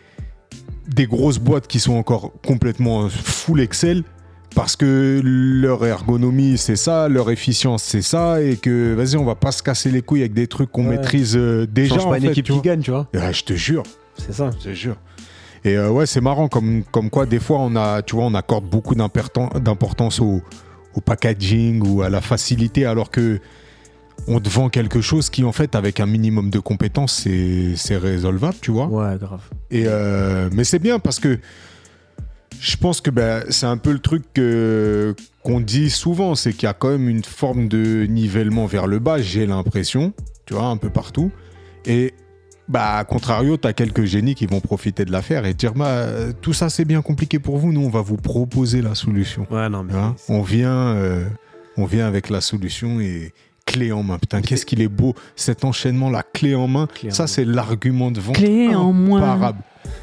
des 0.88 1.06
grosses 1.06 1.38
boîtes 1.38 1.66
qui 1.66 1.80
sont 1.80 1.94
encore 1.94 2.32
complètement 2.46 3.08
full 3.08 3.60
Excel, 3.60 4.04
parce 4.56 4.74
que 4.74 5.20
leur 5.22 5.84
ergonomie, 5.86 6.56
c'est 6.58 6.74
ça, 6.76 7.08
leur 7.08 7.30
efficience, 7.30 7.82
c'est 7.84 8.02
ça, 8.02 8.40
et 8.42 8.56
que, 8.56 8.94
vas-y, 8.94 9.16
on 9.16 9.24
va 9.24 9.34
pas 9.36 9.52
se 9.52 9.62
casser 9.62 9.90
les 9.92 10.02
couilles 10.02 10.22
avec 10.22 10.32
des 10.34 10.46
trucs 10.48 10.72
qu'on 10.72 10.88
Ouais. 10.88 10.96
maîtrise 10.96 11.36
euh, 11.36 11.66
déjà. 11.70 11.94
Change 11.96 12.06
en 12.06 12.10
pas 12.10 12.18
une 12.18 12.24
équipe 12.24 12.46
tu 12.46 12.52
qui 12.54 12.60
gagne, 12.62 12.80
tu 12.80 12.90
vois. 12.90 13.06
Ouais, 13.14 13.32
je 13.32 13.44
te 13.44 13.52
jure. 13.52 13.84
C'est 14.16 14.32
ça. 14.32 14.50
Je 14.58 14.64
te 14.70 14.74
jure. 14.74 14.96
Et 15.64 15.76
euh, 15.76 15.90
ouais, 15.90 16.06
c'est 16.06 16.20
marrant 16.22 16.48
comme, 16.48 16.84
comme 16.90 17.10
quoi 17.10 17.26
des 17.26 17.38
fois 17.38 17.58
on 17.60 17.76
a, 17.76 18.00
tu 18.02 18.16
vois, 18.16 18.24
on 18.24 18.34
accorde 18.34 18.64
beaucoup 18.68 18.94
d'importan- 18.94 19.60
d'importance 19.60 20.20
au, 20.20 20.40
au 20.94 21.00
packaging 21.02 21.86
ou 21.86 22.00
à 22.02 22.08
la 22.08 22.20
facilité 22.22 22.86
alors 22.86 23.10
que 23.10 23.38
on 24.28 24.40
te 24.40 24.48
vend 24.48 24.70
quelque 24.70 25.02
chose 25.02 25.28
qui 25.28 25.44
en 25.44 25.52
fait 25.52 25.74
avec 25.74 26.00
un 26.00 26.06
minimum 26.06 26.48
de 26.50 26.58
compétences 26.60 27.20
c'est, 27.24 27.74
c'est 27.76 27.96
résolvable, 27.98 28.56
tu 28.62 28.70
vois. 28.70 28.86
Ouais, 28.86 29.18
grave. 29.18 29.42
Et 29.70 29.84
euh, 29.86 30.48
mais 30.52 30.64
c'est 30.64 30.78
bien 30.78 30.98
parce 30.98 31.18
que 31.20 31.38
je 32.60 32.76
pense 32.76 33.00
que 33.00 33.10
ben, 33.10 33.44
c'est 33.50 33.66
un 33.66 33.76
peu 33.76 33.92
le 33.92 33.98
truc 33.98 34.22
que- 34.34 35.14
qu'on 35.42 35.60
dit 35.60 35.90
souvent, 35.90 36.34
c'est 36.34 36.52
qu'il 36.52 36.64
y 36.64 36.70
a 36.70 36.72
quand 36.74 36.90
même 36.90 37.08
une 37.08 37.24
forme 37.24 37.68
de 37.68 38.06
nivellement 38.08 38.66
vers 38.66 38.86
le 38.86 38.98
bas, 38.98 39.20
j'ai 39.20 39.46
l'impression, 39.46 40.12
tu 40.44 40.54
vois, 40.54 40.66
un 40.66 40.76
peu 40.76 40.90
partout. 40.90 41.30
Et 41.84 42.14
bah, 42.68 42.96
à 42.96 43.04
contrario, 43.04 43.56
tu 43.56 43.68
as 43.68 43.72
quelques 43.72 44.04
génies 44.04 44.34
qui 44.34 44.46
vont 44.46 44.60
profiter 44.60 45.04
de 45.04 45.12
l'affaire 45.12 45.46
et 45.46 45.54
dire 45.54 45.72
bah, 45.74 46.06
tout 46.40 46.52
ça 46.52 46.68
c'est 46.68 46.84
bien 46.84 47.00
compliqué 47.00 47.38
pour 47.38 47.58
vous, 47.58 47.72
nous 47.72 47.82
on 47.82 47.90
va 47.90 48.00
vous 48.02 48.16
proposer 48.16 48.82
la 48.82 48.94
solution. 48.96 49.46
Ouais, 49.50 49.68
non, 49.68 49.84
mais. 49.84 49.94
On, 50.28 50.42
vient, 50.42 50.88
euh, 50.96 51.24
on 51.76 51.84
vient 51.84 52.06
avec 52.08 52.28
la 52.28 52.40
solution 52.40 53.00
et 53.00 53.32
clé 53.66 53.92
en 53.92 54.02
main. 54.02 54.18
Putain, 54.18 54.40
qu'est-ce 54.40 54.64
qu'il 54.64 54.80
est 54.80 54.88
beau 54.88 55.14
cet 55.34 55.64
enchaînement, 55.64 56.08
la 56.08 56.22
clé 56.22 56.54
en 56.54 56.68
main. 56.68 56.86
Clé 56.94 57.10
ça, 57.10 57.26
c'est 57.26 57.44
l'argument 57.44 58.10
de 58.10 58.20
vente 58.20 58.36
Clé 58.36 58.74
en 58.74 58.94
imparable. 59.16 59.58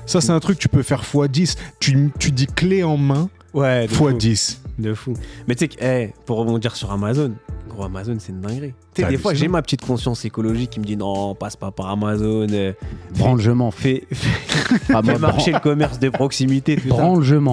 Ça, 0.05 0.21
c'est 0.21 0.31
un 0.31 0.39
truc 0.39 0.57
que 0.57 0.61
tu 0.61 0.69
peux 0.69 0.83
faire 0.83 1.01
x10. 1.03 1.57
Tu, 1.79 2.11
tu 2.19 2.31
dis 2.31 2.45
clé 2.47 2.83
en 2.83 2.97
main 2.97 3.29
Ouais, 3.53 3.87
de 3.87 3.91
fou. 3.91 4.09
x10. 4.09 4.57
De 4.79 4.93
fou. 4.93 5.13
Mais 5.47 5.55
tu 5.55 5.59
sais 5.65 5.67
que, 5.69 5.83
eh, 5.83 6.13
pour 6.25 6.37
rebondir 6.37 6.75
sur 6.75 6.91
Amazon, 6.91 7.31
gros, 7.73 7.83
Amazon, 7.83 8.15
c'est 8.19 8.31
une 8.31 8.41
dinguerie. 8.41 8.73
Tu 8.93 9.01
sais, 9.01 9.07
des 9.09 9.17
fois, 9.17 9.33
j'ai 9.33 9.47
ma 9.47 9.61
petite 9.61 9.81
conscience 9.85 10.23
écologique 10.25 10.69
qui 10.71 10.79
me 10.79 10.85
dit 10.85 10.95
non, 10.97 11.35
passe 11.35 11.55
pas 11.55 11.71
par 11.71 11.89
Amazon. 11.89 12.47
euh, 12.51 12.73
Branle-je-m'en. 13.17 13.71
fais, 13.71 14.05
fais, 14.11 14.75
Ah, 14.93 15.01
fais 15.03 15.17
marcher 15.19 15.51
le 15.51 15.59
commerce 15.59 15.99
de 15.99 16.09
proximité, 16.09 16.75
tout. 16.77 16.87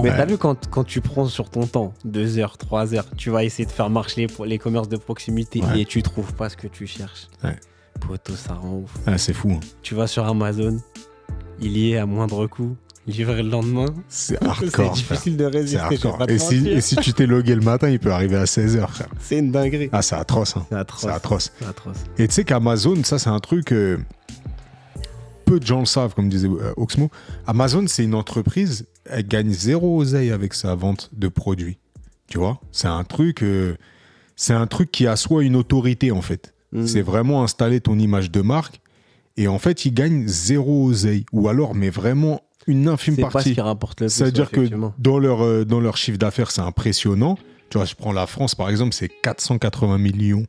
Mais 0.03 0.11
Ouais. 0.11 0.17
t'as 0.17 0.27
vu 0.27 0.37
quand, 0.39 0.69
quand 0.71 0.85
tu 0.85 1.01
prends 1.01 1.27
sur 1.27 1.51
ton 1.51 1.67
temps, 1.67 1.93
2 2.05 2.39
heures, 2.39 2.57
3 2.59 2.95
heures, 2.95 3.07
tu 3.17 3.31
vas 3.31 3.45
essayer 3.45 3.67
de 3.67 3.71
faire 3.73 3.91
marcher 3.91 4.27
les, 4.27 4.47
les 4.47 4.59
commerces 4.59 4.89
de 4.89 4.97
proximité 4.97 5.61
Ouais. 5.63 5.81
et 5.81 5.85
tu 5.85 6.03
trouves 6.03 6.33
pas 6.35 6.49
ce 6.49 6.57
que 6.57 6.67
tu 6.69 6.87
cherches. 6.87 7.29
Ouais. 7.43 7.57
Poto, 8.01 8.33
ça 8.35 8.55
rend 8.55 8.79
ouf. 8.85 8.95
Ah, 9.07 9.19
c'est 9.19 9.33
fou. 9.33 9.51
hein. 9.53 9.61
Tu 9.83 9.95
vas 9.95 10.07
sur 10.07 10.25
Amazon, 10.27 10.79
il 11.61 11.77
y 11.77 11.93
est 11.93 11.99
à 11.99 12.07
moindre 12.07 12.47
coût, 12.47 12.77
livré 13.07 13.43
le 13.43 13.49
lendemain. 13.51 13.87
C'est 14.09 14.39
c'est 14.41 14.45
hardcore. 14.47 14.71
frère. 14.71 14.93
difficile 14.93 15.37
de 15.37 15.45
C'est 15.45 15.57
résister. 15.59 15.99
Et 16.29 16.39
si, 16.39 16.69
et 16.69 16.81
si 16.81 16.97
tu 16.97 17.13
t'es 17.13 17.27
logué 17.27 17.55
le 17.55 17.61
matin, 17.63 17.89
il 17.89 17.99
peut 17.99 18.13
arriver 18.13 18.37
à 18.37 18.45
16h, 18.45 18.87
frère. 18.89 19.09
C'est 19.21 19.39
une 19.39 19.51
dinguerie. 19.51 19.89
Ah, 19.93 20.03
c'est 20.03 20.17
atroce. 20.17 20.57
hein. 20.57 20.67
C'est 20.69 20.77
atroce. 20.77 21.01
C'est 21.03 21.09
atroce. 21.11 21.53
C'est 21.59 21.67
atroce. 21.67 21.97
Et 22.19 22.29
tu 22.29 22.35
sais 22.35 22.45
qu'Amazon, 22.45 23.03
ça, 23.05 23.19
c'est 23.19 23.31
un 23.31 23.41
truc. 23.41 23.73
euh, 23.73 23.99
peu 25.45 25.59
de 25.59 25.67
gens 25.67 25.81
le 25.81 25.87
savent, 25.87 26.15
comme 26.15 26.29
disait 26.29 26.49
euh, 26.49 26.73
Oxmo. 26.77 27.11
Amazon, 27.47 27.85
c'est 27.89 28.05
une 28.05 28.15
entreprise, 28.15 28.87
elle 29.05 29.27
gagne 29.27 29.51
zéro 29.51 29.99
oseille 30.01 30.31
avec 30.31 30.55
sa 30.55 30.75
vente 30.77 31.11
de 31.13 31.27
produits. 31.27 31.79
Tu 32.29 32.39
vois? 32.39 32.61
C'est 32.71 32.87
un 32.87 33.03
truc. 33.03 33.43
euh, 33.43 33.75
c'est 34.37 34.55
un 34.55 34.67
truc 34.69 34.93
qui 34.93 35.07
assoit 35.09 35.43
une 35.43 35.57
autorité, 35.57 36.13
en 36.13 36.23
fait. 36.23 36.55
Mm. 36.73 36.87
C'est 36.87 37.03
vraiment 37.03 37.43
installer 37.43 37.81
ton 37.81 37.99
image 37.99 38.31
de 38.31 38.41
marque. 38.43 38.81
Et 39.37 39.49
en 39.49 39.59
fait, 39.59 39.85
ils 39.87 39.93
gagnent 39.93 40.29
zéro 40.29 40.85
oseille. 40.87 41.27
Ou 41.33 41.49
alors, 41.49 41.75
mais 41.75 41.91
vraiment 41.91 42.41
une 42.67 42.89
infime 42.89 43.15
C'est 43.17 43.23
pas 43.23 43.29
ce 43.29 43.33
partie. 43.33 43.55
qui 43.55 43.61
rapporte 43.61 44.01
le 44.01 44.07
plus. 44.07 44.13
C'est-à-dire 44.15 44.51
que 44.51 44.69
dans 44.99 45.19
leur, 45.19 45.43
euh, 45.45 45.65
dans 45.65 45.81
leur 45.81 45.97
chiffre 45.97 46.19
d'affaires, 46.19 46.51
c'est 46.51 46.61
impressionnant. 46.61 47.39
Tu 47.71 47.79
vois, 47.79 47.87
je 47.87 47.95
prends 47.95 48.13
la 48.13 48.27
France, 48.27 48.55
par 48.55 48.69
exemple, 48.69 48.93
c'est 48.95 49.09
480 49.23 49.99
millions 49.99 50.45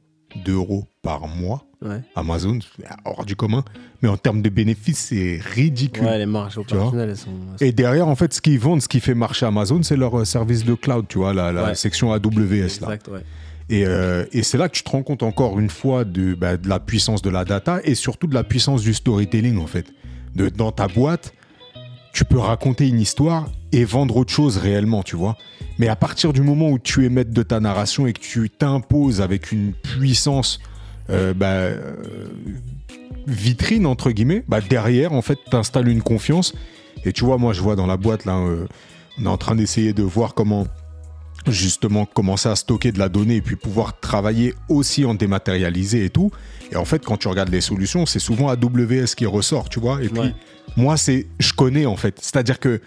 d'euros 0.45 0.85
par 1.01 1.27
mois. 1.27 1.65
Ouais. 1.83 1.99
Amazon, 2.15 2.59
hors 3.05 3.25
du 3.25 3.35
commun. 3.35 3.63
Mais 4.01 4.07
en 4.09 4.15
termes 4.17 4.41
de 4.43 4.49
bénéfices, 4.49 4.99
c'est 5.09 5.39
ridicule. 5.43 6.03
Ouais, 6.03 6.19
les 6.19 6.25
marges 6.27 6.57
opérationnelles, 6.59 7.09
elles 7.09 7.17
sont. 7.17 7.29
elles 7.53 7.59
sont- 7.59 7.65
Et 7.65 7.71
derrière, 7.71 8.07
en 8.07 8.15
fait, 8.15 8.33
ce 8.33 8.41
qu'ils 8.41 8.59
vendent, 8.59 8.81
ce 8.83 8.87
qui 8.87 8.99
fait 8.99 9.15
marcher 9.15 9.47
Amazon, 9.47 9.81
c'est 9.81 9.95
leur 9.97 10.19
euh, 10.19 10.25
service 10.25 10.63
de 10.63 10.75
cloud, 10.75 11.05
tu 11.09 11.17
vois, 11.17 11.33
la, 11.33 11.51
la 11.51 11.63
Ouais. 11.65 11.75
section 11.75 12.13
AWS. 12.13 12.59
Là. 12.59 12.65
Exact, 12.65 13.07
ouais. 13.07 13.23
Et, 13.69 13.85
euh, 13.87 14.25
et 14.31 14.43
c'est 14.43 14.57
là 14.59 14.69
que 14.69 14.75
tu 14.75 14.83
te 14.83 14.89
rends 14.91 15.01
compte 15.01 15.23
encore 15.23 15.59
une 15.59 15.69
fois 15.69 16.03
de, 16.05 16.33
bah, 16.35 16.57
de 16.57 16.67
la 16.69 16.79
puissance 16.79 17.21
de 17.23 17.29
la 17.31 17.45
data 17.45 17.79
et 17.83 17.95
surtout 17.95 18.27
de 18.27 18.33
la 18.35 18.43
puissance 18.43 18.81
du 18.83 18.93
storytelling, 18.93 19.57
en 19.57 19.67
fait. 19.67 19.87
De, 20.35 20.49
dans 20.49 20.71
ta 20.71 20.87
boîte, 20.87 21.33
tu 22.13 22.25
peux 22.25 22.39
raconter 22.39 22.87
une 22.87 22.99
histoire 22.99 23.49
et 23.71 23.85
vendre 23.85 24.17
autre 24.17 24.33
chose 24.33 24.57
réellement, 24.57 25.03
tu 25.03 25.15
vois. 25.15 25.37
Mais 25.79 25.87
à 25.87 25.95
partir 25.95 26.33
du 26.33 26.41
moment 26.41 26.69
où 26.69 26.79
tu 26.79 27.05
es 27.05 27.09
maître 27.09 27.31
de 27.31 27.43
ta 27.43 27.59
narration 27.59 28.05
et 28.05 28.13
que 28.13 28.19
tu 28.19 28.49
t'imposes 28.49 29.21
avec 29.21 29.51
une 29.51 29.73
puissance 29.73 30.59
euh, 31.09 31.33
bah, 31.33 31.47
euh, 31.47 31.93
vitrine, 33.27 33.85
entre 33.85 34.11
guillemets, 34.11 34.43
bah, 34.47 34.59
derrière, 34.61 35.13
en 35.13 35.21
fait, 35.21 35.39
tu 35.49 35.55
installes 35.55 35.87
une 35.87 36.01
confiance. 36.01 36.53
Et 37.05 37.13
tu 37.13 37.25
vois, 37.25 37.37
moi, 37.37 37.53
je 37.53 37.61
vois 37.61 37.75
dans 37.75 37.87
la 37.87 37.97
boîte, 37.97 38.25
là, 38.25 38.37
euh, 38.37 38.67
on 39.19 39.25
est 39.25 39.29
en 39.29 39.37
train 39.37 39.55
d'essayer 39.55 39.93
de 39.93 40.03
voir 40.03 40.33
comment 40.33 40.67
justement 41.47 42.05
commencer 42.05 42.49
à 42.49 42.55
stocker 42.55 42.91
de 42.91 42.99
la 42.99 43.09
donnée 43.09 43.37
et 43.37 43.41
puis 43.41 43.55
pouvoir 43.55 43.99
travailler 43.99 44.53
aussi 44.69 45.05
en 45.05 45.15
dématérialisé 45.15 46.05
et 46.05 46.09
tout. 46.11 46.29
Et 46.71 46.75
en 46.75 46.85
fait, 46.85 47.03
quand 47.03 47.17
tu 47.17 47.27
regardes 47.27 47.49
les 47.49 47.61
solutions, 47.61 48.05
c'est 48.05 48.19
souvent 48.19 48.49
AWS 48.49 49.15
qui 49.17 49.25
ressort, 49.25 49.69
tu 49.69 49.79
vois. 49.79 50.03
Et 50.03 50.09
puis. 50.09 50.33
Moi, 50.77 50.97
c'est, 50.97 51.27
je 51.39 51.53
connais 51.53 51.85
en 51.85 51.95
fait. 51.97 52.17
C'est-à-dire 52.21 52.59
que 52.59 52.81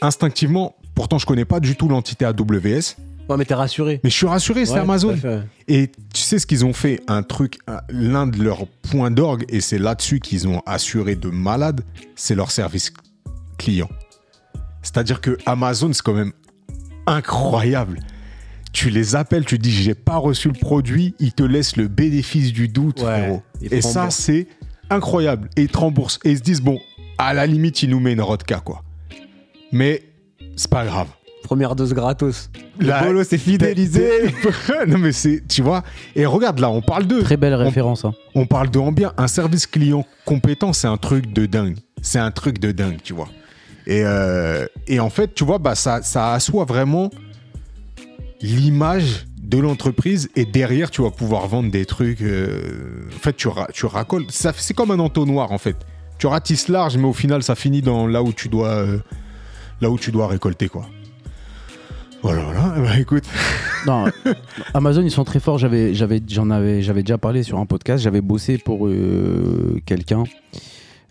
instinctivement, 0.00 0.74
pourtant, 0.94 1.18
je 1.18 1.26
connais 1.26 1.44
pas 1.44 1.60
du 1.60 1.76
tout 1.76 1.88
l'entité 1.88 2.24
AWS, 2.24 2.96
Ouais, 3.28 3.36
mais 3.38 3.44
t'es 3.44 3.54
rassuré. 3.54 4.00
mais 4.02 4.10
je 4.10 4.16
suis 4.16 4.26
rassuré, 4.26 4.66
c'est 4.66 4.72
Ouais, 4.74 4.80
Amazon. 4.80 5.16
Et 5.68 5.90
tu 6.12 6.20
sais 6.20 6.38
ce 6.38 6.46
qu'ils 6.46 6.64
ont 6.64 6.72
fait? 6.72 7.00
Un 7.06 7.22
truc, 7.22 7.58
un- 7.68 7.80
l'un 7.88 8.26
de 8.26 8.42
leurs 8.42 8.66
points 8.66 9.10
d'orgue, 9.12 9.44
et 9.48 9.60
c'est 9.60 9.78
là-dessus 9.78 10.18
qu'ils 10.20 10.48
ont 10.48 10.60
assuré 10.66 11.14
de 11.14 11.28
malade, 11.28 11.82
c'est 12.16 12.34
leur 12.34 12.50
service 12.50 12.92
client. 13.58 13.88
C'est-à-dire 14.82 15.20
que 15.20 15.38
Amazon, 15.46 15.92
c'est 15.92 16.02
quand 16.02 16.14
même 16.14 16.32
incroyable. 17.06 18.00
Tu 18.72 18.90
les 18.90 19.14
appelles, 19.14 19.44
tu 19.44 19.58
dis 19.58 19.70
j'ai 19.70 19.94
pas 19.94 20.16
reçu 20.16 20.48
le 20.48 20.54
produit, 20.58 21.14
ils 21.20 21.32
te 21.32 21.42
laissent 21.42 21.76
le 21.76 21.88
bénéfice 21.88 22.52
du 22.52 22.68
doute, 22.68 23.00
Ouais, 23.02 23.06
frérot. 23.20 23.42
Et 23.60 23.82
ça, 23.82 24.10
c'est 24.10 24.48
incroyable. 24.90 25.48
Et 25.56 25.62
ils 25.62 25.68
te 25.68 25.78
remboursent. 25.78 26.18
Et 26.24 26.30
ils 26.32 26.38
se 26.38 26.42
disent 26.42 26.62
bon, 26.62 26.78
à 27.24 27.34
la 27.34 27.46
limite, 27.46 27.82
ils 27.82 27.90
nous 27.90 28.00
mettent 28.00 28.14
une 28.14 28.20
rodka, 28.22 28.60
quoi. 28.60 28.82
Mais 29.72 30.02
c'est 30.56 30.70
pas 30.70 30.84
grave. 30.84 31.08
Première 31.44 31.74
dose 31.74 31.92
gratos. 31.92 32.50
Le 32.78 32.86
Là, 32.86 33.04
bolo, 33.04 33.24
c'est 33.24 33.36
fidélisé. 33.38 34.32
non 34.86 34.98
mais 34.98 35.12
c'est, 35.12 35.42
tu 35.48 35.60
vois. 35.60 35.82
Et 36.14 36.24
regarde 36.24 36.60
là, 36.60 36.70
on 36.70 36.80
parle 36.82 37.06
d'eux. 37.06 37.22
Très 37.22 37.36
belle 37.36 37.54
référence. 37.54 38.04
hein. 38.04 38.14
On 38.34 38.46
parle 38.46 38.70
de 38.70 38.78
en 38.78 38.92
bien. 38.92 39.12
Un 39.18 39.26
service 39.28 39.66
client 39.66 40.06
compétent, 40.24 40.72
c'est 40.72 40.86
un 40.86 40.96
truc 40.96 41.32
de 41.32 41.46
dingue. 41.46 41.76
C'est 42.00 42.18
un 42.20 42.30
truc 42.30 42.58
de 42.58 42.70
dingue, 42.72 42.98
tu 43.02 43.12
vois. 43.12 43.28
Et, 43.86 44.02
euh, 44.04 44.66
et 44.86 45.00
en 45.00 45.10
fait, 45.10 45.34
tu 45.34 45.44
vois, 45.44 45.58
bah, 45.58 45.74
ça, 45.74 46.00
ça 46.02 46.32
assoit 46.32 46.64
vraiment 46.64 47.10
l'image 48.40 49.26
de 49.42 49.58
l'entreprise 49.58 50.28
et 50.36 50.44
derrière 50.44 50.90
tu 50.90 51.02
vas 51.02 51.10
pouvoir 51.10 51.46
vendre 51.48 51.70
des 51.70 51.84
trucs. 51.84 52.22
euh, 52.22 53.08
En 53.14 53.18
fait, 53.18 53.34
tu, 53.36 53.48
ra- 53.48 53.68
tu 53.72 53.86
racoltes. 53.86 54.30
Ça- 54.30 54.52
C'est 54.56 54.74
comme 54.74 54.90
un 54.90 54.98
entonnoir 54.98 55.52
en 55.52 55.58
fait. 55.58 55.76
Tu 56.22 56.28
ratisses 56.28 56.68
large, 56.68 56.96
mais 56.98 57.08
au 57.08 57.12
final, 57.12 57.42
ça 57.42 57.56
finit 57.56 57.82
dans 57.82 58.06
là 58.06 58.22
où 58.22 58.32
tu 58.32 58.48
dois, 58.48 58.68
euh, 58.68 58.98
là 59.80 59.90
où 59.90 59.98
tu 59.98 60.12
dois 60.12 60.28
récolter 60.28 60.68
quoi. 60.68 60.86
Voilà, 62.22 62.44
voilà. 62.44 62.74
Bah, 62.78 62.96
écoute, 63.00 63.24
Non, 63.88 64.04
Amazon, 64.72 65.02
ils 65.02 65.10
sont 65.10 65.24
très 65.24 65.40
forts. 65.40 65.58
J'avais, 65.58 65.94
j'avais, 65.94 66.22
j'en 66.28 66.50
avais, 66.50 66.80
j'avais 66.80 67.02
déjà 67.02 67.18
parlé 67.18 67.42
sur 67.42 67.58
un 67.58 67.66
podcast. 67.66 68.04
J'avais 68.04 68.20
bossé 68.20 68.56
pour 68.56 68.86
euh, 68.86 69.80
quelqu'un, 69.84 70.22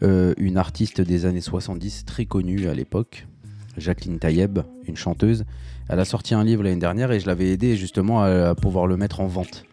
euh, 0.01 0.33
une 0.37 0.55
artiste 0.55 1.01
des 1.01 1.25
années 1.25 1.41
70, 1.41 2.05
très 2.05 2.23
connue 2.23 2.69
à 2.69 2.73
l'époque, 2.73 3.27
Jacqueline 3.75 4.17
Tayeb, 4.17 4.59
une 4.87 4.95
chanteuse. 4.95 5.43
Elle 5.89 5.99
a 5.99 6.05
sorti 6.05 6.35
un 6.35 6.45
livre 6.45 6.63
l'année 6.63 6.79
dernière 6.79 7.11
et 7.11 7.19
je 7.19 7.27
l'avais 7.27 7.51
aidé 7.51 7.75
justement 7.75 8.21
à, 8.21 8.51
à 8.51 8.55
pouvoir 8.55 8.87
le 8.87 8.95
mettre 8.95 9.19
en 9.19 9.27
vente. 9.27 9.65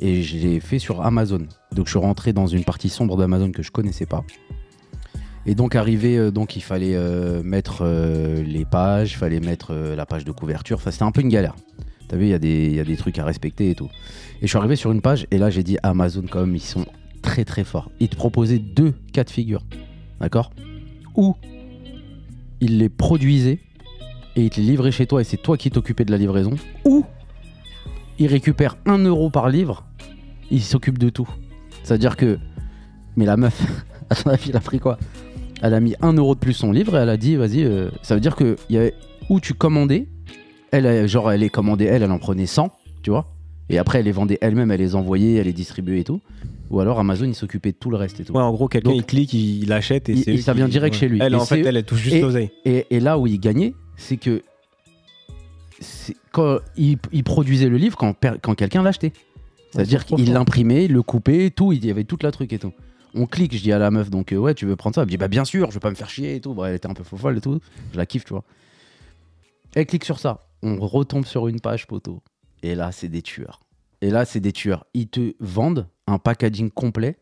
Et 0.00 0.24
je 0.24 0.38
l'ai 0.38 0.58
fait 0.58 0.80
sur 0.80 1.06
Amazon. 1.06 1.46
Donc 1.70 1.86
je 1.86 1.92
suis 1.92 2.00
rentré 2.00 2.32
dans 2.32 2.48
une 2.48 2.64
partie 2.64 2.88
sombre 2.88 3.16
d'Amazon 3.16 3.52
que 3.52 3.62
je 3.62 3.70
connaissais 3.70 4.06
pas. 4.06 4.24
Et 5.44 5.54
donc 5.54 5.74
arrivé, 5.74 6.16
euh, 6.16 6.30
donc 6.30 6.54
il 6.56 6.60
fallait 6.62 6.94
euh, 6.94 7.42
mettre 7.42 7.78
euh, 7.82 8.42
les 8.44 8.64
pages, 8.64 9.12
il 9.12 9.16
fallait 9.16 9.40
mettre 9.40 9.74
la 9.74 10.06
page 10.06 10.24
de 10.24 10.30
couverture. 10.32 10.76
Enfin, 10.78 10.90
c'était 10.90 11.04
un 11.04 11.10
peu 11.12 11.20
une 11.20 11.28
galère. 11.28 11.56
T'as 12.08 12.16
vu, 12.16 12.26
il 12.26 12.30
y, 12.30 12.34
a 12.34 12.38
des- 12.38 12.66
il 12.66 12.74
y 12.74 12.80
a 12.80 12.84
des 12.84 12.96
trucs 12.96 13.18
à 13.18 13.24
respecter 13.24 13.70
et 13.70 13.74
tout. 13.74 13.88
Et 14.40 14.42
je 14.42 14.46
suis 14.46 14.58
arrivé 14.58 14.76
sur 14.76 14.92
une 14.92 15.00
page 15.00 15.26
et 15.30 15.38
là 15.38 15.50
j'ai 15.50 15.62
dit 15.62 15.78
Amazon 15.82 16.24
quand 16.30 16.40
même, 16.40 16.54
ils 16.54 16.60
sont 16.60 16.84
très 17.22 17.44
très 17.44 17.64
forts. 17.64 17.90
Ils 18.00 18.08
te 18.08 18.16
proposaient 18.16 18.58
deux 18.58 18.92
cas 19.12 19.24
de 19.24 19.30
figure. 19.30 19.64
D'accord? 20.20 20.52
Ou 21.16 21.34
ils 22.60 22.78
les 22.78 22.88
produisaient 22.88 23.58
et 24.36 24.44
ils 24.44 24.50
te 24.50 24.60
les 24.60 24.66
livraient 24.66 24.92
chez 24.92 25.06
toi 25.06 25.20
et 25.20 25.24
c'est 25.24 25.36
toi 25.42 25.56
qui 25.56 25.70
t'occupais 25.70 26.04
de 26.04 26.10
la 26.12 26.18
livraison. 26.18 26.52
Ou 26.84 27.04
ils 28.18 28.26
récupèrent 28.28 28.76
un 28.86 28.98
euro 28.98 29.30
par 29.30 29.48
livre, 29.48 29.84
ils 30.50 30.62
s'occupent 30.62 30.98
de 30.98 31.08
tout. 31.08 31.28
C'est-à-dire 31.82 32.16
que. 32.16 32.38
Mais 33.16 33.24
la 33.24 33.36
meuf, 33.36 33.60
à 34.10 34.14
ton 34.14 34.30
avis, 34.30 34.50
elle 34.50 34.56
a 34.56 34.60
pris 34.60 34.78
quoi? 34.78 34.98
Elle 35.62 35.74
a 35.74 35.80
mis 35.80 35.94
un 36.02 36.12
euro 36.12 36.34
de 36.34 36.40
plus 36.40 36.52
son 36.52 36.72
livre 36.72 36.96
et 36.98 37.00
elle 37.02 37.08
a 37.08 37.16
dit 37.16 37.36
vas-y, 37.36 37.64
euh, 37.64 37.88
ça 38.02 38.14
veut 38.14 38.20
dire 38.20 38.36
que 38.36 38.56
y 38.68 38.76
avait 38.76 38.94
où 39.30 39.40
tu 39.40 39.54
commandais, 39.54 40.08
elle, 40.72 40.84
elle- 40.86 41.08
genre 41.08 41.30
elle 41.30 41.40
les 41.40 41.48
commandait, 41.50 41.84
elle, 41.84 42.02
elle 42.02 42.10
en 42.10 42.18
prenait 42.18 42.46
100, 42.46 42.70
tu 43.02 43.10
vois 43.10 43.32
Et 43.70 43.78
après, 43.78 44.00
elle 44.00 44.06
les 44.06 44.12
vendait 44.12 44.38
elle-même, 44.40 44.70
elle 44.72 44.80
les 44.80 44.94
envoyait, 44.96 45.34
elle 45.34 45.46
les 45.46 45.52
distribuait 45.52 46.00
et 46.00 46.04
tout. 46.04 46.20
Ou 46.70 46.80
alors 46.80 46.98
Amazon, 46.98 47.26
il 47.26 47.34
s'occupait 47.34 47.72
de 47.72 47.76
tout 47.76 47.90
le 47.90 47.96
reste 47.96 48.18
et 48.20 48.24
tout. 48.24 48.32
Ouais, 48.32 48.42
en 48.42 48.50
gros, 48.52 48.66
quelqu'un 48.66 48.92
il 48.92 49.04
clique, 49.04 49.32
il, 49.34 49.62
il 49.62 49.72
achète 49.72 50.08
et 50.08 50.16
c'est 50.16 50.36
ça 50.38 50.52
vient 50.52 50.68
direct 50.68 50.94
ouais. 50.94 51.00
chez 51.00 51.08
lui. 51.08 51.18
Elle, 51.22 51.34
Et 51.34 51.36
en 51.36 51.44
fait, 51.44 51.60
elle, 51.60 51.76
elle 51.76 51.84
touche 51.84 52.00
juste 52.00 52.20
l'oseille. 52.20 52.50
Et, 52.64 52.86
et 52.90 52.98
là 52.98 53.18
où 53.18 53.26
il 53.26 53.38
gagnait, 53.38 53.74
c'est 53.96 54.16
que 54.16 54.42
quand 56.32 56.58
il, 56.76 56.96
il 57.12 57.24
produisait 57.24 57.68
le 57.68 57.76
livre 57.76 57.96
quand, 57.96 58.14
quand 58.40 58.54
quelqu'un 58.54 58.82
l'achetait. 58.82 59.12
C'est-à-dire 59.70 60.04
qu'il 60.04 60.32
l'imprimait, 60.32 60.84
il 60.84 60.92
le 60.92 61.02
coupait, 61.02 61.50
tout, 61.50 61.72
il 61.72 61.84
y 61.84 61.90
avait 61.90 62.04
toute 62.04 62.22
la 62.22 62.30
truc 62.30 62.52
et 62.52 62.58
tout. 62.58 62.72
On 63.14 63.26
clique, 63.26 63.54
je 63.56 63.62
dis 63.62 63.72
à 63.72 63.78
la 63.78 63.90
meuf, 63.90 64.08
donc 64.10 64.32
euh, 64.32 64.36
ouais, 64.36 64.54
tu 64.54 64.64
veux 64.66 64.76
prendre 64.76 64.94
ça? 64.94 65.02
Elle 65.02 65.06
me 65.06 65.10
dit, 65.10 65.16
bah 65.18 65.28
bien 65.28 65.44
sûr, 65.44 65.68
je 65.70 65.74
vais 65.74 65.80
pas 65.80 65.90
me 65.90 65.94
faire 65.94 66.08
chier 66.10 66.36
et 66.36 66.40
tout. 66.40 66.54
Bah, 66.54 66.68
elle 66.70 66.76
était 66.76 66.88
un 66.88 66.94
peu 66.94 67.04
folle 67.04 67.36
et 67.38 67.40
tout. 67.40 67.60
Je 67.92 67.98
la 67.98 68.06
kiffe, 68.06 68.24
tu 68.24 68.32
vois. 68.32 68.44
Elle 69.74 69.86
clique 69.86 70.04
sur 70.04 70.18
ça. 70.18 70.46
On 70.62 70.76
retombe 70.78 71.24
sur 71.26 71.48
une 71.48 71.60
page, 71.60 71.86
poteau. 71.86 72.22
Et 72.62 72.74
là, 72.74 72.92
c'est 72.92 73.08
des 73.08 73.22
tueurs. 73.22 73.60
Et 74.00 74.10
là, 74.10 74.24
c'est 74.24 74.40
des 74.40 74.52
tueurs. 74.52 74.86
Ils 74.94 75.08
te 75.08 75.34
vendent 75.40 75.86
un 76.06 76.18
packaging 76.18 76.70
complet 76.70 77.16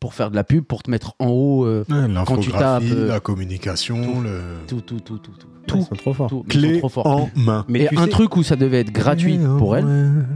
pour 0.00 0.12
faire 0.14 0.30
de 0.30 0.36
la 0.36 0.44
pub, 0.44 0.64
pour 0.64 0.82
te 0.82 0.90
mettre 0.90 1.14
en 1.18 1.28
haut 1.28 1.64
euh, 1.64 1.84
l'infographie, 1.88 2.50
tapes, 2.52 2.82
euh, 2.84 3.08
la 3.08 3.20
communication, 3.20 4.20
le 4.20 4.40
tout, 4.66 4.80
tout, 4.82 5.00
tout, 5.00 5.18
tout, 5.18 5.32
tout. 5.32 5.46
Ils 5.62 5.66
Tout, 5.66 5.82
sont 5.82 5.94
trop 5.96 6.12
forts. 6.12 6.28
tout. 6.28 6.38
Sont 6.42 6.48
clé 6.48 6.78
trop 6.78 6.88
forts. 6.88 7.06
en 7.06 7.30
main. 7.34 7.64
Mais 7.68 7.84
et 7.84 7.88
tu 7.88 7.96
un 7.98 8.04
sais- 8.04 8.10
truc 8.10 8.36
où 8.36 8.42
ça 8.42 8.56
devait 8.56 8.80
être 8.80 8.92
gratuit 8.92 9.38
pour 9.58 9.76
elle, 9.76 10.26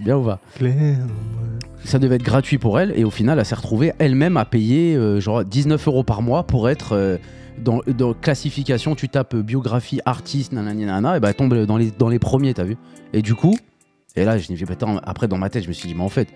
bien 0.00 0.16
ou 0.16 0.22
va 0.24 0.40
Ça 1.84 1.98
devait 1.98 2.16
être 2.16 2.22
gratuit 2.22 2.58
pour 2.58 2.80
elle, 2.80 2.92
et 2.96 3.04
au 3.04 3.10
final, 3.10 3.38
elle 3.38 3.44
s'est 3.44 3.54
retrouvée 3.54 3.92
elle-même 3.98 4.36
à 4.36 4.44
payer 4.44 4.96
euh, 4.96 5.20
genre 5.20 5.44
19 5.44 5.86
euros 5.86 6.02
par 6.02 6.22
mois 6.22 6.44
pour 6.44 6.68
être 6.68 6.92
euh, 6.92 7.18
dans, 7.58 7.80
dans 7.86 8.14
classification. 8.14 8.94
Tu 8.94 9.08
tapes 9.08 9.34
euh, 9.34 9.42
biographie, 9.42 10.00
artiste, 10.04 10.52
nanana, 10.52 11.16
et 11.16 11.20
bah 11.20 11.28
elle 11.28 11.34
tombe 11.34 11.54
dans 11.54 11.76
les, 11.76 11.90
dans 11.90 12.08
les 12.08 12.18
premiers, 12.18 12.54
t'as 12.54 12.64
vu 12.64 12.76
Et 13.12 13.22
du 13.22 13.34
coup, 13.34 13.56
et 14.16 14.24
là, 14.24 14.38
je 14.38 14.50
me 14.50 14.56
dis, 14.56 14.64
bah, 14.64 14.72
attends, 14.72 14.98
après, 15.04 15.28
dans 15.28 15.38
ma 15.38 15.50
tête, 15.50 15.64
je 15.64 15.68
me 15.68 15.72
suis 15.72 15.88
dit, 15.88 15.94
mais 15.94 16.02
en 16.02 16.08
fait, 16.08 16.28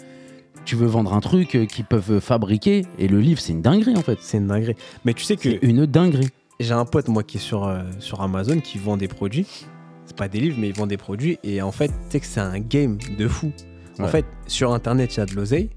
tu 0.64 0.76
veux 0.76 0.86
vendre 0.86 1.14
un 1.14 1.20
truc 1.20 1.55
euh, 1.55 1.64
qu'ils 1.64 1.84
peuvent 1.84 2.20
fabriquer, 2.20 2.84
et 2.99 3.09
le 3.09 3.20
livre, 3.20 3.40
c'est 3.40 3.53
une 3.53 3.62
dinguerie 3.62 3.96
en 3.96 4.03
fait. 4.03 4.18
C'est 4.20 4.38
une 4.38 4.49
dinguerie. 4.49 4.76
Mais 5.05 5.14
tu 5.14 5.24
sais 5.24 5.36
que 5.36 5.59
une 5.62 5.86
dinguerie. 5.86 6.28
j'ai 6.61 6.74
un 6.74 6.84
pote, 6.84 7.09
moi, 7.09 7.22
qui 7.22 7.38
est 7.38 7.40
sur, 7.40 7.72
sur 8.01 8.20
Amazon, 8.20 8.61
qui 8.61 8.78
vend 8.78 8.96
des 8.96 9.09
produits. 9.09 9.46
C'est 10.05 10.16
pas 10.16 10.28
des 10.28 10.40
livres, 10.40 10.57
mais 10.59 10.68
il 10.68 10.74
vend 10.74 10.86
des 10.86 10.96
produits. 10.96 11.38
Et 11.42 11.62
en 11.62 11.72
fait, 11.72 11.88
tu 11.88 11.94
sais 12.11 12.20
que 12.20 12.26
c'est 12.26 12.40
un 12.40 12.61
game 12.61 12.99
de 13.18 13.28
fou. 13.28 13.53
En 14.05 14.09
fait, 14.09 14.24
sur 14.46 14.72
Internet, 14.72 15.14
il 15.16 15.18
y 15.18 15.22
a 15.22 15.26
de 15.26 15.34
l'oseille. 15.34 15.70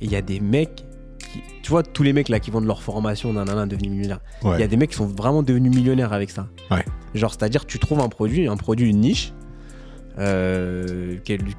Et 0.00 0.04
il 0.06 0.10
y 0.10 0.16
a 0.16 0.22
des 0.22 0.40
mecs 0.40 0.84
qui. 1.18 1.40
Tu 1.62 1.70
vois, 1.70 1.82
tous 1.82 2.02
les 2.02 2.12
mecs 2.12 2.28
là 2.28 2.40
qui 2.40 2.50
vendent 2.50 2.66
leur 2.66 2.82
formation, 2.82 3.32
nanana, 3.32 3.66
devenus 3.66 3.90
millionnaires. 3.90 4.20
Il 4.42 4.48
Ouais. 4.48 4.60
y 4.60 4.62
a 4.62 4.66
des 4.66 4.76
mecs 4.76 4.90
qui 4.90 4.96
sont 4.96 5.06
vraiment 5.06 5.42
devenus 5.42 5.74
millionnaires 5.74 6.12
avec 6.12 6.30
ça. 6.30 6.48
Ouais. 6.70 6.84
Genre, 7.14 7.30
c'est-à-dire, 7.32 7.64
tu 7.66 7.78
trouves 7.78 8.00
un 8.00 8.08
produit, 8.08 8.46
un 8.48 8.56
produit, 8.56 8.90
une 8.90 9.00
niche, 9.00 9.32
euh, 10.18 11.16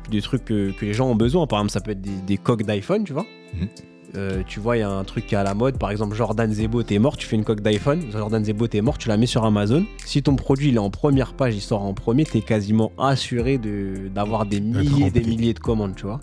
des 0.10 0.22
trucs 0.22 0.46
que, 0.46 0.72
que 0.72 0.86
les 0.86 0.94
gens 0.94 1.10
ont 1.10 1.16
besoin. 1.16 1.48
Par 1.48 1.60
exemple, 1.60 1.72
ça 1.72 1.82
peut 1.82 1.92
être 1.92 2.02
des, 2.02 2.22
des 2.26 2.38
coques 2.38 2.64
d'iPhone, 2.64 3.04
tu 3.04 3.14
vois. 3.14 3.26
Mhm. 3.54 3.68
Euh, 4.16 4.44
tu 4.48 4.60
vois, 4.60 4.78
il 4.78 4.80
y 4.80 4.84
a 4.84 4.90
un 4.90 5.04
truc 5.04 5.28
qui 5.28 5.36
est 5.36 5.38
à 5.38 5.44
la 5.44 5.54
mode. 5.54 5.78
Par 5.78 5.92
exemple, 5.92 6.16
Jordan 6.16 6.52
Zebo, 6.52 6.84
t'es 6.84 7.00
mort, 7.00 7.18
tu 7.18 7.28
fais 7.28 7.36
une 7.36 7.44
coque 7.44 7.62
d'iPhone. 7.62 8.02
Jordan 8.12 8.44
Zebo, 8.44 8.68
t'es 8.68 8.82
mort, 8.82 8.98
tu 8.98 9.10
la 9.10 9.18
mets 9.18 9.26
sur 9.26 9.44
Amazon. 9.46 9.86
Si 10.06 10.24
ton 10.24 10.36
produit 10.36 10.70
il 10.70 10.76
est 10.76 10.80
en 10.80 10.90
première 10.90 11.34
page, 11.34 11.56
il 11.56 11.62
sort 11.62 11.82
en 11.82 11.94
premier, 11.94 12.24
t'es 12.26 12.42
quasiment 12.42 12.92
assuré 12.98 13.58
de- 13.58 14.08
d'avoir 14.14 14.46
des 14.46 14.62
milliers 14.62 15.08
et 15.08 15.12
des 15.12 15.22
milliers 15.24 15.54
de 15.54 15.60
commandes, 15.60 15.96
tu 15.96 16.04
vois. 16.06 16.20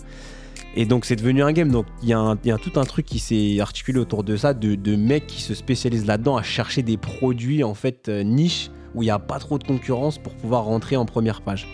Et 0.75 0.85
donc 0.85 1.05
c'est 1.05 1.15
devenu 1.15 1.43
un 1.43 1.51
game. 1.51 1.69
Donc 1.69 1.85
il 2.01 2.07
y, 2.09 2.11
y 2.47 2.51
a 2.51 2.57
tout 2.57 2.79
un 2.79 2.83
truc 2.83 3.05
qui 3.05 3.19
s'est 3.19 3.59
articulé 3.59 3.99
autour 3.99 4.23
de 4.23 4.35
ça, 4.37 4.53
de, 4.55 4.73
de 4.73 4.95
mecs 4.95 5.27
qui 5.27 5.41
se 5.41 5.53
spécialisent 5.53 6.07
là-dedans 6.07 6.35
à 6.35 6.41
chercher 6.41 6.81
des 6.81 6.97
produits 6.97 7.63
en 7.63 7.75
fait 7.75 8.09
euh, 8.09 8.23
niches 8.23 8.71
où 8.95 9.03
il 9.03 9.05
n'y 9.05 9.11
a 9.11 9.19
pas 9.19 9.37
trop 9.39 9.59
de 9.59 9.63
concurrence 9.63 10.17
pour 10.17 10.33
pouvoir 10.33 10.63
rentrer 10.63 10.95
en 10.97 11.05
première 11.05 11.41
page. 11.41 11.67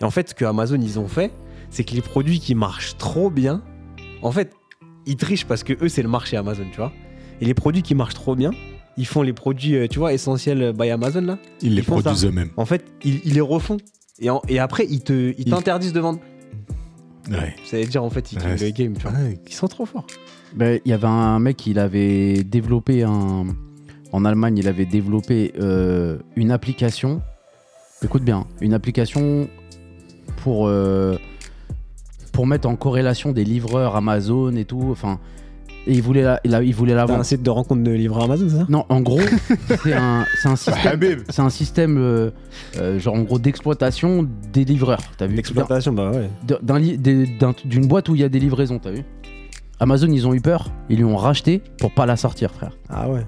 Et 0.00 0.04
en 0.04 0.10
fait, 0.10 0.30
ce 0.30 0.34
que 0.34 0.44
Amazon 0.46 0.78
ils 0.80 0.98
ont 0.98 1.08
fait, 1.08 1.32
c'est 1.70 1.84
que 1.84 1.94
les 1.94 2.02
produits 2.02 2.38
qui 2.40 2.54
marchent 2.54 2.96
trop 2.96 3.28
bien, 3.30 3.62
en 4.22 4.30
fait, 4.32 4.52
ils 5.06 5.16
trichent 5.16 5.44
parce 5.46 5.62
que 5.64 5.72
eux 5.82 5.88
c'est 5.88 6.02
le 6.02 6.08
marché 6.08 6.36
Amazon, 6.36 6.64
tu 6.70 6.76
vois. 6.78 6.92
Et 7.40 7.44
les 7.44 7.54
produits 7.54 7.82
qui 7.82 7.94
marchent 7.94 8.14
trop 8.14 8.34
bien, 8.34 8.50
ils 8.96 9.06
font 9.06 9.22
les 9.22 9.32
produits, 9.32 9.76
euh, 9.76 9.86
tu 9.88 9.98
vois, 9.98 10.12
essentiels 10.12 10.72
by 10.78 10.90
Amazon 10.90 11.20
là. 11.22 11.38
Ils 11.62 11.74
les 11.74 11.82
Ils 11.82 11.84
produisent 11.84 12.24
eux-mêmes. 12.24 12.50
En 12.56 12.64
fait, 12.64 12.84
ils, 13.04 13.20
ils 13.24 13.34
les 13.34 13.40
refont. 13.40 13.76
Et, 14.18 14.30
en- 14.30 14.40
et 14.48 14.58
après, 14.58 14.86
ils 14.88 15.02
te- 15.02 15.32
ils 15.36 15.40
Ils- 15.46 15.50
t'interdisent 15.50 15.92
de 15.92 16.00
vendre. 16.00 16.20
Ouais. 17.30 17.54
Ça 17.64 17.78
veut 17.78 17.84
dire 17.86 18.02
en 18.04 18.10
fait, 18.10 18.32
ils 18.32 18.38
Ouais, 18.38 18.56
le 18.56 18.70
game, 18.70 18.94
tu 18.96 19.02
vois. 19.02 19.12
Ouais. 19.12 19.38
Ils 19.46 19.52
sont 19.54 19.66
trop 19.68 19.84
forts. 19.84 20.06
Ben, 20.54 20.80
Il 20.84 20.90
y 20.90 20.94
avait 20.94 21.06
un 21.08 21.38
mec, 21.40 21.66
il 21.66 21.78
avait 21.78 22.44
développé 22.44 23.02
un. 23.02 23.44
En 24.12 24.24
Allemagne, 24.24 24.56
il 24.58 24.68
avait 24.68 24.86
développé 24.86 25.52
euh, 25.60 26.18
une 26.36 26.50
application. 26.52 27.20
Écoute 28.02 28.22
bien, 28.22 28.46
une 28.60 28.72
application 28.72 29.48
pour, 30.38 30.68
euh, 30.68 31.18
pour 32.36 32.46
mettre 32.46 32.68
en 32.68 32.76
corrélation 32.76 33.32
des 33.32 33.44
livreurs 33.44 33.96
Amazon 33.96 34.54
et 34.56 34.66
tout. 34.66 34.88
Enfin, 34.90 35.18
et 35.86 35.94
il 35.94 36.02
voulait 36.02 36.22
la, 36.22 36.38
il 36.44 36.54
a- 36.54 36.62
il 36.62 36.74
voulait 36.74 36.94
la 36.94 37.02
T'as 37.02 37.06
vendre. 37.06 37.20
un 37.20 37.24
site 37.24 37.42
de 37.42 37.48
rencontre 37.48 37.82
de 37.82 37.90
livreurs 37.92 38.24
Amazon, 38.24 38.46
c'est 38.50 38.56
ça? 38.58 38.66
Non, 38.68 38.84
en 38.90 39.00
gros, 39.00 39.20
c'est 39.82 39.94
un, 39.94 40.26
c'est 40.42 40.48
un 40.48 40.56
système. 40.56 41.00
C'est 41.30 41.40
un 41.42 41.48
système, 41.50 41.96
euh, 41.98 42.30
euh, 42.76 42.98
genre 42.98 43.14
en 43.14 43.22
gros, 43.22 43.38
d'exploitation 43.38 44.28
des 44.52 44.64
livreurs. 44.66 45.00
T'as 45.16 45.26
vu? 45.28 45.34
L'exploitation, 45.36 45.92
bah 45.94 46.10
ouais. 46.10 46.28
d'un- 46.46 46.58
d'un 46.62 46.78
li- 46.78 46.98
des- 46.98 47.26
d'un- 47.26 47.54
d'une 47.64 47.86
boîte 47.86 48.08
où 48.10 48.14
il 48.14 48.20
y 48.20 48.24
a 48.24 48.28
des 48.28 48.38
livraisons, 48.40 48.78
t'as 48.78 48.90
vu? 48.90 49.02
Amazon, 49.80 50.08
ils 50.08 50.26
ont 50.26 50.34
eu 50.34 50.40
peur, 50.42 50.70
ils 50.90 50.96
lui 50.98 51.04
ont 51.04 51.16
racheté 51.16 51.62
pour 51.78 51.92
pas 51.94 52.04
la 52.06 52.16
sortir, 52.16 52.50
frère. 52.52 52.72
Ah 52.90 53.08
ouais. 53.08 53.24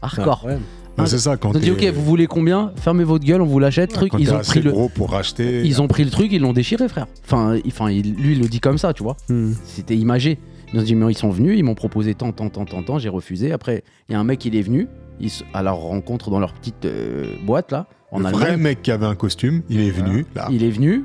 Hardcore. 0.00 0.44
Ouais. 0.46 0.58
Ouais, 0.98 1.06
c'est 1.06 1.18
ça, 1.18 1.36
quand 1.36 1.52
Ils 1.52 1.56
ont 1.56 1.60
dit, 1.60 1.70
ok, 1.70 1.84
vous 1.94 2.02
voulez 2.04 2.26
combien? 2.26 2.72
Fermez 2.76 3.04
votre 3.04 3.24
gueule, 3.24 3.40
on 3.42 3.46
vous 3.46 3.58
l'achète. 3.58 3.92
Truc, 3.92 4.12
quand 4.12 4.18
ils 4.18 4.32
ont 4.32 4.38
pris 4.40 4.60
le, 4.60 4.70
gros 4.72 4.88
pour 4.88 5.10
racheter. 5.10 5.62
ils 5.64 5.80
ont 5.82 5.88
pris 5.88 6.04
le 6.04 6.10
truc, 6.10 6.32
ils 6.32 6.40
l'ont 6.40 6.52
déchiré, 6.52 6.88
frère. 6.88 7.06
Enfin, 7.24 7.56
il- 7.56 7.62
enfin, 7.68 7.90
il- 7.90 8.14
lui, 8.14 8.32
il 8.32 8.40
le 8.40 8.48
dit 8.48 8.60
comme 8.60 8.78
ça, 8.78 8.92
tu 8.92 9.02
vois. 9.02 9.16
Hmm. 9.28 9.52
C'était 9.64 9.96
imagé. 9.96 10.38
Ils 10.74 10.80
ont 10.80 10.82
dit, 10.82 10.94
mais 10.94 11.10
ils 11.12 11.16
sont 11.16 11.30
venus, 11.30 11.58
ils 11.58 11.62
m'ont 11.64 11.74
proposé 11.74 12.14
tant, 12.14 12.32
tant, 12.32 12.50
tant, 12.50 12.64
tant, 12.64 12.82
tant, 12.82 12.98
j'ai 12.98 13.08
refusé. 13.08 13.52
Après, 13.52 13.84
il 14.08 14.12
y 14.12 14.14
a 14.16 14.20
un 14.20 14.24
mec, 14.24 14.44
il 14.44 14.54
est 14.54 14.62
venu, 14.62 14.86
il 15.20 15.26
s- 15.28 15.42
à 15.54 15.62
leur 15.62 15.76
rencontre 15.76 16.30
dans 16.30 16.40
leur 16.40 16.52
petite 16.52 16.84
euh, 16.84 17.26
boîte 17.46 17.72
là, 17.72 17.86
en 18.12 18.18
le 18.18 18.26
vrai 18.28 18.56
mec 18.56 18.82
qui 18.82 18.90
avait 18.90 19.06
un 19.06 19.14
costume, 19.14 19.62
il 19.70 19.80
est 19.80 19.90
venu. 19.90 20.26
Là. 20.34 20.48
Il 20.50 20.62
est 20.64 20.70
venu. 20.70 21.04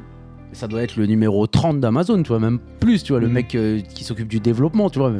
Ça 0.53 0.67
doit 0.67 0.81
être 0.83 0.95
le 0.95 1.05
numéro 1.05 1.45
30 1.47 1.79
d'Amazon, 1.79 2.21
tu 2.23 2.29
vois, 2.29 2.39
même 2.39 2.59
plus, 2.79 3.03
tu 3.03 3.13
vois, 3.13 3.19
le 3.19 3.27
Mm. 3.27 3.31
mec 3.31 3.55
euh, 3.55 3.81
qui 3.81 4.03
s'occupe 4.03 4.27
du 4.27 4.39
développement, 4.39 4.89
tu 4.89 4.99
vois, 4.99 5.11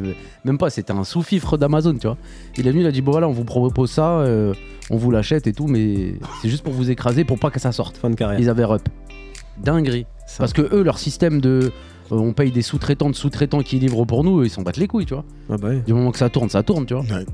même 0.46 0.58
pas, 0.58 0.70
c'était 0.70 0.94
un 0.94 1.04
sous-fifre 1.04 1.58
d'Amazon, 1.58 1.94
tu 1.96 2.08
vois. 2.08 2.18
Il 2.58 2.68
est 2.68 2.72
venu, 2.72 2.82
il 2.84 2.88
a 2.88 2.92
dit, 2.92 3.02
bon 3.02 3.12
voilà, 3.12 3.28
on 3.28 3.32
vous 3.34 3.44
propose 3.44 3.92
ça, 3.92 4.20
euh, 4.20 4.54
on 4.90 4.98
vous 4.98 5.12
l'achète 5.12 5.48
et 5.48 5.54
tout, 5.54 5.68
mais 5.68 6.16
c'est 6.42 6.50
juste 6.50 6.64
pour 6.64 6.74
vous 6.74 6.90
écraser, 6.92 7.24
pour 7.26 7.40
pas 7.40 7.50
que 7.52 7.60
ça 7.60 7.72
sorte. 7.72 7.98
Fin 7.98 8.10
de 8.10 8.16
carrière. 8.16 8.40
Ils 8.40 8.50
avaient 8.50 8.64
rep. 8.66 8.88
Dinguerie. 9.64 10.06
Ça- 10.28 10.38
Parce 10.40 10.54
que 10.54 10.62
eux, 10.74 10.84
leur 10.84 10.98
système 11.00 11.42
de. 11.42 11.72
euh, 12.12 12.16
on 12.16 12.34
paye 12.34 12.52
des 12.52 12.62
sous-traitants 12.62 13.10
de 13.10 13.16
sous-traitants 13.16 13.62
qui 13.62 13.80
livrent 13.80 14.06
pour 14.06 14.24
nous, 14.24 14.44
ils 14.44 14.50
s'en 14.50 14.62
battent 14.62 14.78
les 14.78 14.88
couilles, 14.88 15.06
tu 15.06 15.14
vois. 15.14 15.26
Ah 15.50 15.58
bah. 15.58 15.76
Du 15.76 15.94
moment 15.94 16.12
que 16.12 16.18
ça 16.18 16.30
tourne, 16.30 16.50
ça 16.50 16.64
tourne, 16.64 16.86
tu 16.86 16.94
vois. 16.94 17.04
Ouais. 17.04 17.26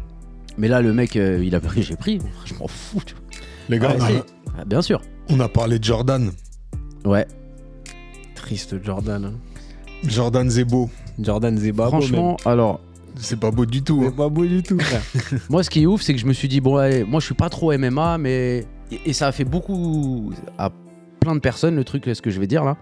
Mais 0.58 0.68
là, 0.68 0.82
le 0.82 0.94
mec, 0.94 1.16
euh, 1.16 1.42
il 1.44 1.56
a 1.56 1.60
pris, 1.60 1.82
j'ai 1.84 1.96
pris, 1.96 2.20
je 2.46 2.54
m'en 2.56 2.68
fous, 2.68 3.02
tu 3.06 3.14
vois. 3.16 3.24
Les 3.70 3.80
gars, 3.80 3.90
Ah, 3.92 3.96
on, 4.00 4.04
a, 4.04 4.08
si. 4.10 4.14
Ah, 4.60 4.66
bien 4.66 4.82
sûr. 4.82 5.02
on 5.30 5.40
a 5.40 5.48
parlé 5.48 5.80
de 5.80 5.84
Jordan. 5.84 6.32
Ouais. 7.06 7.26
Triste, 8.42 8.84
Jordan. 8.84 9.26
hein. 9.26 9.34
Jordan 10.04 10.50
Zebo. 10.50 10.90
Jordan 11.20 11.58
Zeba. 11.58 11.88
Franchement, 11.88 12.38
alors, 12.46 12.80
C'est 13.16 13.40
pas 13.40 13.52
beau 13.52 13.66
du 13.66 13.84
tout. 13.84 14.02
c'est 14.02 14.08
hein. 14.08 14.14
pas 14.16 14.30
beau 14.30 14.46
du 14.46 14.64
tout, 14.64 14.80
frère. 14.80 15.02
moi, 15.50 15.64
ce 15.64 15.70
qui 15.70 15.84
est 15.84 15.86
ouf, 15.86 16.02
c'est 16.02 16.14
que 16.14 16.20
je 16.20 16.26
me 16.26 16.34
suis 16.34 16.48
dit, 16.48 16.62
bon, 16.62 16.78
allez, 16.78 17.04
moi, 17.04 17.20
je 17.20 17.26
suis 17.26 17.36
pas 17.36 17.50
trop 17.50 17.76
MMA, 17.78 18.18
mais. 18.18 18.66
Et, 19.06 19.14
ça 19.14 19.28
a 19.28 19.32
fait 19.32 19.44
beaucoup 19.44 20.32
à 20.58 20.72
plein 21.20 21.36
de 21.36 21.40
personnes, 21.40 21.76
le 21.76 21.84
truc, 21.84 22.06
ce 22.12 22.22
que 22.22 22.30
je 22.30 22.40
vais 22.40 22.48
dire 22.48 22.64
là. 22.64 22.78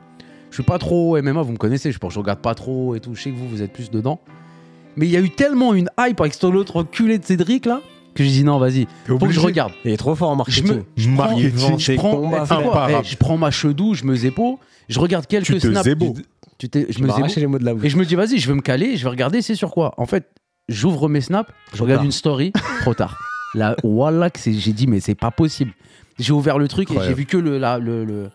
Je 0.49 0.55
suis 0.55 0.63
pas 0.63 0.77
trop 0.79 1.21
MMA, 1.21 1.41
vous 1.41 1.51
me 1.51 1.57
connaissez, 1.57 1.91
je 1.91 1.99
pense, 1.99 2.13
je 2.13 2.19
regarde 2.19 2.39
pas 2.39 2.55
trop 2.55 2.95
et 2.95 3.01
tout. 3.01 3.13
Je 3.13 3.23
sais 3.23 3.31
que 3.31 3.35
vous, 3.35 3.49
vous 3.49 3.61
êtes 3.61 3.73
plus 3.73 3.91
dedans. 3.91 4.21
Mais 4.95 5.05
il 5.05 5.11
y 5.11 5.17
a 5.17 5.19
eu 5.19 5.29
tellement 5.29 5.73
une 5.73 5.89
hype 5.99 6.21
avec 6.21 6.33
cet 6.33 6.45
autre 6.45 6.77
enculé 6.77 7.19
de 7.19 7.25
Cédric 7.25 7.65
là, 7.65 7.81
que 8.17 8.23
j'ai 8.23 8.31
dit, 8.31 8.43
non, 8.43 8.57
vas-y, 8.59 8.87
faut 9.05 9.17
que 9.17 9.31
je 9.31 9.39
regarde. 9.39 9.71
Il 9.85 9.91
est 9.91 9.97
trop 9.97 10.15
fort 10.15 10.29
en 10.29 10.33
Je 10.33 10.61
marketing. 10.61 10.67
me, 10.77 10.83
je 10.97 11.09
prends, 11.09 11.15
Marketing. 11.15 11.79
je 11.79 11.95
prends, 11.95 13.03
je 13.03 13.15
prends 13.17 13.37
ma 13.37 13.51
chedou, 13.51 13.93
je 13.93 14.03
me 14.03 14.15
zépo, 14.15 14.59
je 14.89 14.99
regarde 14.99 15.25
quelques 15.27 15.45
Tu 15.45 15.53
te 15.59 15.67
snaps. 15.67 15.83
zébo. 15.85 16.13
du- 16.13 16.25
Tu 16.57 16.69
t'es- 16.69 16.87
je 16.89 16.97
Je 16.97 17.03
me 17.03 17.07
me 17.07 17.13
zébo. 17.13 17.27
les 17.37 17.47
mots 17.47 17.59
de 17.59 17.65
la 17.65 17.73
bouche. 17.75 17.85
Et 17.85 17.89
je 17.89 17.97
me 17.97 18.03
dis, 18.05 18.15
vas-y, 18.15 18.39
je 18.39 18.47
vais 18.47 18.55
me 18.55 18.61
caler, 18.61 18.97
je 18.97 19.03
vais 19.03 19.09
regarder, 19.09 19.41
c'est 19.43 19.53
sur 19.55 19.69
quoi. 19.71 19.93
En 19.97 20.05
fait, 20.07 20.27
j'ouvre 20.69 21.07
mes 21.07 21.21
snaps, 21.21 21.51
je 21.75 21.83
regarde 21.83 22.03
une 22.03 22.11
story, 22.11 22.51
trop 22.81 22.93
tard. 22.95 23.17
Là, 23.53 23.75
voilà, 23.83 24.29
que 24.31 24.39
c'est- 24.39 24.53
j'ai 24.53 24.73
dit, 24.73 24.87
mais 24.87 24.99
c'est 24.99 25.13
pas 25.15 25.29
possible. 25.31 25.71
J'ai 26.19 26.33
ouvert 26.33 26.57
le 26.57 26.67
truc 26.67 26.89
et 26.91 26.95
j'ai 27.05 27.13
vu 27.13 27.25
que 27.25 27.37
le. 27.37 27.57
la- 27.59 27.77
le, 27.77 28.03
le- 28.05 28.29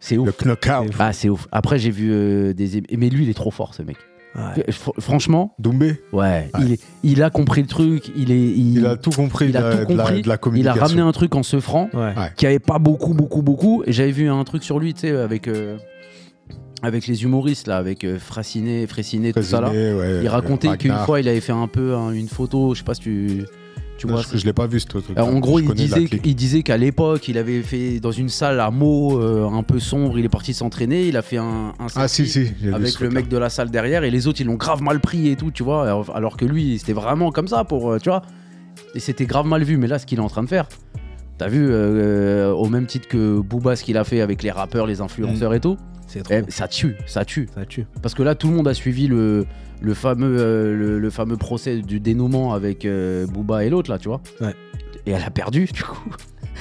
C'est 0.00 0.14
Le 0.14 0.20
ouf. 0.20 0.38
knockout. 0.44 0.92
Ah, 1.00 1.12
c'est 1.12 1.28
ouf. 1.28 1.48
Après, 1.50 1.76
j'ai 1.80 1.90
vu 1.90 2.12
euh, 2.12 2.52
des. 2.54 2.80
Mais 2.96 3.10
lui, 3.10 3.24
il 3.24 3.30
est 3.30 3.34
trop 3.34 3.50
fort, 3.50 3.74
ce 3.74 3.82
mec. 3.82 3.96
Ouais. 4.56 4.64
Fr- 4.70 5.00
Franchement, 5.00 5.54
Doumbé, 5.58 6.00
ouais, 6.12 6.50
Il, 7.02 7.22
a 7.22 7.30
compris 7.30 7.60
le 7.62 7.66
truc, 7.66 8.10
il 8.16 8.30
est. 8.30 8.40
Il, 8.50 8.78
il 8.78 8.86
a 8.86 8.96
tout 8.96 9.10
compris, 9.10 9.46
il 9.46 9.52
de, 9.52 9.58
a 9.58 9.62
de 9.62 9.68
la- 9.68 9.84
compris. 9.84 10.22
de 10.22 10.28
la 10.28 10.38
il 10.54 10.68
a 10.68 10.72
ramené 10.74 11.00
un 11.02 11.12
truc 11.12 11.34
en 11.34 11.42
se 11.42 11.58
franc 11.60 11.88
Ouais. 11.92 12.00
Ouais. 12.00 12.32
qui 12.36 12.46
avait 12.46 12.58
pas 12.58 12.78
beaucoup, 12.78 13.14
beaucoup, 13.14 13.42
beaucoup. 13.42 13.82
Et 13.86 13.92
j'avais 13.92 14.12
vu 14.12 14.28
un 14.30 14.44
truc 14.44 14.62
sur 14.62 14.78
lui, 14.78 14.94
tu 14.94 15.00
sais, 15.00 15.10
avec, 15.16 15.48
euh, 15.48 15.76
avec 16.82 17.06
les 17.08 17.24
humoristes, 17.24 17.66
là, 17.66 17.76
avec 17.78 18.04
euh, 18.04 18.18
Frassiné, 18.18 18.86
tout 18.86 19.42
ça 19.42 19.60
là. 19.60 19.72
Il 20.22 20.28
racontait 20.28 20.76
qu'une 20.76 20.94
fois, 21.04 21.20
il 21.20 21.28
avait 21.28 21.40
fait 21.40 21.52
un 21.52 21.66
peu 21.68 21.94
hein, 21.96 22.12
une 22.12 22.28
photo, 22.28 22.74
je 22.74 22.78
sais 22.78 22.84
pas 22.84 22.94
si 22.94 23.00
tu, 23.00 23.44
tu 23.98 24.06
Non, 24.06 24.14
vois. 24.14 24.22
je, 24.32 24.38
je 24.38 24.44
l'ai 24.46 24.52
pas 24.54 24.66
vu 24.66 24.80
ce 24.80 24.86
truc. 24.86 25.04
Euh, 25.16 25.20
en 25.20 25.38
gros, 25.40 25.58
Je 25.58 25.64
il 25.64 25.74
disait, 25.74 26.04
clique. 26.06 26.22
il 26.24 26.34
disait 26.34 26.62
qu'à 26.62 26.78
l'époque, 26.78 27.28
il 27.28 27.36
avait 27.36 27.60
fait 27.62 28.00
dans 28.00 28.12
une 28.12 28.30
salle 28.30 28.60
à 28.60 28.70
mots 28.70 29.20
euh, 29.20 29.46
un 29.46 29.62
peu 29.62 29.78
sombre, 29.78 30.18
il 30.18 30.24
est 30.24 30.28
parti 30.30 30.54
s'entraîner, 30.54 31.06
il 31.08 31.16
a 31.16 31.22
fait 31.22 31.36
un, 31.36 31.74
un 31.78 31.86
Ah 31.96 32.08
si 32.08 32.26
si. 32.26 32.48
avec 32.72 33.00
le 33.00 33.10
mec 33.10 33.28
de 33.28 33.36
la 33.36 33.50
salle 33.50 33.70
derrière 33.70 34.04
et 34.04 34.10
les 34.10 34.26
autres 34.26 34.40
ils 34.40 34.46
l'ont 34.46 34.54
grave 34.54 34.80
mal 34.80 35.00
pris 35.00 35.28
et 35.28 35.36
tout, 35.36 35.50
tu 35.50 35.62
vois, 35.62 35.82
alors, 35.84 36.16
alors 36.16 36.36
que 36.38 36.44
lui 36.46 36.78
c'était 36.78 36.94
vraiment 36.94 37.30
comme 37.32 37.48
ça 37.48 37.64
pour, 37.64 37.90
euh, 37.92 37.98
tu 37.98 38.08
vois, 38.08 38.22
et 38.94 39.00
c'était 39.00 39.26
grave 39.26 39.46
mal 39.46 39.64
vu, 39.64 39.76
mais 39.76 39.86
là 39.88 39.98
ce 39.98 40.06
qu'il 40.06 40.18
est 40.18 40.22
en 40.22 40.28
train 40.28 40.42
de 40.44 40.48
faire, 40.48 40.68
t'as 41.36 41.48
vu 41.48 41.66
euh, 41.70 42.52
au 42.52 42.68
même 42.68 42.86
titre 42.86 43.08
que 43.08 43.40
Booba 43.40 43.76
ce 43.76 43.84
qu'il 43.84 43.96
a 43.98 44.04
fait 44.04 44.20
avec 44.20 44.42
les 44.42 44.50
rappeurs, 44.50 44.86
les 44.86 45.00
influenceurs 45.00 45.54
et 45.54 45.60
tout, 45.60 45.76
C'est 46.06 46.22
trop. 46.22 46.34
eh, 46.34 46.50
ça 46.50 46.68
tue, 46.68 46.96
ça 47.06 47.24
tue. 47.24 47.48
Ça 47.54 47.64
tue. 47.66 47.86
Parce 48.02 48.14
que 48.14 48.22
là, 48.22 48.34
tout 48.34 48.48
le 48.48 48.54
monde 48.54 48.68
a 48.68 48.74
suivi 48.74 49.06
le, 49.08 49.46
le, 49.80 49.94
fameux, 49.94 50.36
euh, 50.38 50.74
le, 50.76 50.98
le 50.98 51.10
fameux 51.10 51.36
procès 51.36 51.76
du 51.78 52.00
dénouement 52.00 52.52
avec 52.54 52.84
euh, 52.84 53.26
Booba 53.26 53.64
et 53.64 53.70
l'autre, 53.70 53.90
là, 53.90 53.98
tu 53.98 54.08
vois. 54.08 54.20
Ouais. 54.40 54.54
Et 55.06 55.10
elle 55.12 55.22
a 55.22 55.30
perdu, 55.30 55.66
du 55.66 55.82
coup. 55.82 55.98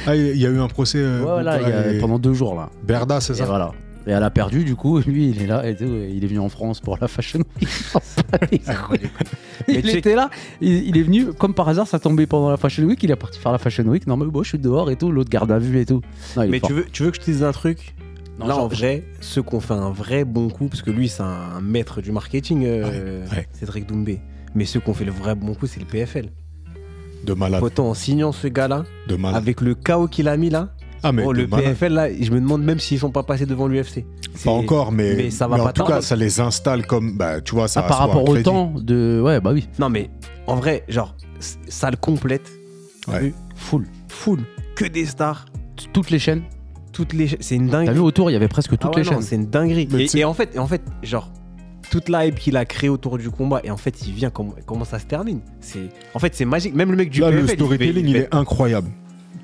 Ah, 0.06 0.16
il 0.16 0.38
y 0.38 0.46
a 0.46 0.50
eu 0.50 0.60
un 0.60 0.68
procès. 0.68 1.00
euh, 1.00 1.20
voilà, 1.24 1.58
Booba 1.58 1.70
y 1.70 1.74
a- 1.74 1.94
et- 1.94 1.98
pendant 2.00 2.20
deux 2.20 2.34
jours, 2.34 2.56
là. 2.56 2.70
Berda, 2.84 3.20
c'est 3.20 3.34
Et 3.34 3.38
ça 3.38 3.46
voilà. 3.46 3.72
Et 4.06 4.12
elle 4.12 4.24
a 4.24 4.30
perdu, 4.30 4.64
du 4.64 4.76
coup, 4.76 5.00
lui, 5.00 5.30
il 5.32 5.42
est 5.42 5.48
là, 5.48 5.68
et 5.68 5.76
tout, 5.76 5.84
et 5.84 6.14
il 6.16 6.24
est 6.24 6.28
venu 6.28 6.40
en 6.40 6.48
France 6.48 6.80
pour 6.80 6.98
la 7.02 7.10
Fashion 7.10 7.40
Week. 7.60 7.68
Il 9.68 9.90
était 9.90 10.16
là, 10.16 10.30
il, 10.62 10.88
il 10.88 10.98
est 10.98 11.02
venu, 11.02 11.34
comme 11.34 11.54
par 11.54 11.68
hasard, 11.68 11.88
ça 11.88 12.00
tombait 12.00 12.26
pendant 12.26 12.50
la 12.50 12.56
Fashion 12.58 12.84
Week, 12.84 13.02
il 13.04 13.12
est 13.12 13.16
parti 13.18 13.38
faire 13.40 13.52
la 13.52 13.58
Fashion 13.58 13.84
Week. 13.84 14.08
Non, 14.08 14.16
mais 14.16 14.26
bon, 14.26 14.44
je 14.44 14.50
suis 14.50 14.60
dehors 14.60 14.90
et 14.92 14.96
tout, 14.96 15.12
l'autre 15.12 15.30
garde 15.30 15.52
à 15.52 15.60
vue 15.60 15.80
et 15.80 15.86
tout. 15.86 16.02
Non, 16.38 16.48
Mais 16.48 16.60
tu 16.62 16.72
veux, 16.74 16.86
tu 16.92 17.04
veux 17.04 17.12
que 17.12 17.18
je 17.18 17.22
te 17.22 17.26
dise 17.32 17.44
un 17.44 17.52
truc? 17.52 17.96
Non, 18.40 18.46
Là, 18.48 18.54
genre- 18.54 18.64
en 18.66 18.68
vrai, 18.68 19.04
ceux 19.20 19.42
qui 19.42 19.56
ont 19.56 19.60
fait 19.60 19.74
un 19.74 19.90
vrai 19.92 20.24
bon 20.24 20.50
coup, 20.50 20.68
parce 20.68 20.82
que 20.84 20.92
lui, 20.92 21.10
c'est 21.10 21.24
un 21.24 21.60
maître 21.62 22.02
du 22.02 22.12
marketing, 22.12 22.66
euh, 22.66 23.26
Ouais, 23.26 23.36
ouais. 23.38 23.48
Cédric 23.52 23.88
Doumbé. 23.88 24.20
Mais 24.54 24.66
ceux 24.66 24.80
qui 24.80 24.90
ont 24.90 24.94
fait 24.94 25.06
le 25.06 25.12
vrai 25.12 25.34
bon 25.36 25.54
coup, 25.56 25.66
c'est 25.68 25.80
le 25.80 25.86
PFL. 25.86 26.30
De 27.26 27.34
malade. 27.34 27.64
Autant 27.64 27.90
en 27.90 27.94
signant 27.94 28.32
ce 28.32 28.48
gars-là, 28.48 28.84
De 29.08 29.18
avec 29.34 29.62
le 29.62 29.74
chaos 29.76 30.08
qu'il 30.08 30.28
a 30.28 30.38
mis 30.38 30.50
là, 30.50 30.70
Ah 31.04 31.12
mais 31.12 31.24
oh, 31.26 31.34
le 31.34 31.48
malade. 31.48 31.66
PFL 31.66 31.94
là, 31.94 32.08
je 32.14 32.32
me 32.32 32.40
demande 32.40 32.64
même 32.64 32.80
s'ils 32.80 33.00
sont 33.00 33.10
pas 33.12 33.24
passés 33.24 33.46
devant 33.46 33.68
l'UFC. 33.68 34.06
Pas 34.44 34.52
encore, 34.52 34.92
mais, 34.92 35.16
mais 35.16 35.30
ça 35.32 35.48
va 35.48 35.58
mais 35.58 35.64
pas 35.64 35.70
en 35.70 35.74
tout 35.74 35.84
cas, 35.86 36.02
ça 36.02 36.16
les 36.16 36.40
installe 36.40 36.86
comme, 36.86 37.18
bah, 37.18 37.42
tu 37.42 37.56
vois, 37.56 37.68
ça 37.68 37.82
Ah, 37.84 37.88
par 37.88 37.98
rapport 38.00 38.28
au 38.28 38.38
temps 38.38 38.72
de. 38.78 39.20
Ouais, 39.24 39.42
bah 39.42 39.52
oui, 39.54 39.68
Non, 39.80 39.90
mais 39.90 40.10
en 40.46 40.56
vrai, 40.56 40.84
genre, 40.88 41.16
ça 41.40 41.90
le 41.90 41.98
complète. 41.98 42.50
Ouais. 43.08 43.34
full. 43.56 43.86
Full. 44.10 44.42
Que 44.76 44.86
des 44.86 45.06
stars. 45.06 45.46
Toutes 45.94 46.10
les 46.12 46.20
chaînes. 46.20 46.44
Toutes 46.98 47.14
les. 47.14 47.30
C'est 47.40 47.56
une 47.56 47.68
T'as 47.70 47.78
dinguerie. 47.80 47.94
vu 47.96 48.02
autour, 48.02 48.30
il 48.32 48.34
y 48.34 48.36
avait 48.36 48.48
presque 48.48 48.72
toutes 48.72 48.82
Ah 48.86 48.90
ouais, 48.90 49.04
les 49.04 49.04
non, 49.04 49.12
chaînes. 49.18 49.22
C'est 49.22 49.36
une 49.36 49.46
dinguerie. 49.50 49.88
Mais 49.92 50.06
Et, 50.16 50.26
en 50.26 50.34
fait, 50.34 50.58
en 50.58 50.66
fait, 50.66 50.82
genre, 51.04 51.30
toute 51.92 52.10
la 52.10 52.26
hype 52.26 52.36
qu'il 52.40 52.58
a 52.58 52.66
créée 52.66 52.90
autour 52.90 53.20
du 53.20 53.30
combat, 53.30 53.62
et 53.64 53.70
en 53.70 53.78
fait, 53.78 54.08
il 54.08 54.14
vient 54.14 54.32
comment, 54.32 54.56
comment 54.66 54.84
ça 54.84 54.98
se 54.98 55.06
termine? 55.06 55.42
C'est, 55.60 55.90
en 56.16 56.20
fait, 56.20 56.34
c'est 56.34 56.46
magique. 56.46 56.74
Même 56.74 56.90
le 56.90 56.98
mec 56.98 57.12
du 57.12 57.20
Là, 57.22 57.28
PFL, 57.28 57.38
le 57.38 57.44
il 57.46 57.50
fait- 57.50 57.56
storytelling, 57.56 58.08
il, 58.08 58.16
est 58.18 58.34
incroyable. 58.34 58.90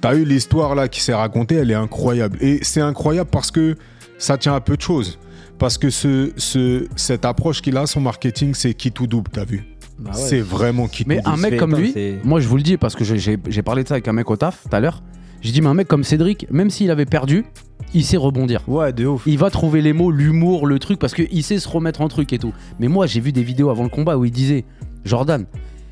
T'as 0.01 0.16
eu 0.16 0.26
l'histoire 0.26 0.74
là 0.74 0.88
qui 0.88 0.99
s'est 1.01 1.14
racontée, 1.14 1.56
elle 1.56 1.70
est 1.70 1.76
incroyable. 1.76 2.38
Et 2.41 2.60
c'est 2.64 2.82
incroyable 2.82 3.30
parce 3.32 3.51
que 3.51 3.76
ça 4.18 4.38
tient 4.39 4.56
à 4.56 4.60
peu 4.62 4.76
de 4.76 4.82
choses. 4.82 5.20
Parce 5.60 5.78
que 5.78 5.89
ce, 5.91 6.32
ce, 6.38 6.88
cette 6.95 7.24
approche 7.24 7.62
qu'il 7.62 7.78
a, 7.78 7.86
son 7.86 8.01
marketing, 8.01 8.54
c'est 8.56 8.74
qui 8.74 8.91
tout 8.91 9.06
double, 9.08 9.30
t'as 9.32 9.45
vu? 9.45 9.64
Bah 9.99 10.10
ouais. 10.10 10.18
C'est 10.18 10.41
vraiment 10.41 10.88
qui 10.88 11.06
Mais 11.08 11.22
tout 11.22 11.30
un 11.30 11.34
double. 11.34 11.41
mec 11.43 11.51
fait 11.51 11.58
comme 11.58 11.72
éteindre, 11.76 11.95
lui, 11.95 12.16
moi 12.24 12.39
je 12.39 12.47
vous 12.47 12.58
le 12.58 12.64
dis 12.64 12.78
parce 12.78 12.95
que 12.95 13.04
j'ai 13.04 13.62
parlé 13.64 13.84
de 13.84 13.88
ça 13.88 13.93
avec 13.93 14.08
un 14.08 14.14
mec 14.14 14.30
au 14.32 14.36
taf 14.36 14.64
tout 14.68 14.76
à 14.76 14.80
l'heure. 14.80 15.04
J'ai 15.44 15.52
dit, 15.52 15.62
mais 15.62 15.68
un 15.68 15.74
mec 15.76 15.88
comme 15.88 16.04
Cédric, 16.04 16.48
même 16.50 16.70
s'il 16.72 16.89
avait 16.89 17.06
perdu, 17.06 17.46
il 17.94 18.04
sait 18.04 18.18
rebondir. 18.18 18.62
Ouais, 18.68 18.91
de 18.94 19.06
ouf. 19.06 19.24
Il 19.28 19.38
va 19.38 19.50
trouver 19.52 19.82
les 19.82 19.94
mots, 19.94 20.10
l'humour, 20.10 20.66
le 20.66 20.80
truc, 20.80 20.98
parce 21.00 21.14
qu'il 21.14 21.44
sait 21.44 21.60
se 21.60 21.68
remettre 21.70 22.02
en 22.02 22.08
truc 22.08 22.34
et 22.34 22.39
tout. 22.39 22.54
Mais 22.80 22.88
moi, 22.88 23.06
j'ai 23.08 23.20
vu 23.20 23.32
des 23.32 23.44
vidéos 23.44 23.70
avant 23.70 23.84
le 23.84 23.89
combat 23.89 24.18
où 24.18 24.26
il 24.26 24.32
disait 24.32 24.64
Jordan, 25.06 25.46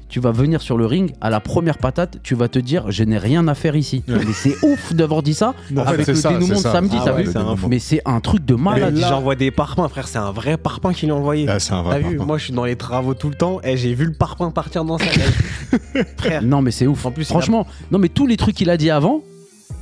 tu 0.08 0.20
vas 0.20 0.32
venir 0.32 0.62
sur 0.62 0.78
le 0.78 0.86
ring, 0.86 1.14
à 1.22 1.30
la 1.30 1.40
première 1.40 1.78
patate, 1.78 2.18
tu 2.24 2.36
vas 2.36 2.48
te 2.50 2.60
dire 2.60 2.92
Je 2.92 3.04
n'ai 3.06 3.18
rien 3.18 3.48
à 3.48 3.54
faire 3.56 3.76
ici. 3.78 4.04
Ouais. 4.10 4.16
Mais 4.26 4.34
c'est 4.34 4.56
ouf 4.66 4.94
d'avoir 4.94 5.22
dit 5.24 5.34
ça 5.34 5.54
fait, 5.70 5.80
avec 5.80 6.06
c'est 6.06 6.12
le 6.14 6.18
ça, 6.18 6.30
dénouement 6.34 6.56
de 6.56 6.60
samedi, 6.60 6.96
Ah 7.00 7.04
t'as 7.06 7.14
ouais, 7.16 7.24
vu. 7.24 7.68
Mais 7.70 7.80
c'est 7.80 8.02
un 8.06 8.20
truc 8.20 8.44
de 8.46 8.56
malade. 8.56 8.98
J'envoie 8.98 9.36
des 9.36 9.52
parpaings, 9.52 9.88
frère. 9.90 10.08
C'est 10.10 10.18
un 10.18 10.32
vrai 10.32 10.58
parpaing 10.58 10.94
qu'il 10.94 11.12
a 11.12 11.16
envoyé. 11.16 11.48
C'est 11.60 11.74
un 11.74 11.82
vrai 11.84 12.02
vu. 12.02 12.18
Moi, 12.18 12.38
je 12.38 12.46
suis 12.46 12.54
dans 12.54 12.66
les 12.66 12.76
travaux 12.78 13.14
tout 13.14 13.30
le 13.30 13.36
temps. 13.36 13.60
Et 13.64 13.78
j'ai 13.78 13.94
vu 13.94 14.06
le 14.06 14.14
parpaing 14.14 14.52
partir 14.52 14.84
dans 14.86 14.98
sa 14.98 15.06
frère. 16.18 16.42
Non, 16.44 16.62
mais 16.62 16.72
c'est 16.72 16.88
ouf. 16.88 17.06
En 17.06 17.12
plus, 17.12 17.24
a- 17.24 17.34
Franchement, 17.34 17.66
non, 17.92 18.00
mais 18.00 18.10
tous 18.10 18.28
les 18.28 18.38
trucs 18.38 18.56
qu'il 18.56 18.70
a 18.70 18.76
dit 18.78 18.90
avant, 18.90 19.22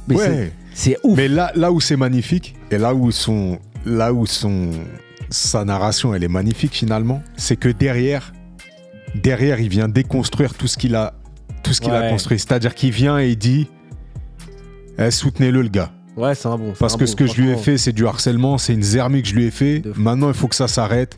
mais 0.09 0.15
Ouais. 0.15 0.51
c'est 0.73 0.97
ouf. 1.03 1.15
Mais 1.17 1.27
là, 1.27 1.51
là 1.55 1.71
où 1.71 1.79
c'est 1.79 1.95
magnifique, 1.97 2.55
et 2.71 2.77
là 2.77 2.93
où, 2.93 3.11
son, 3.11 3.59
là 3.85 4.13
où 4.13 4.25
son, 4.25 4.71
sa 5.29 5.63
narration 5.65 6.13
elle 6.15 6.23
est 6.23 6.27
magnifique 6.29 6.73
finalement, 6.73 7.21
c'est 7.37 7.55
que 7.55 7.69
derrière, 7.69 8.33
derrière, 9.15 9.59
il 9.59 9.69
vient 9.69 9.87
déconstruire 9.87 10.53
tout 10.53 10.67
ce 10.67 10.77
qu'il 10.77 10.95
a, 10.95 11.13
tout 11.63 11.73
ce 11.73 11.81
qu'il 11.81 11.91
a 11.91 12.01
Ouais. 12.01 12.09
construit. 12.09 12.39
C'est-à-dire 12.39 12.75
qu'il 12.75 12.91
vient 12.91 13.19
et 13.19 13.29
il 13.29 13.37
dit 13.37 13.67
eh, 14.97 15.11
soutenez-le, 15.11 15.61
le 15.61 15.69
gars. 15.69 15.91
Ouais, 16.17 16.35
c'est 16.35 16.47
un 16.47 16.57
bon. 16.57 16.73
Parce 16.77 16.95
un 16.95 16.97
que 16.97 17.03
bon, 17.05 17.11
ce 17.11 17.15
que 17.15 17.27
je 17.27 17.41
lui 17.41 17.49
ai 17.51 17.55
fait, 17.57 17.77
c'est 17.77 17.93
du 17.93 18.05
harcèlement, 18.05 18.57
c'est 18.57 18.73
une 18.73 18.83
zermie 18.83 19.21
que 19.21 19.29
je 19.29 19.35
lui 19.35 19.45
ai 19.45 19.51
fait. 19.51 19.81
Maintenant, 19.95 20.27
il 20.27 20.33
faut 20.33 20.47
que 20.49 20.55
ça 20.55 20.67
s'arrête. 20.67 21.17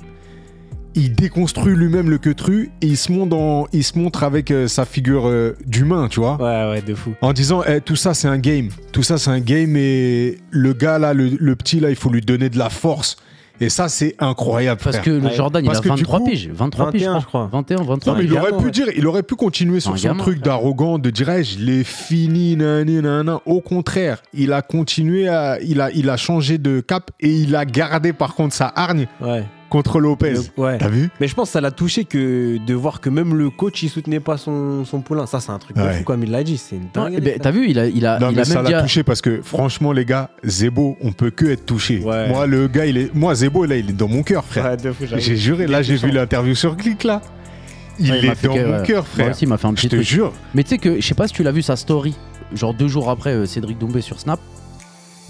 Il 0.93 1.13
déconstruit 1.15 1.73
lui-même 1.75 2.09
le 2.09 2.17
queutru 2.17 2.69
et 2.81 2.87
il 2.87 2.97
se 2.97 3.11
montre, 3.11 3.35
en- 3.37 3.67
il 3.71 3.83
se 3.83 3.97
montre 3.97 4.23
avec 4.23 4.51
euh, 4.51 4.67
sa 4.67 4.83
figure 4.85 5.27
euh, 5.27 5.55
d'humain, 5.65 6.07
tu 6.09 6.19
vois. 6.19 6.35
Ouais, 6.35 6.69
ouais, 6.71 6.81
de 6.81 6.93
fou. 6.95 7.13
En 7.21 7.31
disant, 7.31 7.61
Eh, 7.67 7.79
tout 7.79 7.95
ça 7.95 8.13
c'est 8.13 8.27
un 8.27 8.37
game. 8.39 8.67
Tout 8.91 9.03
ça 9.03 9.17
c'est 9.17 9.29
un 9.29 9.39
game 9.39 9.75
et 9.77 10.37
le 10.49 10.73
gars 10.73 10.99
là, 10.99 11.13
le, 11.13 11.29
le 11.39 11.55
petit 11.55 11.79
là, 11.79 11.89
il 11.89 11.95
faut 11.95 12.09
lui 12.09 12.21
donner 12.21 12.49
de 12.49 12.57
la 12.57 12.69
force. 12.69 13.15
Et 13.61 13.69
ça 13.69 13.87
c'est 13.89 14.15
incroyable. 14.19 14.81
Parce 14.83 14.97
frère. 14.97 15.05
que 15.05 15.11
le 15.11 15.27
Ouais. 15.27 15.33
Jordan, 15.35 15.63
Parce 15.63 15.79
il 15.85 15.91
a 15.91 15.95
du 15.95 16.01
23 16.03 16.19
coup, 16.19 16.25
piges. 16.25 16.49
23 16.51 16.91
piges, 16.91 17.01
21, 17.03 17.15
je 17.15 17.21
je 17.21 17.25
crois. 17.27 17.47
crois. 17.47 17.59
21, 17.59 17.83
23. 17.83 18.13
Non, 18.13 18.19
mais 18.19 18.25
il 18.25 18.33
aurait 18.37 18.57
pu 18.57 18.65
ouais. 18.65 18.71
dire, 18.71 18.87
il 18.97 19.07
aurait 19.07 19.23
pu 19.23 19.35
continuer 19.35 19.79
sur 19.79 19.93
Un 19.93 19.97
son 19.97 20.07
gamin, 20.09 20.23
truc 20.23 20.41
d'arrogant, 20.41 20.97
de 20.99 21.09
dire 21.09 21.29
Eh, 21.29 21.43
je 21.43 21.59
l'ai 21.59 21.83
fini, 21.85 22.55
nani, 22.57 22.95
nana. 23.01 23.39
Au 23.45 23.61
contraire, 23.61 24.21
il 24.33 24.51
a 24.51 24.61
continué, 24.63 25.27
à, 25.29 25.59
il 25.61 25.79
a, 25.79 25.89
il 25.91 26.09
a 26.09 26.17
changé 26.17 26.57
de 26.57 26.81
cap 26.81 27.11
et 27.21 27.29
il 27.31 27.55
a 27.55 27.63
gardé 27.65 28.11
par 28.13 28.33
contre 28.35 28.55
sa 28.55 28.67
hargne 28.67 29.05
Ouais. 29.21 29.45
Contre 29.71 29.99
Lopez. 29.99 30.35
Ouais. 30.57 30.77
T'as 30.77 30.89
vu? 30.89 31.09
Mais 31.19 31.27
je 31.27 31.33
pense 31.33 31.47
que 31.49 31.53
ça 31.53 31.61
l'a 31.61 31.71
touché 31.71 32.05
que 32.05 32.57
de 32.63 32.73
voir 32.75 33.01
que 33.01 33.09
même 33.09 33.33
le 33.33 33.49
coach 33.49 33.81
il 33.81 33.89
soutenait 33.89 34.19
pas 34.19 34.37
son, 34.37 34.85
son 34.85 35.01
poulain. 35.01 35.25
Ça, 35.25 35.39
c'est 35.39 35.51
un 35.51 35.57
truc 35.57 35.75
de 35.75 35.81
Ouais. 35.81 35.93
fou 35.93 36.03
comme 36.03 36.21
il 36.23 36.29
l'a 36.29 36.43
dit. 36.43 36.57
C'est 36.57 36.75
une 36.75 36.89
ben, 36.93 37.09
frère. 37.19 37.35
T'as 37.41 37.51
vu, 37.51 37.67
il 37.69 37.79
a, 37.79 37.87
il 37.87 38.05
a, 38.05 38.19
Non 38.19 38.29
il 38.29 38.35
mais 38.35 38.41
a 38.41 38.45
ça 38.45 38.61
l'a 38.61 38.81
touché 38.83 39.01
parce 39.03 39.21
que 39.21 39.41
franchement 39.41 39.91
les 39.93 40.05
gars, 40.05 40.29
Zebo, 40.45 40.97
on 41.01 41.11
peut 41.13 41.31
que 41.31 41.45
être 41.47 41.65
touché. 41.65 41.99
Ouais. 42.03 42.27
Moi 42.29 42.45
le 42.45 42.67
gars, 42.67 42.85
il 42.85 42.97
est, 42.97 43.15
moi 43.15 43.33
Zebo 43.33 43.65
là, 43.65 43.77
il 43.77 43.89
est 43.89 43.93
dans 43.93 44.07
mon 44.09 44.21
cœur, 44.21 44.43
frère. 44.45 44.77
J'ai 45.17 45.35
juré, 45.37 45.65
là 45.65 45.81
j'ai 45.81 45.95
vu 45.95 46.11
l'interview 46.11 46.53
sur 46.53 46.75
Click 46.77 47.03
là. 47.03 47.21
Il 47.99 48.11
Ouais, 48.11 48.19
il 48.21 48.25
m'a 48.27 48.33
est 48.33 48.45
dans 48.45 48.53
que- 48.53 48.65
mon 48.79 48.83
cœur, 48.83 49.03
Moi 49.03 49.13
frère. 49.13 49.29
aussi, 49.31 49.45
il 49.45 49.47
m'a 49.47 49.57
fait 49.57 49.67
un 49.67 49.71
Je 49.71 49.75
petit 49.75 49.89
te 49.89 49.95
truc. 49.95 50.07
jure. 50.07 50.33
Mais 50.55 50.63
tu 50.63 50.69
sais 50.69 50.77
que, 50.79 50.99
je 50.99 51.05
sais 51.05 51.13
pas 51.13 51.27
si 51.27 51.33
tu 51.33 51.43
l'as 51.43 51.51
vu 51.51 51.61
sa 51.61 51.75
story, 51.75 52.15
genre 52.55 52.73
deux 52.73 52.87
jours 52.87 53.09
après 53.09 53.31
euh, 53.33 53.45
Cédric 53.45 53.77
Doumbé 53.77 54.01
sur 54.01 54.19
Snap, 54.19 54.39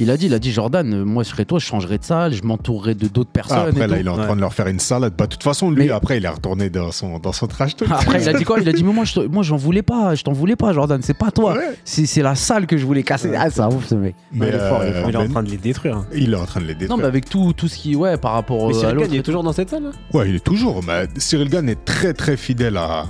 Il 0.02 0.10
a 0.10 0.18
dit, 0.18 0.26
il 0.26 0.34
a 0.34 0.40
dit 0.40 0.52
Jordan, 0.52 0.92
euh, 0.94 1.06
moi 1.06 1.22
je 1.22 1.30
serais 1.30 1.46
toi, 1.46 1.60
je 1.60 1.66
changerais 1.66 2.00
de 2.00 2.04
salle, 2.04 2.34
je 2.34 2.42
m'entourerais 2.42 2.96
de 2.96 3.08
d'autres 3.08 3.30
personnes. 3.30 3.58
Ah, 3.60 3.68
après, 3.70 3.84
et 3.84 3.88
là, 3.88 3.96
tout. 3.96 4.02
il 4.02 4.08
est 4.08 4.10
en 4.10 4.18
Ouais. 4.18 4.26
train 4.26 4.36
de 4.36 4.42
leur 4.42 4.52
faire 4.54 4.66
une 4.68 4.80
salade. 4.80 5.14
Bah, 5.16 5.26
de 5.28 5.30
toute 5.32 5.44
façon, 5.44 5.70
lui, 5.70 5.86
Mais- 5.86 5.92
après, 5.92 6.18
il 6.18 6.26
est 6.26 6.30
retourné 6.30 6.72
dans 6.72 6.92
son, 6.92 7.20
dans 7.20 7.32
son 7.34 7.46
trash 7.46 7.76
talk. 7.76 7.92
Après, 7.92 8.20
il 8.20 8.28
a 8.28 8.34
dit 8.34 8.44
quoi? 8.44 8.60
Il 8.60 8.68
a 8.68 8.74
dit, 8.74 8.84
mais 8.84 8.94
moi, 8.94 9.06
je 9.06 9.20
moi, 9.22 9.44
j'en 9.44 9.58
voulais 9.58 9.84
pas, 9.84 10.16
je 10.16 10.24
t'en 10.24 10.32
voulais 10.32 10.56
pas, 10.56 10.74
Jordan, 10.74 11.00
c'est 11.04 11.14
pas 11.14 11.30
toi. 11.30 11.54
Ouais. 11.54 11.78
C'est 11.86 12.08
c'est 12.08 12.24
la 12.24 12.34
salle 12.34 12.66
que 12.66 12.78
je 12.78 12.86
voulais 12.86 13.04
casser. 13.04 13.32
Ah, 13.38 13.50
c'est 13.52 13.62
un 13.62 13.68
ouf 13.70 13.86
ce 13.88 13.94
mec. 13.96 14.16
Mais, 14.34 14.48
il 14.48 14.56
est 14.56 14.58
fort, 14.58 14.84
il 14.84 14.88
est 14.88 14.92
euh, 14.94 15.02
fort. 15.02 15.10
Il 15.10 15.14
est 15.14 15.18
en 15.18 15.22
Ben- 15.22 15.32
train 15.32 15.44
de 15.44 15.50
les 15.52 15.58
détruire. 15.58 15.98
hein. 15.98 16.06
Il 16.16 16.34
est 16.34 16.36
en 16.36 16.46
train 16.46 16.62
de 16.62 16.66
les 16.66 16.74
détruire. 16.74 16.90
Non, 16.98 16.98
mais 16.98 17.08
avec 17.08 17.30
tout, 17.30 17.54
tout 17.54 17.68
ce 17.68 17.78
qui, 17.78 17.96
ouais, 17.96 18.18
par 18.18 18.34
rapport 18.34 18.68
Mais 18.70 18.74
euh, 18.74 18.78
à 18.78 18.80
Cyril. 18.80 18.98
Gann, 18.98 19.08
il 19.14 19.20
est 19.20 19.24
toujours 19.24 19.44
dans 19.44 19.54
cette 19.54 19.70
salle 19.70 19.84
là 19.84 19.92
Ouais, 20.16 20.28
il 20.30 20.36
est 20.36 20.44
toujours. 20.44 20.82
Mais 20.84 21.06
Cyril 21.18 21.48
Gann 21.50 21.70
est 21.70 21.86
très 21.86 22.14
très 22.14 22.38
fidèle 22.38 22.78
à, 22.78 23.06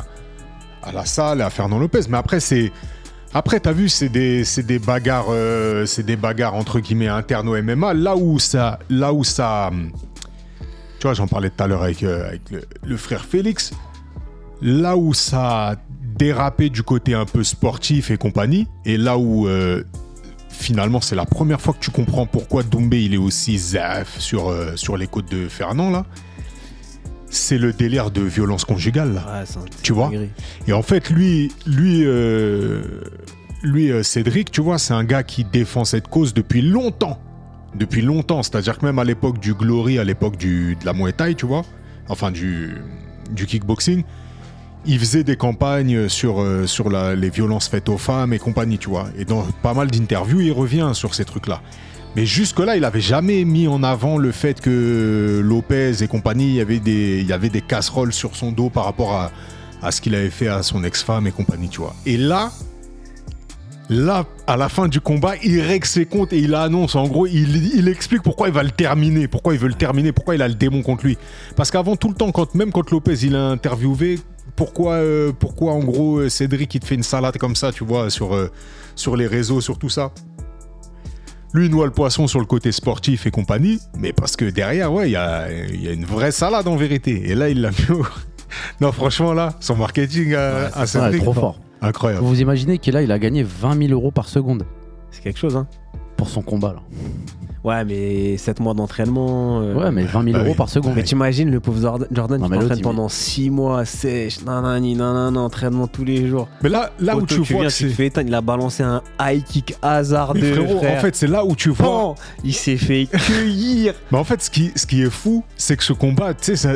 à 0.84 0.92
la 0.92 1.06
salle 1.06 1.40
et 1.40 1.44
à 1.44 1.50
Fernand 1.50 1.80
Lopez. 1.80 2.02
Mais 2.10 2.18
après, 2.18 2.42
c'est. 2.42 2.74
Après, 3.34 3.60
t'as 3.60 3.72
vu, 3.72 3.88
c'est 3.88 4.10
des, 4.10 4.44
des 4.58 4.80
bagarres, 4.80 5.28
euh, 5.30 5.86
c'est 5.86 6.04
des 6.04 6.18
bagarres 6.18 6.56
entre 6.56 6.80
guillemets 6.80 7.08
internes 7.08 7.48
au 7.48 7.62
MMA. 7.62 7.94
Là 7.94 8.16
où 8.16 8.40
ça, 8.40 8.80
là 8.90 9.14
où 9.14 9.24
ça, 9.24 9.72
tu 11.00 11.08
vois, 11.08 11.14
j'en 11.14 11.28
parlais 11.28 11.50
tout 11.50 11.64
à 11.64 11.68
l'heure 11.68 11.84
avec, 11.84 12.04
euh, 12.04 12.38
le 12.86 12.98
frère 12.98 13.26
Félix. 13.26 13.72
Là 14.62 14.98
où 14.98 15.14
ça 15.14 15.70
a 15.70 15.76
dérapé 16.22 16.70
du 16.70 16.84
côté 16.84 17.14
un 17.14 17.26
peu 17.26 17.44
sportif 17.44 18.12
et 18.12 18.18
compagnie, 18.18 18.68
et 18.86 18.98
là 18.98 19.18
où 19.18 19.48
euh, 19.48 19.84
finalement 20.50 21.02
c'est 21.02 21.16
la 21.16 21.26
première 21.26 21.60
fois 21.60 21.74
que 21.74 21.80
tu 21.80 21.90
comprends 21.90 22.28
pourquoi 22.28 22.62
Doumbé 22.62 23.04
il 23.04 23.16
est 23.16 23.18
aussi 23.18 23.58
zaf 23.58 24.20
sur, 24.20 24.50
euh, 24.50 24.76
sur 24.76 24.98
les 24.98 25.08
côtes 25.08 25.32
de 25.32 25.48
Fernand 25.48 25.90
là, 25.90 26.06
c'est 27.32 27.58
le 27.58 27.74
délire 27.74 28.12
de 28.12 28.22
violence 28.22 28.66
conjugale 28.66 29.14
là. 29.14 29.26
Ouais, 29.40 29.46
c'est 29.46 29.58
un- 29.58 29.66
Tu 29.84 29.94
vois. 29.94 30.12
Et 30.68 30.74
en 30.74 30.82
fait, 30.84 31.10
lui, 31.10 31.52
lui, 31.66 32.04
euh, 32.06 32.82
lui 33.64 33.92
euh, 33.92 34.04
Cédric, 34.04 34.52
tu 34.52 34.62
vois, 34.62 34.78
c'est 34.78 34.94
un 34.94 35.04
gars 35.04 35.24
qui 35.24 35.44
défend 35.44 35.86
cette 35.86 36.08
cause 36.08 36.34
depuis 36.34 36.62
longtemps. 36.62 37.20
Depuis 37.74 38.02
longtemps. 38.02 38.44
C'est-à-dire 38.44 38.78
que 38.78 38.86
même 38.86 39.00
à 39.00 39.04
l'époque 39.04 39.40
du 39.40 39.54
Glory, 39.54 39.98
à 39.98 40.04
l'époque 40.04 40.38
de 40.38 40.76
la 40.86 40.94
Muay 40.94 41.14
Thai, 41.14 41.36
tu 41.36 41.46
vois, 41.46 41.64
enfin 42.10 42.30
du, 42.32 42.76
du 43.32 43.46
kickboxing, 43.46 44.04
il 44.86 45.00
faisait 45.00 45.24
des 45.24 45.36
campagnes 45.38 46.10
sur, 46.10 46.42
euh, 46.42 46.66
sur 46.68 46.90
la- 46.90 47.16
les 47.16 47.30
violences 47.30 47.68
faites 47.70 47.88
aux 47.88 47.98
femmes 48.00 48.34
et 48.34 48.40
compagnie, 48.40 48.78
tu 48.78 48.90
vois. 48.90 49.08
Et 49.18 49.26
dans 49.26 49.44
pas 49.62 49.74
mal 49.74 49.90
d'interviews, 49.92 50.42
il 50.42 50.52
revient 50.52 50.90
sur 50.94 51.14
ces 51.14 51.24
trucs-là. 51.24 51.62
Mais 52.16 52.26
jusque-là, 52.26 52.76
il 52.76 52.84
avait 52.84 53.02
jamais 53.02 53.46
mis 53.46 53.68
en 53.68 53.84
avant 53.84 54.18
le 54.18 54.32
fait 54.32 54.60
que 54.60 55.42
Lopez 55.44 56.04
et 56.04 56.08
compagnie, 56.08 56.50
il 56.50 56.56
y 56.56 56.62
avait 56.62 56.80
des, 56.80 57.20
il 57.22 57.28
y 57.28 57.34
avait 57.34 57.50
des 57.50 57.62
casseroles 57.62 58.12
sur 58.12 58.36
son 58.36 58.52
dos 58.52 58.70
par 58.70 58.84
rapport 58.84 59.14
à, 59.14 59.32
à 59.82 59.92
ce 59.92 60.02
qu'il 60.02 60.14
avait 60.16 60.30
fait 60.30 60.50
à 60.50 60.62
son 60.62 60.84
ex-femme 60.84 61.26
et 61.28 61.32
compagnie, 61.32 61.70
tu 61.70 61.80
vois. 61.80 61.96
Et 62.06 62.18
là, 62.18 62.52
là, 63.90 64.26
à 64.46 64.58
la 64.58 64.68
fin 64.68 64.90
du 64.90 65.00
combat, 65.00 65.36
il 65.42 65.62
règle 65.62 65.86
ses 65.86 66.06
comptes 66.06 66.34
et 66.34 66.40
il 66.40 66.54
annonce, 66.54 66.96
en 66.96 67.08
gros, 67.08 67.28
il, 67.28 67.76
il 67.76 67.88
explique 67.88 68.24
pourquoi 68.24 68.50
il 68.50 68.54
va 68.54 68.64
le 68.64 68.72
terminer, 68.72 69.30
pourquoi 69.30 69.54
il 69.54 69.60
veut 69.60 69.70
le 69.70 69.74
terminer, 69.74 70.12
pourquoi 70.12 70.36
il 70.36 70.42
a 70.42 70.50
le 70.50 70.56
démon 70.56 70.82
contre 70.82 71.06
lui. 71.06 71.18
Parce 71.56 71.72
qu'avant, 71.72 71.96
tout 71.96 72.10
le 72.10 72.16
temps, 72.16 72.32
quand, 72.32 72.56
même 72.56 72.72
quand 72.74 72.90
Lopez, 72.92 73.24
il 73.24 73.38
a 73.38 73.48
interviewé, 73.48 74.20
pourquoi, 74.56 74.96
euh, 74.96 75.32
pourquoi 75.38 75.74
en 75.74 75.80
gros, 75.80 76.18
euh, 76.18 76.30
Cédric, 76.30 76.76
il 76.76 76.82
te 76.82 76.86
fait 76.86 76.96
une 76.96 77.04
salade 77.04 77.38
comme 77.38 77.56
ça, 77.56 77.72
tu 77.72 77.86
vois, 77.86 78.10
sur, 78.10 78.36
euh, 78.36 78.52
sur 78.96 79.16
les 79.16 79.28
réseaux, 79.28 79.62
sur 79.62 79.80
tout 79.80 79.90
ça? 79.90 80.12
Lui, 81.54 81.66
il 81.66 81.72
noie 81.72 81.86
le 81.86 81.92
poisson 81.92 82.28
sur 82.28 82.40
le 82.40 82.46
côté 82.46 82.72
sportif 82.72 83.26
et 83.26 83.32
compagnie, 83.32 83.80
mais 83.98 84.14
parce 84.14 84.36
que 84.36 84.46
derrière, 84.46 84.92
ouais, 84.94 85.10
il 85.10 85.14
y 85.14 85.16
a, 85.18 85.52
y 85.52 85.88
a 85.88 85.92
une 85.92 86.06
vraie 86.06 86.32
salade 86.32 86.68
en 86.68 86.76
vérité. 86.78 87.30
Et 87.30 87.36
là, 87.36 87.50
il 87.50 87.62
l'a 87.62 87.72
mis 87.72 87.90
au... 87.92 88.06
Non, 88.82 88.92
franchement, 88.92 89.34
là, 89.34 89.54
son 89.62 89.76
marketing 89.78 90.34
à, 90.34 90.68
à 90.68 90.80
Ouais, 90.82 90.86
Cédric, 90.88 91.22
trop 91.24 91.34
fort. 91.34 91.60
incroyable. 91.82 92.22
Vous 92.24 92.30
vous 92.30 92.42
imaginez 92.42 92.78
qu'il 92.80 92.96
a, 92.98 93.02
il 93.02 93.12
a 93.12 93.18
gagné 93.20 93.44
20 93.44 93.88
000 93.88 93.94
euros 93.94 94.12
par 94.12 94.28
seconde 94.28 94.66
C'est 95.10 95.22
quelque 95.24 95.40
chose, 95.40 95.56
hein. 95.56 95.68
pour 96.18 96.30
son 96.30 96.42
combat 96.42 96.74
là. 96.74 96.82
Ouais, 97.64 97.86
mais 97.86 98.38
7 98.38 98.60
mois 98.60 98.74
d'entraînement. 98.74 99.62
euh, 99.62 99.76
Ouais, 99.76 99.92
mais 99.92 100.04
20 100.04 100.24
000 100.24 100.34
bah 100.34 100.40
euros 100.40 100.50
oui. 100.52 100.56
par 100.56 100.68
seconde. 100.68 100.94
Mais 100.96 101.04
t'imagines 101.04 101.52
le 101.52 101.60
pauvre 101.60 101.80
Jordan, 102.12 102.42
Non, 102.42 102.50
qui 102.50 102.74
il 102.78 102.82
pendant 102.82 103.08
6 103.08 103.52
mois 103.52 103.86
sèche, 103.86 104.42
nanani, 104.44 104.96
nanana, 104.96 105.40
entraînement 105.40 105.86
tous 105.86 106.04
les 106.04 106.28
jours. 106.28 106.48
Mais 106.64 106.70
là, 106.70 106.92
là 107.00 107.16
où 107.16 107.26
tu 107.26 107.36
vois 107.36 107.46
viens, 107.46 107.58
que 107.68 107.74
tu 107.74 107.84
te 107.84 107.90
c'est... 107.90 107.96
fais 107.96 108.06
éteindre, 108.08 108.30
il 108.30 108.34
a 108.34 108.42
balancé 108.42 108.82
un 108.82 109.04
high 109.20 109.44
kick 109.44 109.76
hasardeux. 109.84 110.40
Mais 110.42 110.54
frérot, 110.54 110.78
frère. 110.80 110.98
en 110.98 111.02
fait, 111.02 111.16
c'est 111.16 111.28
là 111.28 111.46
où 111.46 111.56
tu 111.56 111.70
vois... 111.70 111.86
Pan 111.86 112.16
il 112.44 112.54
s'est 112.56 112.78
fait 112.78 113.06
cueillir. 113.28 113.94
Mais 114.12 114.18
en 114.18 114.24
fait, 114.24 114.42
ce 114.42 114.50
qui, 114.50 114.72
ce 114.76 114.88
qui 114.88 115.04
est 115.04 115.12
fou, 115.12 115.44
c'est 115.56 115.78
que 115.78 115.84
ce 115.84 115.94
combat, 115.94 116.34
tu 116.34 116.46
sais, 116.46 116.56
ça... 116.56 116.74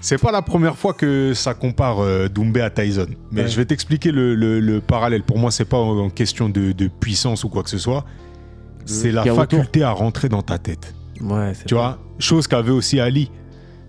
C'est 0.00 0.18
pas 0.18 0.30
la 0.30 0.42
première 0.42 0.76
fois 0.76 0.92
que 0.94 1.34
ça 1.34 1.54
compare 1.54 1.98
euh, 2.00 2.28
Doumbé 2.28 2.60
à 2.60 2.70
Tyson. 2.70 3.08
Mais 3.32 3.42
Ouais. 3.42 3.48
je 3.48 3.56
vais 3.56 3.64
t'expliquer 3.64 4.12
le, 4.12 4.36
le- 4.36 4.60
le 4.60 4.80
parallèle. 4.80 5.24
Pour 5.24 5.38
moi, 5.38 5.50
c'est 5.50 5.64
pas 5.64 5.76
en, 5.76 5.98
en 5.98 6.08
question 6.08 6.48
de, 6.48 6.70
de 6.70 6.86
puissance 6.86 7.42
ou 7.42 7.48
quoi 7.48 7.64
que 7.64 7.70
ce 7.70 7.78
soit. 7.78 8.04
C'est 8.84 9.12
la 9.12 9.22
autour. 9.22 9.36
faculté 9.36 9.82
à 9.82 9.90
rentrer 9.90 10.28
dans 10.28 10.42
ta 10.42 10.58
tête. 10.58 10.94
Ouais, 11.20 11.52
c'est 11.54 11.66
Tu 11.66 11.74
vois, 11.74 11.98
chose 12.18 12.46
qu'avait 12.46 12.70
aussi 12.70 13.00
Ali. 13.00 13.30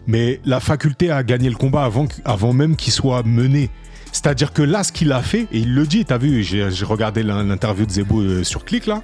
Mais 0.07 0.39
la 0.45 0.59
faculté 0.59 1.11
à 1.11 1.23
gagner 1.23 1.49
le 1.49 1.55
combat 1.55 1.83
avant, 1.83 2.07
avant 2.25 2.51
même 2.53 2.75
qu'il 2.75 2.91
soit 2.91 3.21
mené. 3.23 3.69
C'est-à-dire 4.11 4.53
que 4.53 4.63
là, 4.63 4.83
ce 4.83 4.91
qu'il 4.91 5.11
a 5.11 5.21
fait, 5.21 5.41
et 5.51 5.59
il 5.59 5.75
le 5.75 5.85
dit, 5.85 6.03
t'as 6.03 6.17
vu, 6.17 6.41
j'ai 6.43 6.63
regardé 6.83 7.21
l'in- 7.21 7.43
l'interview 7.43 7.85
de 7.85 7.91
Zebo 7.91 8.21
euh, 8.21 8.43
sur 8.43 8.65
Click 8.65 8.87
là. 8.87 9.03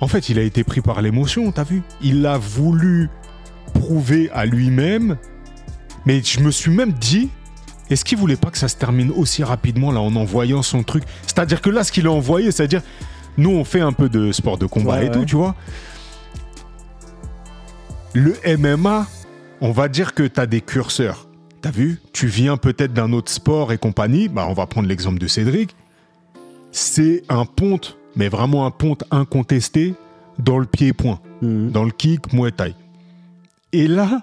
En 0.00 0.06
fait, 0.06 0.28
il 0.28 0.38
a 0.38 0.42
été 0.42 0.64
pris 0.64 0.80
par 0.80 1.00
l'émotion, 1.02 1.50
t'as 1.50 1.64
vu 1.64 1.82
Il 2.02 2.24
a 2.26 2.38
voulu 2.38 3.08
prouver 3.74 4.30
à 4.32 4.44
lui-même. 4.46 5.16
Mais 6.06 6.22
je 6.22 6.40
me 6.40 6.50
suis 6.50 6.70
même 6.70 6.92
dit, 6.92 7.30
est-ce 7.90 8.04
qu'il 8.04 8.18
voulait 8.18 8.36
pas 8.36 8.50
que 8.50 8.58
ça 8.58 8.68
se 8.68 8.76
termine 8.76 9.10
aussi 9.10 9.42
rapidement 9.42 9.90
là 9.92 10.00
en 10.00 10.14
envoyant 10.14 10.62
son 10.62 10.82
truc? 10.82 11.04
C'est-à-dire 11.22 11.60
que 11.60 11.70
là, 11.70 11.84
ce 11.84 11.90
qu'il 11.92 12.06
a 12.06 12.12
envoyé, 12.12 12.52
c'est-à-dire, 12.52 12.82
nous 13.38 13.50
on 13.50 13.64
fait 13.64 13.80
un 13.80 13.92
peu 13.92 14.08
de 14.10 14.30
sport 14.32 14.58
de 14.58 14.66
combat 14.66 14.98
Ouais, 14.98 15.06
et 15.06 15.10
tout, 15.10 15.20
ouais. 15.20 15.24
tu 15.26 15.36
vois. 15.36 15.54
Le 18.14 18.34
MMA, 18.56 19.06
on 19.60 19.70
va 19.72 19.88
dire 19.88 20.14
que 20.14 20.22
tu 20.24 20.40
as 20.40 20.46
des 20.46 20.60
curseurs. 20.60 21.28
T'as 21.60 21.70
vu? 21.70 22.00
Tu 22.12 22.26
viens 22.26 22.56
peut-être 22.56 22.92
d'un 22.92 23.12
autre 23.12 23.30
sport 23.30 23.72
et 23.72 23.78
compagnie. 23.78 24.28
Bah, 24.28 24.46
on 24.48 24.54
va 24.54 24.66
prendre 24.66 24.88
l'exemple 24.88 25.18
de 25.18 25.26
Cédric. 25.26 25.74
C'est 26.72 27.22
un 27.28 27.44
ponte, 27.44 27.96
mais 28.16 28.28
vraiment 28.28 28.66
un 28.66 28.70
ponte 28.70 29.04
incontesté 29.10 29.94
dans 30.38 30.58
le 30.58 30.66
pied-point, 30.66 31.18
Mhm. 31.42 31.70
dans 31.70 31.84
le 31.84 31.90
kick 31.90 32.32
Muay 32.32 32.52
Thai. 32.52 32.74
Et 33.72 33.88
là, 33.88 34.22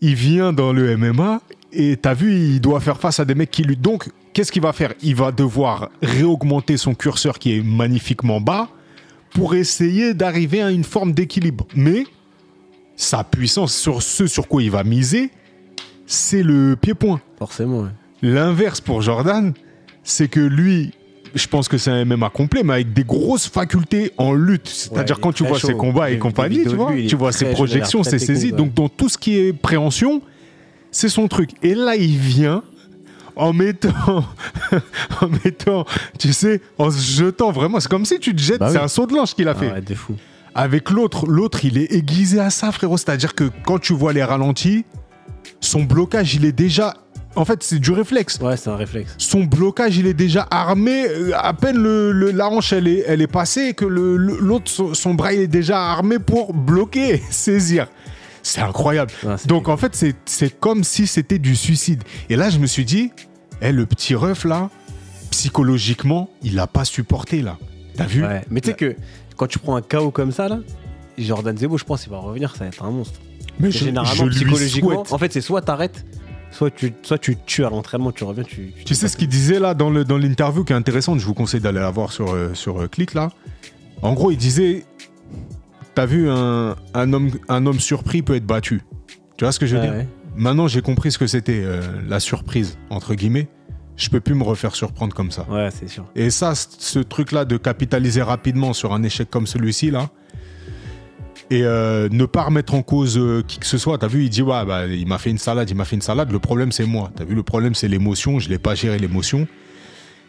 il 0.00 0.14
vient 0.14 0.52
dans 0.52 0.72
le 0.72 0.90
MMA 0.96 1.40
et 1.72 1.96
t'as 1.96 2.14
vu, 2.14 2.34
il 2.34 2.60
doit 2.60 2.80
faire 2.80 2.98
face 2.98 3.18
à 3.20 3.24
des 3.24 3.34
mecs 3.34 3.50
qui 3.50 3.62
luttent. 3.62 3.80
Donc, 3.80 4.10
qu'est-ce 4.38 4.52
qu'il 4.52 4.62
va 4.62 4.72
faire? 4.72 4.94
Il 5.02 5.16
va 5.16 5.32
devoir 5.32 5.90
réaugmenter 6.00 6.76
son 6.76 6.94
curseur 6.94 7.40
qui 7.40 7.56
est 7.56 7.60
magnifiquement 7.60 8.40
bas 8.40 8.68
pour 9.34 9.56
essayer 9.56 10.14
d'arriver 10.14 10.62
à 10.62 10.70
une 10.70 10.84
forme 10.84 11.10
d'équilibre. 11.10 11.66
Mais 11.74 12.04
sa 12.94 13.24
puissance 13.24 13.74
sur 13.74 14.00
ce 14.00 14.28
sur 14.28 14.46
quoi 14.46 14.62
il 14.62 14.70
va 14.70 14.84
miser, 14.84 15.30
c'est 16.06 16.44
le 16.44 16.76
pied-point. 16.80 17.20
Forcément, 17.36 17.80
ouais. 17.80 17.88
L'inverse 18.22 18.80
pour 18.80 19.02
Jordan, 19.02 19.54
c'est 20.04 20.28
que 20.28 20.38
lui, 20.38 20.92
je 21.34 21.48
pense 21.48 21.66
que 21.66 21.76
c'est 21.76 21.90
un 21.90 22.04
MMA 22.04 22.30
complet, 22.30 22.62
mais 22.62 22.74
avec 22.74 22.92
des 22.92 23.02
grosses 23.02 23.48
facultés 23.48 24.12
en 24.18 24.34
lutte. 24.34 24.68
C'est-à-dire 24.68 25.18
quand 25.18 25.32
tu 25.32 25.44
vois 25.44 25.58
ses 25.58 25.74
combats 25.74 26.12
et 26.12 26.18
compagnie, 26.20 26.62
tu 26.62 26.76
vois, 26.76 26.92
lui, 26.92 27.08
tu 27.08 27.16
ses 27.32 27.46
projections, 27.46 28.04
ses 28.04 28.20
saisies. 28.20 28.52
ouais. 28.52 28.56
Donc 28.56 28.72
dans 28.72 28.88
tout 28.88 29.08
ce 29.08 29.18
qui 29.18 29.36
est 29.36 29.52
préhension, 29.52 30.22
c'est 30.92 31.08
son 31.08 31.26
truc. 31.26 31.50
Et 31.64 31.74
là, 31.74 31.96
il 31.96 32.16
vient 32.16 32.62
en 33.38 33.52
mettant, 33.52 34.24
en 35.22 35.28
mettant, 35.44 35.84
tu 36.18 36.32
sais, 36.32 36.60
en 36.76 36.90
se 36.90 36.98
jetant 37.00 37.50
vraiment. 37.52 37.80
C'est 37.80 37.88
comme 37.88 38.04
si 38.04 38.18
tu 38.18 38.34
te 38.34 38.40
jettes. 38.40 38.58
Bah 38.60 38.68
c'est 38.70 38.78
oui. 38.78 38.84
un 38.84 38.88
saut 38.88 39.06
de 39.06 39.14
l'ange 39.14 39.34
qu'il 39.34 39.48
a 39.48 39.52
Ah 39.56 39.60
fait. 39.60 39.70
ouais, 39.72 39.94
fou. 39.94 40.14
Avec 40.54 40.90
l'autre, 40.90 41.26
l'autre, 41.26 41.64
il 41.64 41.78
est 41.78 41.92
aiguisé 41.92 42.40
à 42.40 42.50
ça, 42.50 42.72
frérot. 42.72 42.96
C'est-à-dire 42.96 43.34
que 43.34 43.50
quand 43.64 43.78
tu 43.78 43.92
vois 43.94 44.12
les 44.12 44.24
ralentis, 44.24 44.84
son 45.60 45.84
blocage, 45.84 46.34
il 46.34 46.44
est 46.44 46.52
déjà. 46.52 46.94
En 47.36 47.44
fait, 47.44 47.62
c'est 47.62 47.78
du 47.78 47.92
réflexe. 47.92 48.38
Ouais, 48.40 48.56
c'est 48.56 48.70
un 48.70 48.74
réflexe. 48.76 49.14
Son 49.18 49.44
blocage, 49.44 49.96
il 49.98 50.06
est 50.08 50.14
déjà 50.14 50.48
armé. 50.50 51.06
euh, 51.08 51.30
À 51.36 51.52
peine 51.54 51.76
le, 51.76 52.10
le- 52.10 52.32
la 52.32 52.48
hanche, 52.48 52.72
elle 52.72 52.88
est, 52.88 53.04
elle 53.06 53.22
est 53.22 53.26
passée, 53.28 53.74
que 53.74 53.84
l'autre, 53.84 54.68
son, 54.70 54.94
son 54.94 55.14
bras, 55.14 55.32
il 55.32 55.40
est 55.42 55.46
déjà 55.46 55.80
armé 55.80 56.18
pour 56.18 56.52
bloquer, 56.52 57.22
saisir. 57.30 57.86
C'est 58.42 58.60
incroyable. 58.62 59.12
C'est- 59.36 59.46
Donc, 59.46 59.68
en 59.68 59.76
fait, 59.76 59.94
c'est 60.24 60.58
comme 60.58 60.82
si 60.82 61.06
c'était 61.06 61.38
du 61.38 61.54
suicide. 61.54 62.02
Et 62.30 62.34
là, 62.34 62.50
je 62.50 62.58
me 62.58 62.66
suis 62.66 62.84
dit, 62.84 63.12
eh, 63.60 63.72
le 63.72 63.86
petit 63.86 64.14
ref, 64.14 64.44
là, 64.44 64.70
psychologiquement, 65.30 66.28
il 66.42 66.56
n'a 66.56 66.66
pas 66.66 66.84
supporté, 66.84 67.42
là. 67.42 67.56
T'as 67.96 68.06
vu 68.06 68.22
Ouais. 68.24 68.44
Mais 68.50 68.60
tu 68.60 68.70
sais 68.70 68.74
que 68.76 68.96
quand 69.36 69.46
tu 69.46 69.58
prends 69.58 69.76
un 69.76 69.82
KO 69.82 70.10
comme 70.10 70.32
ça, 70.32 70.48
là, 70.48 70.60
Jordan 71.16 71.56
Zebo, 71.56 71.78
je 71.78 71.84
pense 71.84 72.02
qu'il 72.02 72.10
va 72.12 72.18
revenir, 72.18 72.52
ça 72.54 72.60
va 72.64 72.66
être 72.66 72.84
un 72.84 72.90
monstre. 72.90 73.20
Mais 73.60 73.70
je- 73.70 73.78
Généralement, 73.84 74.24
je 74.26 74.30
psychologiquement, 74.30 75.04
en 75.10 75.18
fait, 75.18 75.32
c'est 75.32 75.40
soit 75.40 75.62
t'arrêtes, 75.62 76.04
soit 76.52 76.70
tu, 76.70 76.92
soit 77.02 77.18
tu 77.18 77.36
tues 77.44 77.64
à 77.64 77.70
l'entraînement, 77.70 78.12
tu 78.12 78.24
reviens, 78.24 78.44
tu. 78.44 78.72
Tu 78.84 78.94
sais 78.94 79.08
ce 79.08 79.16
qu'il 79.16 79.28
disait 79.28 79.58
là 79.58 79.74
dans 79.74 79.90
l'interview 79.90 80.62
qui 80.64 80.72
est 80.72 80.76
intéressante, 80.76 81.18
je 81.18 81.26
vous 81.26 81.34
conseille 81.34 81.60
d'aller 81.60 81.80
la 81.80 81.90
voir 81.90 82.12
sur, 82.12 82.32
euh, 82.32 82.54
sur 82.54 82.80
euh, 82.80 82.86
Click 82.86 83.14
là. 83.14 83.30
En 84.02 84.12
gros, 84.12 84.30
il 84.30 84.36
disait 84.36 84.84
T'as 85.96 86.06
vu, 86.06 86.30
un, 86.30 86.76
un 86.94 87.12
homme, 87.12 87.32
un 87.48 87.66
homme 87.66 87.80
surpris 87.80 88.22
peut 88.22 88.36
être 88.36 88.46
battu. 88.46 88.82
Tu 89.36 89.44
vois 89.44 89.50
ce 89.50 89.58
que 89.58 89.66
je 89.66 89.74
veux 89.76 89.82
dire 89.82 89.92
ouais. 89.92 90.08
Maintenant, 90.38 90.68
j'ai 90.68 90.82
compris 90.82 91.10
ce 91.10 91.18
que 91.18 91.26
c'était 91.26 91.62
euh, 91.64 91.82
la 92.08 92.20
surprise, 92.20 92.78
entre 92.90 93.14
guillemets. 93.14 93.48
je 93.96 94.08
peux 94.08 94.20
plus 94.20 94.36
me 94.36 94.44
refaire 94.44 94.76
surprendre 94.76 95.12
comme 95.12 95.32
ça. 95.32 95.44
Ouais, 95.50 95.68
c'est 95.72 95.88
sûr. 95.88 96.04
Et 96.14 96.30
ça, 96.30 96.54
ce 96.54 97.00
truc-là 97.00 97.44
de 97.44 97.56
capitaliser 97.56 98.22
rapidement 98.22 98.72
sur 98.72 98.92
un 98.92 99.02
échec 99.02 99.28
comme 99.28 99.48
celui-ci, 99.48 99.90
là, 99.90 100.10
et 101.50 101.64
euh, 101.64 102.08
ne 102.12 102.24
pas 102.24 102.42
remettre 102.42 102.74
en 102.74 102.82
cause 102.82 103.18
euh, 103.18 103.42
qui 103.46 103.58
que 103.58 103.66
ce 103.66 103.78
soit. 103.78 103.98
T'as 103.98 104.06
vu, 104.06 104.24
il 104.24 104.30
dit, 104.30 104.42
ouais, 104.42 104.64
bah, 104.64 104.86
il 104.86 105.08
m'a 105.08 105.18
fait 105.18 105.30
une 105.30 105.38
salade, 105.38 105.68
il 105.70 105.76
m'a 105.76 105.84
fait 105.84 105.96
une 105.96 106.02
salade. 106.02 106.30
Le 106.30 106.38
problème, 106.38 106.70
c'est 106.70 106.86
moi. 106.86 107.10
T'as 107.16 107.24
vu, 107.24 107.34
le 107.34 107.42
problème, 107.42 107.74
c'est 107.74 107.88
l'émotion. 107.88 108.38
Je 108.38 108.48
l'ai 108.48 108.58
pas 108.58 108.76
géré 108.76 108.98
l'émotion. 108.98 109.48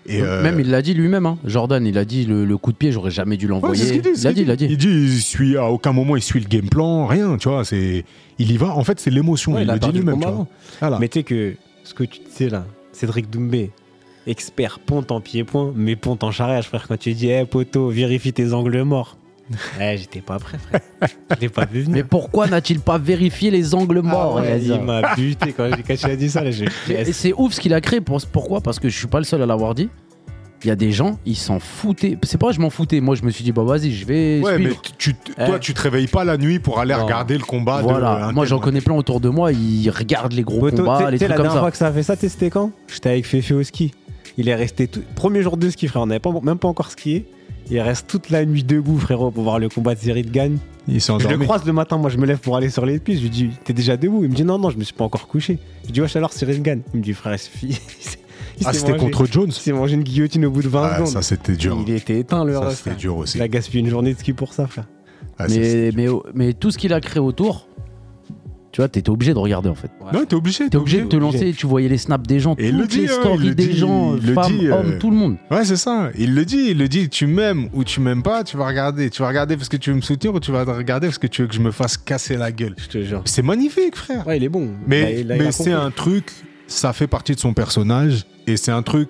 Et 0.08 0.22
euh, 0.22 0.42
Même 0.42 0.60
il 0.60 0.70
l'a 0.70 0.82
dit 0.82 0.94
lui-même, 0.94 1.26
hein. 1.26 1.38
Jordan, 1.46 1.86
il 1.86 1.98
a 1.98 2.06
dit 2.06 2.26
le, 2.26 2.46
le 2.46 2.58
coup 2.58 2.72
de 2.72 2.78
pied, 2.78 2.92
j'aurais 2.92 3.12
jamais 3.12 3.38
dû 3.38 3.48
l'envoyer. 3.48 3.96
il 3.96 4.28
a 4.28 4.34
dit, 4.34 4.42
il 4.42 4.52
a 4.52 4.56
dit. 4.56 4.68
Il 4.70 4.78
dit, 4.78 4.88
il 4.88 5.22
suit, 5.22 5.58
à 5.58 5.66
aucun 5.70 5.94
moment, 5.94 6.16
il 6.16 6.22
suit 6.24 6.40
le 6.40 6.48
game 6.48 6.68
plan, 6.70 7.06
rien, 7.06 7.38
tu 7.38 7.50
vois. 7.50 7.64
C'est, 7.66 8.06
il 8.40 8.52
y 8.52 8.58
va. 8.58 8.76
En 8.76 8.84
fait, 8.84 9.00
c'est 9.00 9.12
l'émotion. 9.12 9.54
Ouais, 9.54 9.62
il, 9.62 9.66
il 9.66 9.70
a 9.70 9.74
le 9.74 9.80
dit 9.80 9.92
lui-même. 9.92 10.20
Voilà. 10.80 10.98
Mais 11.00 11.08
tu 11.10 11.20
sais 11.20 11.24
que 11.24 11.54
ce 11.84 11.94
que 11.94 12.04
tu 12.04 12.22
sais 12.32 12.50
là, 12.50 12.66
Cédric 12.92 13.30
Doumbé, 13.30 13.72
expert 14.26 14.80
ponte 14.80 15.12
en 15.12 15.22
pied-point, 15.22 15.74
mais 15.76 15.96
ponte 15.96 16.24
en 16.24 16.32
charriage, 16.32 16.66
frère. 16.68 16.88
Quand 16.88 16.98
tu 16.98 17.14
dis, 17.14 17.28
hé 17.30 17.46
poteau, 17.46 17.90
vérifie 17.90 18.34
tes 18.34 18.54
angles 18.54 18.82
morts. 18.84 19.18
Ouais, 19.80 19.98
j'étais 19.98 20.22
pas 20.22 20.38
prêt, 20.40 20.58
frère. 20.60 20.82
Je 21.36 21.42
l'ai 21.42 21.50
pas 21.50 21.66
vu 21.66 21.82
venir. 21.82 21.96
Mais 21.98 22.04
pourquoi 22.04 22.48
n'a-t-il 22.48 22.80
pas 22.80 22.98
vérifié 22.98 23.50
les 23.52 23.74
angles 23.74 24.02
morts 24.02 24.38
Ah 24.38 24.42
ouais, 24.42 24.54
Reza 24.56 24.76
il 24.76 24.82
m'a 24.82 25.16
buté 25.16 25.54
quand, 25.54 25.70
j'ai- 25.76 25.84
quand 25.84 25.96
tu 25.96 26.06
as 26.06 26.16
dit 26.16 26.30
ça. 26.30 26.44
Là, 26.44 26.52
j'ai- 26.52 26.68
Et 26.90 27.12
c'est 27.14 27.34
ouf 27.34 27.54
ce 27.54 27.60
qu'il 27.62 27.74
a 27.74 27.82
créé. 27.82 28.02
Pour, 28.02 28.20
pourquoi? 28.32 28.62
Parce 28.62 28.80
que 28.80 28.90
je 28.90 28.98
suis 28.98 29.08
pas 29.08 29.18
le 29.20 29.24
seul 29.26 29.42
à 29.42 29.46
l'avoir 29.46 29.74
dit. 29.76 29.90
Il 30.64 30.68
y 30.68 30.72
a 30.72 30.76
des 30.76 30.92
gens, 30.92 31.18
ils 31.26 31.38
s'en 31.38 31.60
foutaient. 31.60 32.18
C'est 32.24 32.38
pas 32.38 32.52
je 32.52 32.60
m'en 32.60 32.70
foutais. 32.70 33.00
Moi, 33.00 33.16
je 33.16 33.24
me 33.24 33.32
suis 33.32 33.46
dit, 33.46 33.54
bah 33.54 33.64
vas-y, 33.64 33.92
je 33.94 34.06
vais. 34.06 34.42
Ouais, 34.42 34.58
mais 34.58 34.66
suivre. 34.66 34.82
tu, 34.98 35.14
tu- 35.16 35.34
toi, 35.34 35.56
Eh. 35.56 35.60
tu 35.60 35.74
te 35.74 35.82
réveilles 35.82 36.08
pas 36.08 36.26
la 36.26 36.38
nuit 36.38 36.60
pour 36.60 36.80
aller 36.80 36.94
Non. 36.94 37.06
regarder 37.06 37.38
le 37.38 37.44
combat. 37.46 37.78
de 37.78 37.84
Voilà, 37.84 38.26
un 38.28 38.32
moi 38.34 38.44
tel, 38.44 38.50
j'en 38.50 38.58
ouais. 38.58 38.64
connais 38.64 38.82
plein 38.82 38.96
autour 38.96 39.22
de 39.22 39.30
moi, 39.30 39.54
ils 39.54 39.90
regardent 39.90 40.34
les 40.34 40.44
gros 40.44 40.70
combats, 40.70 41.10
les 41.12 41.18
t'sais, 41.18 41.28
trucs 41.28 41.30
la 41.30 41.36
comme 41.38 41.44
dernière 41.46 41.52
ça. 41.54 41.60
fois 41.60 41.72
que 41.72 41.78
ça 41.78 41.88
a 41.88 41.92
fait 41.94 42.04
ça, 42.04 42.18
t'sais, 42.18 42.28
c'était 42.28 42.50
quand? 42.50 42.72
J'étais 42.94 43.10
avec 43.10 43.26
Féfé 43.26 43.54
au 43.54 43.64
ski. 43.64 43.94
Il 44.38 44.50
est 44.50 44.56
resté 44.56 44.88
tout... 44.90 45.02
premier 45.16 45.42
jour 45.42 45.56
de 45.56 45.70
ski, 45.70 45.88
frère. 45.88 46.02
On 46.02 46.08
n'avait 46.08 46.20
pas, 46.20 46.30
même 46.44 46.58
pas 46.60 46.68
encore 46.68 46.92
skié. 46.92 47.26
Il 47.72 47.80
reste 47.82 48.08
toute 48.08 48.30
la 48.30 48.46
nuit 48.46 48.64
debout, 48.64 48.98
frérot, 48.98 49.32
pour 49.32 49.44
voir 49.44 49.60
le 49.60 49.70
combat 49.70 49.94
de 49.96 50.00
Cyril 50.00 50.32
Gagne. 50.32 50.58
Il 50.88 51.00
s'est 51.02 51.14
Je 51.20 51.28
le 51.28 51.38
croise 51.38 51.66
le 51.66 51.74
matin, 51.74 51.98
moi 51.98 52.10
je 52.10 52.18
me 52.18 52.26
lève 52.26 52.40
pour 52.40 52.58
aller 52.58 52.70
sur 52.72 52.84
les 52.86 52.98
pistes. 53.00 53.20
Je 53.20 53.24
lui 53.24 53.30
dis, 53.30 53.50
t'es 53.64 53.74
déjà 53.74 53.96
debout? 53.96 54.24
Il 54.24 54.30
me 54.32 54.36
dit, 54.36 54.44
non, 54.44 54.58
non, 54.58 54.72
je 54.72 54.78
me 54.78 54.84
suis 54.84 54.94
pas 54.94 55.04
encore 55.04 55.28
couché. 55.28 55.60
Je 55.84 55.88
lui 55.88 55.94
dis, 55.94 56.02
wesh, 56.02 56.16
alors 56.16 56.34
Cyril 56.34 56.62
Gagne 56.64 56.82
Il 56.94 57.00
me 57.00 57.04
dit, 57.04 57.14
frère, 57.14 57.38
il 57.64 57.76
Ah, 58.66 58.74
c'était 58.74 58.98
contre 58.98 59.26
Jones 59.26 59.48
Il 59.48 59.54
s'est 59.54 59.72
mangé 59.72 59.94
une 59.94 60.04
guillotine 60.04 60.46
au 60.46 60.52
bout 60.52 60.62
de 60.62 60.68
20 60.68 60.84
Ah, 60.84 60.96
secondes. 60.98 61.08
Ça, 61.14 61.22
c'était 61.22 61.56
dur. 61.56 61.78
Il 61.88 61.94
était 61.94 62.20
éteint, 62.20 62.44
le 62.44 62.54
Ça, 62.54 62.60
ref, 62.60 62.82
c'était 62.84 62.96
dur 62.98 63.16
aussi. 63.18 63.38
Il 63.38 63.42
a 63.42 63.48
gaspillé 63.48 63.80
une 63.82 63.90
journée 63.90 64.14
de 64.14 64.20
ski 64.20 64.34
pour 64.34 64.54
ça, 64.54 64.68
frère. 64.68 64.86
Ah, 65.38 65.48
ça, 65.48 65.56
Mais, 65.56 65.92
dur. 65.92 66.24
mais, 66.34 66.48
mais 66.48 66.54
tout 66.54 66.70
ce 66.72 66.78
qu'il 66.78 66.92
a 66.92 67.00
créé 67.00 67.22
autour, 67.22 67.69
tu 68.72 68.82
vois, 68.82 68.88
t'étais 68.88 69.10
obligé 69.10 69.34
de 69.34 69.40
regarder 69.40 69.68
en 69.68 69.76
fait. 69.76 69.90
Non, 70.14 70.26
t'es 70.26 70.36
obligé. 70.36 70.70
T'es 70.70 70.78
obligé 70.78 71.02
de 71.02 71.08
te 71.08 71.16
obligé. 71.16 71.40
lancer, 71.40 71.54
tu 71.54 71.66
voyais 71.66 71.90
les 71.90 71.98
snaps 71.98 72.28
des 72.28 72.40
gens, 72.40 72.56
Et 72.60 72.70
il 72.70 72.76
le 72.78 72.84
toutes 72.84 72.92
dit, 72.92 73.02
les 73.02 73.10
hein, 73.10 73.18
stories 73.20 73.48
le 73.48 73.56
des 73.56 73.68
dit, 73.68 73.78
gens, 73.78 74.16
il 74.16 74.28
le 74.28 74.34
femmes, 74.34 74.58
dit, 74.58 74.68
euh, 74.68 74.76
hommes, 74.76 74.98
tout 75.00 75.10
le 75.10 75.16
monde. 75.16 75.38
Ouais, 75.50 75.66
c'est 75.66 75.76
ça. 75.76 76.12
Il 76.18 76.36
le 76.36 76.46
dit, 76.46 76.68
il 76.70 76.78
le 76.78 76.88
dit. 76.88 77.10
Tu 77.10 77.26
m'aimes 77.26 77.70
ou 77.74 77.84
tu 77.84 78.00
m'aimes 78.00 78.22
pas, 78.22 78.44
tu 78.44 78.58
vas 78.58 78.68
regarder. 78.68 79.10
Tu 79.10 79.22
vas 79.24 79.28
regarder 79.28 79.58
parce 79.58 79.70
que 79.70 79.78
tu 79.78 79.90
veux 79.90 79.96
me 79.96 80.02
soutenir 80.02 80.36
ou 80.36 80.40
tu 80.40 80.52
vas 80.52 80.64
regarder 80.64 81.08
parce 81.08 81.18
que 81.18 81.26
tu 81.28 81.42
veux 81.42 81.48
que 81.48 81.56
je 81.56 81.62
me 81.62 81.72
fasse 81.72 81.98
casser 81.98 82.38
la 82.38 82.52
gueule. 82.52 82.76
Je 82.78 82.88
te 82.88 83.02
jure. 83.04 83.22
C'est 83.26 83.42
magnifique, 83.42 83.96
frère. 83.96 84.28
Ouais, 84.28 84.38
il 84.38 84.44
est 84.44 84.50
bon. 84.50 84.70
Mais, 84.86 85.26
mais 85.28 85.52
c'est 85.52 85.72
un 85.74 85.90
truc, 85.90 86.32
ça 86.68 86.94
fait 86.94 87.08
partie 87.08 87.34
de 87.34 87.40
son 87.40 87.54
personnage 87.54 88.26
et 88.46 88.56
c'est 88.56 88.72
un 88.72 88.84
truc 88.84 89.10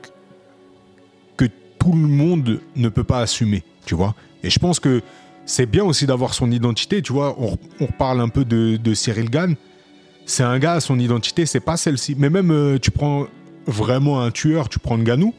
que 1.35 1.45
tout 1.79 1.91
le 1.91 2.07
monde 2.07 2.61
ne 2.77 2.87
peut 2.89 3.03
pas 3.03 3.19
assumer, 3.19 3.63
tu 3.85 3.93
vois. 3.95 4.15
Et 4.41 4.49
je 4.49 4.59
pense 4.59 4.79
que 4.79 5.01
c'est 5.49 5.65
bien 5.65 5.83
aussi 5.83 6.05
d'avoir 6.05 6.35
son 6.35 6.51
identité, 6.51 7.01
tu 7.01 7.11
vois. 7.11 7.35
On, 7.39 7.57
on 7.81 7.85
reparle 7.87 8.21
un 8.21 8.29
peu 8.29 8.45
de, 8.45 8.77
de 8.77 8.93
Cyril 8.93 9.29
Gann. 9.31 9.55
C'est 10.25 10.43
un 10.43 10.59
gars, 10.59 10.79
son 10.79 10.99
identité, 10.99 11.47
c'est 11.47 11.59
pas 11.59 11.75
celle-ci. 11.75 12.15
Mais 12.17 12.29
même, 12.29 12.51
euh, 12.51 12.77
tu 12.77 12.91
prends 12.91 13.25
vraiment 13.65 14.21
un 14.21 14.29
tueur, 14.29 14.69
tu 14.69 14.77
prends 14.77 14.95
le 14.95 15.03
Ganou, 15.03 15.33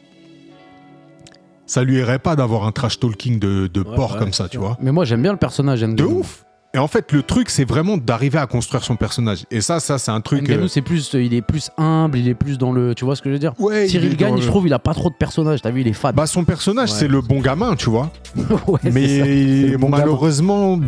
ça 1.65 1.83
lui 1.83 1.97
irait 1.97 2.19
pas 2.19 2.35
d'avoir 2.35 2.65
un 2.65 2.73
trash 2.73 2.99
talking 2.99 3.39
de, 3.39 3.67
de 3.67 3.81
Ouais, 3.81 3.95
porc 3.95 4.13
ouais, 4.13 4.19
comme 4.19 4.33
ça, 4.33 4.49
tu 4.49 4.57
vois. 4.57 4.77
Mais 4.81 4.91
moi 4.91 5.05
j'aime 5.05 5.21
bien 5.21 5.31
le 5.31 5.37
personnage 5.37 5.81
De 5.81 6.03
ouf. 6.03 6.45
Et 6.73 6.77
en 6.77 6.87
fait, 6.87 7.11
le 7.11 7.21
truc, 7.21 7.49
c'est 7.49 7.65
vraiment 7.65 7.97
d'arriver 7.97 8.37
à 8.39 8.45
construire 8.47 8.81
son 8.83 8.95
personnage. 8.95 9.43
Et 9.51 9.59
ça, 9.59 9.81
ça, 9.81 9.97
c'est 9.97 10.11
un 10.11 10.21
truc. 10.21 10.43
Ngannou 10.43 10.63
euh, 10.63 10.67
c'est 10.69 10.81
plus, 10.81 11.11
il 11.15 11.33
est 11.33 11.41
plus 11.41 11.69
humble, 11.77 12.17
il 12.17 12.29
est 12.29 12.33
plus 12.33 12.57
dans 12.57 12.71
le, 12.71 12.95
tu 12.95 13.03
vois 13.03 13.17
ce 13.17 13.21
que 13.21 13.27
je 13.29 13.33
veux 13.33 13.39
dire 13.39 13.53
ouais, 13.59 13.87
il 13.87 13.89
Cyril 13.89 14.15
Gagne, 14.15 14.35
le- 14.35 14.41
je 14.41 14.47
trouve, 14.47 14.67
il 14.67 14.73
a 14.73 14.79
pas 14.79 14.93
trop 14.93 15.09
de 15.09 15.15
personnages. 15.15 15.61
T'as 15.61 15.71
vu, 15.71 15.81
il 15.81 15.87
est 15.89 15.93
fade. 15.93 16.15
Bah 16.15 16.27
son 16.27 16.45
personnage 16.45 16.91
Ouais. 16.91 16.95
c'est 16.97 17.07
le 17.09 17.19
bon 17.21 17.41
gamin 17.41 17.75
tu 17.75 17.89
vois 17.89 18.09
Ouais, 18.67 18.79
c'est 18.83 18.89
ça. 18.89 18.93
mais 18.93 19.77
bon 19.77 19.89
malheureusement 19.89 20.79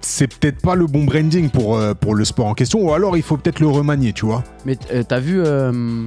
c'est 0.00 0.26
peut-être 0.28 0.60
pas 0.60 0.74
le 0.74 0.86
bon 0.86 1.04
branding 1.04 1.48
pour, 1.50 1.78
euh, 1.78 1.94
pour 1.94 2.14
le 2.14 2.24
sport 2.24 2.46
en 2.46 2.54
question 2.54 2.80
ou 2.82 2.92
alors 2.92 3.16
il 3.16 3.22
faut 3.22 3.36
peut-être 3.38 3.58
le 3.60 3.66
remanier 3.68 4.12
tu 4.12 4.26
vois 4.26 4.44
Mais 4.66 4.78
euh, 4.92 5.02
t'as 5.02 5.18
vu, 5.18 5.40
euh, 5.40 5.72
euh, 5.72 6.06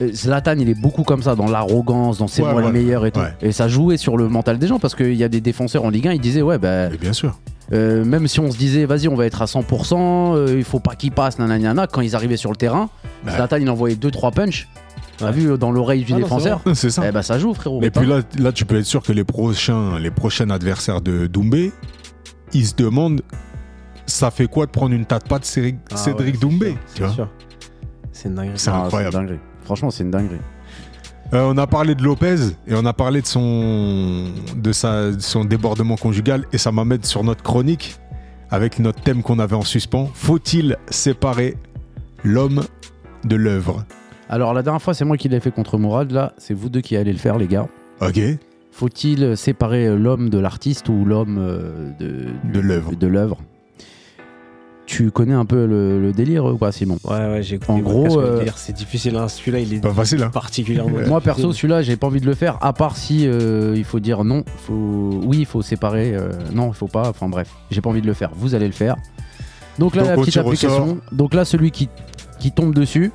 Zlatan, 0.00 0.54
il 0.58 0.68
est 0.68 0.80
beaucoup 0.80 1.02
comme 1.04 1.22
ça, 1.22 1.34
dans 1.34 1.48
l'arrogance, 1.48 2.18
dans 2.18 2.26
c'est 2.28 2.42
Ouais, 2.42 2.52
moi 2.52 2.60
le 2.62 2.70
meilleur 2.72 3.06
et 3.06 3.10
tout. 3.12 3.20
Ouais. 3.20 3.34
Et 3.40 3.52
ça 3.52 3.66
jouait 3.68 3.96
sur 3.96 4.16
le 4.16 4.28
mental 4.28 4.58
des 4.58 4.66
gens 4.66 4.78
parce 4.78 4.94
qu'il 4.94 5.14
y 5.14 5.24
a 5.24 5.28
des 5.28 5.40
défenseurs 5.40 5.84
en 5.84 5.90
Ligue 5.90 6.08
1, 6.08 6.12
ils 6.12 6.20
disaient, 6.20 6.42
ouais, 6.42 6.58
bah, 6.58 6.92
Et 6.92 6.98
bien 6.98 7.12
sûr 7.12 7.38
euh, 7.72 8.04
même 8.04 8.28
si 8.28 8.38
on 8.38 8.50
se 8.52 8.56
disait, 8.56 8.84
vas-y, 8.84 9.08
on 9.08 9.16
va 9.16 9.26
être 9.26 9.42
à 9.42 9.46
100%, 9.46 10.36
euh, 10.36 10.54
il 10.56 10.62
faut 10.62 10.78
pas 10.78 10.94
qu'il 10.94 11.10
passe, 11.10 11.38
nanana, 11.40 11.88
quand 11.88 12.00
ils 12.00 12.14
arrivaient 12.14 12.36
sur 12.36 12.50
le 12.50 12.56
terrain, 12.56 12.88
Ouais. 13.26 13.32
Zlatan, 13.32 13.56
il 13.56 13.68
envoyait 13.68 13.96
2-3 13.96 14.32
punch. 14.32 14.68
T'as 15.16 15.30
vu 15.32 15.50
euh, 15.50 15.56
dans 15.56 15.72
l'oreille 15.72 16.04
du 16.04 16.12
Ah 16.12 16.16
non, 16.18 16.22
défenseur 16.22 16.60
c'est 16.74 16.90
ça 16.90 17.02
Eh 17.08 17.10
bah, 17.10 17.22
ça 17.22 17.38
joue, 17.40 17.54
frérot. 17.54 17.80
et 17.82 17.90
puis 17.90 18.06
là, 18.06 18.20
là 18.38 18.52
tu 18.52 18.66
peux 18.66 18.78
être 18.78 18.84
sûr 18.84 19.02
que 19.02 19.12
les 19.12 19.24
prochains 19.24 19.98
les 19.98 20.10
prochains 20.12 20.50
adversaires 20.50 21.00
de 21.00 21.26
Doumbé 21.26 21.72
ils 22.52 22.66
se 22.66 22.74
demandent 22.76 23.22
ça 24.04 24.30
fait 24.30 24.46
quoi 24.46 24.66
de 24.66 24.70
prendre 24.70 24.94
une 24.94 25.06
tas 25.06 25.18
de 25.18 25.24
pattes 25.24 25.44
Cédric, 25.46 25.76
Ah 25.90 25.96
Cédric 25.96 26.34
ouais, 26.34 26.40
Doumbé. 26.40 26.76
C'est 28.12 28.28
Ah, 28.68 28.84
incroyable. 28.84 29.38
Franchement, 29.66 29.90
c'est 29.90 30.04
une 30.04 30.10
dinguerie. 30.12 30.40
Euh, 31.34 31.50
on 31.52 31.58
a 31.58 31.66
parlé 31.66 31.96
de 31.96 32.02
Lopez 32.04 32.36
et 32.68 32.74
on 32.74 32.86
a 32.86 32.92
parlé 32.92 33.20
de 33.20 33.26
son, 33.26 34.30
de 34.56 34.72
sa, 34.72 35.10
de 35.10 35.20
son 35.20 35.44
débordement 35.44 35.96
conjugal 35.96 36.44
et 36.52 36.58
ça 36.58 36.70
m'amène 36.70 37.02
sur 37.02 37.24
notre 37.24 37.42
chronique 37.42 37.96
avec 38.48 38.78
notre 38.78 39.00
thème 39.02 39.24
qu'on 39.24 39.40
avait 39.40 39.56
en 39.56 39.62
suspens. 39.62 40.08
Faut-il 40.14 40.76
séparer 40.88 41.56
l'homme 42.22 42.62
de 43.24 43.34
l'œuvre? 43.34 43.84
Alors, 44.28 44.54
la 44.54 44.62
dernière 44.62 44.80
fois, 44.80 44.94
c'est 44.94 45.04
moi 45.04 45.16
qui 45.16 45.28
l'ai 45.28 45.40
fait 45.40 45.50
contre 45.50 45.78
Mourad. 45.78 46.12
Là, 46.12 46.32
c'est 46.38 46.54
vous 46.54 46.68
deux 46.68 46.80
qui 46.80 46.96
allez 46.96 47.12
le 47.12 47.18
faire, 47.18 47.38
les 47.38 47.48
gars. 47.48 47.66
Ok. 48.00 48.20
Faut-il 48.70 49.36
séparer 49.36 49.96
l'homme 49.96 50.30
de 50.30 50.38
l'artiste 50.38 50.88
ou 50.88 51.04
l'homme 51.04 51.38
euh, 51.40 51.90
de, 51.98 52.26
De 52.52 53.06
l'œuvre? 53.08 53.38
Tu 54.86 55.10
connais 55.10 55.34
un 55.34 55.44
peu 55.44 55.66
le, 55.66 56.00
le 56.00 56.12
délire 56.12 56.44
ou 56.44 56.56
pas, 56.56 56.70
Simon? 56.70 56.96
Ouais, 57.04 57.16
ouais, 57.16 57.42
j'ai 57.42 57.58
En 57.66 57.78
gros, 57.80 58.20
euh, 58.20 58.44
c'est 58.54 58.72
difficile. 58.74 59.16
hein. 59.16 59.26
Celui-là, 59.26 59.58
il 59.58 59.74
est 59.74 59.80
Pas 59.80 59.92
facile, 59.92 60.22
hein. 60.22 60.30
particulièrement. 60.30 60.98
Moi 61.08 61.20
perso, 61.20 61.52
celui-là, 61.52 61.82
j'ai 61.82 61.96
pas 61.96 62.06
envie 62.06 62.20
de 62.20 62.26
le 62.26 62.34
faire. 62.34 62.56
À 62.60 62.72
part 62.72 62.96
si 62.96 63.26
euh, 63.26 63.74
il 63.76 63.82
faut 63.84 63.98
dire 63.98 64.22
non, 64.24 64.44
faut 64.66 65.20
oui, 65.24 65.38
il 65.40 65.46
faut 65.46 65.60
séparer. 65.62 66.14
euh, 66.14 66.30
non, 66.52 66.68
il 66.68 66.74
faut 66.74 66.86
pas. 66.86 67.08
Enfin 67.08 67.28
bref, 67.28 67.48
j'ai 67.70 67.80
pas 67.80 67.90
envie 67.90 68.00
de 68.00 68.06
le 68.06 68.14
faire. 68.14 68.30
Vous 68.36 68.54
allez 68.54 68.66
le 68.66 68.72
faire. 68.72 68.94
Donc 69.78 69.96
là, 69.96 70.02
Donc, 70.02 70.10
la 70.10 70.16
petite 70.16 70.36
application. 70.36 70.98
Donc 71.10 71.34
là, 71.34 71.44
celui 71.44 71.72
qui 71.72 71.88
qui 72.38 72.52
tombe 72.52 72.72
dessus, 72.74 73.10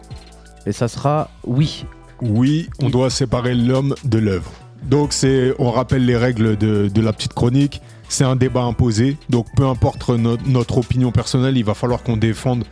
et 0.66 0.74
ça 0.74 0.88
sera 0.90 1.30
oui. 1.46 1.86
Oui, 2.22 2.70
on 2.84 2.90
doit 2.90 3.10
séparer 3.10 3.56
l'homme 3.56 3.96
de 4.04 4.20
l'œuvre. 4.20 4.52
Donc 4.84 5.14
c'est, 5.14 5.54
on 5.58 5.72
rappelle 5.72 6.06
les 6.06 6.18
règles 6.18 6.58
de, 6.58 6.88
de 6.88 7.02
la 7.02 7.14
petite 7.14 7.34
chronique. 7.34 7.82
C'est 8.12 8.26
un 8.26 8.36
débat 8.36 8.64
imposé. 8.64 9.16
Donc 9.30 9.48
peu 9.56 9.66
importe 9.66 10.10
no- 10.10 10.36
notre 10.46 10.78
opinion 10.80 11.12
personnelle, 11.14 11.56
il 11.58 11.64
va 11.64 11.74
falloir 11.74 12.04
qu'on 12.04 12.18
défende. 12.18 12.66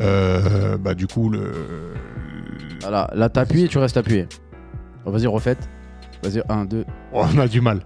euh, 0.00 0.76
bah 0.76 0.94
du 0.94 1.06
coup 1.06 1.30
le. 1.30 1.52
Voilà, 2.80 3.08
là 3.14 3.28
t'as 3.28 3.42
appuyé, 3.42 3.68
tu 3.68 3.78
restes 3.78 3.96
appuyé. 3.96 4.26
Oh, 5.06 5.12
Vas-y, 5.12 5.26
refaites. 5.28 5.68
Vas-y, 6.24 6.42
1, 6.48 6.64
2, 6.64 6.84
Oh, 7.12 7.22
on 7.34 7.38
a 7.38 7.46
du 7.46 7.60
mal. 7.60 7.82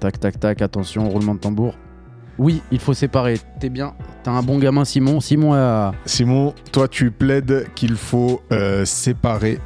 tac, 0.00 0.20
tac, 0.20 0.38
tac, 0.38 0.60
attention, 0.62 1.08
roulement 1.08 1.34
de 1.34 1.40
tambour. 1.40 1.74
Oui, 2.38 2.62
il 2.70 2.78
faut 2.78 2.94
séparer. 2.94 3.38
T'es 3.60 3.68
bien. 3.70 3.94
T'as 4.22 4.32
un 4.32 4.42
bon 4.42 4.58
gamin, 4.58 4.84
Simon. 4.84 5.20
Simon 5.20 5.54
a. 5.54 5.92
Simon, 6.04 6.54
toi 6.72 6.88
tu 6.88 7.10
plaides 7.10 7.66
qu'il 7.74 7.94
faut 7.96 8.42
euh, 8.52 8.84
séparer 8.84 9.58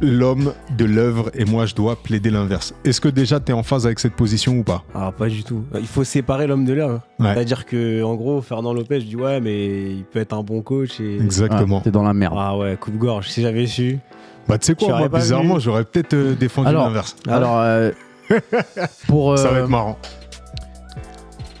l'homme 0.00 0.52
de 0.76 0.84
l'œuvre 0.84 1.30
et 1.34 1.44
moi 1.44 1.66
je 1.66 1.74
dois 1.74 1.96
plaider 1.96 2.30
l'inverse. 2.30 2.74
Est-ce 2.84 3.00
que 3.00 3.08
déjà 3.08 3.40
tu 3.40 3.52
es 3.52 3.54
en 3.54 3.62
phase 3.62 3.86
avec 3.86 3.98
cette 3.98 4.14
position 4.14 4.58
ou 4.58 4.62
pas? 4.64 4.82
Ah, 4.94 5.12
pas 5.16 5.28
du 5.28 5.44
tout. 5.44 5.64
Il 5.78 5.86
faut 5.86 6.04
séparer 6.04 6.46
l'homme 6.46 6.64
de 6.64 6.72
l'œuvre. 6.72 7.00
Ouais. 7.18 7.32
C'est-à-dire 7.34 7.66
que, 7.66 8.02
en 8.02 8.14
gros, 8.14 8.40
Fernand 8.42 8.72
Lopez, 8.72 9.00
je 9.00 9.06
dis 9.06 9.16
ouais, 9.16 9.40
mais 9.40 9.90
il 9.92 10.04
peut 10.04 10.20
être 10.20 10.32
un 10.32 10.42
bon 10.42 10.62
coach. 10.62 11.00
Et... 11.00 11.16
Exactement. 11.16 11.78
Ah, 11.80 11.84
T'es 11.84 11.90
dans 11.90 12.02
la 12.02 12.14
merde. 12.14 12.34
Ah 12.36 12.56
ouais, 12.56 12.76
coupe-gorge. 12.78 13.28
Si 13.28 13.42
j'avais 13.42 13.66
su. 13.66 13.98
Bah 14.46 14.58
tu 14.58 14.66
sais 14.66 14.74
quoi, 14.74 14.98
moi 14.98 15.08
bizarrement 15.08 15.58
j'aurais 15.58 15.84
peut-être 15.84 16.12
euh, 16.12 16.34
défendu 16.34 16.70
l'inverse. 16.70 17.16
Alors, 17.26 17.60
euh, 17.60 17.90
pour. 19.08 19.38
Ça 19.38 19.48
va 19.48 19.58
euh, 19.58 19.62
être 19.62 19.70
marrant. 19.70 19.98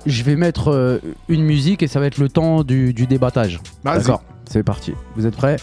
Je 0.06 0.22
vais 0.22 0.36
mettre 0.36 0.68
euh, 0.70 0.98
une 1.28 1.42
musique 1.44 1.82
et 1.82 1.86
ça 1.86 1.98
va 1.98 2.06
être 2.06 2.18
le 2.18 2.28
temps 2.28 2.62
du, 2.62 2.92
du 2.92 3.06
débattage. 3.06 3.58
Vas-y. 3.84 3.98
D'accord, 4.00 4.22
c'est 4.44 4.62
parti. 4.62 4.92
Vous 5.16 5.24
êtes 5.24 5.34
prêts? 5.36 5.56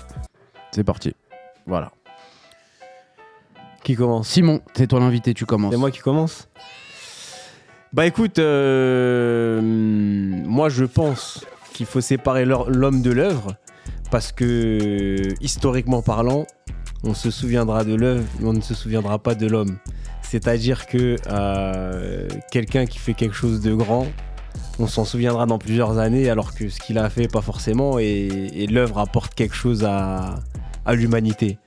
C'est 0.72 0.84
parti. 0.84 1.14
Voilà. 1.68 1.92
Qui 3.84 3.96
commence 3.96 4.28
Simon, 4.28 4.62
c'est 4.74 4.88
toi 4.88 5.00
l'invité, 5.00 5.34
tu 5.34 5.46
commences. 5.46 5.72
C'est 5.72 5.80
moi 5.80 5.92
qui 5.92 6.00
commence 6.00 6.50
Bah 7.94 8.06
écoute, 8.06 8.40
euh, 8.40 9.60
moi 9.62 10.70
je 10.70 10.86
pense 10.86 11.46
qu'il 11.74 11.86
faut 11.86 12.02
séparer 12.02 12.46
l'homme 12.46 13.02
de 13.02 13.12
l'œuvre 13.12 13.56
parce 14.12 14.32
que 14.32 15.34
historiquement 15.42 16.02
parlant, 16.02 16.46
on 17.04 17.14
se 17.14 17.32
souviendra 17.32 17.84
de 17.84 17.96
l'œuvre, 17.96 18.26
mais 18.40 18.50
on 18.50 18.54
ne 18.54 18.62
se 18.62 18.76
souviendra 18.76 19.18
pas 19.18 19.34
de 19.34 19.48
l'homme. 19.48 19.78
C'est-à-dire 20.22 20.86
que 20.86 21.16
euh, 21.28 22.28
quelqu'un 22.52 22.86
qui 22.86 23.00
fait 23.00 23.14
quelque 23.14 23.36
chose 23.36 23.62
de 23.62 23.74
grand, 23.74 24.06
on 24.80 24.88
s'en 24.88 25.06
souviendra 25.06 25.46
dans 25.46 25.58
plusieurs 25.58 25.98
années, 25.98 26.30
alors 26.30 26.54
que 26.54 26.70
ce 26.70 26.80
qu'il 26.80 26.98
a 26.98 27.10
fait, 27.10 27.28
pas 27.28 27.42
forcément, 27.42 28.00
et, 28.00 28.28
et 28.54 28.68
l'œuvre 28.68 29.00
apporte 29.00 29.34
quelque 29.34 29.56
chose 29.56 29.84
à, 29.84 30.36
à 30.86 30.94
l'humanité. 30.94 31.58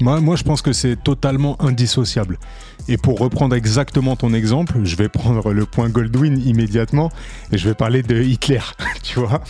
Moi, 0.00 0.20
moi, 0.20 0.36
je 0.36 0.44
pense 0.44 0.62
que 0.62 0.72
c'est 0.72 0.96
totalement 0.96 1.60
indissociable. 1.60 2.38
Et 2.86 2.96
pour 2.96 3.18
reprendre 3.18 3.54
exactement 3.54 4.16
ton 4.16 4.32
exemple, 4.32 4.78
je 4.84 4.96
vais 4.96 5.08
prendre 5.08 5.52
le 5.52 5.66
point 5.66 5.88
Goldwyn 5.88 6.36
immédiatement 6.36 7.10
et 7.52 7.58
je 7.58 7.68
vais 7.68 7.74
parler 7.74 8.02
de 8.02 8.22
Hitler. 8.22 8.60
tu 9.02 9.18
vois 9.18 9.42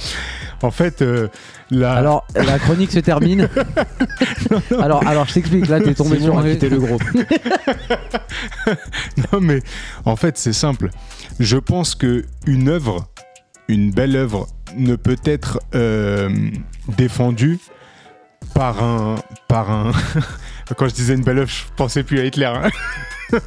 En 0.62 0.70
fait, 0.70 1.02
euh, 1.02 1.28
la... 1.70 1.92
Alors, 1.92 2.26
la 2.34 2.58
chronique 2.58 2.90
se 2.90 2.98
termine. 2.98 3.48
alors, 4.80 5.06
alors, 5.06 5.26
je 5.26 5.34
t'explique. 5.34 5.68
Là, 5.68 5.80
t'es 5.80 5.94
tombé 5.94 6.18
sur 6.18 6.38
un 6.38 6.42
quitter 6.42 6.68
le 6.68 6.78
groupe. 6.78 7.04
Non, 9.32 9.40
mais 9.40 9.62
en 10.04 10.16
fait, 10.16 10.36
c'est 10.36 10.52
simple. 10.52 10.90
Je 11.40 11.56
pense 11.56 11.94
que 11.94 12.24
une 12.46 12.68
œuvre, 12.68 13.08
une 13.68 13.90
belle 13.90 14.16
œuvre, 14.16 14.46
ne 14.76 14.96
peut 14.96 15.16
être 15.24 15.60
euh, 15.74 16.28
défendue 16.96 17.58
par 18.54 18.82
un, 18.82 19.16
par 19.48 19.70
un. 19.70 19.92
Quand 20.76 20.88
je 20.88 20.94
disais 20.94 21.14
une 21.14 21.22
belle 21.22 21.38
œuvre, 21.38 21.50
je 21.50 21.62
pensais 21.76 22.02
plus 22.02 22.18
à 22.20 22.24
Hitler. 22.24 22.46
hein. 22.46 22.70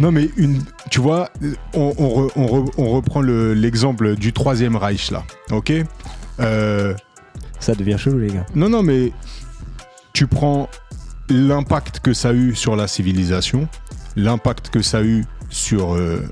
non, 0.00 0.12
mais 0.12 0.30
une, 0.36 0.62
tu 0.90 1.00
vois, 1.00 1.30
on, 1.74 1.94
on 1.98 2.08
re- 2.26 2.32
on 2.36 2.46
re- 2.46 2.72
on 2.78 2.88
reprend 2.90 3.20
le- 3.20 3.54
l'exemple 3.54 4.16
du 4.16 4.32
troisième 4.32 4.76
Reich 4.76 5.10
là, 5.10 5.24
ok? 5.50 5.72
Euh, 6.40 6.94
Ça 7.58 7.74
devient 7.74 7.96
chelou, 7.98 8.18
les 8.18 8.28
gars. 8.32 8.46
non, 8.54 8.68
non, 8.68 8.82
mais 8.82 9.12
tu 10.12 10.26
prends 10.26 10.68
l'impact 11.28 12.00
que 12.00 12.12
ça 12.12 12.30
a 12.30 12.32
eu 12.32 12.54
sur 12.54 12.76
la 12.76 12.88
civilisation, 12.88 13.68
l'impact 14.16 14.70
que 14.70 14.82
ça 14.82 14.98
a 14.98 15.02
eu 15.02 15.24
sur 15.50 15.94
euh, 15.94 16.22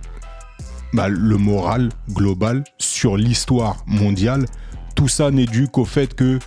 bah, 0.93 1.09
le 1.09 1.37
moral 1.37 1.91
global, 2.11 2.65
sur 2.79 3.17
l'histoire 3.17 3.77
mondiale. 3.87 4.47
Tout 4.95 5.09
ça 5.09 5.31
n'est 5.31 5.47
dû 5.47 5.69
qu'au 5.69 5.85
fait 5.85 6.15
que 6.15 6.39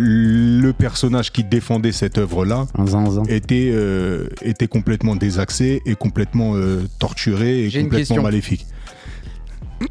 le 0.00 0.70
personnage 0.72 1.32
qui 1.32 1.42
défendait 1.42 1.90
cette 1.92 2.18
œuvre-là 2.18 2.66
était, 3.28 3.70
euh, 3.72 4.28
était 4.42 4.68
complètement 4.68 5.16
désaxé 5.16 5.82
et 5.86 5.96
complètement 5.96 6.52
euh, 6.54 6.84
torturé 7.00 7.64
et 7.64 7.70
J'ai 7.70 7.80
une 7.80 7.86
complètement 7.86 7.98
question. 8.16 8.22
maléfique. 8.22 8.66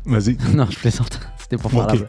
Vas-y. 0.05 0.37
Non, 0.55 0.65
je 0.69 0.77
plaisante. 0.79 1.19
C'était 1.39 1.57
pour 1.57 1.71
faire 1.71 1.81
Ok. 1.83 1.87
la 1.87 1.95
blague. 1.97 2.07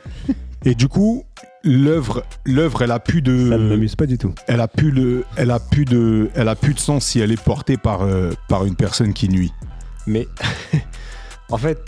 Et 0.65 0.75
du 0.75 0.87
coup, 0.89 1.25
l'œuvre, 1.65 2.25
l'œuvre, 2.45 2.83
elle 2.83 2.91
a 2.93 3.01
plus 3.01 3.21
de, 3.23 3.51
Ça 3.51 3.59
ne 3.59 3.69
m'amuse 3.69 3.97
pas 3.97 4.07
du 4.07 4.17
tout. 4.19 4.33
elle 4.47 4.61
a 4.61 4.69
plus 4.69 4.91
le, 4.91 5.25
elle 5.37 5.51
a 5.51 5.59
plus 5.61 5.85
de, 5.85 6.31
elle 6.35 6.49
a 6.49 6.55
plus 6.57 6.75
de 6.75 6.81
sens 6.81 7.05
si 7.05 7.21
elle 7.21 7.33
est 7.33 7.43
portée 7.43 7.77
par, 7.77 8.03
euh, 8.03 8.31
par 8.49 8.65
une 8.65 8.75
personne 8.77 9.13
qui 9.13 9.29
nuit. 9.29 9.53
Mais 10.07 10.27
en 11.51 11.59
fait, 11.59 11.79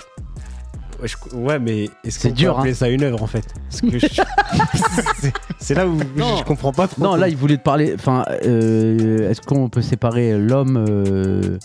ouais, 1.02 1.08
je- 1.08 1.36
ouais, 1.36 1.58
mais 1.58 1.84
est-ce 2.04 2.20
C'est 2.20 2.28
qu'on 2.28 2.34
peut 2.34 2.38
dur, 2.40 2.58
appeler 2.58 2.72
hein. 2.72 2.74
ça 2.74 2.88
une 2.88 3.02
œuvre 3.02 3.22
en 3.22 3.26
fait 3.26 3.44
Parce 3.68 3.80
que 3.80 3.98
je- 3.98 4.06
c'est- 4.06 5.32
c'est 5.58 5.74
là 5.74 5.86
où 5.86 5.96
Non. 6.16 6.36
je 6.38 6.44
comprends 6.44 6.72
pas 6.72 6.88
trop. 6.88 7.02
Non, 7.02 7.16
là, 7.16 7.28
il 7.28 7.36
voulait 7.36 7.56
te 7.56 7.62
parler. 7.62 7.92
Enfin, 7.94 8.24
euh, 8.44 9.30
est-ce 9.30 9.40
qu'on 9.40 9.68
peut 9.68 9.82
séparer 9.82 10.38
l'homme 10.38 10.84
euh, 10.88 11.58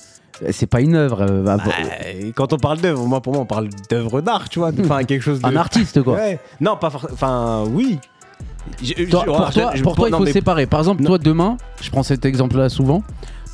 C'est 0.52 0.68
pas 0.68 0.82
une 0.82 0.96
œuvre. 0.96 1.22
euh, 1.22 1.44
bah, 1.44 1.58
Bah, 1.58 1.72
quand 2.36 2.54
on 2.54 2.58
parle 2.58 2.80
d'œuvre, 2.82 3.06
moi 3.06 3.22
pour 3.22 3.34
moi 3.34 3.42
on 3.44 3.46
parle 3.46 3.70
d'œuvre 3.90 4.22
d'art, 4.22 4.50
tu 4.50 4.60
vois, 4.60 4.72
enfin 4.80 5.04
quelque 5.04 5.22
chose 5.22 5.40
de. 5.42 5.46
un 5.48 5.56
artiste, 5.56 6.02
quoi. 6.04 6.16
Ouais. 6.16 6.40
Non, 6.60 6.76
pas 6.78 6.90
forcément. 6.90 7.14
Enfin, 7.14 7.64
oui. 7.70 8.00
Toi- 9.10 9.24
pour 9.26 9.36
toi, 9.38 9.50
je- 9.74 9.78
je- 9.78 9.84
pour 9.84 9.96
toi, 9.96 10.10
il 10.10 10.12
non, 10.12 10.18
faut 10.18 10.24
mais- 10.26 10.32
séparer. 10.34 10.66
Par 10.66 10.80
exemple, 10.80 11.04
Non. 11.04 11.10
toi, 11.10 11.18
demain, 11.20 11.58
je 11.82 11.90
prends 11.92 12.02
cet 12.04 12.26
exemple-là 12.26 12.68
souvent. 12.70 13.04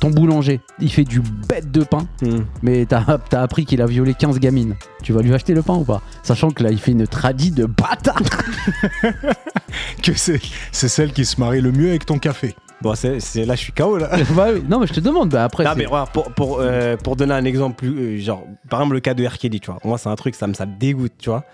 Ton 0.02 0.10
boulanger, 0.10 0.58
il 0.80 0.90
fait 0.92 1.04
du 1.04 1.20
bête 1.20 1.70
de 1.70 1.84
pain, 1.84 2.08
Hmm. 2.22 2.40
mais 2.60 2.86
t'as 2.86 3.04
as 3.32 3.40
appris 3.40 3.64
qu'il 3.64 3.80
a 3.80 3.86
violé 3.86 4.14
15 4.14 4.40
gamines. 4.40 4.74
Tu 5.04 5.12
vas 5.12 5.22
lui 5.22 5.32
acheter 5.32 5.54
le 5.54 5.62
pain 5.62 5.74
ou 5.76 5.84
pas? 5.84 6.02
Sachant 6.24 6.50
que 6.50 6.64
là, 6.64 6.70
il 6.72 6.80
fait 6.80 6.90
une 6.90 7.06
tradie 7.06 7.52
de 7.52 7.66
bâtard. 7.66 8.20
Que 10.02 10.12
c'est, 10.14 10.40
c'est 10.72 10.88
celle 10.88 11.12
qui 11.12 11.24
se 11.24 11.38
marie 11.40 11.60
le 11.60 11.70
mieux 11.72 11.90
avec 11.90 12.04
ton 12.04 12.18
café. 12.18 12.54
Bon, 12.82 12.94
c'est 12.96 13.20
c'est- 13.20 13.44
là 13.44 13.54
je 13.54 13.60
suis 13.60 13.72
KO 13.72 13.96
là. 13.96 14.10
Bah. 14.36 14.48
Non, 14.68 14.80
mais 14.80 14.86
je 14.88 14.92
te 14.92 15.00
demande. 15.00 15.28
Bah 15.30 15.44
après, 15.44 15.62
Non, 15.64 15.70
c'est- 15.70 15.78
mais 15.78 15.86
pour, 16.12 16.24
pour, 16.34 16.58
euh, 16.60 16.96
pour 16.96 17.14
donner 17.16 17.34
un 17.34 17.44
exemple 17.44 17.76
plus. 17.76 17.96
euh, 17.96 18.18
genre, 18.18 18.42
par 18.68 18.80
exemple, 18.80 18.94
le 18.94 19.00
cas 19.00 19.14
de 19.14 19.24
R. 19.24 19.38
Kelly, 19.38 19.60
tu 19.60 19.70
vois. 19.70 19.78
Moi, 19.84 19.98
c'est 19.98 20.08
un 20.08 20.16
truc, 20.16 20.34
ça 20.34 20.46
me, 20.48 20.54
ça 20.54 20.66
me 20.66 20.76
dégoûte, 20.78 21.12
tu 21.18 21.30
vois. 21.30 21.44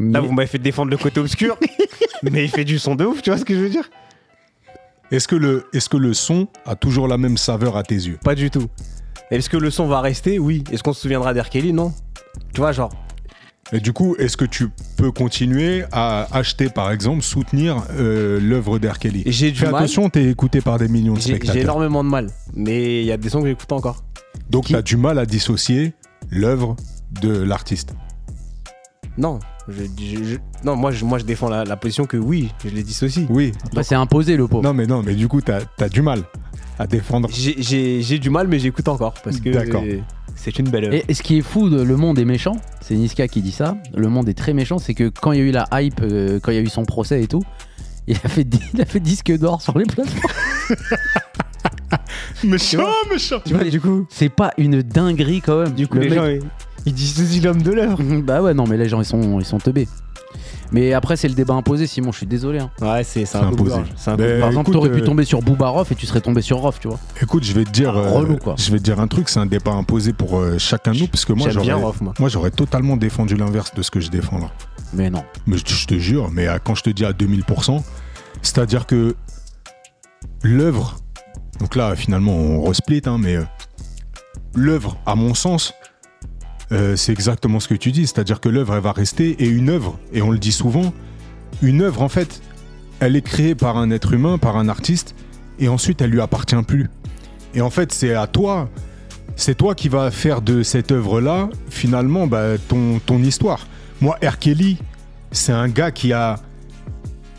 Là, 0.00 0.20
mais- 0.20 0.26
vous 0.26 0.32
m'avez 0.32 0.48
fait 0.48 0.58
défendre 0.58 0.90
le 0.90 0.96
côté 0.96 1.20
obscur, 1.20 1.56
mais 2.24 2.44
il 2.44 2.50
fait 2.50 2.64
du 2.64 2.78
son 2.80 2.94
de 2.96 3.04
ouf, 3.04 3.22
tu 3.22 3.30
vois 3.30 3.38
ce 3.38 3.44
que 3.44 3.54
je 3.54 3.60
veux 3.60 3.70
dire? 3.70 3.88
Est-ce 5.10 5.26
que 5.28 5.36
le, 5.36 5.66
est-ce 5.72 5.88
que 5.88 5.96
le 5.96 6.12
son 6.14 6.48
a 6.66 6.76
toujours 6.76 7.08
la 7.08 7.16
même 7.18 7.36
saveur 7.38 7.76
à 7.76 7.82
tes 7.82 7.94
yeux? 7.94 8.18
Pas 8.22 8.34
du 8.34 8.50
tout. 8.50 8.66
Est-ce 9.30 9.48
que 9.48 9.56
le 9.56 9.70
son 9.70 9.86
va 9.86 10.00
rester? 10.00 10.38
Oui. 10.38 10.64
Est-ce 10.70 10.82
qu'on 10.82 10.92
se 10.92 11.00
souviendra 11.00 11.32
d'R. 11.34 11.48
Kelly? 11.48 11.72
Non. 11.72 11.92
Tu 12.52 12.60
vois, 12.60 12.72
genre. 12.72 12.90
Et 13.72 13.80
du 13.80 13.92
coup, 13.92 14.16
est-ce 14.18 14.36
que 14.38 14.46
tu 14.46 14.68
peux 14.96 15.10
continuer 15.12 15.84
à 15.92 16.26
acheter, 16.34 16.70
par 16.70 16.90
exemple, 16.90 17.22
soutenir 17.22 17.82
euh, 17.98 18.40
l'œuvre. 18.40 18.78
Kelly? 18.78 19.22
J'ai 19.26 19.50
du 19.50 19.58
Fais 19.58 19.66
mal. 19.66 19.76
attention, 19.82 20.08
t'es 20.08 20.24
écouté 20.24 20.60
par 20.62 20.78
des 20.78 20.88
millions 20.88 21.12
de 21.14 21.18
J'ai 21.20 21.28
j'ai 21.28 21.34
spectateurs. 21.36 21.62
énormément 21.62 22.02
de 22.04 22.08
mal. 22.08 22.28
Mais 22.54 23.00
il 23.02 23.06
y 23.06 23.12
a 23.12 23.18
des 23.18 23.28
sons 23.28 23.42
que 23.42 23.48
j'écoute 23.48 23.70
encore. 23.72 24.02
Donc 24.48 24.64
Qui- 24.66 24.72
t'as 24.72 24.80
du 24.82 24.96
mal 24.96 25.18
à 25.18 25.26
dissocier 25.26 25.92
l'œuvre 26.30 26.76
de 27.20 27.30
l'artiste? 27.42 27.92
Non. 29.18 29.38
Je, 29.68 29.82
je- 30.02 30.24
je- 30.24 30.36
non, 30.64 30.76
moi 30.76 30.92
je, 30.92 31.04
moi 31.04 31.18
je 31.18 31.24
défends 31.24 31.48
la, 31.48 31.64
la 31.64 31.76
position 31.76 32.04
que 32.06 32.16
oui, 32.16 32.50
je 32.64 32.70
les 32.70 32.82
dissocie. 32.82 33.26
Oui. 33.28 33.52
bah, 33.74 33.82
c'est 33.82 33.94
imposé, 33.94 34.36
le 34.36 34.46
pauvre. 34.48 34.62
Non 34.62 34.72
mais 34.72 34.86
non, 34.86 35.02
mais 35.02 35.14
du 35.14 35.28
coup 35.28 35.40
t'as 35.40 35.60
as 35.80 35.88
du 35.88 36.00
mal 36.02 36.22
à 36.78 36.86
défendre. 36.86 37.28
J'ai- 37.32 38.18
du 38.18 38.30
mal, 38.30 38.48
mais 38.48 38.58
j'écoute 38.58 38.88
encore 38.88 39.14
parce 39.22 39.40
que 39.40 39.50
D'accord. 39.50 39.82
c'est 40.36 40.58
une 40.58 40.68
belle 40.70 40.84
œuvre. 40.84 40.94
Et, 40.94 41.04
et 41.08 41.14
ce 41.14 41.22
qui 41.22 41.38
est 41.38 41.42
fou, 41.42 41.68
de- 41.68 41.82
le 41.82 41.96
monde 41.96 42.18
est 42.18 42.24
méchant. 42.24 42.56
C'est 42.80 42.94
Niska 42.94 43.28
qui 43.28 43.42
dit 43.42 43.50
ça. 43.52 43.76
Le 43.94 44.08
monde 44.08 44.28
est 44.28 44.34
très 44.38 44.54
méchant. 44.54 44.78
C'est 44.78 44.94
que 44.94 45.08
quand 45.08 45.32
il 45.32 45.38
y 45.38 45.42
a 45.42 45.44
eu 45.44 45.50
la 45.50 45.66
hype, 45.72 46.00
euh, 46.02 46.38
quand 46.40 46.50
il 46.52 46.54
y 46.54 46.58
a 46.58 46.62
eu 46.62 46.68
son 46.68 46.84
procès 46.84 47.22
et 47.22 47.26
tout, 47.26 47.42
il 48.06 48.16
a 48.16 48.28
fait, 48.28 48.46
il 48.74 48.80
a 48.80 48.84
fait 48.86 49.00
disque 49.00 49.36
d'or 49.36 49.60
sur 49.60 49.76
les 49.78 49.84
plateformes. 49.84 50.30
Méchant, 52.44 52.86
méchant. 53.10 53.40
Tu 53.44 53.54
vois, 53.54 53.64
du 53.64 53.80
coup, 53.80 54.06
C'est 54.10 54.28
pas 54.28 54.52
une 54.58 54.82
dinguerie 54.82 55.40
quand 55.40 55.62
même. 55.64 55.72
du 55.74 55.88
coup 55.88 55.96
Le 55.96 56.02
les 56.02 56.10
mec- 56.10 56.18
gens 56.40 56.46
ils 56.88 56.94
dissocient 56.94 57.42
l'homme 57.44 57.62
de 57.62 57.72
l'œuvre. 57.72 58.02
bah 58.22 58.42
ouais, 58.42 58.54
non, 58.54 58.66
mais 58.66 58.76
les 58.76 58.88
gens 58.88 59.00
ils 59.00 59.04
sont, 59.06 59.38
ils 59.40 59.44
sont 59.46 59.58
teubés. 59.58 59.88
Mais 60.70 60.92
après, 60.92 61.16
c'est 61.16 61.28
le 61.28 61.34
débat 61.34 61.54
imposé, 61.54 61.86
Simon. 61.86 62.12
Je 62.12 62.18
suis 62.18 62.26
désolé. 62.26 62.58
hein. 62.58 62.70
Ouais, 62.82 63.02
c'est 63.02 63.22
un 63.36 63.40
peu 63.40 63.46
imposé. 63.46 63.76
C'est 63.96 64.10
un 64.10 64.16
Mais- 64.16 64.34
coup 64.34 64.40
Par 64.40 64.48
exemple, 64.50 64.64
écoute, 64.70 64.74
t'aurais 64.74 64.90
pu 64.90 65.00
euh, 65.00 65.04
tomber 65.06 65.24
sur 65.24 65.40
Boubaroff 65.40 65.90
et 65.90 65.94
tu 65.94 66.04
serais 66.04 66.20
tombé 66.20 66.42
sur 66.42 66.58
Roff, 66.58 66.78
tu 66.78 66.88
vois. 66.88 66.98
Écoute, 67.22 67.42
je 67.44 67.54
vais 67.54 67.64
te 67.64 67.70
dire, 67.70 67.94
Ah, 67.96 68.00
euh, 68.00 68.10
relou, 68.10 68.36
quoi. 68.36 68.54
je 68.58 68.70
vais 68.70 68.76
te 68.78 68.82
dire 68.82 69.00
un 69.00 69.06
truc, 69.06 69.30
c'est 69.30 69.40
un 69.40 69.46
débat 69.46 69.72
imposé 69.72 70.12
pour 70.12 70.38
euh, 70.38 70.58
chacun 70.58 70.92
de 70.92 70.98
nous, 70.98 71.06
parce 71.06 71.24
que 71.24 71.32
moi 71.32 71.44
J'aime 71.46 71.54
j'aurais, 71.54 71.66
bien 71.66 71.76
Rof, 71.76 72.00
moi. 72.02 72.12
moi 72.18 72.28
j'aurais 72.28 72.50
totalement 72.50 72.98
défendu 72.98 73.34
l'inverse 73.36 73.72
de 73.74 73.80
ce 73.80 73.90
que 73.90 74.00
je 74.00 74.10
défends 74.10 74.38
là. 74.38 74.50
Mais 74.92 75.08
non. 75.08 75.24
Mais 75.46 75.56
je, 75.56 75.64
je 75.66 75.86
te 75.86 75.94
jure, 75.94 76.28
mais 76.30 76.46
à- 76.48 76.58
quand 76.58 76.74
je 76.74 76.82
te 76.82 76.90
dis 76.90 77.06
à 77.06 77.12
2000%, 77.12 77.82
c'est-à-dire 78.42 78.84
que 78.86 79.14
l'œuvre, 80.42 80.96
donc 81.60 81.76
là 81.76 81.96
finalement 81.96 82.32
on 82.36 82.64
resplit, 82.64 83.00
hein, 83.06 83.16
mais 83.18 83.36
euh, 83.36 83.44
l'œuvre, 84.54 84.96
à 85.06 85.14
mon 85.14 85.32
sens, 85.34 85.72
euh, 86.72 86.96
c'est 86.96 87.12
exactement 87.12 87.60
ce 87.60 87.68
que 87.68 87.74
tu 87.74 87.92
dis, 87.92 88.06
c'est-à-dire 88.06 88.40
que 88.40 88.48
l'œuvre 88.48 88.74
elle 88.74 88.82
va 88.82 88.92
rester 88.92 89.30
et 89.42 89.48
une 89.48 89.70
œuvre, 89.70 89.98
et 90.12 90.22
on 90.22 90.30
le 90.30 90.38
dit 90.38 90.52
souvent, 90.52 90.92
une 91.62 91.82
œuvre 91.82 92.02
en 92.02 92.08
fait, 92.08 92.42
elle 93.00 93.16
est 93.16 93.22
créée 93.22 93.54
par 93.54 93.76
un 93.76 93.90
être 93.90 94.12
humain, 94.12 94.38
par 94.38 94.56
un 94.56 94.68
artiste, 94.68 95.14
et 95.58 95.68
ensuite 95.68 96.02
elle 96.02 96.10
lui 96.10 96.20
appartient 96.20 96.62
plus. 96.66 96.88
Et 97.54 97.60
en 97.60 97.70
fait 97.70 97.92
c'est 97.92 98.14
à 98.14 98.26
toi, 98.26 98.68
c'est 99.36 99.56
toi 99.56 99.74
qui 99.74 99.88
vas 99.88 100.10
faire 100.10 100.42
de 100.42 100.62
cette 100.62 100.92
œuvre-là 100.92 101.48
finalement 101.70 102.26
bah, 102.26 102.58
ton, 102.68 102.98
ton 102.98 103.22
histoire. 103.22 103.66
Moi, 104.00 104.16
R. 104.22 104.38
Kelly, 104.38 104.78
c'est 105.32 105.52
un 105.52 105.68
gars 105.68 105.90
qui 105.90 106.12
a, 106.12 106.38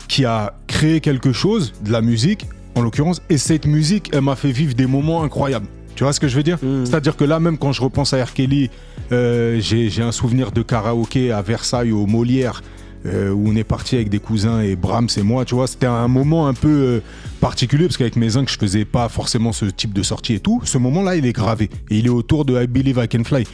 qui 0.08 0.24
a 0.24 0.54
créé 0.66 1.00
quelque 1.00 1.32
chose, 1.32 1.72
de 1.82 1.90
la 1.90 2.02
musique, 2.02 2.46
en 2.74 2.82
l'occurrence, 2.82 3.22
et 3.30 3.38
cette 3.38 3.66
musique, 3.66 4.10
elle 4.12 4.22
m'a 4.22 4.36
fait 4.36 4.52
vivre 4.52 4.74
des 4.74 4.86
moments 4.86 5.22
incroyables. 5.22 5.66
Tu 5.94 6.04
vois 6.04 6.12
ce 6.12 6.20
que 6.20 6.28
je 6.28 6.36
veux 6.36 6.42
dire? 6.42 6.58
Mm. 6.62 6.86
C'est-à-dire 6.86 7.16
que 7.16 7.24
là, 7.24 7.40
même 7.40 7.58
quand 7.58 7.72
je 7.72 7.82
repense 7.82 8.12
à 8.12 8.24
R. 8.24 8.32
Kelly, 8.32 8.70
euh, 9.12 9.60
j'ai 9.60 10.02
un 10.02 10.12
souvenir 10.12 10.52
de 10.52 10.62
karaoké 10.62 11.32
à 11.32 11.42
Versailles, 11.42 11.92
au 11.92 12.06
Molière, 12.06 12.62
euh, 13.06 13.30
où 13.30 13.48
on 13.48 13.56
est 13.56 13.64
parti 13.64 13.96
avec 13.96 14.08
des 14.08 14.18
cousins 14.18 14.60
et 14.60 14.76
Brahms 14.76 15.08
et 15.16 15.22
moi, 15.22 15.44
tu 15.44 15.54
vois. 15.54 15.66
C'était 15.66 15.86
un 15.86 16.08
moment 16.08 16.46
un 16.46 16.54
peu 16.54 16.68
euh, 16.68 17.00
particulier, 17.40 17.86
parce 17.86 17.96
qu'avec 17.96 18.16
mes 18.16 18.30
zincs, 18.30 18.48
je 18.48 18.58
faisais 18.58 18.84
pas 18.84 19.08
forcément 19.08 19.52
ce 19.52 19.64
type 19.64 19.92
de 19.92 20.02
sortie 20.02 20.34
et 20.34 20.40
tout. 20.40 20.60
Ce 20.64 20.78
moment-là, 20.78 21.16
il 21.16 21.26
est 21.26 21.32
gravé. 21.32 21.70
Et 21.90 21.98
il 21.98 22.06
est 22.06 22.10
autour 22.10 22.44
de 22.44 22.60
I 22.62 22.66
Believe 22.66 23.00
I 23.02 23.08
Can 23.08 23.24
Fly. 23.24 23.44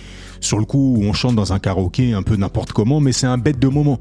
Sur 0.41 0.59
le 0.59 0.65
coup, 0.65 0.99
on 1.03 1.13
chante 1.13 1.35
dans 1.35 1.53
un 1.53 1.59
karaoké 1.59 2.13
un 2.13 2.23
peu 2.23 2.37
n'importe 2.37 2.73
comment, 2.73 3.01
mais 3.01 3.13
c'est 3.13 3.27
un 3.27 3.39
bête 3.39 3.59
de 3.59 3.69
moment. 3.69 3.99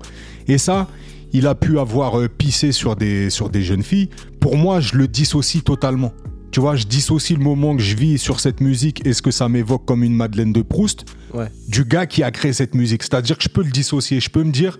Et 0.48 0.58
ça, 0.58 0.88
il 1.32 1.48
a 1.48 1.56
pu 1.56 1.80
avoir 1.80 2.28
pissé 2.30 2.72
sur 2.72 2.96
des, 2.96 3.30
sur 3.30 3.50
des 3.50 3.62
jeunes 3.62 3.84
filles. 3.84 4.10
Pour 4.42 4.58
moi, 4.58 4.82
je 4.82 4.96
le 4.96 5.08
dissocie 5.08 5.64
totalement. 5.64 6.12
Tu 6.52 6.60
vois, 6.60 6.76
je 6.76 6.86
dissocie 6.86 7.38
le 7.38 7.44
moment 7.44 7.76
que 7.76 7.82
je 7.82 7.96
vis 7.96 8.18
sur 8.18 8.40
cette 8.40 8.62
musique 8.62 9.06
et 9.06 9.14
ce 9.14 9.22
que 9.22 9.32
ça 9.32 9.50
m'évoque 9.50 9.86
comme 9.86 10.04
une 10.04 10.16
Madeleine 10.16 10.54
de 10.54 10.62
Proust 10.62 11.06
Ouais. 11.36 11.48
du 11.68 11.84
gars 11.86 12.06
qui 12.06 12.24
a 12.24 12.32
créé 12.32 12.54
cette 12.54 12.74
musique. 12.76 13.04
C'est-à-dire 13.04 13.38
que 13.38 13.44
je 13.44 13.50
peux 13.50 13.64
le 13.64 13.72
dissocier. 13.72 14.20
Je 14.20 14.30
peux 14.30 14.44
me 14.44 14.52
dire, 14.52 14.80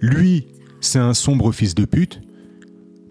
lui, 0.00 0.46
c'est 0.80 0.98
un 0.98 1.14
sombre 1.14 1.50
fils 1.52 1.74
de 1.74 1.84
pute, 1.84 2.20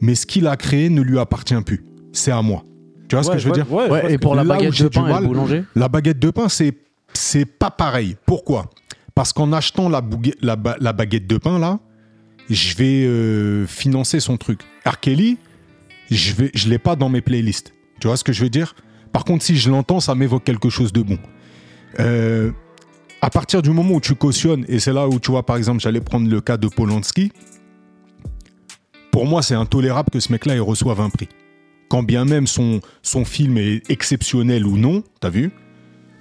mais 0.01 0.15
ce 0.15 0.25
qu'il 0.25 0.47
a 0.47 0.55
créé 0.57 0.89
ne 0.89 1.01
lui 1.01 1.19
appartient 1.19 1.59
plus. 1.65 1.83
c'est 2.13 2.31
à 2.31 2.41
moi. 2.41 2.63
Tu 3.09 3.15
vois 3.15 3.23
ce 3.23 3.31
que 3.31 3.37
je 3.37 3.47
veux 3.47 3.53
dire 3.53 3.71
Ouais, 3.71 4.13
et 4.13 4.17
pour 4.17 4.35
la 4.35 4.43
baguette 4.43 4.81
de 4.81 4.87
pain 4.87 5.07
et 5.07 5.11
mal- 5.11 5.21
le 5.23 5.27
boulanger? 5.27 5.63
La 5.75 5.87
baguette 5.87 6.19
de 6.19 6.29
pain, 6.31 6.49
c'est 6.49 6.73
c'est 7.13 7.45
pas 7.45 7.71
pareil. 7.71 8.15
Pourquoi? 8.25 8.69
Parce 9.15 9.33
qu'en 9.33 9.51
achetant 9.53 9.87
la, 9.89 10.01
bougue- 10.01 10.35
la, 10.41 10.55
ba- 10.55 10.75
la 10.79 10.93
baguette 10.93 11.25
de 11.25 11.37
pain 11.37 11.57
là, 11.57 11.79
je 12.49 12.75
vais 12.75 13.05
euh, 13.05 13.65
financer 13.65 14.19
son 14.19 14.37
truc. 14.37 14.59
R. 14.85 14.99
Kelly, 14.99 15.37
je 16.11 16.33
je 16.53 16.69
l'ai 16.69 16.77
pas 16.79 16.95
dans 16.95 17.09
mes 17.09 17.21
playlists. 17.21 17.73
Tu 17.99 18.07
vois 18.07 18.17
ce 18.17 18.23
que 18.23 18.33
je 18.33 18.43
veux 18.43 18.49
dire? 18.49 18.75
Par 19.13 19.23
contre, 19.25 19.43
si 19.43 19.55
je 19.57 19.69
l'entends, 19.69 19.99
ça 19.99 20.13
m'évoque 20.15 20.43
quelque 20.43 20.69
chose 20.69 20.91
de 20.93 21.01
bon. 21.01 21.17
Euh, 21.99 22.51
à 23.21 23.29
partir 23.29 23.61
du 23.61 23.71
moment 23.71 23.95
où 23.95 24.01
tu 24.01 24.15
cautionnes, 24.15 24.65
et 24.67 24.79
c'est 24.79 24.93
là 24.93 25.07
où 25.07 25.19
tu 25.19 25.31
vois, 25.31 25.45
par 25.45 25.57
exemple, 25.57 25.79
j'allais 25.81 26.01
prendre 26.01 26.29
le 26.29 26.39
cas 26.41 26.57
de 26.57 26.67
Polanski, 26.67 27.31
pour 29.11 29.25
moi, 29.25 29.41
c'est 29.41 29.55
intolérable 29.55 30.09
que 30.11 30.19
ce 30.19 30.31
mec-là 30.31 30.55
il 30.55 30.61
reçoive 30.61 31.01
un 31.01 31.09
prix. 31.09 31.29
Quand 31.89 32.03
bien 32.03 32.25
même 32.25 32.47
son, 32.47 32.81
son 33.01 33.25
film 33.25 33.57
est 33.57 33.89
exceptionnel 33.89 34.65
ou 34.67 34.77
non, 34.77 35.03
t'as 35.19 35.29
vu 35.29 35.51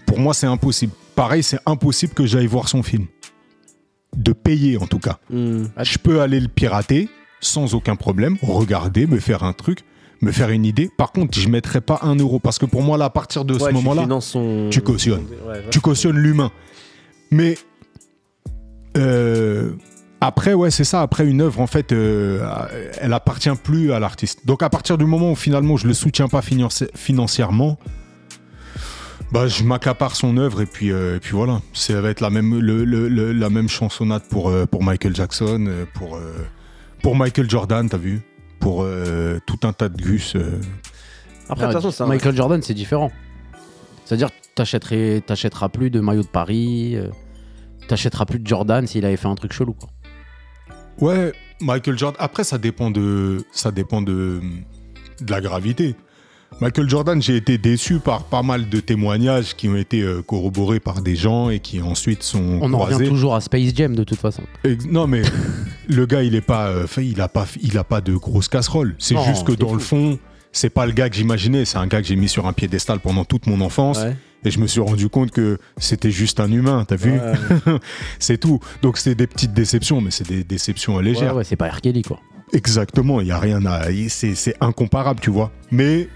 Pour 0.06 0.18
moi, 0.18 0.32
c'est 0.32 0.46
impossible. 0.46 0.92
Pareil, 1.14 1.42
c'est 1.42 1.58
impossible 1.66 2.14
que 2.14 2.24
j'aille 2.24 2.46
voir 2.46 2.68
son 2.68 2.82
film. 2.82 3.06
De 4.16 4.32
payer, 4.32 4.78
en 4.78 4.86
tout 4.86 4.98
cas. 5.00 5.18
Hmm. 5.28 5.64
Je 5.82 5.98
peux 5.98 6.20
aller 6.20 6.40
le 6.40 6.48
pirater 6.48 7.08
sans 7.40 7.74
aucun 7.74 7.96
problème, 7.96 8.38
regarder, 8.40 9.06
me 9.06 9.18
faire 9.18 9.42
un 9.42 9.52
truc, 9.52 9.80
me 10.22 10.32
faire 10.32 10.48
une 10.50 10.64
idée. 10.64 10.88
Par 10.96 11.12
contre, 11.12 11.38
je 11.38 11.48
mettrai 11.48 11.80
pas 11.82 11.98
un 12.02 12.14
euro 12.16 12.38
parce 12.38 12.58
que 12.58 12.64
pour 12.64 12.82
moi, 12.82 12.96
là, 12.96 13.06
à 13.06 13.10
partir 13.10 13.44
de 13.44 13.54
Ouais, 13.54 13.60
ce 13.68 13.74
moment-là, 13.74 14.06
son- 14.20 14.68
tu 14.70 14.80
cautionnes. 14.80 15.26
Ouais, 15.46 15.52
ouais. 15.52 15.64
tu 15.70 15.80
cautionnes 15.80 16.16
l'humain. 16.16 16.50
Mais 17.30 17.56
euh, 18.96 19.72
après, 20.20 20.54
ouais, 20.54 20.70
c'est 20.70 20.84
ça. 20.84 21.02
Après, 21.02 21.26
une 21.26 21.40
œuvre, 21.40 21.60
en 21.60 21.66
fait, 21.66 21.92
euh, 21.92 22.40
elle 23.00 23.12
appartient 23.12 23.50
plus 23.62 23.92
à 23.92 24.00
l'artiste. 24.00 24.46
Donc, 24.46 24.62
à 24.62 24.70
partir 24.70 24.96
du 24.98 25.04
moment 25.04 25.32
où 25.32 25.34
finalement 25.36 25.76
je 25.76 25.86
le 25.86 25.94
soutiens 25.94 26.28
pas 26.28 26.40
financi- 26.40 26.88
financièrement, 26.94 27.78
bah, 29.32 29.48
je 29.48 29.64
m'accapare 29.64 30.14
son 30.16 30.36
œuvre 30.38 30.62
et 30.62 30.66
puis, 30.66 30.90
euh, 30.92 31.16
et 31.16 31.20
puis 31.20 31.32
voilà. 31.32 31.60
Ça 31.74 32.00
va 32.00 32.10
être 32.10 32.20
la 32.20 32.30
même, 32.30 32.58
le- 32.58 32.84
le- 32.84 33.08
le- 33.08 33.32
la 33.32 33.50
même 33.50 33.68
chansonnade 33.68 34.22
pour, 34.30 34.48
euh, 34.48 34.66
pour 34.66 34.82
Michael 34.82 35.14
Jackson, 35.14 35.68
pour, 35.94 36.16
euh, 36.16 36.20
pour 37.02 37.16
Michael 37.16 37.50
Jordan, 37.50 37.88
t'as 37.88 37.98
vu? 37.98 38.22
Pour 38.60 38.82
euh, 38.82 39.38
tout 39.46 39.58
un 39.64 39.72
tas 39.72 39.88
de 39.88 40.00
gus. 40.00 40.34
euh. 40.36 40.58
Après, 41.48 41.66
de 41.66 41.72
toute 41.72 41.82
façon, 41.82 41.90
c'est 41.90 42.02
un- 42.02 42.06
Michael 42.06 42.34
Jordan, 42.34 42.62
c'est 42.62 42.74
différent. 42.74 43.12
C'est-à-dire, 44.04 44.30
t'achèteras 44.56 45.68
plus 45.68 45.90
de 45.90 46.00
maillot 46.00 46.22
de 46.22 46.28
Paris, 46.28 46.96
euh, 46.96 47.08
t'achèteras 47.88 48.24
plus 48.24 48.38
de 48.38 48.46
Jordan 48.46 48.86
s'il 48.86 49.04
avait 49.04 49.16
fait 49.16 49.28
un 49.28 49.34
truc 49.34 49.52
chelou. 49.52 49.74
Quoi. 49.74 49.88
Ouais, 51.00 51.32
Michael 51.60 51.98
Jordan. 51.98 52.16
Après, 52.20 52.44
ça 52.44 52.58
dépend 52.58 52.90
de, 52.90 53.44
ça 53.52 53.70
dépend 53.70 54.02
de, 54.02 54.40
de 55.20 55.30
la 55.30 55.40
gravité. 55.40 55.94
Michael 56.60 56.88
Jordan, 56.88 57.20
j'ai 57.20 57.36
été 57.36 57.58
déçu 57.58 57.98
par 57.98 58.24
pas 58.24 58.42
mal 58.42 58.68
de 58.68 58.80
témoignages 58.80 59.54
qui 59.56 59.68
ont 59.68 59.76
été 59.76 60.00
euh, 60.00 60.22
corroborés 60.22 60.80
par 60.80 61.02
des 61.02 61.16
gens 61.16 61.50
et 61.50 61.58
qui 61.58 61.82
ensuite 61.82 62.22
sont 62.22 62.60
On 62.62 62.72
en 62.72 62.78
revient 62.78 63.08
toujours 63.08 63.34
à 63.34 63.40
Space 63.40 63.74
Jam 63.74 63.94
de 63.94 64.04
toute 64.04 64.18
façon. 64.18 64.42
Non, 64.88 65.06
mais 65.06 65.22
le 65.88 66.06
gars, 66.06 66.22
il 66.22 66.34
est 66.34 66.40
pas, 66.40 66.68
euh, 66.68 66.86
fait, 66.86 67.06
il 67.06 67.20
a 67.20 67.28
pas, 67.28 67.46
il 67.60 67.76
a 67.76 67.84
pas 67.84 68.00
de 68.00 68.14
grosse 68.14 68.48
casserole. 68.48 68.94
C'est 68.98 69.18
juste 69.24 69.44
que 69.44 69.52
dans 69.52 69.68
fou. 69.68 69.74
le 69.74 69.80
fond, 69.80 70.18
c'est 70.56 70.70
pas 70.70 70.86
le 70.86 70.92
gars 70.92 71.10
que 71.10 71.16
j'imaginais. 71.16 71.64
C'est 71.64 71.78
un 71.78 71.86
gars 71.86 72.00
que 72.00 72.08
j'ai 72.08 72.16
mis 72.16 72.28
sur 72.28 72.46
un 72.46 72.52
piédestal 72.52 73.00
pendant 73.00 73.24
toute 73.24 73.46
mon 73.46 73.60
enfance. 73.60 73.98
Ouais. 73.98 74.16
Et 74.44 74.50
je 74.50 74.58
me 74.58 74.66
suis 74.66 74.80
rendu 74.80 75.08
compte 75.08 75.30
que 75.30 75.58
c'était 75.76 76.10
juste 76.10 76.40
un 76.40 76.50
humain, 76.50 76.84
t'as 76.86 76.96
vu? 76.96 77.12
Ouais. 77.12 77.78
C'est 78.18 78.38
tout. 78.38 78.60
Donc 78.80 78.96
c'est 78.96 79.14
des 79.14 79.26
petites 79.26 79.52
déceptions, 79.52 80.00
mais 80.00 80.10
c'est 80.10 80.26
des 80.26 80.44
déceptions 80.44 80.98
légères. 80.98 81.32
Ouais, 81.32 81.38
ouais, 81.38 81.44
c'est 81.44 81.56
pas 81.56 81.68
R. 81.68 81.80
Kelly, 81.80 82.02
quoi. 82.02 82.20
Exactement, 82.52 83.20
il 83.20 83.26
y 83.26 83.32
a 83.32 83.40
rien 83.40 83.64
à, 83.66 83.88
c'est 84.08 84.36
c'est 84.36 84.54
incomparable, 84.60 85.18
tu 85.20 85.30
vois. 85.30 85.50
Mais 85.72 86.08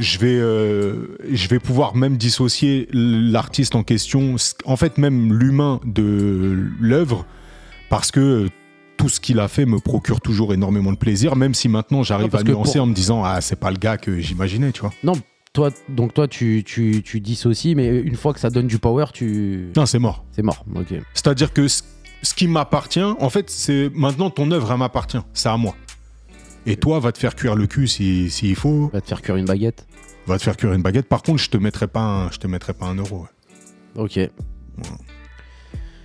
je 0.00 0.18
vais, 0.18 0.34
euh, 0.34 1.16
je 1.30 1.46
vais 1.48 1.60
pouvoir 1.60 1.94
même 1.94 2.16
dissocier 2.16 2.88
l'artiste 2.92 3.76
en 3.76 3.84
question, 3.84 4.34
en 4.64 4.76
fait 4.76 4.98
même 4.98 5.32
l'humain 5.32 5.80
de 5.84 6.58
l'œuvre, 6.80 7.24
parce 7.88 8.10
que 8.10 8.48
tout 8.96 9.08
ce 9.08 9.20
qu'il 9.20 9.38
a 9.40 9.48
fait 9.48 9.66
me 9.66 9.78
procure 9.78 10.20
toujours 10.20 10.52
énormément 10.54 10.92
de 10.92 10.96
plaisir, 10.98 11.36
même 11.36 11.54
si 11.54 11.68
maintenant 11.68 12.02
j'arrive 12.02 12.34
à 12.34 12.42
nuancer 12.42 12.74
pour- 12.74 12.82
en 12.82 12.86
me 12.86 12.94
disant 12.94 13.22
ah 13.24 13.40
c'est 13.40 13.56
pas 13.60 13.70
le 13.70 13.76
gars 13.78 13.96
que 13.98 14.18
j'imaginais, 14.20 14.72
tu 14.72 14.80
vois. 14.80 14.92
Non, 15.04 15.12
toi, 15.52 15.70
donc 15.88 16.12
toi, 16.14 16.28
tu, 16.28 16.62
tu, 16.66 17.02
tu 17.02 17.20
dissocies, 17.20 17.74
mais 17.74 17.88
une 18.00 18.16
fois 18.16 18.32
que 18.34 18.40
ça 18.40 18.50
donne 18.50 18.66
du 18.66 18.78
power, 18.78 19.06
tu. 19.12 19.70
Non, 19.76 19.86
c'est 19.86 19.98
mort. 19.98 20.24
C'est 20.32 20.42
mort. 20.42 20.64
Ok. 20.74 20.94
C'est-à-dire 21.14 21.52
que 21.52 21.66
ce, 21.68 21.82
ce 22.22 22.34
qui 22.34 22.46
m'appartient, 22.48 23.00
en 23.00 23.30
fait, 23.30 23.48
c'est 23.50 23.90
maintenant 23.94 24.30
ton 24.30 24.50
œuvre 24.50 24.70
elle 24.72 24.78
m'appartient, 24.78 25.20
c'est 25.32 25.48
à 25.48 25.56
moi. 25.56 25.74
Et 26.66 26.76
toi, 26.76 26.98
va 26.98 27.12
te 27.12 27.18
faire 27.18 27.34
cuire 27.36 27.54
le 27.54 27.66
cul 27.66 27.86
s'il 27.88 28.30
si, 28.30 28.38
s'il 28.48 28.56
faut. 28.56 28.90
Va 28.92 29.00
te 29.00 29.06
faire 29.08 29.22
cuire 29.22 29.36
une 29.36 29.44
baguette. 29.46 29.86
va 30.26 30.36
te 30.36 30.42
faire 30.42 30.56
cuire 30.56 30.72
une 30.72 30.82
baguette. 30.82 31.08
Par 31.08 31.22
contre, 31.22 31.38
je 31.40 31.48
te 31.48 31.56
mettrai 31.56 31.86
pas 31.86 32.00
un, 32.02 32.30
je 32.32 32.38
te 32.38 32.46
mettrai 32.48 32.72
pas 32.74 32.86
un 32.86 32.96
euro. 32.96 33.26
ouais. 33.96 34.02
Ok. 34.02 34.18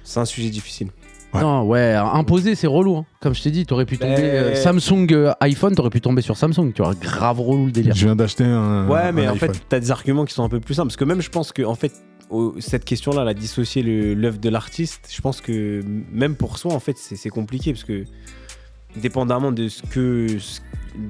C'est 0.03 0.19
un 0.19 0.25
sujet 0.25 0.49
difficile. 0.49 0.89
Ouais. 1.33 1.41
Non, 1.41 1.63
ouais, 1.63 1.93
imposer, 1.93 2.55
c'est 2.55 2.67
relou. 2.67 2.97
hein. 2.97 3.05
Comme 3.21 3.33
je 3.33 3.41
t'ai 3.41 3.51
dit, 3.51 3.65
t'aurais 3.65 3.85
pu 3.85 3.97
tomber. 3.97 4.15
Euh, 4.19 4.55
Samsung 4.55 5.07
euh, 5.11 5.31
iPhone, 5.39 5.73
t'aurais 5.75 5.89
pu 5.89 6.01
tomber 6.01 6.21
sur 6.21 6.35
Samsung. 6.35 6.73
Tu 6.75 6.81
vois, 6.81 6.93
grave 6.93 7.39
relou 7.39 7.67
le 7.67 7.71
délire. 7.71 7.95
Je 7.95 8.05
viens 8.05 8.15
d'acheter 8.17 8.43
un. 8.43 8.87
Ouais, 8.89 9.11
mais 9.13 9.25
un 9.27 9.31
en 9.31 9.35
fait, 9.35 9.51
t'as 9.69 9.79
des 9.79 9.91
arguments 9.91 10.25
qui 10.25 10.33
sont 10.33 10.43
un 10.43 10.49
peu 10.49 10.59
plus 10.59 10.73
simples. 10.73 10.87
Parce 10.89 10.97
que 10.97 11.05
même, 11.05 11.21
je 11.21 11.29
pense 11.29 11.53
que, 11.53 11.61
en 11.63 11.75
fait, 11.75 11.93
au- 12.29 12.55
cette 12.59 12.83
question-là, 12.83 13.23
la 13.23 13.33
dissocier 13.33 13.81
le- 13.81 14.13
l'œuvre 14.13 14.39
de 14.39 14.49
l'artiste, 14.49 15.09
je 15.13 15.21
pense 15.21 15.39
que 15.41 15.81
même 16.11 16.35
pour 16.35 16.57
soi, 16.57 16.73
en 16.73 16.79
fait, 16.81 16.97
c'est 16.97 17.15
c'est 17.15 17.29
compliqué. 17.29 17.71
Parce 17.71 17.85
que, 17.85 18.03
dépendamment 18.95 19.51
de 19.51 19.67
ce 19.67 19.83
que. 19.83 20.27
ce- 20.39 20.59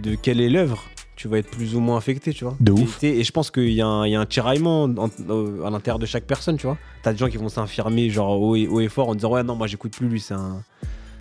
de 0.03 0.14
quelle 0.14 0.39
est 0.39 0.49
l'œuvre, 0.49 0.84
tu 1.22 1.27
vas 1.27 1.38
être 1.38 1.49
plus 1.52 1.76
ou 1.76 1.80
moins 1.80 1.98
affecté, 1.98 2.34
tu 2.34 2.43
vois. 2.45 2.56
De 2.60 2.72
ouf. 2.72 3.03
Et, 3.03 3.19
et 3.19 3.23
je 3.23 3.31
pense 3.31 3.52
qu'il 3.52 3.69
y, 3.72 3.81
a 3.81 3.85
un- 3.85 4.07
il 4.07 4.11
y 4.11 4.15
a 4.15 4.19
un 4.19 4.26
tiraillement 4.26 4.85
en- 4.85 5.10
euh, 5.30 5.64
à 5.64 5.69
l'intérieur 5.69 5.99
de 5.99 6.06
chaque 6.07 6.26
personne, 6.26 6.57
tu 6.57 6.65
vois. 6.65 6.77
T'as 7.03 7.11
des 7.14 7.19
gens 7.19 7.27
qui 7.30 7.38
vont 7.38 7.49
s'infirmer, 7.49 8.10
genre, 8.10 8.41
haut 8.41 8.56
et, 8.56 8.68
haut 8.68 8.80
et 8.80 8.88
fort, 8.89 9.10
en 9.10 9.14
disant, 9.15 9.31
ouais, 9.34 9.43
non, 9.43 9.56
moi, 9.56 9.68
j'écoute 9.68 9.93
plus 9.95 10.07
lui, 10.07 10.19
c'est 10.19 10.34
un. 10.34 10.64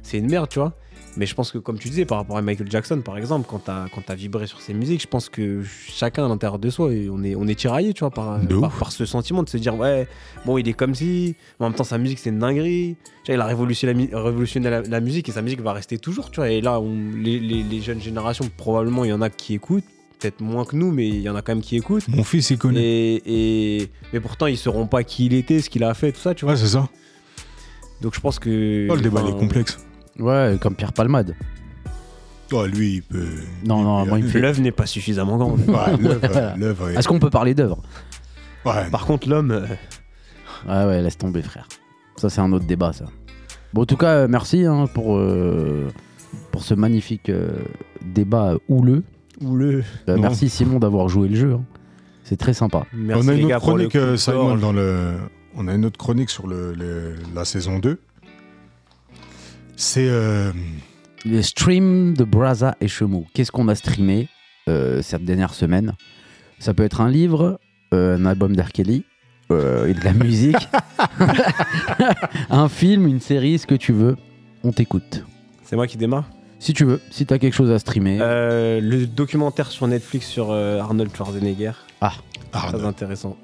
C'est 0.03 0.17
une 0.19 0.31
merde, 0.31 0.49
tu 0.49 0.59
vois. 0.59 0.73
Mais 1.17 1.27
je 1.27 1.35
pense 1.35 1.51
que, 1.51 1.59
comme 1.59 1.77
tu 1.79 1.89
disais, 1.89 2.05
par 2.05 2.19
rapport 2.19 2.37
à 2.37 2.43
Michael 2.43 2.71
Jackson, 2.71 3.01
par 3.05 3.19
exemple, 3.19 3.47
quand 3.51 3.59
t'as 3.65 3.89
quand 3.89 4.01
t'as 4.07 4.15
vibré 4.15 4.47
sur 4.47 4.61
ses 4.61 4.73
musiques, 4.75 5.03
je 5.03 5.09
pense 5.09 5.29
que 5.29 5.63
chacun 5.65 6.25
à 6.25 6.29
l'intérieur 6.29 6.59
de 6.61 6.71
soi, 6.71 6.89
on 7.11 7.25
est, 7.25 7.35
on 7.35 7.49
est 7.49 7.57
tiraillé, 7.57 7.93
tu 7.93 8.01
vois, 8.01 8.11
par, 8.11 8.39
par, 8.79 8.93
ce 8.93 9.05
sentiment 9.07 9.43
de 9.43 9.49
se 9.49 9.57
dire, 9.57 9.75
ouais, 9.77 10.07
bon, 10.47 10.57
il 10.57 10.69
est 10.69 10.73
comme 10.73 10.95
si, 10.95 11.35
mais 11.59 11.67
en 11.67 11.71
même 11.71 11.77
temps, 11.77 11.83
sa 11.85 11.99
musique, 11.99 12.21
c'est 12.21 12.31
une 12.31 12.39
dinguerie. 12.39 12.97
Tu 13.25 13.33
vois, 13.33 13.35
il 13.35 13.41
a 13.41 13.47
révolutionné, 13.47 13.93
la, 13.93 13.99
mu- 13.99 14.09
révolutionné 14.15 14.71
la, 14.71 14.83
la 14.83 15.01
musique 15.01 15.29
et 15.29 15.33
sa 15.33 15.43
musique 15.43 15.61
va 15.61 15.73
rester 15.73 15.99
toujours, 15.99 16.31
tu 16.31 16.37
vois. 16.41 16.49
Et 16.51 16.61
là, 16.61 16.79
on, 16.81 16.95
les, 17.17 17.41
les- 17.41 17.65
les 17.65 17.81
jeunes 17.81 18.01
générations, 18.01 18.49
probablement, 18.57 19.05
il 19.05 19.09
y 19.11 19.13
en 19.13 19.21
a 19.21 19.31
qui 19.31 19.55
écoutent, 19.55 19.85
peut-être 20.21 20.41
moins 20.41 20.65
que 20.65 20.77
nous, 20.77 20.93
mais 20.93 21.09
il 21.09 21.21
y 21.23 21.29
en 21.29 21.35
a 21.35 21.43
quand 21.43 21.53
même 21.53 21.63
qui 21.63 21.77
écoutent. 21.77 22.07
Mon 22.07 22.23
fils, 22.23 22.51
il 22.51 22.59
connaît. 22.59 22.81
Et, 22.83 23.81
et- 23.83 23.91
mais 24.13 24.21
pourtant, 24.21 24.47
ils 24.47 24.57
sauront 24.59 24.87
pas 24.87 25.03
qui 25.03 25.27
il 25.27 25.35
était, 25.35 25.61
ce 25.61 25.69
qu'il 25.71 25.83
a 25.83 25.93
fait, 25.95 26.13
tout 26.13 26.21
ça, 26.21 26.35
tu 26.35 26.45
vois. 26.45 26.55
Ouais, 26.55 26.61
c'est 26.61 26.69
ça. 26.69 26.89
Donc 28.01 28.15
je 28.15 28.21
pense 28.21 28.39
que. 28.39 28.87
Oh, 28.89 28.95
le 28.95 29.01
débat 29.01 29.23
il 29.27 29.31
est 29.35 29.39
complexe. 29.39 29.79
Ouais, 30.19 30.57
comme 30.61 30.75
Pierre 30.75 30.93
Palmade. 30.93 31.35
Oh, 32.53 32.67
lui, 32.67 32.95
il 32.97 33.03
peut. 33.03 33.29
Non, 33.65 33.83
non, 33.83 34.05
moi, 34.07 34.19
il 34.19 34.25
me 34.25 34.29
fait. 34.31 34.41
L'œuvre 34.41 34.61
n'est 34.61 34.73
pas 34.73 34.87
suffisamment 34.87 35.37
grande. 35.39 35.61
Ouais, 35.69 35.97
l'œuvre, 36.01 36.55
l'œuvre 36.59 36.91
est- 36.91 36.95
Est-ce 36.97 37.07
qu'on 37.09 37.21
peut 37.21 37.31
parler 37.31 37.55
d'œuvre? 37.55 37.81
Ouais, 38.67 38.91
Par 38.91 39.07
contre, 39.07 39.29
l'homme. 39.29 39.53
euh, 39.53 39.67
Ouais, 40.69 40.85
ouais, 40.87 41.01
laisse 41.03 41.17
tomber, 41.17 41.43
frère. 41.43 41.67
Ça, 42.17 42.29
c'est 42.29 42.41
un 42.41 42.53
autre 42.53 42.67
débat, 42.67 42.93
ça. 42.93 43.05
Bon, 43.73 43.83
en 43.83 43.87
tout 43.87 43.97
cas, 43.97 44.15
euh, 44.15 44.29
merci 44.29 44.65
hein, 44.67 44.87
pour, 44.93 45.17
euh, 45.17 45.89
pour 46.51 46.65
ce 46.65 46.75
magnifique 46.75 47.31
euh, 47.31 47.51
débat 48.05 48.57
houleux. 48.69 49.05
Ou 49.41 49.55
le. 49.57 49.83
Euh, 50.09 50.17
Non. 50.17 50.23
merci, 50.23 50.49
Simon, 50.51 50.79
d'avoir 50.81 51.09
joué 51.09 51.29
le 51.29 51.37
jeu. 51.37 51.53
hein. 51.55 51.63
C'est 52.25 52.37
très 52.37 52.53
sympa. 52.53 52.85
Merci 52.93 53.25
on 53.25 53.29
a 53.29 53.33
les 53.35 53.41
une 53.43 53.49
gars 53.49 53.57
autre 53.57 53.67
pour 53.67 53.77
le 53.79 53.89
chronique, 53.89 53.97
euh. 53.97 54.17
Simon, 54.17 54.57
dans 54.57 54.73
le. 54.73 55.15
On 55.57 55.67
a 55.69 55.75
une 55.75 55.85
autre 55.87 55.99
chronique 55.99 56.31
sur 56.31 56.47
le, 56.47 56.75
le- 56.75 57.15
la 57.35 57.45
saison 57.45 57.79
2. 57.79 57.99
C'est. 59.83 60.09
euh, 60.11 60.53
Les 61.25 61.43
streams 61.43 62.15
de 62.15 62.25
Braza 62.25 62.77
et 62.83 62.89
Chemou. 62.89 63.27
Qu'est-ce 63.33 63.51
qu'on 63.51 63.67
a 63.69 63.75
streamé 63.75 64.29
euh, 64.69 65.01
cette 65.01 65.25
dernière 65.25 65.55
semaine? 65.55 65.95
Ça 66.59 66.75
peut 66.75 66.83
être 66.85 67.01
un 67.01 67.09
livre, 67.09 67.59
euh, 67.95 68.19
un 68.19 68.27
album 68.27 68.55
d'R. 68.55 68.73
Kelly, 68.73 69.05
euh, 69.51 69.87
et 69.89 69.95
de 69.95 70.05
la 70.05 70.13
musique, 70.13 70.69
un 72.51 72.69
film, 72.69 73.07
une 73.07 73.21
série, 73.21 73.59
ce 73.59 73.67
que 73.67 73.75
tu 73.75 73.93
veux. 73.93 74.17
On 74.65 74.73
t'écoute. 74.73 75.25
C'est 75.65 75.77
moi 75.77 75.87
qui 75.87 75.97
démarre? 75.97 76.29
Si 76.59 76.75
tu 76.75 76.85
veux, 76.85 77.01
si 77.11 77.25
t'as 77.25 77.39
quelque 77.39 77.55
chose 77.55 77.71
à 77.71 77.79
streamer. 77.79 78.19
Euh, 78.21 78.81
le 78.83 79.07
documentaire 79.07 79.71
sur 79.71 79.87
Netflix 79.89 80.27
sur 80.27 80.51
euh, 80.51 80.79
Arnold 80.79 81.11
Schwarzenegger. 81.17 81.73
ah, 82.03 82.13
Très 82.53 82.85
intéressant. 82.85 83.39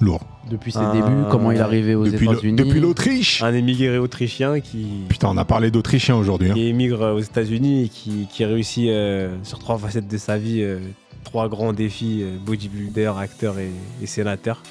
Lourd. 0.00 0.20
depuis 0.50 0.72
ses 0.72 0.78
un- 0.78 0.92
débuts, 0.92 1.24
comment 1.30 1.50
il 1.52 1.56
est 1.58 1.60
arrivé 1.60 1.94
aux 1.94 2.04
Depuis, 2.04 2.26
le- 2.26 2.32
États-Unis. 2.32 2.56
depuis 2.56 2.80
l'Autriche 2.80 3.42
Un 3.42 3.54
émigré 3.54 3.96
autrichien 3.98 4.60
qui. 4.60 4.86
Putain, 5.08 5.28
on 5.30 5.36
a 5.36 5.44
parlé 5.44 5.70
d'Autrichiens 5.70 6.16
aujourd'hui. 6.16 6.50
hein. 6.50 6.54
qui 6.54 6.66
émigre 6.66 7.14
aux 7.14 7.20
États-Unis 7.20 7.84
et 7.84 7.88
qui, 7.88 8.26
qui 8.30 8.44
réussit 8.44 8.88
euh, 8.88 9.34
sur 9.42 9.58
trois 9.58 9.78
facettes 9.78 10.08
de 10.08 10.18
sa 10.18 10.36
vie, 10.36 10.60
euh, 10.62 10.78
trois 11.24 11.48
grands 11.48 11.72
défis 11.72 12.20
euh, 12.22 12.36
bodybuilder, 12.44 13.12
acteur 13.18 13.58
et, 13.58 13.70
et 14.02 14.06
sénateur. 14.06 14.62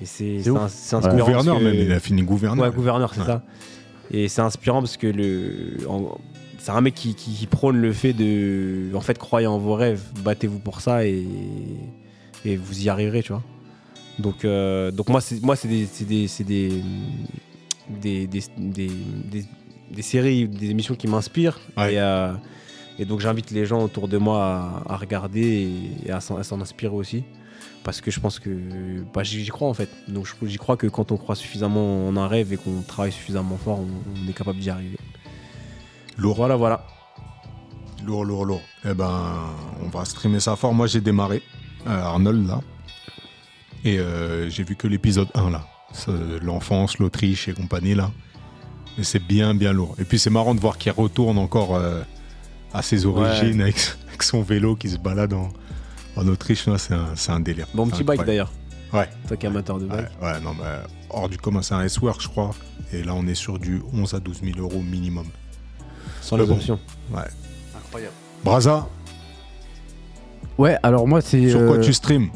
Et 0.00 0.06
c'est 0.06 0.40
C'est 0.42 0.50
un- 0.50 0.68
c'est 0.68 0.96
Ouais. 0.96 1.06
inspirant. 1.06 1.26
Gouverneur 1.26 1.58
que- 1.58 1.64
même, 1.64 1.74
il 1.74 1.92
a 1.92 2.00
fini 2.00 2.22
gouverneur. 2.22 2.64
Ouais, 2.66 2.72
gouverneur, 2.74 3.12
c'est 3.14 3.20
Ouais. 3.20 3.26
ça. 3.26 3.42
Et 4.10 4.28
c'est 4.28 4.40
inspirant 4.42 4.80
parce 4.80 4.96
que 4.96 5.06
le, 5.06 5.78
en- 5.88 6.18
c'est 6.58 6.70
un 6.72 6.80
mec 6.80 6.94
qui, 6.94 7.14
qui- 7.14 7.32
qui 7.32 7.46
prône 7.46 7.76
le 7.76 7.92
fait 7.92 8.12
de. 8.14 8.88
En 8.94 9.00
fait, 9.00 9.18
croyez 9.18 9.46
en 9.46 9.58
vos 9.58 9.74
rêves, 9.74 10.02
battez-vous 10.24 10.58
pour 10.60 10.80
ça 10.80 11.04
et, 11.06 11.24
et 12.46 12.56
vous 12.56 12.82
y 12.84 12.88
arriverez, 12.88 13.22
tu 13.22 13.32
vois. 13.32 13.42
Donc, 14.18 14.44
euh, 14.44 14.90
donc 14.90 15.08
moi, 15.08 15.20
c'est 15.20 15.42
moi, 15.42 15.56
c'est 15.56 15.68
des, 15.68 15.86
c'est 15.86 16.04
des, 16.04 16.28
c'est 16.28 16.44
des, 16.44 16.82
des, 17.88 18.26
des, 18.26 18.42
des- 18.58 18.90
des- 19.30 19.46
des 19.90 20.02
séries, 20.02 20.48
des 20.48 20.70
émissions 20.70 20.94
qui 20.94 21.06
m'inspirent. 21.08 21.60
Ouais. 21.76 21.94
Et, 21.94 21.98
euh, 22.00 22.32
et 22.98 23.04
donc, 23.04 23.20
j'invite 23.20 23.50
les 23.50 23.66
gens 23.66 23.82
autour 23.82 24.08
de 24.08 24.16
moi 24.18 24.82
à, 24.86 24.94
à 24.94 24.96
regarder 24.96 25.40
et, 26.04 26.08
et 26.08 26.10
à 26.10 26.20
s'en 26.20 26.36
à 26.36 26.44
s'en 26.44 26.60
inspirer 26.60 26.94
aussi. 26.94 27.24
Parce 27.82 28.00
que 28.00 28.10
je 28.10 28.18
pense 28.18 28.38
que 28.38 28.50
bah, 29.12 29.22
j'y 29.24 29.46
crois 29.48 29.68
en 29.68 29.74
fait. 29.74 29.90
Donc 30.08 30.26
j'y 30.42 30.56
crois 30.56 30.76
que 30.78 30.86
quand 30.86 31.12
on 31.12 31.18
croit 31.18 31.34
suffisamment 31.34 32.08
en 32.08 32.16
un 32.16 32.28
rêve 32.28 32.50
et 32.52 32.56
qu'on 32.56 32.80
travaille 32.80 33.12
suffisamment 33.12 33.58
fort, 33.58 33.80
on, 33.80 33.86
on 34.24 34.28
est 34.28 34.32
capable 34.32 34.58
d'y 34.58 34.70
arriver. 34.70 34.96
Lourd. 36.16 36.36
Voilà, 36.36 36.56
voilà. 36.56 36.86
Lourd, 38.04 38.24
lourd, 38.24 38.44
lourd. 38.46 38.62
Eh 38.86 38.94
ben, 38.94 39.34
on 39.84 39.88
va 39.88 40.04
streamer 40.06 40.40
ça 40.40 40.56
fort. 40.56 40.72
Moi, 40.72 40.86
j'ai 40.86 41.00
démarré 41.02 41.42
euh, 41.86 41.90
Arnold 41.90 42.46
là. 42.46 42.60
Et 43.84 43.98
euh, 43.98 44.48
j'ai 44.48 44.64
vu 44.64 44.76
que 44.76 44.86
l'épisode 44.86 45.28
1 45.34 45.50
là. 45.50 45.66
L'enfance, 46.42 46.98
l'Autriche 46.98 47.48
et 47.48 47.52
compagnie 47.52 47.94
là. 47.94 48.10
Mais 48.98 49.04
c'est 49.04 49.18
bien, 49.24 49.54
bien 49.54 49.72
lourd. 49.72 49.94
Et 49.98 50.04
puis 50.04 50.18
c'est 50.18 50.30
marrant 50.30 50.54
de 50.54 50.60
voir 50.60 50.78
qu'il 50.78 50.92
retourne 50.92 51.38
encore 51.38 51.76
euh, 51.76 52.02
à 52.72 52.82
ses 52.82 53.06
origines 53.06 53.60
avec, 53.60 53.76
avec 54.08 54.22
son 54.22 54.42
vélo 54.42 54.74
qui 54.76 54.88
se 54.88 54.98
balade 54.98 55.32
en, 55.34 55.48
en 56.16 56.28
Autriche. 56.28 56.66
là, 56.66 56.78
C'est 56.78 56.94
un, 56.94 57.14
c'est 57.14 57.32
un 57.32 57.40
délire. 57.40 57.66
Bon 57.74 57.86
petit 57.88 58.02
bike 58.04 58.24
d'ailleurs. 58.24 58.52
Ouais. 58.92 59.08
Toi 59.28 59.36
qui 59.36 59.46
es 59.46 59.48
amateur 59.48 59.78
de 59.78 59.86
bike. 59.86 60.06
Ouais, 60.22 60.26
ouais, 60.32 60.40
non, 60.40 60.54
mais 60.54 60.64
hors 61.10 61.28
du 61.28 61.36
commun, 61.36 61.62
c'est 61.62 61.74
un 61.74 61.82
S-Work, 61.82 62.20
je 62.22 62.28
crois. 62.28 62.52
Et 62.92 63.02
là, 63.02 63.12
on 63.14 63.26
est 63.26 63.34
sur 63.34 63.58
du 63.58 63.82
11 63.92 64.14
à 64.14 64.20
12 64.20 64.40
000 64.44 64.58
euros 64.60 64.80
minimum. 64.80 65.26
Sans 66.20 66.36
Mais 66.36 66.42
les 66.44 66.48
bon. 66.48 66.54
options. 66.54 66.78
Ouais. 67.12 67.22
Incroyable. 67.76 68.14
Braza, 68.44 68.88
Ouais, 70.56 70.76
alors 70.84 71.08
moi, 71.08 71.20
c'est. 71.20 71.50
sur 71.50 71.58
quoi 71.66 71.76
euh, 71.76 71.80
tu 71.80 71.92
streams 71.92 72.28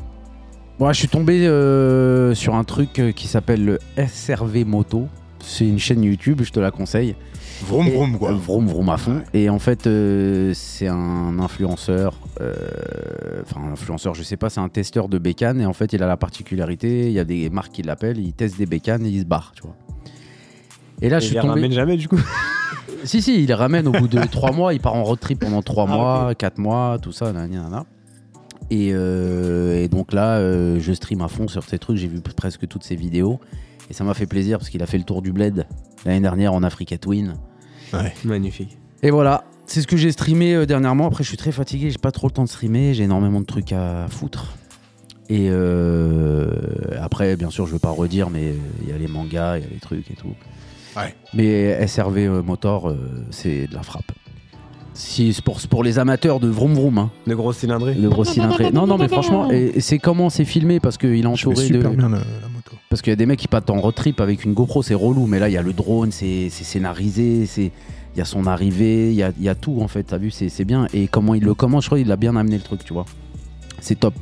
Moi, 0.78 0.92
je 0.92 0.98
suis 1.00 1.09
tombé 1.09 1.46
euh, 1.46 2.34
sur 2.34 2.55
un 2.55 2.62
truc 2.64 2.98
euh, 3.00 3.10
qui 3.12 3.26
s'appelle 3.26 3.64
le 3.64 3.78
SRV 3.96 4.64
Moto. 4.64 5.09
C'est 5.40 5.66
une 5.66 5.78
chaîne 5.78 6.05
YouTube, 6.05 6.42
je 6.44 6.52
te 6.52 6.60
la 6.60 6.70
conseille. 6.70 7.16
Vroom, 7.64 7.86
Et- 7.88 7.90
vroom, 7.90 8.18
quoi. 8.18 8.32
Vroom 8.32 8.68
vroom 8.68 8.88
à 8.90 8.96
fond. 8.96 9.16
Ouais. 9.16 9.22
Et 9.34 9.50
en 9.50 9.59
fait, 9.59 9.88
euh, 9.88 10.52
c'est 10.55 10.86
un 10.86 11.38
influenceur. 11.40 12.14
Enfin, 13.42 13.60
un 13.68 13.72
influenceur, 13.72 14.14
je 14.14 14.22
sais 14.22 14.36
pas, 14.36 14.50
c'est 14.50 14.60
un 14.60 14.68
testeur 14.68 15.09
de 15.09 15.18
bécanes. 15.18 15.60
Et 15.60 15.66
en 15.66 15.72
fait, 15.72 15.92
il 15.92 16.02
a 16.02 16.06
la 16.06 16.16
particularité 16.16 17.06
il 17.09 17.12
y 17.12 17.18
a 17.18 17.24
des 17.24 17.50
marques 17.50 17.72
qui 17.72 17.82
l'appellent, 17.82 18.18
il 18.18 18.32
teste 18.32 18.56
des 18.59 18.66
bécanes 18.66 19.05
et 19.05 19.09
il 19.09 19.20
se 19.20 19.24
barre, 19.26 19.52
tu 19.56 19.62
vois. 19.62 19.74
Et 21.02 21.09
là, 21.09 21.16
Et 21.16 21.20
je 21.20 21.24
il 21.24 21.28
suis 21.28 21.34
les 21.34 21.40
tombé. 21.40 21.55
ramène 21.55 21.72
jamais 21.72 21.96
du 21.96 22.09
coup. 22.09 22.20
Si, 23.05 23.22
si, 23.22 23.42
il 23.42 23.46
les 23.46 23.55
ramène 23.55 23.86
au 23.86 23.92
bout 23.92 24.09
de 24.09 24.18
trois 24.30 24.50
mois. 24.50 24.74
Il 24.74 24.80
part 24.80 24.94
en 24.96 25.05
road 25.05 25.20
trip 25.20 25.38
pendant 25.38 25.62
trois 25.62 25.86
Ah, 25.88 25.94
mois, 25.96 26.34
quatre 26.34 26.59
mois, 26.59 26.98
tout 27.00 27.12
ça, 27.12 27.26
nanana, 27.32 27.55
nanana. 27.62 27.86
Et, 28.70 28.90
euh, 28.93 29.82
et 29.82 29.89
donc 29.89 30.12
là, 30.12 30.36
euh, 30.36 30.78
je 30.80 30.93
stream 30.93 31.20
à 31.20 31.28
fond 31.28 31.48
sur 31.48 31.64
ces 31.64 31.78
trucs. 31.78 31.97
J'ai 31.97 32.09
vu 32.09 32.20
presque 32.20 32.66
toutes 32.68 32.85
ses 32.85 32.97
vidéos. 32.97 33.40
Et 33.90 33.94
ça 33.94 34.05
m'a 34.05 34.14
fait 34.14 34.26
plaisir 34.26 34.59
parce 34.59 34.68
qu'il 34.70 34.82
a 34.82 34.86
fait 34.86 34.98
le 34.98 35.05
tour 35.05 35.22
du 35.22 35.32
bled 35.32 35.66
l'année 36.05 36.20
dernière 36.20 36.52
en 36.52 36.62
Africa 36.62 36.98
Twin. 36.98 37.36
Magnifique. 38.24 38.78
Et 39.02 39.10
voilà, 39.10 39.44
c'est 39.66 39.80
ce 39.80 39.86
que 39.86 39.97
j'ai 39.97 40.12
streamé 40.12 40.55
euh, 40.55 40.66
dernièrement. 40.66 41.06
Après, 41.06 41.24
je 41.24 41.28
suis 41.28 41.39
très 41.39 41.52
fatigué, 41.52 41.90
j'ai 41.90 41.98
pas 41.98 42.10
trop 42.10 42.26
le 42.26 42.32
temps 42.32 42.44
de 42.44 42.48
streamer, 42.48 42.94
j'ai 42.94 43.05
énormément 43.05 43.40
de 43.40 43.47
trucs 43.47 43.72
à 43.72 44.06
foutre. 44.09 44.56
Et 45.28 45.48
euh, 45.51 46.51
après, 47.01 47.36
bien 47.36 47.51
sûr, 47.51 47.66
je 47.66 47.72
veux 47.72 47.78
pas 47.78 47.90
redire, 47.90 48.30
mais 48.30 48.55
il 48.82 48.89
y 48.89 48.93
a 48.93 48.98
les 48.98 49.09
mangas, 49.09 49.59
il 49.59 49.64
y 49.64 49.66
a 49.66 49.70
les 49.70 49.80
trucs 49.80 50.10
et 50.10 50.14
tout. 50.14 50.35
Ouais. 50.97 51.14
Mais 51.35 51.86
SRV 51.86 52.26
euh, 52.26 52.43
Motor, 52.43 52.89
euh, 52.89 52.97
c'est 53.30 53.66
de 53.66 53.74
la 53.74 53.82
frappe. 53.82 54.10
Si, 55.00 55.32
c'est 55.32 55.44
pour, 55.68 55.84
les 55.84 56.00
amateurs 56.00 56.40
de 56.40 56.48
vroom 56.48 56.74
vroom, 56.74 56.98
hein, 56.98 57.10
De 57.24 57.34
gros 57.36 57.52
cylindrés. 57.52 57.94
de 57.94 58.08
gros 58.08 58.24
cylindrés. 58.24 58.72
Non, 58.72 58.88
non, 58.88 58.98
mais 58.98 59.06
franchement, 59.06 59.48
et, 59.48 59.70
et 59.76 59.80
c'est 59.80 60.00
comment 60.00 60.28
c'est 60.28 60.44
filmé? 60.44 60.80
Parce 60.80 60.98
qu'il 60.98 61.14
est 61.14 61.24
entouré 61.24 61.54
de. 61.54 61.74
super 61.74 61.90
bien 61.92 62.08
la, 62.08 62.18
la 62.18 62.48
moto. 62.52 62.72
Parce 62.90 63.00
qu'il 63.00 63.12
y 63.12 63.12
a 63.12 63.16
des 63.16 63.24
mecs 63.26 63.38
qui 63.38 63.46
partent 63.46 63.70
en 63.70 63.80
road 63.80 63.94
trip 63.94 64.20
avec 64.20 64.44
une 64.44 64.54
GoPro, 64.54 64.82
c'est 64.82 64.94
relou. 64.94 65.26
Mais 65.28 65.38
là, 65.38 65.48
il 65.48 65.52
y 65.52 65.56
a 65.56 65.62
le 65.62 65.72
drone, 65.72 66.10
c'est 66.10 66.48
c'est 66.50 66.64
scénarisé, 66.64 67.46
c'est 67.46 67.70
il 68.14 68.18
y 68.18 68.20
a 68.20 68.24
son 68.24 68.48
arrivée, 68.48 69.10
il 69.10 69.14
y 69.14 69.22
a, 69.22 69.30
il 69.38 69.44
y 69.44 69.48
a 69.48 69.54
tout 69.54 69.78
en 69.80 69.86
fait. 69.86 70.02
T'as 70.02 70.18
vu, 70.18 70.32
c'est 70.32 70.48
c'est 70.48 70.64
bien. 70.64 70.88
Et 70.92 71.06
comment 71.06 71.36
il 71.36 71.44
le 71.44 71.54
commence, 71.54 71.84
je 71.84 71.90
crois, 71.90 72.00
il 72.00 72.10
a 72.10 72.16
bien 72.16 72.34
amené 72.34 72.56
le 72.56 72.64
truc, 72.64 72.84
tu 72.84 72.92
vois. 72.92 73.06
C'est 73.80 74.00
top. 74.00 74.14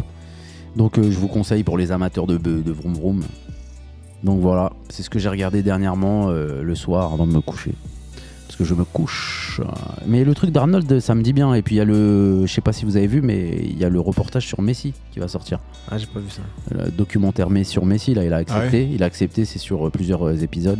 Donc, 0.76 0.98
euh, 0.98 1.10
je 1.10 1.18
vous 1.18 1.28
conseille 1.28 1.62
pour 1.62 1.78
les 1.78 1.90
amateurs 1.90 2.26
de, 2.26 2.36
de 2.36 2.70
vroom 2.72 2.92
vroom. 2.92 3.22
Donc 4.24 4.40
voilà, 4.40 4.74
c'est 4.90 5.02
ce 5.02 5.08
que 5.08 5.18
j'ai 5.18 5.30
regardé 5.30 5.62
dernièrement 5.62 6.28
euh, 6.28 6.62
le 6.62 6.74
soir 6.74 7.14
avant 7.14 7.26
de 7.26 7.32
me 7.32 7.40
coucher. 7.40 7.72
Parce 8.46 8.56
que 8.56 8.64
je 8.64 8.74
me 8.74 8.84
couche. 8.84 9.60
Mais 10.06 10.24
le 10.24 10.34
truc 10.34 10.50
d'Arnold, 10.50 11.00
ça 11.00 11.14
me 11.14 11.22
dit 11.22 11.32
bien. 11.32 11.52
Et 11.54 11.62
puis 11.62 11.74
il 11.74 11.78
y 11.78 11.80
a 11.80 11.84
le, 11.84 12.46
je 12.46 12.52
sais 12.52 12.60
pas 12.60 12.72
si 12.72 12.84
vous 12.84 12.96
avez 12.96 13.06
vu, 13.08 13.20
mais 13.20 13.56
il 13.60 13.76
y 13.78 13.84
a 13.84 13.88
le 13.88 13.98
reportage 14.00 14.46
sur 14.46 14.62
Messi 14.62 14.94
qui 15.12 15.18
va 15.18 15.26
sortir 15.28 15.58
Ah, 15.90 15.98
j'ai 15.98 16.06
pas 16.06 16.20
vu 16.20 16.30
ça. 16.30 16.42
le 16.70 16.90
documentaire 16.90 17.50
Messi 17.50 17.72
sur 17.72 17.84
Messi, 17.86 18.14
là, 18.14 18.24
il 18.24 18.32
a 18.32 18.36
accepté. 18.36 18.86
Ah 18.90 18.94
Il 18.94 19.02
a 19.02 19.06
accepté, 19.06 19.44
c'est 19.44 19.58
sur 19.58 19.86
euh, 19.86 19.90
plusieurs 19.90 20.26
euh, 20.26 20.36
épisodes. 20.36 20.78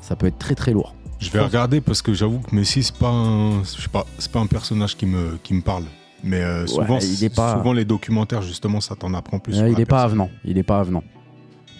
Ça 0.00 0.14
peut 0.16 0.26
être 0.26 0.38
très 0.38 0.54
très 0.54 0.72
lourd. 0.72 0.94
Je 1.18 1.30
vais 1.30 1.40
regarder 1.40 1.80
parce 1.80 2.02
que 2.02 2.12
j'avoue 2.14 2.38
que 2.40 2.54
Messi, 2.54 2.82
c'est 2.82 2.96
pas 2.96 3.08
un, 3.10 3.62
je 3.64 3.82
sais 3.82 3.88
pas, 3.88 4.04
c'est 4.18 4.30
pas 4.30 4.40
un 4.40 4.46
personnage 4.46 4.96
qui 4.96 5.06
me, 5.06 5.38
qui 5.42 5.54
me 5.54 5.62
parle. 5.62 5.84
Mais 6.22 6.40
euh, 6.42 6.66
souvent, 6.66 6.98
il 7.00 7.24
est 7.24 7.34
pas- 7.34 7.56
souvent, 7.58 7.72
les 7.72 7.84
documentaires, 7.84 8.42
justement, 8.42 8.80
ça 8.80 8.94
t'en 8.96 9.12
apprend 9.14 9.38
plus. 9.38 9.54
Euh, 9.54 9.58
sur 9.58 9.66
il 9.68 9.74
la 9.74 9.80
est 9.80 9.84
pas 9.84 10.02
avenant. 10.02 10.30
Il 10.44 10.56
est 10.58 10.62
pas 10.62 10.78
avenant. 10.78 11.02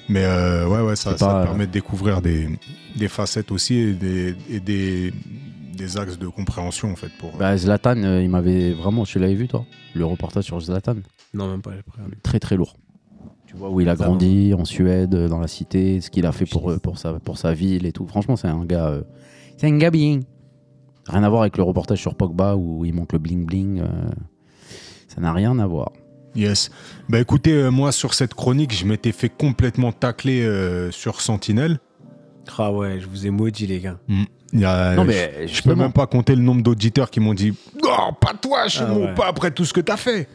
Mais 0.08 0.24
euh, 0.24 0.68
ouais, 0.68 0.82
ouais, 0.82 0.96
ça, 0.96 1.14
pas, 1.14 1.44
permet 1.44 1.66
de 1.66 1.72
découvrir 1.72 2.20
des, 2.20 2.48
des 2.96 3.08
facettes 3.08 3.50
aussi 3.50 3.74
et 3.76 3.92
des, 3.94 4.34
et 4.50 4.60
des, 4.60 5.12
des 5.76 5.96
axes 5.96 6.18
de 6.18 6.28
compréhension, 6.28 6.90
en 6.92 6.96
fait. 6.96 7.10
Pour... 7.18 7.36
Bah, 7.36 7.56
Zlatan, 7.56 8.02
euh, 8.02 8.22
il 8.22 8.28
m'avait 8.28 8.72
vraiment. 8.72 9.04
Tu 9.04 9.18
l'avais 9.18 9.34
vu 9.34 9.48
toi? 9.48 9.64
Le 9.94 10.04
reportage 10.04 10.44
sur 10.44 10.60
Zlatan? 10.60 10.96
Non, 11.32 11.48
même 11.48 11.62
pas. 11.62 11.72
Très 12.22 12.38
très 12.38 12.56
lourd. 12.56 12.76
Tu 13.46 13.56
vois 13.56 13.70
où 13.70 13.80
il 13.80 13.88
a 13.88 13.96
Ça, 13.96 14.04
grandi 14.04 14.52
en 14.52 14.64
Suède, 14.64 15.14
euh, 15.14 15.28
dans 15.28 15.38
la 15.38 15.48
cité, 15.48 16.00
ce 16.00 16.10
qu'il 16.10 16.26
a 16.26 16.32
fait 16.32 16.46
pour, 16.46 16.70
euh, 16.70 16.78
pour, 16.78 16.98
sa, 16.98 17.14
pour 17.14 17.38
sa 17.38 17.54
ville 17.54 17.86
et 17.86 17.92
tout. 17.92 18.06
Franchement, 18.06 18.36
c'est 18.36 18.48
un 18.48 18.64
gars. 18.64 18.88
euh, 18.88 19.02
c'est 19.56 19.68
un 19.68 19.78
gars 19.78 19.90
bien. 19.90 20.20
Rien 21.06 21.22
à 21.22 21.28
voir 21.28 21.42
avec 21.42 21.56
le 21.56 21.62
reportage 21.62 22.00
sur 22.00 22.14
Pogba 22.14 22.56
où 22.56 22.84
il 22.84 22.92
montre 22.94 23.14
le 23.14 23.20
bling 23.20 23.46
bling. 23.46 23.80
euh, 23.80 23.86
ça 25.08 25.20
n'a 25.20 25.32
rien 25.32 25.58
à 25.58 25.66
voir. 25.66 25.92
Yes. 26.36 26.70
Bah 27.08 27.20
écoutez, 27.20 27.52
euh, 27.52 27.70
moi, 27.70 27.92
sur 27.92 28.14
cette 28.14 28.34
chronique, 28.34 28.74
je 28.74 28.84
m'étais 28.86 29.12
fait 29.12 29.28
complètement 29.28 29.92
tacler 29.92 30.42
euh, 30.42 30.90
sur 30.90 31.20
Sentinelle. 31.20 31.78
Ah 32.58 32.72
ouais, 32.72 32.98
je 33.00 33.06
vous 33.06 33.26
ai 33.26 33.30
maudit, 33.30 33.66
les 33.66 33.80
gars. 33.80 33.98
A- 34.08 34.94
Non, 34.94 35.02
je- 35.02 35.08
mais 35.08 35.32
Je 35.34 35.40
peux 35.42 35.46
justement. 35.48 35.76
même 35.76 35.92
pas 35.92 36.06
compter 36.06 36.34
le 36.34 36.42
nombre 36.42 36.62
d'auditeurs 36.62 37.10
qui 37.10 37.20
m'ont 37.20 37.34
dit 37.34 37.54
Oh, 37.82 38.12
pas 38.20 38.34
toi, 38.34 38.68
chez 38.68 38.84
Ah 38.86 38.92
ouais. 38.92 39.14
pas 39.14 39.26
après 39.28 39.50
tout 39.50 39.64
ce 39.64 39.72
que 39.72 39.80
t'as 39.80 39.96
fait. 39.96 40.28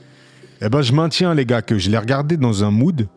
Eh 0.62 0.70
ben, 0.70 0.82
je 0.82 0.92
maintiens, 0.94 1.34
les 1.34 1.46
gars, 1.46 1.62
que 1.62 1.78
je 1.78 1.90
l'ai 1.90 1.98
regardé 1.98 2.36
dans 2.38 2.64
un 2.64 2.72
mood 2.72 3.08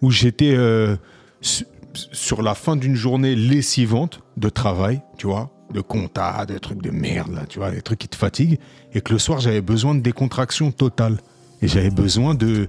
où 0.00 0.10
j'étais 0.10 0.54
euh, 0.54 0.96
su- 1.40 1.66
sur 2.12 2.42
la 2.42 2.54
fin 2.54 2.76
d'une 2.76 2.94
journée 2.94 3.34
lessivante 3.34 4.20
de 4.36 4.48
travail, 4.48 5.00
tu 5.18 5.26
vois, 5.26 5.50
de 5.72 5.80
compta, 5.80 6.44
des 6.46 6.60
trucs 6.60 6.82
de 6.82 6.90
merde, 6.90 7.32
là, 7.34 7.42
tu 7.48 7.58
vois, 7.58 7.70
des 7.70 7.82
trucs 7.82 7.98
qui 7.98 8.08
te 8.08 8.16
fatiguent, 8.16 8.58
et 8.92 9.00
que 9.00 9.12
le 9.12 9.18
soir, 9.18 9.40
j'avais 9.40 9.60
besoin 9.62 9.94
de 9.94 10.00
décontraction 10.00 10.70
totale. 10.70 11.18
Et 11.64 11.68
j'avais 11.68 11.88
besoin 11.88 12.34
de, 12.34 12.68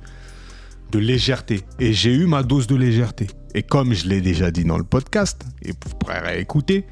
de 0.93 0.99
légèreté. 0.99 1.63
Et 1.81 1.91
j'ai 1.91 2.13
eu 2.13 2.27
ma 2.27 2.43
dose 2.43 2.65
de 2.65 2.77
légèreté. 2.77 3.27
Et 3.53 3.61
comme 3.61 3.93
je 3.93 4.07
l'ai 4.07 4.21
déjà 4.21 4.51
dit 4.51 4.63
dans 4.63 4.77
le 4.77 4.85
podcast, 4.85 5.43
et 5.63 5.71
vous 5.71 5.95
pourrez 5.99 6.39
écouter, 6.39 6.85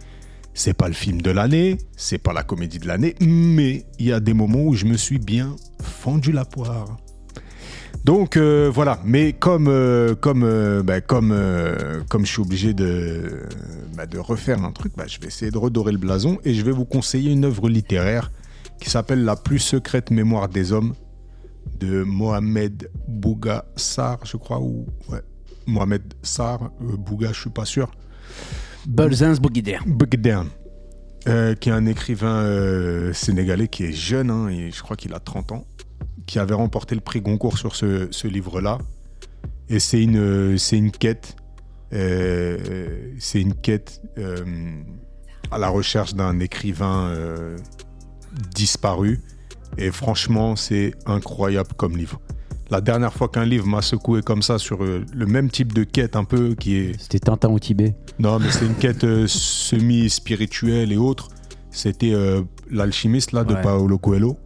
c'est 0.53 0.73
pas 0.73 0.89
le 0.89 0.93
film 0.93 1.21
de 1.21 1.31
l'année, 1.31 1.77
c'est 1.95 2.17
pas 2.17 2.33
la 2.33 2.43
comédie 2.43 2.77
de 2.79 2.87
l'année, 2.87 3.15
mais 3.21 3.85
il 3.99 4.07
y 4.07 4.11
a 4.11 4.19
des 4.19 4.33
moments 4.33 4.63
où 4.63 4.75
je 4.75 4.83
me 4.83 4.97
suis 4.97 5.17
bien 5.17 5.55
fendu 5.81 6.33
la 6.33 6.43
poire. 6.43 6.97
Donc 8.03 8.35
euh, 8.35 8.69
voilà, 8.69 8.99
mais 9.05 9.31
comme 9.31 9.69
euh, 9.69 10.13
comme 10.13 10.43
euh, 10.43 10.83
bah, 10.83 10.99
comme 10.99 11.33
comme 12.09 12.25
je 12.25 12.31
suis 12.33 12.41
obligé 12.41 12.73
de 12.73 13.43
bah, 13.95 14.07
de 14.07 14.17
refaire 14.17 14.61
un 14.61 14.73
truc, 14.73 14.91
bah, 14.97 15.05
je 15.07 15.21
vais 15.21 15.27
essayer 15.27 15.51
de 15.51 15.57
redorer 15.57 15.93
le 15.93 15.99
blason 15.99 16.37
et 16.43 16.53
je 16.53 16.65
vais 16.65 16.73
vous 16.73 16.83
conseiller 16.83 17.31
une 17.31 17.45
œuvre 17.45 17.69
littéraire 17.69 18.29
qui 18.81 18.89
s'appelle 18.89 19.23
La 19.23 19.37
plus 19.37 19.59
secrète 19.59 20.11
mémoire 20.11 20.49
des 20.49 20.73
hommes 20.73 20.95
de 21.79 22.03
Mohamed 22.03 22.89
Bouga 23.07 23.65
Sarr, 23.75 24.19
je 24.25 24.37
crois 24.37 24.59
ou 24.59 24.85
ouais, 25.09 25.21
Mohamed 25.65 26.13
Sarr, 26.21 26.63
euh, 26.63 26.97
Bouga, 26.97 27.31
je 27.31 27.41
suis 27.41 27.49
pas 27.49 27.65
sûr. 27.65 27.91
Bulzins 28.85 29.35
Bogider. 29.35 29.79
Bugden, 29.85 30.47
euh, 31.27 31.55
qui 31.55 31.69
est 31.69 31.71
un 31.71 31.85
écrivain 31.85 32.43
euh, 32.43 33.13
sénégalais 33.13 33.67
qui 33.67 33.85
est 33.85 33.93
jeune, 33.93 34.29
hein, 34.29 34.49
et 34.49 34.71
je 34.71 34.81
crois 34.81 34.97
qu'il 34.97 35.13
a 35.13 35.19
30 35.19 35.53
ans, 35.53 35.67
qui 36.25 36.39
avait 36.39 36.53
remporté 36.53 36.95
le 36.95 37.01
prix 37.01 37.21
Goncourt 37.21 37.57
sur 37.57 37.75
ce, 37.75 38.07
ce 38.11 38.27
livre-là. 38.27 38.79
Et 39.69 39.79
c'est 39.79 40.01
une, 40.01 40.17
euh, 40.17 40.57
c'est 40.57 40.77
une 40.77 40.91
quête, 40.91 41.35
c'est 41.91 43.39
une 43.39 43.53
quête 43.53 44.01
à 45.51 45.57
la 45.59 45.69
recherche 45.69 46.15
d'un 46.15 46.39
écrivain 46.39 47.13
disparu. 48.51 49.21
Et 49.77 49.91
franchement, 49.91 50.55
c'est 50.55 50.93
incroyable 51.05 51.69
comme 51.77 51.97
livre. 51.97 52.19
La 52.69 52.81
dernière 52.81 53.13
fois 53.13 53.27
qu'un 53.27 53.45
livre 53.45 53.67
m'a 53.67 53.81
secoué 53.81 54.21
comme 54.21 54.41
ça 54.41 54.57
sur 54.57 54.83
euh, 54.83 55.03
le 55.13 55.25
même 55.25 55.49
type 55.49 55.73
de 55.73 55.83
quête 55.83 56.15
un 56.15 56.23
peu 56.23 56.55
qui 56.55 56.77
est 56.77 56.99
C'était 56.99 57.19
Tintin 57.19 57.49
au 57.49 57.59
Tibet. 57.59 57.93
non, 58.19 58.39
mais 58.39 58.49
c'est 58.51 58.65
une 58.65 58.75
quête 58.75 59.03
euh, 59.03 59.27
semi-spirituelle 59.27 60.91
et 60.91 60.97
autre. 60.97 61.27
C'était 61.71 62.13
euh, 62.13 62.41
l'alchimiste 62.71 63.31
là 63.31 63.43
de 63.43 63.53
Ouais. 63.53 63.61
Paolo 63.61 63.97
Coelho. 63.97 64.37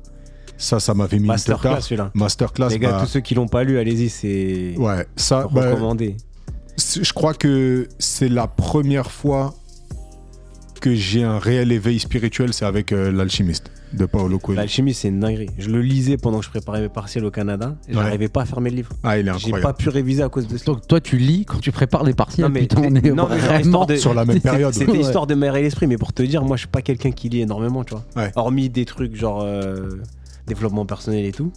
Ça, 0.58 0.80
ça 0.80 0.94
m'avait 0.96 1.18
mis 1.18 1.24
une 1.24 1.28
Masterclass 1.28 1.82
celui-là. 1.82 2.12
Masterclass. 2.16 2.70
Les 2.70 2.80
gars, 2.80 2.92
bah, 2.94 3.00
tous 3.02 3.08
ceux 3.08 3.20
qui 3.20 3.36
l'ont 3.36 3.48
pas 3.48 3.64
lu, 3.64 3.78
allez-y, 3.78 4.10
c'est 4.10 4.74
ouais, 4.78 5.06
ça, 5.16 5.48
bah, 5.52 5.70
recommandé. 5.72 6.18
je 6.78 7.14
crois 7.14 7.34
que 7.36 7.88
c'est 8.00 8.30
la 8.30 8.48
première 8.48 9.12
fois 9.12 9.54
que 10.82 10.96
j'ai 10.96 11.24
un 11.24 11.38
réel 11.38 11.72
éveil 11.72 12.00
spirituel, 12.00 12.54
c'est 12.54 12.66
avec 12.66 12.92
euh, 12.92 13.12
l'alchimiste 13.12 13.72
de 13.94 14.06
Paolo 14.06 14.38
Coelho. 14.40 14.58
L'alchimie, 14.60 14.94
c'est 14.94 15.08
une 15.08 15.20
dinguerie. 15.20 15.50
Je 15.58 15.70
le 15.70 15.82
lisais 15.82 16.18
pendant 16.18 16.40
que 16.40 16.46
je 16.46 16.50
préparais 16.50 16.82
mes 16.82 16.90
partiels 16.90 17.24
au 17.26 17.32
Canada. 17.32 17.76
et 17.88 17.96
Ouais. 17.96 18.02
J'arrivais 18.04 18.28
pas 18.28 18.42
à 18.42 18.46
fermer 18.46 18.70
le 18.70 18.76
livre. 18.78 18.90
Ah, 19.04 19.18
il 19.18 19.28
est 19.28 19.32
J'ai 19.40 19.52
pas 19.52 19.58
incroyable. 19.58 19.78
pu 19.78 19.90
réviser 19.90 20.24
à 20.24 20.30
cause 20.30 20.48
de 20.48 20.58
cela. 20.58 20.74
Donc 20.74 20.88
toi, 20.88 21.00
tu 21.00 21.18
lis 21.18 21.46
quand 21.46 21.60
tu 21.60 21.72
prépares 21.72 22.04
les 22.04 22.14
partiels. 22.14 22.46
Non, 22.48 22.52
mais 22.52 22.62
putain, 22.62 22.82
on 22.82 22.84
est 22.96 23.02
non, 23.12 23.28
mais 23.30 23.38
genre, 23.40 23.48
vraiment 23.48 23.60
histoire 23.60 23.86
de- 23.86 23.96
Sur 23.96 24.14
la 24.14 24.26
même 24.26 24.42
période. 24.42 24.74
C'était 24.74 24.92
Ouais. 24.92 25.00
histoire 25.00 25.26
de 25.28 25.36
m'aérer 25.36 25.62
l'esprit, 25.62 25.88
mais 25.88 25.98
pour 25.98 26.14
te 26.14 26.22
dire, 26.24 26.44
moi, 26.44 26.58
je 26.58 26.62
suis 26.62 26.68
pas 26.68 26.82
quelqu'un 26.82 27.12
qui 27.12 27.30
lit 27.30 27.42
énormément, 27.42 27.84
tu 27.84 27.94
vois. 27.94 28.06
Ouais. 28.16 28.32
Hormis 28.36 28.70
des 28.70 28.86
trucs 28.86 29.16
genre 29.16 29.42
euh, 29.44 29.90
développement 30.48 30.86
personnel 30.86 31.26
et 31.26 31.32
tout. 31.32 31.52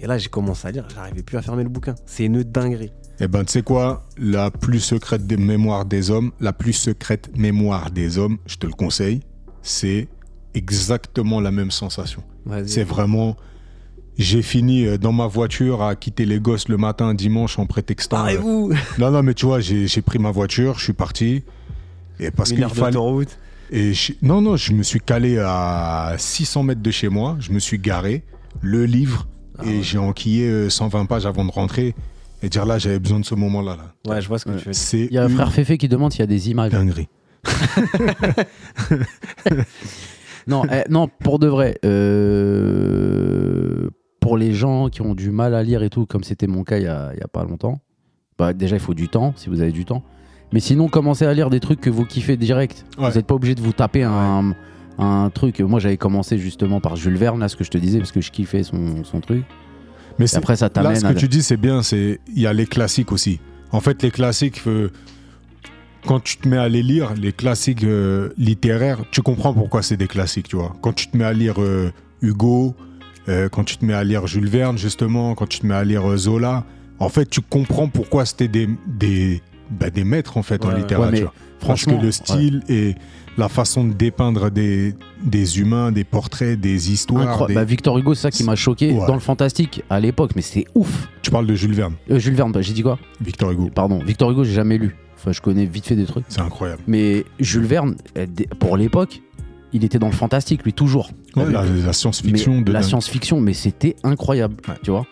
Et 0.00 0.06
là, 0.06 0.18
j'ai 0.18 0.28
commencé 0.28 0.66
à 0.66 0.72
lire, 0.72 0.86
j'arrivais 0.94 1.22
plus 1.22 1.36
à 1.36 1.42
fermer 1.42 1.62
le 1.62 1.68
bouquin. 1.68 1.94
C'est 2.06 2.24
une 2.24 2.42
dinguerie. 2.42 2.90
Eh 3.20 3.28
ben, 3.28 3.44
tu 3.44 3.52
sais 3.52 3.62
quoi? 3.62 4.04
La 4.18 4.50
plus 4.50 4.80
secrète 4.80 5.26
des 5.28 5.36
mémoires 5.36 5.84
des 5.84 6.10
hommes, 6.10 6.32
la 6.40 6.52
plus 6.52 6.72
secrète 6.72 7.30
mémoire 7.36 7.90
des 7.92 8.18
hommes, 8.18 8.38
je 8.46 8.56
te 8.56 8.66
le 8.66 8.72
conseille, 8.72 9.20
c'est 9.62 10.08
exactement 10.54 11.40
la 11.40 11.50
même 11.50 11.70
sensation. 11.70 12.22
C'est 12.66 12.84
vraiment. 12.84 13.36
J'ai 14.18 14.42
fini 14.42 14.84
euh, 14.84 14.98
dans 14.98 15.12
ma 15.12 15.26
voiture 15.26 15.82
à 15.82 15.96
quitter 15.96 16.26
les 16.26 16.38
gosses 16.38 16.68
le 16.68 16.76
matin, 16.76 17.14
dimanche, 17.14 17.58
en 17.58 17.64
prétextant. 17.64 18.16
euh, 18.16 18.20
Parlez-vous 18.20 18.72
Non, 18.98 19.10
non, 19.10 19.22
mais 19.22 19.32
tu 19.32 19.46
vois, 19.46 19.60
j'ai 19.60 20.02
pris 20.02 20.18
ma 20.18 20.30
voiture, 20.30 20.78
je 20.78 20.84
suis 20.84 20.92
parti. 20.92 21.42
Et 22.20 22.30
parce 22.30 22.52
qu'il 22.52 22.62
fallait. 22.68 22.98
Et 23.70 23.94
je- 23.94 24.12
Non, 24.20 24.42
non, 24.42 24.56
je 24.56 24.72
me 24.74 24.82
suis 24.82 25.00
calé 25.00 25.38
à 25.38 26.14
600 26.18 26.62
mètres 26.62 26.82
de 26.82 26.90
chez 26.90 27.08
moi, 27.08 27.38
je 27.40 27.52
me 27.52 27.58
suis 27.58 27.78
garé, 27.78 28.22
le 28.60 28.84
livre, 28.84 29.26
Ah 29.58 29.62
et 29.64 29.78
ouais. 29.78 29.82
j'ai 29.82 29.96
enquillé 29.96 30.46
euh, 30.46 30.68
120 30.68 31.06
pages 31.06 31.24
avant 31.24 31.46
de 31.46 31.50
rentrer. 31.50 31.94
Et 32.42 32.50
dire 32.50 32.66
là, 32.66 32.76
j'avais 32.78 32.98
besoin 32.98 33.18
de 33.20 33.24
ce 33.24 33.34
moment-là. 33.34 33.76
Là. 33.76 33.94
Ouais, 34.12 34.20
je 34.20 34.28
vois 34.28 34.38
ce 34.38 34.44
que 34.44 34.50
Ouais. 34.50 34.58
tu 34.58 34.66
veux 34.68 34.72
dire. 34.72 35.08
Il 35.10 35.14
y 35.14 35.18
a 35.18 35.22
un 35.24 35.28
une 35.28 35.34
frère 35.36 35.52
Féfé 35.52 35.78
qui 35.78 35.88
demande 35.88 36.12
s'il 36.12 36.20
y 36.20 36.24
a 36.24 36.26
des 36.26 36.50
images. 36.50 36.70
dinguerie. 36.72 37.08
Non, 40.46 40.62
eh, 40.72 40.88
non, 40.90 41.08
pour 41.08 41.38
de 41.38 41.46
vrai. 41.46 41.78
euh, 41.84 43.88
pour 44.20 44.36
les 44.36 44.52
gens 44.52 44.88
qui 44.88 45.02
ont 45.02 45.14
du 45.14 45.30
mal 45.30 45.54
à 45.54 45.62
lire 45.62 45.82
et 45.82 45.90
tout, 45.90 46.06
comme 46.06 46.22
c'était 46.22 46.46
mon 46.46 46.62
cas 46.62 46.78
il 46.78 46.84
y 46.84 46.88
a, 46.88 47.10
il 47.14 47.18
y 47.18 47.22
a 47.22 47.28
pas 47.28 47.44
longtemps, 47.44 47.80
bah, 48.38 48.52
déjà 48.52 48.76
il 48.76 48.80
faut 48.80 48.94
du 48.94 49.08
temps, 49.08 49.32
si 49.36 49.48
vous 49.48 49.60
avez 49.60 49.72
du 49.72 49.84
temps. 49.84 50.02
Mais 50.52 50.60
sinon, 50.60 50.88
commencez 50.88 51.24
à 51.24 51.32
lire 51.34 51.50
des 51.50 51.60
trucs 51.60 51.80
que 51.80 51.90
vous 51.90 52.04
kiffez 52.04 52.36
direct. 52.36 52.84
Ouais. 52.98 53.10
Vous 53.10 53.16
n'êtes 53.16 53.26
pas 53.26 53.34
obligé 53.34 53.54
de 53.54 53.62
vous 53.62 53.72
taper 53.72 54.02
un, 54.04 54.54
un 54.98 55.30
truc. 55.30 55.60
Moi, 55.60 55.80
j'avais 55.80 55.96
commencé 55.96 56.38
justement 56.38 56.80
par 56.80 56.96
Jules 56.96 57.16
Verne, 57.16 57.40
là, 57.40 57.48
ce 57.48 57.56
que 57.56 57.64
je 57.64 57.70
te 57.70 57.78
disais, 57.78 57.98
parce 57.98 58.12
que 58.12 58.20
je 58.20 58.30
kiffais 58.30 58.62
son, 58.62 59.02
son 59.02 59.20
truc. 59.20 59.44
Mais 60.18 60.32
après, 60.36 60.56
ça 60.56 60.66
là, 60.66 60.70
t'amène 60.70 60.96
ce 60.96 61.06
à. 61.06 61.14
que 61.14 61.18
tu 61.18 61.28
dis, 61.28 61.42
c'est 61.42 61.56
bien. 61.56 61.82
C'est 61.82 62.20
il 62.34 62.42
y 62.42 62.46
a 62.46 62.52
les 62.52 62.66
classiques 62.66 63.12
aussi. 63.12 63.40
En 63.70 63.80
fait, 63.80 64.02
les 64.02 64.10
classiques, 64.10 64.60
euh, 64.66 64.90
quand 66.06 66.20
tu 66.20 66.36
te 66.36 66.48
mets 66.48 66.56
à 66.56 66.68
les 66.68 66.82
lire, 66.82 67.14
les 67.14 67.32
classiques 67.32 67.84
euh, 67.84 68.30
littéraires, 68.38 68.98
tu 69.10 69.22
comprends 69.22 69.54
pourquoi 69.54 69.82
c'est 69.82 69.96
des 69.96 70.08
classiques, 70.08 70.48
tu 70.48 70.56
vois. 70.56 70.74
Quand 70.82 70.92
tu 70.92 71.08
te 71.08 71.16
mets 71.16 71.24
à 71.24 71.32
lire 71.32 71.54
euh, 71.60 71.90
Hugo, 72.22 72.74
euh, 73.28 73.48
quand 73.48 73.64
tu 73.64 73.76
te 73.76 73.84
mets 73.84 73.94
à 73.94 74.04
lire 74.04 74.26
Jules 74.26 74.48
Verne, 74.48 74.78
justement, 74.78 75.34
quand 75.34 75.46
tu 75.46 75.60
te 75.60 75.66
mets 75.66 75.74
à 75.74 75.84
lire 75.84 76.16
Zola, 76.16 76.64
en 76.98 77.08
fait, 77.08 77.28
tu 77.28 77.40
comprends 77.40 77.88
pourquoi 77.88 78.24
c'était 78.26 78.48
des, 78.48 78.68
des, 78.86 79.42
bah, 79.70 79.90
des 79.90 80.04
maîtres, 80.04 80.36
en 80.36 80.42
fait, 80.42 80.64
en 80.64 80.68
Ouais, 80.70 80.78
littérature. 80.78 81.26
Ouais, 81.28 81.58
franchement, 81.60 82.00
le 82.02 82.10
style 82.12 82.62
et 82.68 82.94
la 83.38 83.48
façon 83.48 83.84
de 83.84 83.92
dépeindre 83.94 84.50
des, 84.50 84.94
des 85.24 85.58
humains, 85.60 85.90
des 85.92 86.04
portraits, 86.04 86.60
des 86.60 86.92
histoires. 86.92 87.46
Des- 87.46 87.54
Bah, 87.54 87.64
Victor 87.64 87.96
Hugo, 87.96 88.14
c'est 88.14 88.22
ça 88.22 88.30
qui 88.30 88.44
m'a 88.44 88.56
choqué 88.56 88.92
Ouais. 88.92 89.06
dans 89.06 89.14
le 89.14 89.20
fantastique 89.20 89.82
à 89.88 89.98
l'époque, 90.00 90.32
mais 90.36 90.42
c'était 90.42 90.66
ouf. 90.74 91.08
Tu 91.22 91.30
parles 91.30 91.46
de 91.46 91.54
Jules 91.54 91.72
Verne, 91.74 91.94
Euh, 92.10 92.18
Jules 92.18 92.34
Verne, 92.34 92.52
bah, 92.52 92.60
j'ai 92.60 92.72
dit 92.74 92.82
quoi? 92.82 92.98
Victor 93.20 93.52
Hugo. 93.52 93.70
Pardon, 93.74 94.00
Victor 94.04 94.30
Hugo, 94.32 94.44
j'ai 94.44 94.52
jamais 94.52 94.76
lu. 94.78 94.94
Enfin, 95.22 95.30
je 95.32 95.40
connais 95.40 95.64
vite 95.66 95.86
fait 95.86 95.94
des 95.94 96.04
trucs. 96.04 96.24
C'est 96.28 96.40
incroyable. 96.40 96.82
Mais 96.88 97.24
Jules 97.38 97.64
Verne, 97.64 97.94
euh, 98.18 98.26
pour 98.58 98.76
l'époque, 98.76 99.22
il 99.72 99.84
était 99.84 100.00
dans 100.00 100.08
le 100.08 100.12
fantastique, 100.12 100.64
lui, 100.64 100.72
toujours. 100.72 101.10
Ouais, 101.36 101.50
la, 101.50 101.64
la 101.64 101.92
science-fiction 101.92 102.60
de 102.60 102.72
la 102.72 102.82
science-fiction, 102.82 103.40
mais 103.40 103.52
c'était 103.52 103.94
incroyable, 104.02 104.56
Ouais. 104.68 104.74
tu 104.82 104.90
vois. 104.90 105.06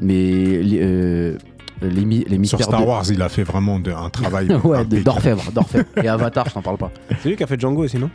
Mais 0.00 0.60
les, 0.60 0.80
euh, 0.82 1.38
les, 1.82 2.04
mi- 2.04 2.18
les 2.24 2.30
Sur 2.30 2.38
mystères 2.38 2.62
Star 2.66 2.80
de... 2.82 2.86
Wars, 2.86 3.04
il 3.10 3.22
a 3.22 3.28
fait 3.28 3.44
vraiment 3.44 3.78
de- 3.78 3.92
un 3.92 4.10
travail. 4.10 4.48
ouais, 4.64 4.84
d'orfèvre, 4.84 5.52
d'orfèvre. 5.52 5.84
Et 6.02 6.08
Avatar, 6.08 6.48
je 6.48 6.54
t'en 6.54 6.62
parle 6.62 6.78
pas. 6.78 6.90
C'est 7.22 7.28
lui 7.28 7.36
qui 7.36 7.44
a 7.44 7.46
fait 7.46 7.58
Django 7.60 7.84
aussi, 7.84 7.98
non? 7.98 8.10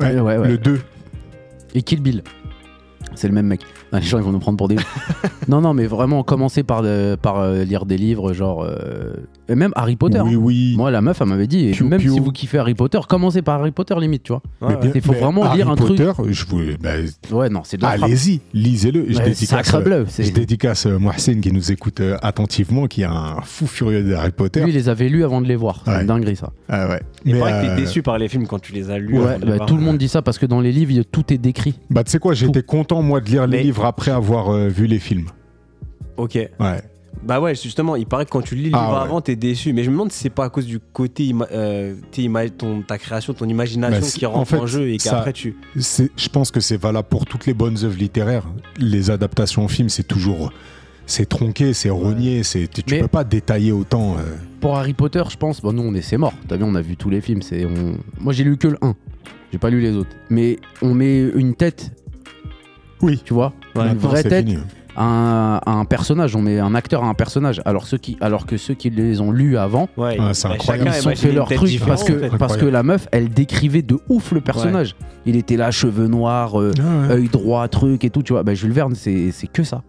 Ouais, 0.00 0.20
Ouais, 0.20 0.36
ouais. 0.36 0.48
Le 0.48 0.58
2. 0.58 0.80
Et 1.74 1.82
Kill 1.82 2.02
Bill. 2.02 2.22
C'est 3.14 3.28
le 3.28 3.34
même 3.34 3.46
mec. 3.46 3.62
Non, 3.92 3.98
les 4.00 4.04
gens, 4.04 4.18
ils 4.18 4.24
vont 4.24 4.32
nous 4.32 4.38
prendre 4.38 4.58
pour 4.58 4.68
des. 4.68 4.76
non, 5.48 5.60
non, 5.60 5.72
mais 5.72 5.86
vraiment, 5.86 6.22
commencer 6.24 6.62
par, 6.62 6.82
euh, 6.84 7.16
par 7.16 7.38
euh, 7.38 7.64
lire 7.64 7.86
des 7.86 7.96
livres, 7.96 8.32
genre. 8.34 8.66
Euh, 9.48 9.52
Et 9.52 9.56
même 9.56 9.72
Harry 9.76 9.96
Potter. 9.96 10.20
Oui, 10.20 10.34
hein. 10.34 10.38
oui. 10.40 10.74
Moi, 10.76 10.90
la 10.90 11.00
meuf, 11.00 11.20
elle 11.20 11.28
m'avait 11.28 11.46
dit, 11.46 11.68
et 11.68 11.70
Piou, 11.72 11.86
même 11.88 12.00
si 12.00 12.06
vous 12.08 12.32
kiffez 12.32 12.58
Harry 12.58 12.74
Potter, 12.74 12.98
commencez 13.08 13.42
par 13.42 13.60
Harry 13.60 13.70
Potter, 13.72 13.94
limite, 14.00 14.22
tu 14.24 14.32
vois. 14.32 14.42
Il 14.94 15.00
faut 15.00 15.12
vraiment 15.12 15.44
Harry 15.44 15.58
lire 15.58 15.70
un 15.70 15.76
truc- 15.76 15.98
Potter, 15.98 16.12
Je 16.32 16.44
vous, 16.46 16.60
ben, 16.80 17.06
Ouais, 17.30 17.48
non, 17.48 17.60
c'est 17.64 17.82
allez-y, 17.84 18.40
lisez-le. 18.52 19.06
Je 19.08 19.18
Ouais, 19.18 19.24
dédicace, 19.24 19.74
euh, 19.74 19.80
bleu. 19.80 20.04
c'est- 20.08 20.24
je 20.24 20.32
dédicace 20.32 20.86
euh, 20.86 20.98
Mohsen 20.98 21.40
qui 21.40 21.52
nous 21.52 21.70
écoute 21.72 22.00
euh, 22.00 22.16
attentivement, 22.22 22.86
qui 22.86 23.02
est 23.02 23.06
un 23.06 23.36
fou 23.42 23.66
furieux 23.66 24.02
de 24.02 24.14
Harry 24.14 24.30
Potter. 24.32 24.62
Lui, 24.62 24.70
il 24.70 24.74
les 24.74 24.88
avait 24.88 25.08
lus 25.08 25.24
avant 25.24 25.40
de 25.40 25.46
les 25.46 25.56
voir. 25.56 25.82
C'est 25.84 25.90
Ouais. 25.90 26.00
une 26.00 26.06
dinguerie, 26.06 26.36
ça. 26.36 26.50
Ah 26.68 26.88
ouais. 26.88 27.02
Il 27.24 27.38
paraît 27.38 27.52
que 27.52 27.66
euh, 27.66 27.74
t'es 27.76 27.82
déçu 27.82 28.02
par 28.02 28.18
les 28.18 28.28
films 28.28 28.46
quand 28.46 28.58
tu 28.60 28.72
les 28.72 28.90
as 28.90 28.98
lus. 28.98 29.18
Ouais, 29.18 29.38
bah, 29.38 29.64
tout 29.66 29.76
le 29.76 29.82
monde 29.82 29.98
dit 29.98 30.08
ça 30.08 30.22
parce 30.22 30.38
que 30.38 30.46
dans 30.46 30.60
les 30.60 30.72
livres, 30.72 31.02
tout 31.10 31.32
est 31.32 31.38
décrit. 31.38 31.74
Bah, 31.90 32.04
tu 32.04 32.10
sais 32.10 32.18
quoi, 32.18 32.34
été 32.34 32.62
content, 32.62 33.02
moi, 33.02 33.20
de 33.20 33.26
lire 33.26 33.46
les 33.46 33.62
livres 33.62 33.84
après 33.84 34.10
avoir 34.10 34.50
euh, 34.50 34.68
vu 34.68 34.86
les 34.86 34.98
films. 34.98 35.26
Ok. 36.16 36.34
Ouais. 36.34 36.50
Bah 37.22 37.40
ouais, 37.40 37.54
justement, 37.54 37.96
il 37.96 38.06
paraît 38.06 38.24
que 38.26 38.30
quand 38.30 38.42
tu 38.42 38.54
lis 38.54 38.70
le 38.70 38.76
Ah 38.76 38.80
livre 38.86 38.92
ouais. 38.98 39.02
avant, 39.04 39.20
t'es 39.20 39.36
déçu. 39.36 39.72
Mais 39.72 39.82
je 39.84 39.88
me 39.90 39.94
demande 39.94 40.12
si 40.12 40.18
c'est 40.18 40.30
pas 40.30 40.44
à 40.44 40.48
cause 40.50 40.66
du 40.66 40.78
côté, 40.80 41.24
ima- 41.24 41.48
euh, 41.52 41.94
t'es 42.10 42.22
ima- 42.22 42.48
ton, 42.50 42.82
ta 42.82 42.98
création, 42.98 43.32
ton 43.32 43.48
imagination 43.48 44.00
Bah, 44.00 44.06
qui 44.12 44.26
rentre 44.26 44.38
en 44.40 44.44
fait, 44.44 44.56
en 44.58 44.66
jeu 44.66 44.88
et 44.90 44.98
qu'après 44.98 45.32
tu. 45.32 45.56
Je 45.76 46.28
pense 46.28 46.50
que 46.50 46.60
c'est 46.60 46.76
valable 46.76 47.08
pour 47.08 47.24
toutes 47.24 47.46
les 47.46 47.54
bonnes 47.54 47.78
œuvres 47.84 47.96
littéraires. 47.98 48.46
Les 48.78 49.10
adaptations 49.10 49.64
en 49.64 49.68
film, 49.68 49.88
c'est 49.88 50.02
toujours. 50.06 50.52
C'est 51.06 51.28
tronqué, 51.28 51.74
c'est 51.74 51.90
rogné, 51.90 52.42
c'est 52.42 52.66
tu 52.66 52.82
tu 52.82 52.94
Mais- 52.94 53.00
peux 53.02 53.08
pas 53.08 53.24
détailler 53.24 53.72
autant. 53.72 54.16
euh. 54.18 54.22
Pour 54.60 54.76
Harry 54.76 54.94
Potter, 54.94 55.22
je 55.30 55.36
pense, 55.36 55.60
bon, 55.60 55.72
nous, 55.74 55.82
on 55.82 55.94
est, 55.94 56.00
c'est 56.02 56.16
mort. 56.16 56.32
T'as 56.48 56.56
vu, 56.56 56.64
on 56.64 56.74
a 56.74 56.80
vu 56.82 56.96
tous 56.96 57.10
les 57.10 57.20
films. 57.20 57.42
C'est, 57.42 57.64
on... 57.66 57.98
Moi, 58.20 58.32
j'ai 58.32 58.44
lu 58.44 58.56
que 58.56 58.68
le 58.68 58.78
1. 58.82 58.94
J'ai 59.52 59.58
pas 59.58 59.68
lu 59.70 59.80
les 59.80 59.92
autres. 59.92 60.10
Mais 60.30 60.58
on 60.82 60.94
met 60.94 61.20
une 61.34 61.54
tête, 61.54 61.92
Oui. 63.02 63.20
tu 63.24 63.34
vois, 63.34 63.52
une 63.76 63.96
vraie 63.98 64.22
tête 64.22 64.46
fini. 64.48 64.58
À 64.96 65.60
un, 65.66 65.80
un 65.80 65.84
personnage. 65.84 66.34
On 66.36 66.42
met 66.42 66.58
un 66.58 66.74
acteur 66.74 67.04
à 67.04 67.08
un 67.08 67.14
personnage. 67.14 67.60
Alors, 67.64 67.86
ceux 67.86 67.98
qui, 67.98 68.16
alors 68.20 68.46
que 68.46 68.56
ceux 68.56 68.74
qui 68.74 68.90
les 68.90 69.20
ont 69.20 69.30
lus 69.32 69.56
avant, 69.58 69.88
Ouais, 69.96 70.16
Ah, 70.20 70.34
c'est 70.34 70.48
bah, 70.48 70.54
incroyable. 70.54 70.90
ils 71.00 71.08
ont 71.08 71.14
fait 71.16 71.32
leur 71.32 71.48
truc 71.48 71.80
parce 71.86 72.04
que, 72.04 72.36
parce 72.36 72.56
que 72.56 72.66
la 72.66 72.82
meuf, 72.82 73.06
elle 73.12 73.28
décrivait 73.28 73.82
de 73.82 73.98
ouf 74.08 74.32
le 74.32 74.40
personnage. 74.40 74.94
Il 75.26 75.36
était 75.36 75.56
là, 75.56 75.70
cheveux 75.70 76.06
noirs, 76.08 76.60
euh, 76.60 76.72
Ah 76.78 77.08
ouais. 77.08 77.14
œil 77.14 77.28
droit, 77.28 77.66
truc 77.68 78.04
et 78.04 78.10
tout, 78.10 78.22
tu 78.22 78.32
vois. 78.32 78.42
Bah, 78.42 78.54
Jules 78.54 78.72
Verne, 78.72 78.94
c'est 78.94 79.30
c'est 79.32 79.46
que 79.46 79.62
ça. 79.62 79.82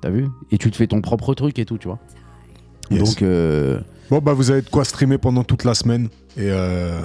T'as 0.00 0.10
vu? 0.10 0.26
Et 0.50 0.58
tu 0.58 0.70
te 0.70 0.76
fais 0.76 0.86
ton 0.88 1.00
propre 1.00 1.32
truc 1.34 1.58
et 1.58 1.64
tout, 1.64 1.78
tu 1.78 1.86
vois. 1.88 1.98
Yes. 2.90 3.02
Donc, 3.02 3.22
euh, 3.22 3.78
Bon, 4.10 4.18
bah, 4.18 4.32
vous 4.34 4.50
avez 4.50 4.60
de 4.62 4.68
quoi 4.68 4.84
streamer 4.84 5.16
pendant 5.16 5.44
toute 5.44 5.64
la 5.64 5.74
semaine. 5.74 6.08
Et, 6.36 6.48
euh, 6.50 7.00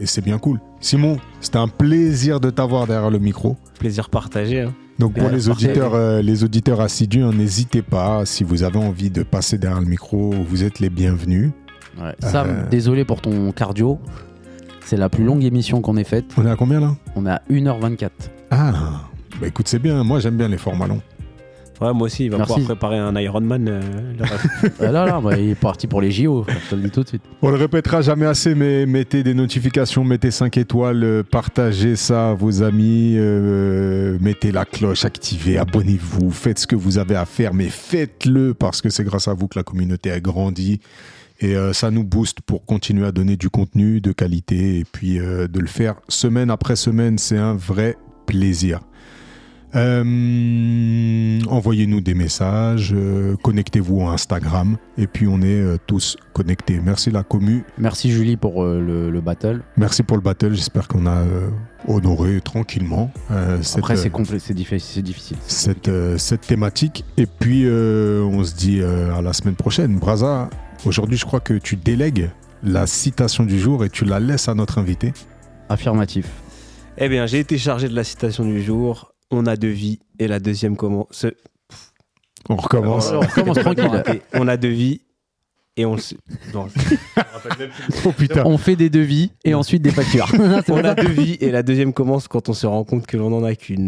et 0.00 0.04
c'est 0.06 0.20
bien 0.22 0.38
cool. 0.38 0.58
Simon, 0.80 1.16
c'était 1.40 1.56
un 1.58 1.68
plaisir 1.68 2.40
de 2.40 2.50
t'avoir 2.50 2.86
derrière 2.86 3.10
le 3.10 3.18
micro. 3.18 3.56
Plaisir 3.78 4.10
partagé. 4.10 4.62
hein. 4.62 4.74
Donc 5.00 5.14
pour 5.14 5.28
les 5.30 5.48
auditeurs, 5.48 5.94
euh, 5.94 6.20
les 6.22 6.44
auditeurs 6.44 6.80
assidus, 6.80 7.22
hein, 7.22 7.32
n'hésitez 7.32 7.80
pas. 7.82 8.24
Si 8.26 8.44
vous 8.44 8.62
avez 8.62 8.78
envie 8.78 9.10
de 9.10 9.22
passer 9.22 9.56
derrière 9.58 9.80
le 9.80 9.86
micro, 9.86 10.30
vous 10.46 10.62
êtes 10.62 10.78
les 10.78 10.90
bienvenus. 10.90 11.50
ouais. 12.00 12.14
Sam, 12.20 12.46
Euh. 12.48 12.68
désolé 12.68 13.04
pour 13.06 13.20
ton 13.22 13.50
cardio. 13.50 13.98
C'est 14.84 14.96
la 14.98 15.08
plus 15.08 15.24
longue 15.24 15.42
émission 15.44 15.80
qu'on 15.80 15.96
ait 15.96 16.04
faite. 16.04 16.26
On 16.36 16.44
est 16.46 16.50
à 16.50 16.56
combien 16.56 16.80
là? 16.80 16.94
On 17.16 17.24
est 17.26 17.30
à 17.30 17.42
1h24. 17.50 18.10
Ah, 18.50 18.72
bah 19.40 19.46
écoute, 19.46 19.68
c'est 19.68 19.78
bien. 19.78 20.04
Moi, 20.04 20.20
j'aime 20.20 20.36
bien 20.36 20.48
les 20.48 20.58
formats 20.58 20.86
longs. 20.86 21.00
Ouais, 21.80 21.94
moi 21.94 22.06
aussi, 22.06 22.26
il 22.26 22.30
va 22.30 22.36
Merci. 22.38 22.52
pouvoir 22.52 22.76
préparer 22.76 22.98
un 22.98 23.14
Ironman. 23.18 23.66
euh. 23.68 23.80
Ah 24.80 24.90
là, 24.92 25.06
là, 25.06 25.20
bah, 25.22 25.38
il 25.38 25.50
est 25.50 25.54
parti 25.54 25.86
pour 25.86 26.00
les 26.02 26.10
JO. 26.10 26.44
Je 26.48 26.70
te 26.70 26.74
le 26.74 26.82
dis 26.82 26.90
tout 26.90 27.02
de 27.02 27.08
suite. 27.08 27.22
On 27.40 27.50
le 27.50 27.56
répétera 27.56 28.02
jamais 28.02 28.26
assez, 28.26 28.54
mais 28.54 28.84
mettez 28.84 29.22
des 29.22 29.32
notifications, 29.34 30.04
mettez 30.04 30.30
5 30.30 30.56
étoiles, 30.58 31.02
euh, 31.02 31.22
partagez 31.22 31.96
ça 31.96 32.30
à 32.30 32.34
vos 32.34 32.62
amis, 32.62 33.14
euh, 33.16 34.18
mettez 34.20 34.52
la 34.52 34.64
cloche, 34.66 35.04
activez, 35.06 35.56
abonnez-vous, 35.58 36.30
faites 36.30 36.58
ce 36.58 36.66
que 36.66 36.76
vous 36.76 36.98
avez 36.98 37.16
à 37.16 37.24
faire, 37.24 37.54
mais 37.54 37.68
faites-le 37.70 38.52
parce 38.52 38.82
que 38.82 38.90
c'est 38.90 39.04
grâce 39.04 39.28
à 39.28 39.34
vous 39.34 39.48
que 39.48 39.58
la 39.58 39.62
communauté 39.64 40.10
a 40.10 40.20
grandi. 40.20 40.80
Et 41.42 41.56
euh, 41.56 41.72
ça 41.72 41.90
nous 41.90 42.04
booste 42.04 42.42
pour 42.42 42.66
continuer 42.66 43.06
à 43.06 43.12
donner 43.12 43.38
du 43.38 43.48
contenu 43.48 44.02
de 44.02 44.12
qualité 44.12 44.78
et 44.78 44.84
puis 44.84 45.18
euh, 45.18 45.48
de 45.48 45.58
le 45.58 45.66
faire 45.66 45.94
semaine 46.08 46.50
après 46.50 46.76
semaine, 46.76 47.16
c'est 47.16 47.38
un 47.38 47.54
vrai 47.54 47.96
plaisir. 48.26 48.80
Euh, 49.74 51.40
Envoyez-nous 51.48 52.00
des 52.00 52.14
messages, 52.14 52.92
euh, 52.94 53.36
connectez-vous 53.42 54.02
à 54.02 54.12
Instagram, 54.12 54.76
et 54.98 55.06
puis 55.06 55.26
on 55.26 55.40
est 55.42 55.60
euh, 55.60 55.76
tous 55.86 56.16
connectés. 56.32 56.80
Merci 56.84 57.10
la 57.10 57.22
commu, 57.22 57.64
Merci 57.78 58.10
Julie 58.10 58.36
pour 58.36 58.62
euh, 58.62 58.80
le, 58.80 59.10
le 59.10 59.20
battle. 59.20 59.62
merci 59.76 60.02
pour 60.02 60.16
le 60.16 60.22
battle. 60.22 60.54
J'espère 60.54 60.86
qu'on 60.88 61.06
a 61.06 61.18
euh, 61.18 61.48
honoré 61.88 62.40
tranquillement 62.40 63.10
euh, 63.30 63.58
cette, 63.62 63.78
Après, 63.78 63.96
c'est 63.96 64.08
euh, 64.14 64.52
difficile. 64.52 65.36
cette, 65.46 65.88
euh, 65.88 66.18
cette 66.18 66.42
thématique. 66.42 67.04
Et 67.16 67.26
puis, 67.26 67.62
euh, 67.64 68.22
on 68.22 68.44
se 68.44 68.54
dit 68.54 68.80
euh, 68.80 69.14
à 69.14 69.22
la 69.22 69.32
semaine 69.32 69.56
prochaine. 69.56 69.96
Braza, 69.98 70.50
aujourd'hui, 70.84 71.16
je 71.16 71.24
crois 71.24 71.40
que 71.40 71.54
tu 71.54 71.76
délègues 71.76 72.30
la 72.62 72.86
citation 72.86 73.44
du 73.44 73.58
jour 73.58 73.84
et 73.84 73.90
tu 73.90 74.04
la 74.04 74.20
laisses 74.20 74.48
à 74.48 74.54
notre 74.54 74.78
invité. 74.78 75.12
Affirmatif. 75.68 76.26
Eh 76.98 77.08
bien, 77.08 77.26
j'ai 77.26 77.38
été 77.38 77.56
chargé 77.58 77.88
de 77.88 77.94
la 77.94 78.04
citation 78.04 78.44
du 78.44 78.62
jour. 78.62 79.09
On 79.30 79.46
a 79.46 79.56
deux 79.56 79.70
vies 79.70 80.00
et 80.18 80.26
la 80.28 80.40
deuxième 80.40 80.76
commence. 80.76 81.26
On 82.48 82.56
recommence. 82.56 83.12
On 83.12 83.20
recommence 83.20 83.58
tranquille. 83.60 84.20
On 84.34 84.48
a 84.48 84.56
deux 84.56 84.68
vies 84.70 85.02
et 85.76 85.86
on 85.86 85.96
se. 85.96 86.14
Non, 86.52 86.66
Oh 88.04 88.12
putain. 88.12 88.42
On 88.44 88.58
fait 88.58 88.76
des 88.76 88.90
devis 88.90 89.30
et 89.44 89.54
ensuite 89.54 89.82
des 89.82 89.90
factures. 89.92 90.28
On 90.68 90.84
a 90.84 90.94
deux 90.94 91.08
vies 91.12 91.38
et 91.40 91.50
la 91.50 91.62
deuxième 91.62 91.92
commence 91.92 92.28
quand 92.28 92.48
on 92.48 92.52
se 92.52 92.66
rend 92.66 92.84
compte 92.84 93.06
que 93.06 93.16
l'on 93.16 93.30
n'en 93.30 93.44
a 93.44 93.54
qu'une. 93.54 93.86